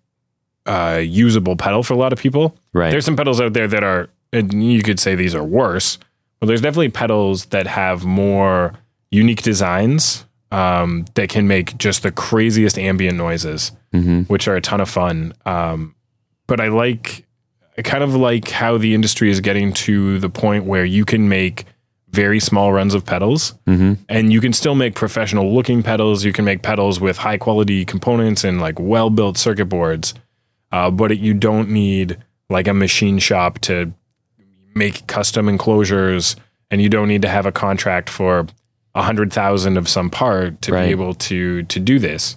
uh, 0.67 1.01
usable 1.03 1.57
pedal 1.57 1.83
for 1.83 1.95
a 1.95 1.97
lot 1.97 2.13
of 2.13 2.19
people. 2.19 2.57
Right. 2.73 2.91
There's 2.91 3.05
some 3.05 3.17
pedals 3.17 3.41
out 3.41 3.53
there 3.53 3.67
that 3.69 3.83
are, 3.85 4.09
and 4.33 4.63
you 4.63 4.83
could 4.83 5.01
say 5.01 5.15
these 5.15 5.35
are 5.35 5.43
worse, 5.45 5.99
but 6.41 6.47
there's 6.47 6.61
definitely 6.61 6.91
pedals 6.91 7.47
that 7.47 7.67
have 7.67 8.05
more 8.05 8.75
unique 9.11 9.43
designs 9.43 10.25
um, 10.53 11.05
that 11.15 11.29
can 11.29 11.47
make 11.49 11.77
just 11.79 12.03
the 12.03 12.11
craziest 12.13 12.79
ambient 12.79 13.17
noises, 13.17 13.73
which 14.29 14.47
are 14.49 14.57
a 14.57 14.61
ton 14.61 14.81
of 14.81 14.89
fun. 14.89 15.33
Um, 15.47 15.95
but 16.51 16.61
I 16.61 16.69
like, 16.69 17.25
I 17.79 17.83
kind 17.83 18.05
of 18.05 18.15
like 18.15 18.51
how 18.51 18.77
the 18.77 18.93
industry 18.95 19.31
is 19.31 19.41
getting 19.41 19.73
to 19.87 20.19
the 20.19 20.29
point 20.29 20.65
where 20.67 20.85
you 20.85 21.05
can 21.07 21.29
make 21.29 21.65
very 22.11 22.41
small 22.41 22.73
runs 22.73 22.93
of 22.93 23.07
pedals 23.07 23.55
and 23.67 24.33
you 24.33 24.41
can 24.41 24.53
still 24.53 24.75
make 24.75 24.95
professional 24.97 25.55
looking 25.55 25.83
pedals. 25.83 26.25
You 26.25 26.33
can 26.33 26.45
make 26.45 26.61
pedals 26.63 27.01
with 27.01 27.17
high 27.19 27.39
quality 27.39 27.85
components 27.85 28.43
and 28.45 28.61
like 28.61 28.79
well 28.81 29.11
built 29.11 29.39
circuit 29.39 29.67
boards 29.67 30.13
uh, 30.73 30.91
but 30.91 31.13
it, 31.13 31.19
you 31.19 31.35
don't 31.35 31.69
need 31.71 32.17
like 32.49 32.69
a 32.69 32.75
machine 32.75 33.19
shop 33.19 33.59
to 33.61 33.93
make 34.75 35.07
custom 35.07 35.49
enclosures, 35.49 36.37
and 36.71 36.81
you 36.81 36.89
don't 36.89 37.09
need 37.09 37.23
to 37.23 37.29
have 37.29 37.47
a 37.47 37.53
contract 37.53 38.09
for 38.09 38.47
a 38.95 39.03
hundred 39.03 39.33
thousand 39.33 39.77
of 39.77 39.89
some 39.89 40.11
part 40.11 40.63
to 40.63 40.73
Right. 40.73 40.87
be 40.87 40.91
able 40.91 41.15
to 41.15 41.63
to 41.65 41.81
do 41.81 41.99
this. 41.99 42.37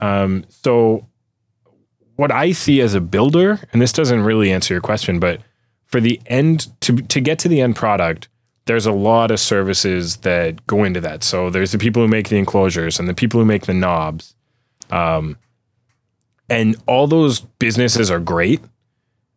Um, 0.00 0.44
so, 0.48 1.06
what 2.18 2.32
I 2.32 2.52
see 2.52 2.80
as 2.80 2.94
a 2.94 3.00
builder, 3.00 3.60
and 3.72 3.80
this 3.80 3.92
doesn't 3.92 4.22
really 4.22 4.52
answer 4.52 4.74
your 4.74 4.80
question, 4.80 5.20
but 5.20 5.40
for 5.86 6.00
the 6.00 6.20
end 6.26 6.66
to 6.80 6.96
to 6.96 7.20
get 7.20 7.38
to 7.40 7.48
the 7.48 7.60
end 7.60 7.76
product, 7.76 8.28
there's 8.66 8.86
a 8.86 8.92
lot 8.92 9.30
of 9.30 9.40
services 9.40 10.18
that 10.18 10.66
go 10.66 10.84
into 10.84 11.00
that. 11.00 11.22
So 11.22 11.48
there's 11.48 11.72
the 11.72 11.78
people 11.78 12.02
who 12.02 12.08
make 12.08 12.28
the 12.28 12.36
enclosures 12.36 12.98
and 12.98 13.08
the 13.08 13.14
people 13.14 13.40
who 13.40 13.46
make 13.46 13.66
the 13.66 13.74
knobs 13.74 14.34
and 16.48 16.76
all 16.86 17.06
those 17.06 17.40
businesses 17.40 18.10
are 18.10 18.20
great. 18.20 18.60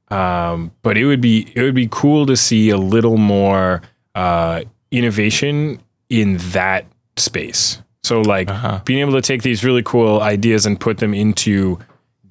Um, 0.10 0.72
but 0.82 0.98
it 0.98 1.06
would 1.06 1.22
be 1.22 1.52
it 1.56 1.62
would 1.62 1.76
be 1.76 1.88
cool 1.90 2.26
to 2.26 2.36
see 2.36 2.70
a 2.70 2.78
little 2.78 3.18
more 3.18 3.82
uh, 4.16 4.64
innovation 4.92 5.82
in 6.10 6.38
that 6.52 6.86
space. 7.16 7.82
So 8.04 8.22
like 8.22 8.50
being 8.86 9.00
able 9.00 9.14
to 9.14 9.22
take 9.22 9.44
these 9.44 9.64
really 9.64 9.84
cool 9.84 10.22
ideas 10.22 10.66
and 10.66 10.80
put 10.80 10.98
them 10.98 11.14
into 11.14 11.80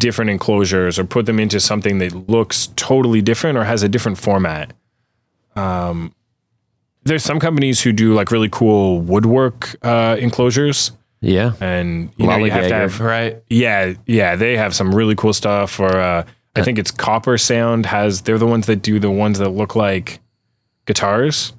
different 0.00 0.30
enclosures 0.32 0.98
or 0.98 1.04
put 1.04 1.26
them 1.26 1.38
into 1.38 1.60
something 1.60 1.98
that 1.98 2.28
looks 2.28 2.68
totally 2.74 3.22
different 3.22 3.56
or 3.56 3.62
has 3.64 3.84
a 3.84 3.88
different 3.88 4.18
format. 4.18 4.72
Um, 5.54 6.12
there's 7.04 7.22
some 7.22 7.38
companies 7.38 7.80
who 7.80 7.92
do 7.92 8.14
like 8.14 8.30
really 8.32 8.48
cool 8.50 9.00
woodwork 9.00 9.76
uh, 9.84 10.16
enclosures, 10.18 10.92
Yeah. 11.20 11.52
and 11.60 12.10
you 12.16 12.26
know 12.26 12.36
you 12.38 12.50
have 12.50 12.68
to 12.68 12.74
have 12.74 13.00
Right. 13.00 13.42
yeah, 13.48 13.94
yeah, 14.06 14.36
they 14.36 14.56
have 14.56 14.74
some 14.74 14.94
really 14.94 15.14
cool 15.14 15.32
stuff. 15.32 15.78
Or 15.80 15.96
uh, 15.96 16.24
I 16.56 16.62
think 16.62 16.78
it's 16.78 16.90
Copper 16.90 17.38
Sound 17.38 17.86
has. 17.86 18.22
They're 18.22 18.38
the 18.38 18.46
ones 18.46 18.66
that 18.66 18.76
do 18.82 18.98
the 18.98 19.10
ones 19.10 19.38
that 19.38 19.50
look 19.50 19.74
like 19.76 20.20
guitars. 20.86 21.52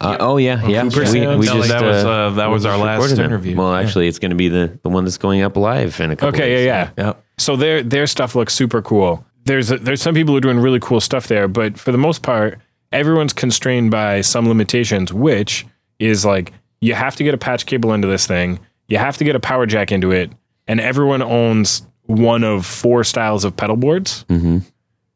Uh, 0.00 0.16
oh 0.20 0.36
yeah, 0.36 0.64
yeah. 0.66 0.84
We, 0.84 0.88
we 0.88 1.20
No, 1.20 1.42
just 1.42 1.68
that 1.68 1.82
was, 1.82 2.04
uh, 2.04 2.08
uh, 2.08 2.30
that 2.30 2.46
was 2.46 2.64
our 2.64 2.78
last 2.78 3.16
them. 3.16 3.24
interview. 3.24 3.56
Well, 3.56 3.74
actually, 3.74 4.06
it's 4.06 4.18
going 4.18 4.30
to 4.30 4.36
be 4.36 4.48
the 4.48 4.78
the 4.82 4.88
one 4.88 5.04
that's 5.04 5.18
going 5.18 5.42
up 5.42 5.56
live 5.56 6.00
in 6.00 6.12
a 6.12 6.16
couple. 6.16 6.28
Okay, 6.28 6.60
weeks. 6.60 6.66
yeah, 6.66 6.90
yeah. 6.96 7.06
Yep. 7.06 7.24
So 7.38 7.56
their 7.56 7.82
their 7.82 8.06
stuff 8.06 8.34
looks 8.34 8.54
super 8.54 8.80
cool. 8.80 9.24
There's 9.44 9.68
there's 9.68 10.00
some 10.00 10.14
people 10.14 10.34
who 10.34 10.38
are 10.38 10.42
doing 10.42 10.58
really 10.58 10.78
cool 10.80 11.00
stuff 11.00 11.26
there, 11.26 11.48
but 11.48 11.78
for 11.78 11.90
the 11.90 11.98
most 11.98 12.22
part, 12.22 12.60
everyone's 12.92 13.32
constrained 13.32 13.90
by 13.90 14.20
some 14.20 14.46
limitations, 14.46 15.12
which 15.12 15.66
is 15.98 16.24
like 16.24 16.52
you 16.80 16.94
have 16.94 17.16
to 17.16 17.24
get 17.24 17.34
a 17.34 17.38
patch 17.38 17.66
cable 17.66 17.92
into 17.92 18.06
this 18.06 18.26
thing, 18.26 18.60
you 18.86 18.98
have 18.98 19.16
to 19.16 19.24
get 19.24 19.34
a 19.34 19.40
power 19.40 19.66
jack 19.66 19.90
into 19.90 20.12
it, 20.12 20.30
and 20.68 20.80
everyone 20.80 21.22
owns 21.22 21.82
one 22.02 22.44
of 22.44 22.64
four 22.64 23.02
styles 23.04 23.44
of 23.44 23.56
pedal 23.56 23.76
boards. 23.76 24.24
Mm-hmm. 24.28 24.58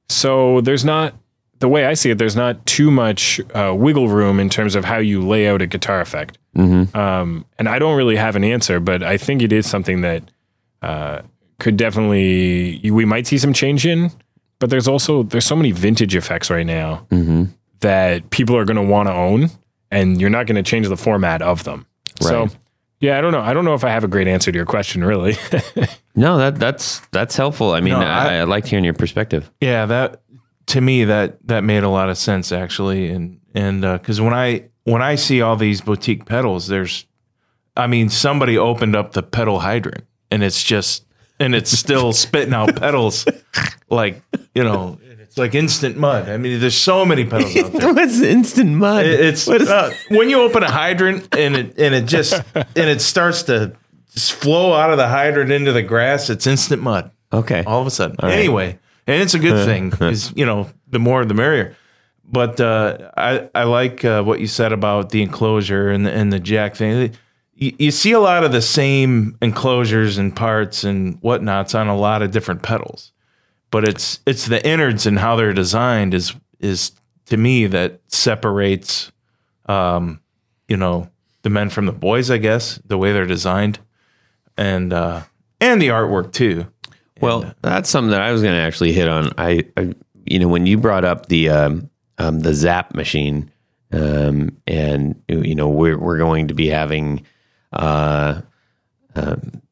So 0.09 0.61
there's 0.61 0.85
not 0.85 1.15
the 1.63 1.69
way 1.69 1.87
I 1.87 1.95
see 1.95 2.11
it. 2.11 2.19
There's 2.19 2.37
not 2.37 2.67
too 2.67 2.91
much 2.91 3.41
uh, 3.55 3.73
wiggle 3.75 4.09
room 4.09 4.39
in 4.39 4.51
terms 4.51 4.75
of 4.75 4.85
how 4.85 4.99
you 4.99 5.27
lay 5.27 5.49
out 5.49 5.63
a 5.63 5.67
guitar 5.67 6.01
effect. 6.03 6.37
Mm-hmm. 6.57 6.95
Um, 6.97 7.47
and 7.59 7.69
I 7.69 7.79
don't 7.79 7.97
really 7.97 8.17
have 8.17 8.37
an 8.37 8.45
answer, 8.45 8.79
but 8.81 9.03
I 9.03 9.17
think 9.17 9.41
it 9.43 9.53
is 9.53 9.67
something 9.69 10.03
that 10.03 10.23
uh, 10.83 11.23
could 11.59 11.77
definitely 11.79 12.81
we 12.91 13.05
might 13.05 13.27
see 13.27 13.39
some 13.39 13.53
change 13.53 13.87
in. 13.87 14.11
But 14.59 14.71
there's 14.71 14.87
also 14.89 15.23
there's 15.23 15.45
so 15.47 15.57
many 15.57 15.73
vintage 15.73 16.15
effects 16.15 16.51
right 16.51 16.67
now 16.67 17.07
Mm-hmm. 17.11 17.45
that 17.81 18.31
people 18.31 18.57
are 18.57 18.65
going 18.65 18.77
to 18.77 18.83
want 18.83 19.09
to 19.09 19.15
own, 19.15 19.49
and 19.91 20.21
you're 20.21 20.31
not 20.31 20.47
going 20.47 20.63
to 20.63 20.69
change 20.71 20.89
the 20.89 20.97
format 20.97 21.43
of 21.43 21.65
them. 21.65 21.87
So. 22.21 22.49
Yeah, 23.01 23.19
I 23.19 23.21
don't 23.21 23.33
know. 23.33 23.41
I 23.41 23.53
don't 23.53 23.65
know 23.65 23.75
if 23.75 23.83
I 23.83 23.89
have 23.91 24.05
a 24.05 24.09
great 24.09 24.29
answer 24.29 24.53
to 24.53 24.57
your 24.57 24.67
question, 24.67 25.03
really. 25.05 25.37
No, 26.15 26.37
that 26.37 26.57
that's 26.57 27.01
that's 27.11 27.35
helpful. 27.37 27.73
I 27.73 27.81
mean, 27.81 27.95
No, 27.95 28.01
I, 28.01 28.35
I- 28.35 28.35
I 28.41 28.45
liked 28.45 28.69
hearing 28.69 28.85
your 28.85 28.93
perspective. 28.95 29.51
Yeah, 29.63 29.87
that 29.87 30.21
to 30.73 30.81
me 30.81 31.05
that 31.05 31.39
that 31.47 31.65
made 31.65 31.83
a 31.83 31.89
lot 31.89 32.09
of 32.11 32.19
sense 32.19 32.53
actually, 32.53 33.09
and 33.09 33.41
and 33.55 33.81
because 33.83 34.21
when 34.21 34.35
I 34.35 34.69
when 34.85 35.01
I 35.03 35.15
see 35.15 35.41
all 35.43 35.57
these 35.57 35.81
boutique 35.81 36.25
pedals, 36.27 36.67
there's, 36.67 37.07
I 37.77 37.87
mean, 37.87 38.09
somebody 38.09 38.59
opened 38.59 38.97
up 38.97 39.13
the 39.13 39.23
pedal 39.23 39.61
hydrant, 39.61 40.05
and 40.31 40.43
it's 40.43 40.63
just 40.63 41.05
and 41.41 41.55
it's 41.55 41.71
still 41.71 42.13
spitting 42.25 42.55
out 42.55 42.75
pedals, 42.77 43.25
like 43.91 44.23
you 44.55 44.65
know, 44.65 44.99
it's 45.21 45.39
like 45.39 45.55
instant 45.55 45.97
mud. 45.97 46.29
I 46.29 46.37
mean, 46.37 46.59
there's 46.61 46.77
so 46.77 47.05
many 47.05 47.25
pedals 47.25 47.57
out 47.57 47.73
there. 47.73 47.93
What's 47.95 48.21
instant 48.21 48.71
mud? 48.71 49.07
It- 49.07 49.21
It's 49.21 49.49
uh, 49.49 49.95
when 50.09 50.29
you 50.31 50.41
open 50.43 50.63
a 50.63 50.71
hydrant 50.71 51.35
and 51.37 51.57
it 51.57 51.79
and 51.79 51.95
it 51.95 52.07
just 52.07 52.35
and 52.55 52.89
it 52.91 53.01
starts 53.01 53.45
to 53.45 53.75
just 54.13 54.33
flow 54.33 54.73
out 54.75 54.91
of 54.91 54.97
the 54.99 55.09
hydrant 55.09 55.51
into 55.53 55.73
the 55.73 55.83
grass. 55.83 56.29
It's 56.31 56.47
instant 56.47 56.83
mud 56.83 57.11
okay. 57.33 57.63
all 57.67 57.81
of 57.81 57.87
a 57.87 57.91
sudden. 57.91 58.17
right. 58.23 58.33
Anyway, 58.33 58.79
and 59.07 59.23
it's 59.23 59.35
a 59.35 59.39
good 59.39 59.65
thing 59.67 59.93
is 60.09 60.33
you 60.37 60.47
know 60.47 60.69
the 60.89 60.99
more 60.99 61.25
the 61.25 61.35
merrier. 61.35 61.77
But 62.25 62.61
uh, 62.61 63.11
I 63.17 63.49
I 63.55 63.65
like 63.65 64.05
uh, 64.05 64.23
what 64.23 64.41
you 64.41 64.47
said 64.47 64.73
about 64.73 65.11
the 65.11 65.23
enclosure 65.23 65.91
and 65.91 66.07
the, 66.07 66.13
and 66.13 66.33
the 66.33 66.41
jack 66.41 66.77
thing. 66.77 67.15
You, 67.55 67.77
you 67.79 67.91
see 67.91 68.13
a 68.13 68.21
lot 68.21 68.45
of 68.45 68.53
the 68.53 68.63
same 68.63 69.37
enclosures 69.43 70.19
and 70.19 70.35
parts 70.35 70.85
and 70.85 71.21
whatnots 71.21 71.75
on 71.75 71.89
a 71.89 71.97
lot 71.97 72.23
of 72.23 72.31
different 72.31 72.63
pedals, 72.63 73.13
but 73.71 73.87
it's 73.87 74.21
it's 74.27 74.47
the 74.47 74.67
innards 74.67 75.05
and 75.05 75.19
how 75.19 75.37
they're 75.37 75.53
designed 75.53 76.15
is 76.15 76.35
is 76.61 76.93
to 77.27 77.37
me 77.37 77.67
that 77.67 78.01
separates, 78.07 79.13
um, 79.67 80.21
you 80.69 80.77
know, 80.77 81.11
the 81.43 81.51
men 81.51 81.69
from 81.69 81.87
the 81.87 81.93
boys. 81.93 82.31
I 82.31 82.39
guess 82.39 82.81
the 82.87 82.97
way 82.97 83.13
they're 83.13 83.27
designed, 83.27 83.79
and 84.57 84.93
uh, 84.93 85.23
and 85.61 85.83
the 85.83 85.89
artwork 85.89 86.33
too. 86.33 86.67
Well, 87.23 87.55
that's 87.63 87.89
something 87.89 88.11
that 88.11 88.21
I 88.21 88.33
was 88.33 88.43
going 88.43 88.55
to 88.55 88.61
actually 88.61 88.93
hit 88.93 89.09
on. 89.09 89.33
I, 89.39 89.65
I, 89.77 89.95
you 90.25 90.39
know, 90.39 90.49
when 90.49 90.67
you 90.67 90.77
brought 90.77 91.05
up 91.05 91.27
the 91.27 91.49
um, 91.49 91.91
um, 92.19 92.41
the 92.41 92.53
Zap 92.53 92.95
machine, 92.95 93.51
um, 93.93 94.57
and 94.67 95.23
you 95.29 95.55
know, 95.55 95.69
we're 95.69 95.99
we're 95.99 96.19
going 96.19 96.49
to 96.49 96.55
be 96.55 96.69
having, 96.69 97.25
uh, 97.73 98.43
um, 99.15 99.63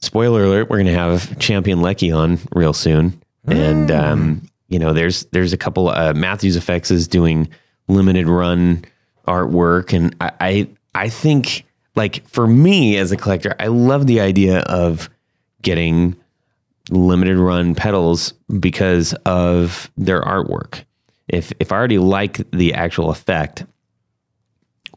spoiler 0.00 0.44
alert, 0.44 0.70
we're 0.70 0.78
going 0.78 0.86
to 0.86 0.94
have 0.94 1.38
Champion 1.38 1.80
Leccy 1.80 2.16
on 2.16 2.38
real 2.54 2.72
soon, 2.72 3.22
and 3.46 3.90
um, 3.90 4.48
you 4.68 4.78
know, 4.78 4.92
there's 4.92 5.26
there's 5.26 5.52
a 5.52 5.58
couple. 5.58 5.88
Uh, 5.90 6.14
Matthews 6.14 6.56
Effects 6.56 6.90
is 6.90 7.06
doing 7.06 7.48
limited 7.86 8.28
run 8.28 8.84
artwork, 9.28 9.92
and 9.92 10.16
I, 10.20 10.32
I 10.40 10.68
I 10.94 11.08
think 11.10 11.64
like 11.96 12.26
for 12.28 12.46
me 12.46 12.96
as 12.96 13.12
a 13.12 13.16
collector, 13.16 13.54
I 13.60 13.66
love 13.66 14.06
the 14.06 14.20
idea 14.20 14.60
of 14.60 15.10
getting 15.62 16.16
limited 16.90 17.38
run 17.38 17.74
pedals 17.74 18.34
because 18.60 19.14
of 19.24 19.90
their 19.96 20.22
artwork. 20.22 20.84
If 21.28 21.52
if 21.60 21.72
I 21.72 21.76
already 21.76 21.98
like 21.98 22.50
the 22.50 22.74
actual 22.74 23.10
effect, 23.10 23.64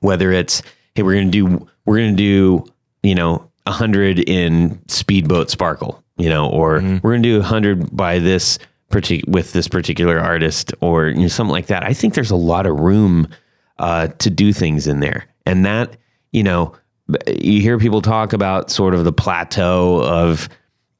whether 0.02 0.32
it's 0.32 0.62
hey 0.96 1.04
we're 1.04 1.16
gonna 1.16 1.32
do 1.32 1.68
we're 1.86 1.98
gonna 1.98 2.14
do 2.14 2.66
you 3.04 3.16
know 3.16 3.50
100 3.68 4.20
in 4.28 4.80
Speedboat 4.88 5.50
Sparkle, 5.50 6.04
you 6.18 6.30
know, 6.30 6.50
or 6.50 6.82
we're 7.04 7.12
going 7.12 7.24
to 7.24 7.30
do 7.30 7.40
100 7.40 7.96
by 7.96 8.20
this 8.20 8.58
partic- 8.90 9.28
with 9.28 9.54
this 9.54 9.68
particular 9.68 10.20
artist 10.20 10.74
or 10.82 11.08
you 11.08 11.22
know, 11.22 11.28
something 11.28 11.52
like 11.52 11.68
that. 11.68 11.84
I 11.84 11.94
think 11.94 12.14
there's 12.14 12.32
a 12.32 12.36
lot 12.36 12.66
of 12.66 12.80
room 12.80 13.28
uh, 13.78 14.08
to 14.08 14.30
do 14.30 14.54
things 14.54 14.88
in 14.88 15.00
there. 15.02 15.28
And 15.46 15.66
that, 15.66 15.98
you 16.32 16.44
know, 16.44 16.74
you 17.28 17.62
hear 17.62 17.78
people 17.78 18.02
talk 18.02 18.34
about 18.34 18.72
sort 18.72 18.94
of 18.94 19.04
the 19.04 19.14
plateau 19.14 20.02
of 20.04 20.50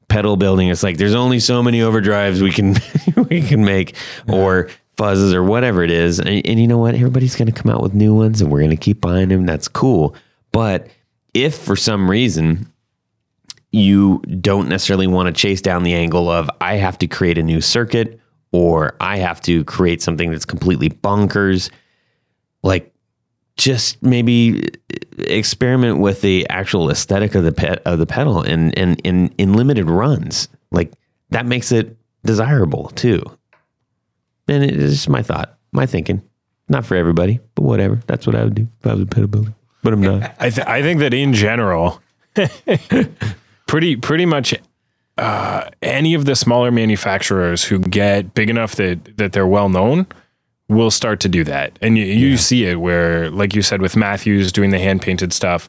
pedal 0.08 0.36
building. 0.36 0.68
It's 0.68 0.82
like 0.82 0.96
there's 0.96 1.14
only 1.14 1.40
so 1.40 1.62
many 1.62 1.80
overdrives 1.80 2.40
we 2.42 2.52
can 2.52 2.76
we 3.28 3.42
can 3.42 3.64
make 3.64 3.94
or 4.28 4.68
fuzzes 4.96 5.32
or 5.32 5.44
whatever 5.44 5.82
it 5.82 5.90
is. 5.90 6.18
And, 6.18 6.44
and 6.44 6.58
you 6.58 6.66
know 6.66 6.78
what? 6.78 6.94
Everybody's 6.94 7.36
going 7.36 7.50
to 7.50 7.62
come 7.62 7.70
out 7.70 7.82
with 7.82 7.94
new 7.94 8.14
ones 8.14 8.40
and 8.40 8.50
we're 8.50 8.60
going 8.60 8.70
to 8.70 8.76
keep 8.76 9.00
buying 9.00 9.28
them. 9.28 9.46
That's 9.46 9.68
cool. 9.68 10.14
But 10.52 10.88
if 11.34 11.56
for 11.56 11.76
some 11.76 12.10
reason 12.10 12.70
you 13.70 14.18
don't 14.40 14.68
necessarily 14.68 15.06
want 15.06 15.26
to 15.26 15.32
chase 15.32 15.60
down 15.60 15.82
the 15.82 15.94
angle 15.94 16.28
of 16.28 16.50
I 16.60 16.74
have 16.74 16.98
to 16.98 17.06
create 17.06 17.38
a 17.38 17.42
new 17.42 17.60
circuit 17.60 18.18
or 18.50 18.96
I 19.00 19.18
have 19.18 19.40
to 19.42 19.62
create 19.64 20.02
something 20.02 20.30
that's 20.30 20.46
completely 20.46 20.88
bonkers, 20.88 21.70
like 22.62 22.92
just 23.58 24.00
maybe 24.02 24.62
experiment 25.18 25.98
with 25.98 26.22
the 26.22 26.48
actual 26.48 26.90
aesthetic 26.90 27.34
of 27.34 27.44
the 27.44 27.52
pet 27.52 27.82
of 27.84 27.98
the 27.98 28.06
pedal 28.06 28.40
and 28.40 28.76
and 28.78 29.00
in 29.04 29.28
in 29.36 29.52
limited 29.52 29.90
runs. 29.90 30.48
Like 30.70 30.92
that 31.30 31.44
makes 31.44 31.70
it 31.72 31.96
desirable 32.24 32.88
too. 32.90 33.22
And 34.46 34.64
it 34.64 34.76
is 34.76 34.92
just 34.92 35.08
my 35.10 35.22
thought, 35.22 35.58
my 35.72 35.84
thinking. 35.84 36.22
Not 36.70 36.86
for 36.86 36.96
everybody, 36.96 37.40
but 37.54 37.62
whatever. 37.62 38.00
That's 38.06 38.26
what 38.26 38.36
I 38.36 38.44
would 38.44 38.54
do 38.54 38.68
if 38.80 38.86
I 38.86 38.92
was 38.94 39.02
a 39.02 39.06
pedal 39.06 39.28
builder. 39.28 39.54
But 39.82 39.92
I'm 39.92 40.02
not. 40.02 40.34
I, 40.38 40.50
th- 40.50 40.66
I 40.66 40.82
think 40.82 41.00
that 41.00 41.14
in 41.14 41.32
general, 41.32 42.00
pretty 43.66 43.96
pretty 43.96 44.26
much 44.26 44.54
uh, 45.16 45.68
any 45.80 46.14
of 46.14 46.26
the 46.26 46.36
smaller 46.36 46.70
manufacturers 46.70 47.64
who 47.64 47.78
get 47.78 48.34
big 48.34 48.50
enough 48.50 48.76
that 48.76 49.16
that 49.16 49.32
they're 49.32 49.46
well 49.46 49.68
known 49.68 50.06
will 50.68 50.90
start 50.90 51.20
to 51.20 51.28
do 51.28 51.44
that, 51.44 51.78
and 51.80 51.96
you, 51.96 52.04
you 52.04 52.36
see 52.36 52.64
it 52.64 52.76
where, 52.76 53.30
like 53.30 53.54
you 53.54 53.62
said, 53.62 53.80
with 53.80 53.96
Matthews 53.96 54.52
doing 54.52 54.70
the 54.70 54.78
hand 54.78 55.00
painted 55.02 55.32
stuff, 55.32 55.68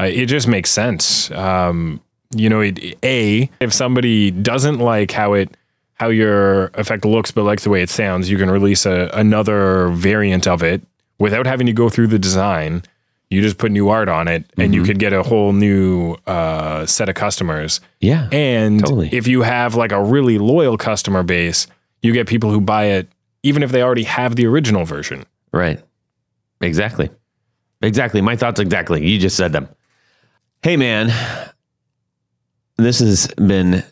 uh, 0.00 0.04
it 0.04 0.26
just 0.26 0.48
makes 0.48 0.70
sense. 0.70 1.30
Um, 1.30 2.00
you 2.34 2.48
know, 2.48 2.60
it, 2.60 2.98
a 3.04 3.50
if 3.60 3.72
somebody 3.72 4.30
doesn't 4.30 4.78
like 4.78 5.12
how 5.12 5.34
it 5.34 5.56
how 5.94 6.08
your 6.08 6.66
effect 6.74 7.04
looks 7.04 7.30
but 7.30 7.44
likes 7.44 7.62
the 7.62 7.70
way 7.70 7.82
it 7.82 7.90
sounds, 7.90 8.28
you 8.28 8.36
can 8.36 8.50
release 8.50 8.86
a, 8.86 9.10
another 9.14 9.88
variant 9.90 10.48
of 10.48 10.62
it 10.62 10.82
without 11.18 11.46
having 11.46 11.66
to 11.66 11.72
go 11.72 11.88
through 11.88 12.08
the 12.08 12.18
design. 12.18 12.82
You 13.30 13.40
just 13.40 13.56
put 13.56 13.72
new 13.72 13.88
art 13.88 14.10
on 14.10 14.28
it, 14.28 14.44
and 14.58 14.74
you 14.74 14.82
could 14.82 14.98
get 14.98 15.14
a 15.14 15.22
whole 15.22 15.54
new 15.54 16.16
uh, 16.26 16.84
set 16.84 17.08
of 17.08 17.14
customers. 17.14 17.80
Yeah. 17.98 18.28
And 18.30 18.80
Totally. 18.80 19.08
if 19.10 19.26
you 19.26 19.40
have 19.40 19.74
like 19.74 19.90
a 19.90 20.02
really 20.02 20.36
loyal 20.36 20.76
customer 20.76 21.22
base, 21.22 21.66
you 22.02 22.12
get 22.12 22.26
people 22.26 22.50
who 22.50 22.60
buy 22.60 22.86
it 22.86 23.08
even 23.42 23.62
if 23.62 23.70
they 23.72 23.82
already 23.82 24.04
have 24.04 24.36
the 24.36 24.46
original 24.46 24.84
version. 24.84 25.24
Right. 25.52 25.82
Exactly. 26.60 27.10
Exactly. 27.82 28.20
My 28.20 28.36
thoughts 28.36 28.60
exactly. 28.60 29.06
You 29.06 29.18
just 29.18 29.36
said 29.36 29.52
them. 29.52 29.68
Hey, 30.62 30.76
man. 30.76 31.12
This 32.76 33.00
has 33.00 33.26
been 33.34 33.82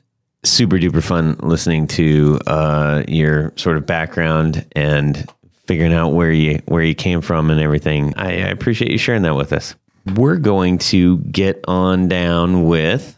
super 0.45 0.77
duper 0.79 1.03
fun 1.03 1.37
listening 1.43 1.87
to 1.89 2.39
uh, 2.47 3.03
your 3.09 3.53
sort 3.57 3.77
of 3.77 3.85
background 3.87 4.67
and 4.73 5.29
figuring 5.67 5.93
out 5.93 6.11
where 6.11 6.33
you 6.33 6.61
where 6.67 6.83
you 6.83 6.95
came 6.95 7.21
from 7.21 7.51
and 7.51 7.61
everything. 7.61 8.15
I, 8.17 8.29
I 8.29 8.49
appreciate 8.49 8.91
you 8.91 8.99
sharing 8.99 9.23
that 9.23 9.35
with 9.35 9.53
us. 9.53 9.75
We're 10.17 10.37
going 10.39 10.79
to 10.79 11.19
get 11.19 11.63
on 11.69 12.09
down 12.09 12.65
with 12.65 13.17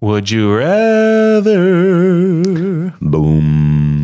Would 0.00 0.30
you 0.30 0.54
rather? 0.56 1.52
boom. 3.00 4.01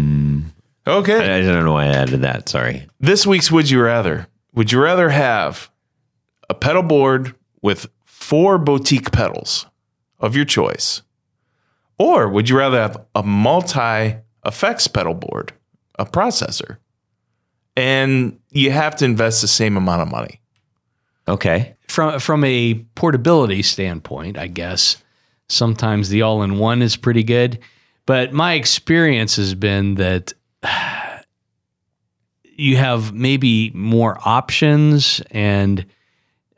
Okay. 0.88 1.34
I, 1.34 1.38
I 1.38 1.42
don't 1.42 1.64
know 1.64 1.74
why 1.74 1.84
I 1.84 1.88
added 1.88 2.22
that. 2.22 2.48
Sorry. 2.48 2.88
This 2.98 3.26
week's 3.26 3.52
Would 3.52 3.68
You 3.70 3.82
Rather. 3.82 4.26
Would 4.54 4.72
you 4.72 4.80
rather 4.80 5.10
have 5.10 5.70
a 6.48 6.54
pedal 6.54 6.82
board 6.82 7.34
with 7.62 7.86
four 8.06 8.58
boutique 8.58 9.12
pedals 9.12 9.66
of 10.18 10.34
your 10.34 10.44
choice? 10.44 11.02
Or 11.98 12.28
would 12.28 12.48
you 12.48 12.56
rather 12.56 12.80
have 12.80 13.04
a 13.14 13.22
multi 13.22 14.16
effects 14.46 14.86
pedal 14.86 15.14
board, 15.14 15.52
a 15.98 16.06
processor, 16.06 16.78
and 17.76 18.38
you 18.50 18.70
have 18.70 18.96
to 18.96 19.04
invest 19.04 19.42
the 19.42 19.48
same 19.48 19.76
amount 19.76 20.02
of 20.02 20.10
money? 20.10 20.40
Okay. 21.28 21.74
from 21.88 22.18
from 22.18 22.42
a 22.44 22.74
portability 22.94 23.62
standpoint, 23.62 24.38
I 24.38 24.46
guess 24.46 24.96
sometimes 25.48 26.08
the 26.08 26.22
all 26.22 26.42
in 26.42 26.58
one 26.58 26.80
is 26.80 26.96
pretty 26.96 27.22
good. 27.22 27.58
But 28.06 28.32
my 28.32 28.54
experience 28.54 29.36
has 29.36 29.54
been 29.54 29.96
that 29.96 30.32
you 32.56 32.76
have 32.76 33.12
maybe 33.12 33.70
more 33.70 34.18
options 34.24 35.20
and 35.30 35.86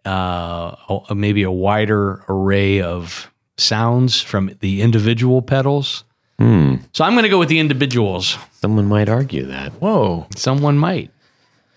uh, 0.04 0.74
maybe 1.14 1.42
a 1.42 1.50
wider 1.50 2.24
array 2.28 2.80
of 2.80 3.30
sounds 3.56 4.20
from 4.22 4.52
the 4.60 4.82
individual 4.82 5.42
pedals. 5.42 6.04
Hmm. 6.38 6.76
So 6.92 7.04
I'm 7.04 7.12
going 7.12 7.24
to 7.24 7.28
go 7.28 7.38
with 7.38 7.50
the 7.50 7.58
individuals. 7.58 8.38
Someone 8.52 8.86
might 8.86 9.08
argue 9.08 9.44
that. 9.46 9.72
Whoa. 9.74 10.26
Someone 10.34 10.78
might. 10.78 11.10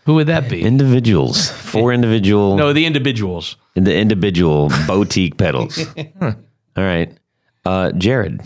Who 0.05 0.15
would 0.15 0.27
that 0.27 0.49
be? 0.49 0.61
Individuals. 0.61 1.49
Four 1.51 1.93
individual. 1.97 2.55
no, 2.57 2.73
the 2.73 2.85
individuals. 2.85 3.57
the 3.73 3.95
individual 3.95 4.69
boutique 4.87 5.37
pedals. 5.37 5.85
All 6.21 6.33
right. 6.75 7.17
Uh, 7.65 7.91
Jared. 7.91 8.41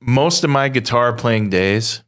Most 0.00 0.44
of 0.44 0.50
my 0.50 0.68
guitar 0.68 1.12
playing 1.12 1.50
days, 1.50 2.02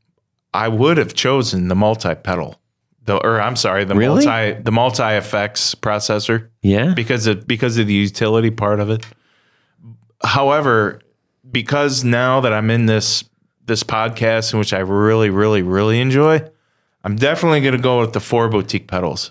I 0.54 0.68
would 0.68 0.98
have 0.98 1.14
chosen 1.14 1.68
the 1.68 1.74
multi 1.74 2.14
pedal. 2.14 2.60
The, 3.04 3.16
or 3.16 3.40
I'm 3.40 3.56
sorry, 3.56 3.84
the 3.84 3.94
Really? 3.96 4.24
multi 4.24 4.60
the 4.62 4.70
multi 4.72 5.02
effects 5.02 5.74
processor. 5.74 6.48
Yeah. 6.62 6.92
because 6.94 7.26
of 7.26 7.46
because 7.46 7.78
of 7.78 7.86
the 7.86 7.94
utility 7.94 8.50
part 8.50 8.78
of 8.80 8.90
it. 8.90 9.04
However, 10.24 11.00
because 11.50 12.04
now 12.04 12.40
that 12.40 12.52
I'm 12.52 12.70
in 12.70 12.86
this 12.86 13.24
this 13.66 13.82
podcast 13.82 14.52
in 14.52 14.58
which 14.58 14.72
I 14.72 14.78
really, 14.80 15.30
really, 15.30 15.62
really 15.62 16.00
enjoy, 16.00 16.42
I'm 17.04 17.16
definitely 17.16 17.60
going 17.60 17.76
to 17.76 17.82
go 17.82 18.00
with 18.00 18.12
the 18.12 18.20
four 18.20 18.48
boutique 18.48 18.88
pedals, 18.88 19.30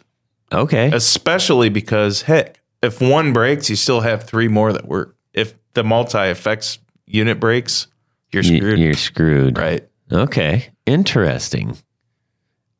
Okay. 0.54 0.90
especially 0.94 1.70
because 1.70 2.22
heck, 2.24 2.60
if 2.82 3.02
one 3.02 3.34
breaks, 3.34 3.70
you 3.70 3.76
still 3.76 4.02
have 4.02 4.24
three 4.24 4.48
more 4.48 4.72
that 4.74 4.88
work. 4.88 5.16
If 5.34 5.54
the 5.74 5.84
multi 5.84 6.18
effects 6.30 6.80
unit 7.06 7.40
breaks, 7.40 7.88
you're 8.32 8.44
screwed, 8.44 8.80
You're 8.80 8.94
screwed. 8.94 9.58
right? 9.58 9.88
Okay. 10.12 10.71
Interesting. 10.86 11.78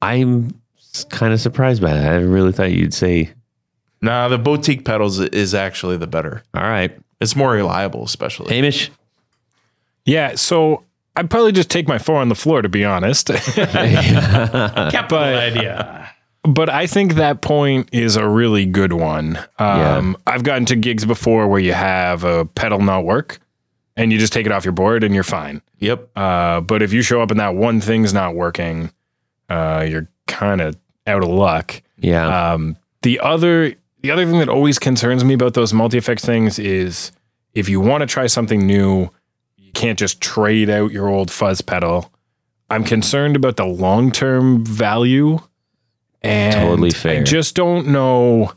I'm 0.02 0.60
kind 1.10 1.34
of 1.34 1.40
surprised 1.40 1.82
by 1.82 1.94
that. 1.94 2.12
I 2.14 2.18
really 2.18 2.52
thought 2.52 2.72
you'd 2.72 2.94
say, 2.94 3.32
Nah, 4.02 4.28
the 4.30 4.38
boutique 4.40 4.84
pedals 4.84 5.20
is 5.20 5.54
actually 5.54 5.98
the 5.98 6.08
better. 6.08 6.42
all 6.56 6.64
right, 6.64 6.98
It's 7.20 7.36
more 7.36 7.52
reliable, 7.52 8.04
especially. 8.04 8.54
Hamish. 8.56 8.90
Yeah, 10.06 10.34
so 10.36 10.84
I'd 11.16 11.30
probably 11.30 11.52
just 11.52 11.70
take 11.70 11.88
my 11.88 12.00
four 12.00 12.16
on 12.18 12.30
the 12.30 12.36
floor 12.36 12.62
to 12.64 12.70
be 12.70 12.84
honest. 12.84 13.28
Capital 13.28 15.20
idea. 15.20 16.10
but 16.44 16.70
I 16.70 16.88
think 16.88 17.16
that 17.16 17.42
point 17.42 17.90
is 17.92 18.16
a 18.16 18.28
really 18.28 18.66
good 18.66 18.94
one. 18.94 19.38
Um, 19.60 20.18
I've 20.26 20.44
gotten 20.44 20.66
to 20.68 20.76
gigs 20.76 21.06
before 21.06 21.48
where 21.48 21.60
you 21.60 21.74
have 21.74 22.24
a 22.24 22.46
pedal 22.46 22.80
not 22.82 23.06
work 23.06 23.40
and 23.96 24.12
you 24.12 24.20
just 24.20 24.34
take 24.34 24.46
it 24.46 24.52
off 24.52 24.66
your 24.66 24.72
board 24.72 25.04
and 25.04 25.14
you're 25.14 25.24
fine. 25.24 25.62
Yep. 25.80 26.10
Uh, 26.16 26.62
but 26.62 26.82
if 26.82 26.94
you 26.94 27.02
show 27.02 27.22
up 27.22 27.32
and 27.32 27.40
that 27.40 27.56
one 27.56 27.82
thing's 27.82 28.14
not 28.14 28.36
working, 28.36 28.92
uh, 29.50 29.86
you're 29.88 30.10
kind 30.28 30.62
of 30.62 30.78
out 31.08 31.24
of 31.24 31.30
luck. 31.30 31.82
Yeah. 31.98 32.54
Um, 32.54 32.78
the 33.02 33.20
other 33.20 33.76
the 34.02 34.12
other 34.12 34.26
thing 34.26 34.40
that 34.40 34.50
always 34.50 34.80
concerns 34.80 35.24
me 35.24 35.34
about 35.34 35.54
those 35.54 35.74
multi 35.74 35.98
effects 35.98 36.26
things 36.26 36.58
is 36.58 37.12
if 37.54 37.70
you 37.70 37.80
want 37.80 38.02
to 38.02 38.08
try 38.08 38.28
something 38.28 38.66
new, 38.66 39.10
you 39.58 39.72
can't 39.74 40.00
just 40.00 40.22
trade 40.22 40.70
out 40.70 40.92
your 40.92 41.08
old 41.08 41.30
fuzz 41.30 41.62
pedal. 41.62 42.12
I'm 42.70 42.84
concerned 42.84 43.36
about 43.36 43.58
the 43.58 43.66
long 43.66 44.12
term 44.12 44.66
value. 44.66 45.40
And 46.22 46.54
Totally 46.54 46.92
fair. 46.92 47.22
I 47.22 47.24
just 47.24 47.56
don't 47.56 47.88
know 47.88 48.54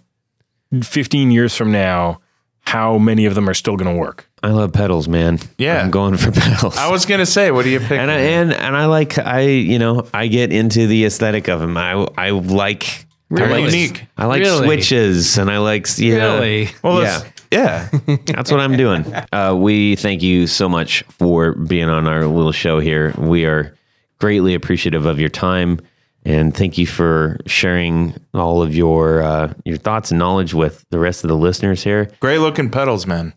15 0.82 1.30
years 1.30 1.56
from 1.56 1.72
now 1.72 2.20
how 2.66 2.98
many 2.98 3.26
of 3.26 3.34
them 3.34 3.48
are 3.48 3.54
still 3.54 3.76
going 3.76 3.92
to 3.94 3.98
work. 4.00 4.28
I 4.42 4.48
love 4.48 4.72
pedals, 4.72 5.08
man. 5.08 5.38
Yeah. 5.58 5.82
I'm 5.82 5.90
going 5.90 6.16
for 6.16 6.30
pedals. 6.40 6.76
I 6.76 6.90
was 6.90 7.06
gonna 7.06 7.24
say, 7.24 7.50
what 7.50 7.64
do 7.64 7.70
you 7.70 7.80
pick? 7.80 7.92
and 7.92 8.10
I, 8.10 8.14
and 8.16 8.52
and 8.52 8.76
I 8.76 8.84
like 8.86 9.16
I 9.18 9.40
you 9.40 9.78
know 9.78 10.06
I 10.12 10.26
get 10.26 10.52
into 10.52 10.86
the 10.86 11.06
aesthetic 11.06 11.48
of 11.48 11.60
them. 11.60 11.78
I 11.78 11.92
I 12.18 12.28
like 12.30 12.84
I 13.30 13.36
They're 13.36 13.48
like 13.48 13.64
unique. 13.72 14.04
I 14.18 14.26
like 14.26 14.42
Really? 14.42 14.66
switches 14.66 15.38
and 15.38 15.50
I 15.50 15.58
like 15.58 15.86
you 15.98 16.18
know, 16.18 16.34
Really? 16.40 16.68
well, 16.82 17.02
yeah. 17.02 17.22
yeah, 17.50 17.88
yeah. 18.06 18.16
That's 18.26 18.50
what 18.50 18.60
I'm 18.60 18.76
doing. 18.76 19.06
Uh, 19.32 19.54
we 19.56 19.96
thank 19.96 20.22
you 20.22 20.46
so 20.46 20.68
much 20.68 21.02
for 21.08 21.54
being 21.54 21.88
on 21.88 22.06
our 22.06 22.26
little 22.26 22.52
show 22.52 22.80
here. 22.80 23.14
We 23.16 23.46
are 23.46 23.74
greatly 24.18 24.52
appreciative 24.52 25.06
of 25.06 25.18
your 25.18 25.30
time, 25.30 25.80
and 26.24 26.56
thank 26.56 26.78
you 26.78 26.86
for 26.86 27.38
sharing 27.46 28.14
all 28.32 28.62
of 28.62 28.74
your 28.74 29.22
uh, 29.22 29.52
your 29.64 29.76
thoughts 29.76 30.10
and 30.10 30.18
knowledge 30.18 30.54
with 30.54 30.84
the 30.90 30.98
rest 30.98 31.24
of 31.24 31.28
the 31.28 31.36
listeners 31.36 31.82
here. 31.84 32.10
Great 32.20 32.38
looking 32.38 32.70
pedals, 32.70 33.06
man. 33.06 33.34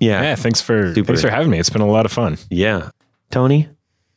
Yeah. 0.00 0.22
Yeah, 0.22 0.34
thanks 0.34 0.60
for 0.60 0.94
Super. 0.94 1.06
thanks 1.06 1.22
for 1.22 1.30
having 1.30 1.50
me. 1.50 1.58
It's 1.58 1.70
been 1.70 1.80
a 1.82 1.86
lot 1.86 2.04
of 2.04 2.12
fun. 2.12 2.36
Yeah. 2.50 2.90
Tony, 3.30 3.68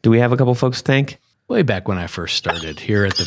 do 0.02 0.10
we 0.10 0.20
have 0.20 0.32
a 0.34 0.38
couple 0.38 0.54
folks 0.56 0.80
to 0.82 0.84
thank? 0.84 1.20
Way 1.48 1.62
back 1.64 1.88
when 1.88 1.98
I 1.98 2.08
first 2.08 2.36
started 2.36 2.80
here 2.80 3.06
at 3.06 3.16
the 3.16 3.24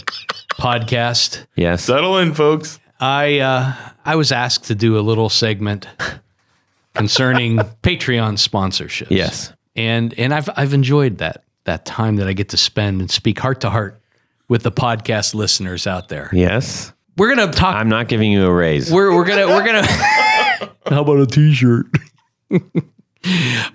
podcast, 0.53 1.45
Yes. 1.57 1.85
Settle 1.85 2.19
in, 2.19 2.35
folks. 2.35 2.79
I 3.01 3.39
uh, 3.41 3.75
I 4.05 4.15
was 4.17 4.31
asked 4.31 4.65
to 4.65 4.75
do 4.75 4.97
a 4.99 5.01
little 5.01 5.29
segment 5.29 5.89
concerning 6.95 7.57
Patreon 7.83 8.35
sponsorships. 8.39 9.09
Yes. 9.11 9.53
and 9.75 10.15
and 10.19 10.33
I've 10.35 10.49
I've 10.57 10.75
enjoyed 10.75 11.19
that 11.19 11.45
that 11.65 11.85
time 11.85 12.17
that 12.17 12.29
I 12.29 12.33
get 12.33 12.51
to 12.51 12.57
spend 12.57 13.01
and 13.01 13.11
speak 13.11 13.39
heart 13.39 13.61
to 13.63 13.71
heart 13.71 14.01
with 14.53 14.63
the 14.63 14.71
podcast 14.71 15.35
listeners 15.35 15.87
out 15.87 16.11
there. 16.11 16.29
Yes. 16.31 16.93
We're 17.17 17.35
gonna 17.35 17.51
talk. 17.51 17.75
I'm 17.75 17.89
not 17.89 18.07
giving 18.07 18.31
you 18.31 18.45
a 18.45 18.53
raise. 18.53 18.93
we're 18.93 19.15
we're 19.15 19.25
gonna 19.25 19.47
we're 19.47 19.65
gonna. 19.65 19.87
How 20.91 21.01
about 21.01 21.21
a 21.21 21.27
T-shirt? 21.27 21.87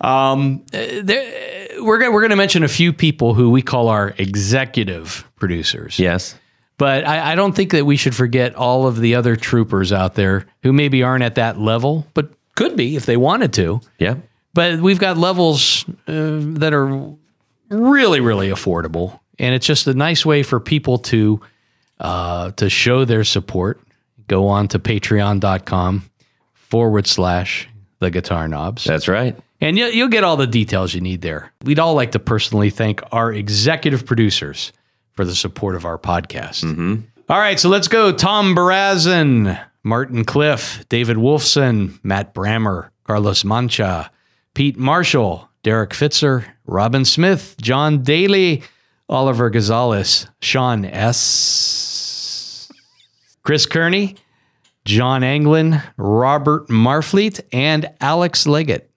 um, 0.02 0.64
there, 0.70 1.82
we're 1.82 1.98
gonna 1.98 2.12
we're 2.12 2.22
gonna 2.22 2.36
mention 2.36 2.62
a 2.62 2.68
few 2.68 2.94
people 2.94 3.34
who 3.34 3.50
we 3.50 3.64
call 3.64 3.88
our 3.88 4.14
executive 4.20 5.28
producers. 5.38 5.98
yes. 5.98 6.36
But 6.78 7.08
I, 7.08 7.32
I 7.32 7.36
don't 7.36 7.56
think 7.56 7.72
that 7.72 7.88
we 7.88 7.98
should 7.98 8.16
forget 8.16 8.54
all 8.54 8.86
of 8.86 9.00
the 9.00 9.16
other 9.16 9.36
troopers 9.36 9.92
out 9.92 10.14
there 10.14 10.46
who 10.62 10.72
maybe 10.72 11.02
aren't 11.02 11.24
at 11.24 11.34
that 11.36 11.60
level, 11.60 12.06
but 12.14 12.30
could 12.56 12.76
be 12.76 12.96
if 12.96 13.08
they 13.08 13.18
wanted 13.18 13.52
to. 13.54 13.82
Yeah. 13.98 14.18
But 14.54 14.80
we've 14.80 15.00
got 15.00 15.18
levels 15.18 15.86
uh, 16.08 16.38
that 16.60 16.74
are 16.76 17.16
really, 17.72 18.20
really 18.20 18.50
affordable, 18.50 19.20
and 19.40 19.54
it's 19.56 19.66
just 19.66 19.88
a 19.88 19.94
nice 19.94 20.26
way 20.26 20.44
for 20.44 20.60
people 20.60 20.98
to 21.00 21.40
uh, 22.00 22.52
to 22.52 22.70
show 22.70 23.06
their 23.06 23.24
support. 23.24 23.82
Go 24.28 24.48
on 24.48 24.68
to 24.70 24.80
Patreon.com 24.80 26.10
forward 26.54 27.08
slash 27.08 27.68
the 28.00 28.12
Guitar 28.12 28.48
Knobs, 28.48 28.84
That's 28.84 29.08
right. 29.08 29.36
and 29.62 29.78
you'll, 29.78 29.90
you'll 29.90 30.08
get 30.10 30.24
all 30.24 30.38
the 30.38 30.46
details 30.48 30.94
you 30.94 31.02
need 31.02 31.22
there. 31.22 31.52
We'd 31.64 31.80
all 31.80 31.96
like 31.96 32.12
to 32.12 32.20
personally 32.20 32.70
thank 32.70 33.02
our 33.12 33.32
executive 33.34 34.06
producers 34.06 34.72
for 35.14 35.26
the 35.26 35.34
support 35.34 35.76
of 35.76 35.86
our 35.86 35.98
podcast. 35.98 36.64
All 37.30 37.40
right, 37.40 37.60
so 37.60 37.70
let's 37.70 37.88
go. 37.88 38.12
Tom 38.12 38.56
Barazin, 38.56 39.60
Martin 39.84 40.26
Cliff, 40.26 40.86
David 40.90 41.18
Wolfson, 41.18 41.98
Matt 42.04 42.34
Brammer, 42.36 42.90
Carlos 43.06 43.44
Mancha, 43.44 44.12
Pete 44.54 44.78
Marshall, 44.78 45.50
Derek 45.64 45.90
Fitzer, 45.92 46.46
Robin 46.66 47.04
Smith, 47.06 47.56
John 47.62 48.04
Daly, 48.04 48.62
Oliver 49.10 49.50
Gonzalez, 49.50 50.28
Sean 50.42 50.86
S., 50.86 52.70
Chris 53.44 53.66
Kearney, 53.66 54.16
John 54.86 55.24
Anglin, 55.24 55.82
Robert 55.98 56.68
Marfleet, 56.68 57.42
and 57.52 57.90
Alex 58.02 58.46
Leggett. 58.46 58.92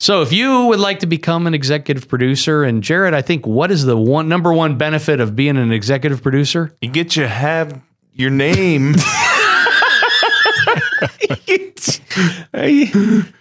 So 0.00 0.22
if 0.22 0.32
you 0.32 0.66
would 0.66 0.78
like 0.78 1.00
to 1.00 1.06
become 1.06 1.48
an 1.48 1.54
executive 1.54 2.08
producer, 2.08 2.62
and 2.62 2.84
Jared, 2.84 3.14
I 3.14 3.22
think 3.22 3.46
what 3.46 3.72
is 3.72 3.84
the 3.84 3.96
one 3.96 4.28
number 4.28 4.52
one 4.52 4.78
benefit 4.78 5.20
of 5.20 5.34
being 5.34 5.56
an 5.56 5.72
executive 5.72 6.22
producer? 6.22 6.72
You 6.80 6.90
get 6.90 7.10
to 7.12 7.26
have 7.26 7.80
your 8.12 8.30
name 8.30 8.94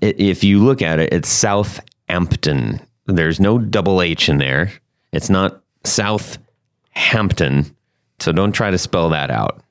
if 0.00 0.42
you 0.44 0.62
look 0.64 0.82
at 0.82 0.98
it, 0.98 1.12
it's 1.12 1.28
Southampton. 1.28 2.80
There's 3.06 3.40
no 3.40 3.58
double 3.58 4.00
H 4.02 4.28
in 4.28 4.38
there. 4.38 4.72
It's 5.12 5.28
not 5.30 5.62
Southampton. 5.84 7.74
So 8.20 8.32
don't 8.32 8.52
try 8.52 8.70
to 8.70 8.78
spell 8.78 9.08
that 9.10 9.30
out. 9.30 9.62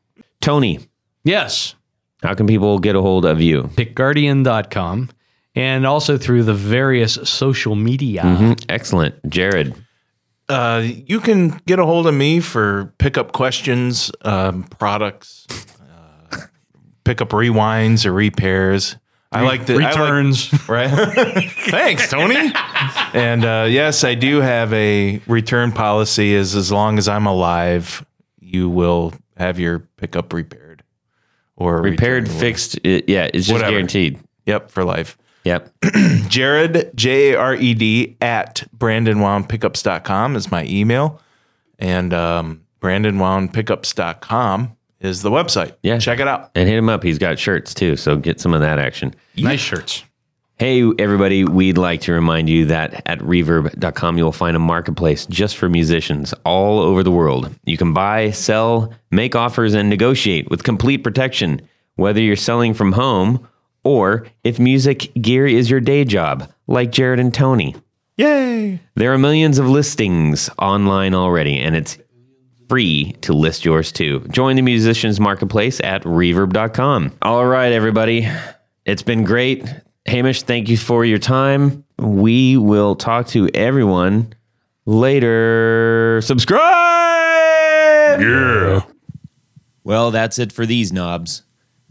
Tony, 0.42 0.80
Yes, 1.24 1.76
how 2.24 2.34
can 2.34 2.48
people 2.48 2.80
get 2.80 2.96
a 2.96 3.02
hold 3.02 3.26
of 3.26 3.40
you? 3.42 3.64
pickguardian.com 3.76 5.10
and 5.56 5.86
also 5.86 6.18
through 6.18 6.44
the 6.44 6.54
various 6.54 7.14
social 7.24 7.76
media. 7.76 8.24
Mm-hmm. 8.24 8.54
Excellent. 8.70 9.16
Jared. 9.30 9.76
Uh, 10.52 10.82
you 11.08 11.20
can 11.22 11.50
get 11.66 11.80
a 11.80 11.86
hold 11.86 12.08
of 12.08 12.14
me 12.14 12.40
for 12.42 12.94
pickup 12.98 13.32
questions, 13.32 14.12
um, 14.24 14.64
products, 14.64 15.48
uh, 16.32 16.38
pickup 17.04 17.30
rewinds 17.30 18.06
or 18.06 18.12
repairs. 18.12 18.98
I 19.32 19.44
like 19.44 19.66
the 19.66 19.76
I 19.76 19.78
like- 19.78 19.88
Returns. 19.96 20.52
right? 20.70 20.90
Thanks, 21.70 22.10
Tony. 22.10 22.52
and 23.14 23.46
uh, 23.46 23.66
yes, 23.70 24.04
I 24.04 24.14
do 24.14 24.42
have 24.42 24.74
a 24.74 25.22
return 25.26 25.72
policy. 25.72 26.34
Is 26.34 26.54
as 26.54 26.70
long 26.70 26.98
as 26.98 27.08
I'm 27.08 27.26
alive, 27.26 28.06
you 28.42 28.70
will 28.70 29.14
have 29.38 29.58
your 29.58 29.80
pickup 29.80 30.34
repaired 30.34 30.84
or 31.56 31.82
Repaired, 31.82 32.30
fixed. 32.30 32.78
It, 32.84 33.08
yeah, 33.08 33.26
it's 33.34 33.46
just 33.48 33.54
Whatever. 33.54 33.72
guaranteed. 33.72 34.20
Yep, 34.48 34.70
for 34.70 34.84
life. 34.84 35.18
Yep. 35.44 35.74
Jared, 36.28 36.92
J 36.96 37.34
A 37.34 37.40
R 37.40 37.56
E 37.56 37.74
D, 37.74 38.18
at 38.22 38.64
BrandonWoundPickups.com 38.78 40.36
is 40.36 40.52
my 40.52 40.66
email. 40.66 41.20
And 41.80 42.14
um, 42.14 42.62
BrandonWoundPickups.com 42.82 44.78
is 45.00 45.22
the 45.24 45.32
website. 45.32 45.76
Yeah. 45.82 45.98
Check 45.98 46.20
it 46.20 46.28
out. 46.28 46.52
And 46.56 46.70
hit 46.70 46.78
him 46.78 46.90
up. 46.90 47.04
He's 47.04 47.18
got 47.18 47.40
shirts 47.40 47.74
too. 47.74 47.96
So 47.96 48.18
get 48.18 48.40
some 48.40 48.54
of 48.54 48.62
that 48.62 48.80
action. 48.80 49.16
nice 49.36 49.60
shirts. 49.60 50.04
Hey, 50.58 50.84
everybody, 51.00 51.44
we'd 51.44 51.80
like 51.80 52.02
to 52.02 52.12
remind 52.12 52.48
you 52.48 52.66
that 52.66 53.02
at 53.08 53.18
reverb.com, 53.18 54.20
you'll 54.20 54.32
find 54.32 54.56
a 54.56 54.60
marketplace 54.60 55.26
just 55.26 55.58
for 55.58 55.68
musicians 55.68 56.36
all 56.46 56.78
over 56.78 57.02
the 57.02 57.10
world. 57.10 57.50
You 57.66 57.78
can 57.78 57.94
buy, 57.94 58.30
sell, 58.30 58.94
make 59.10 59.36
offers, 59.36 59.74
and 59.74 59.90
negotiate 59.90 60.52
with 60.52 60.62
complete 60.62 61.00
protection, 61.00 61.68
whether 61.96 62.22
you're 62.22 62.36
selling 62.36 62.76
from 62.76 62.92
home 62.92 63.48
or 63.84 64.28
if 64.44 64.60
music 64.60 65.12
gear 65.22 65.48
is 65.48 65.70
your 65.70 65.80
day 65.80 66.06
job, 66.06 66.52
like 66.68 66.92
Jared 66.92 67.20
and 67.20 67.34
Tony. 67.34 67.76
Yay. 68.18 68.80
There 68.96 69.14
are 69.14 69.18
millions 69.18 69.58
of 69.58 69.68
listings 69.68 70.50
online 70.60 71.14
already, 71.16 71.58
and 71.60 71.76
it's 71.76 71.98
free 72.70 73.14
to 73.22 73.34
list 73.34 73.66
yours 73.66 73.92
too. 73.92 74.20
Join 74.30 74.56
the 74.56 74.62
musicians 74.62 75.20
marketplace 75.20 75.80
at 75.82 76.04
reverb.com. 76.04 77.12
All 77.22 77.46
right, 77.46 77.72
everybody. 77.72 78.28
It's 78.86 79.04
been 79.04 79.24
great. 79.24 79.66
Hamish, 80.06 80.44
thank 80.44 80.70
you 80.70 80.78
for 80.78 81.04
your 81.04 81.20
time. 81.20 81.84
We 81.98 82.58
will 82.58 82.96
talk 82.96 83.28
to 83.28 83.50
everyone 83.54 84.34
later. 84.86 86.22
Subscribe! 86.24 86.62
Yeah. 88.22 88.82
Well, 89.84 90.12
that's 90.12 90.40
it 90.40 90.52
for 90.52 90.66
these 90.66 90.92
knobs. 90.94 91.44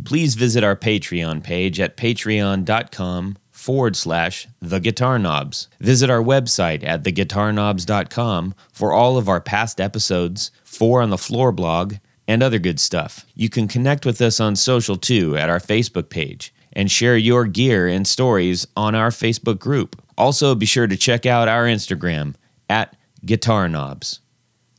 Please 0.05 0.35
visit 0.35 0.65
our 0.65 0.77
Patreon 0.77 1.43
page 1.43 1.81
at 1.81 1.97
patreon.com 1.97 3.37
forward 3.51 3.95
slash 3.95 4.49
the 4.61 4.81
guitar 4.81 5.19
knobs. 5.19 5.69
Visit 5.81 6.09
our 6.11 6.23
website 6.23 6.83
at 6.83 7.03
theguitarknobs.com 7.03 8.55
for 8.73 8.93
all 8.93 9.19
of 9.19 9.29
our 9.29 9.41
past 9.41 9.81
episodes, 9.81 10.51
four 10.65 11.03
on 11.03 11.11
the 11.11 11.19
floor 11.19 11.53
blog, 11.53 11.97
and 12.27 12.43
other 12.43 12.59
good 12.59 12.81
stuff. 12.81 13.27
You 13.35 13.49
can 13.49 13.69
connect 13.69 14.07
with 14.07 14.21
us 14.23 14.41
on 14.41 14.57
social 14.57 14.97
too 14.97 15.37
at 15.37 15.51
our 15.51 15.61
Facebook 15.61 16.09
page 16.09 16.55
and 16.73 16.91
share 16.91 17.17
your 17.17 17.45
gear 17.47 17.89
and 17.89 18.07
stories 18.07 18.67
on 18.77 18.95
our 18.95 19.11
Facebook 19.11 19.59
group. 19.59 20.01
Also, 20.17 20.55
be 20.55 20.67
sure 20.67 20.87
to 20.87 20.97
check 20.97 21.27
out 21.27 21.49
our 21.49 21.65
Instagram 21.65 22.35
at 22.69 22.97
Guitar 23.25 23.69
Knobs. 23.69 24.21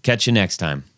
Catch 0.01 0.27
you 0.27 0.33
next 0.33 0.57
time. 0.57 0.90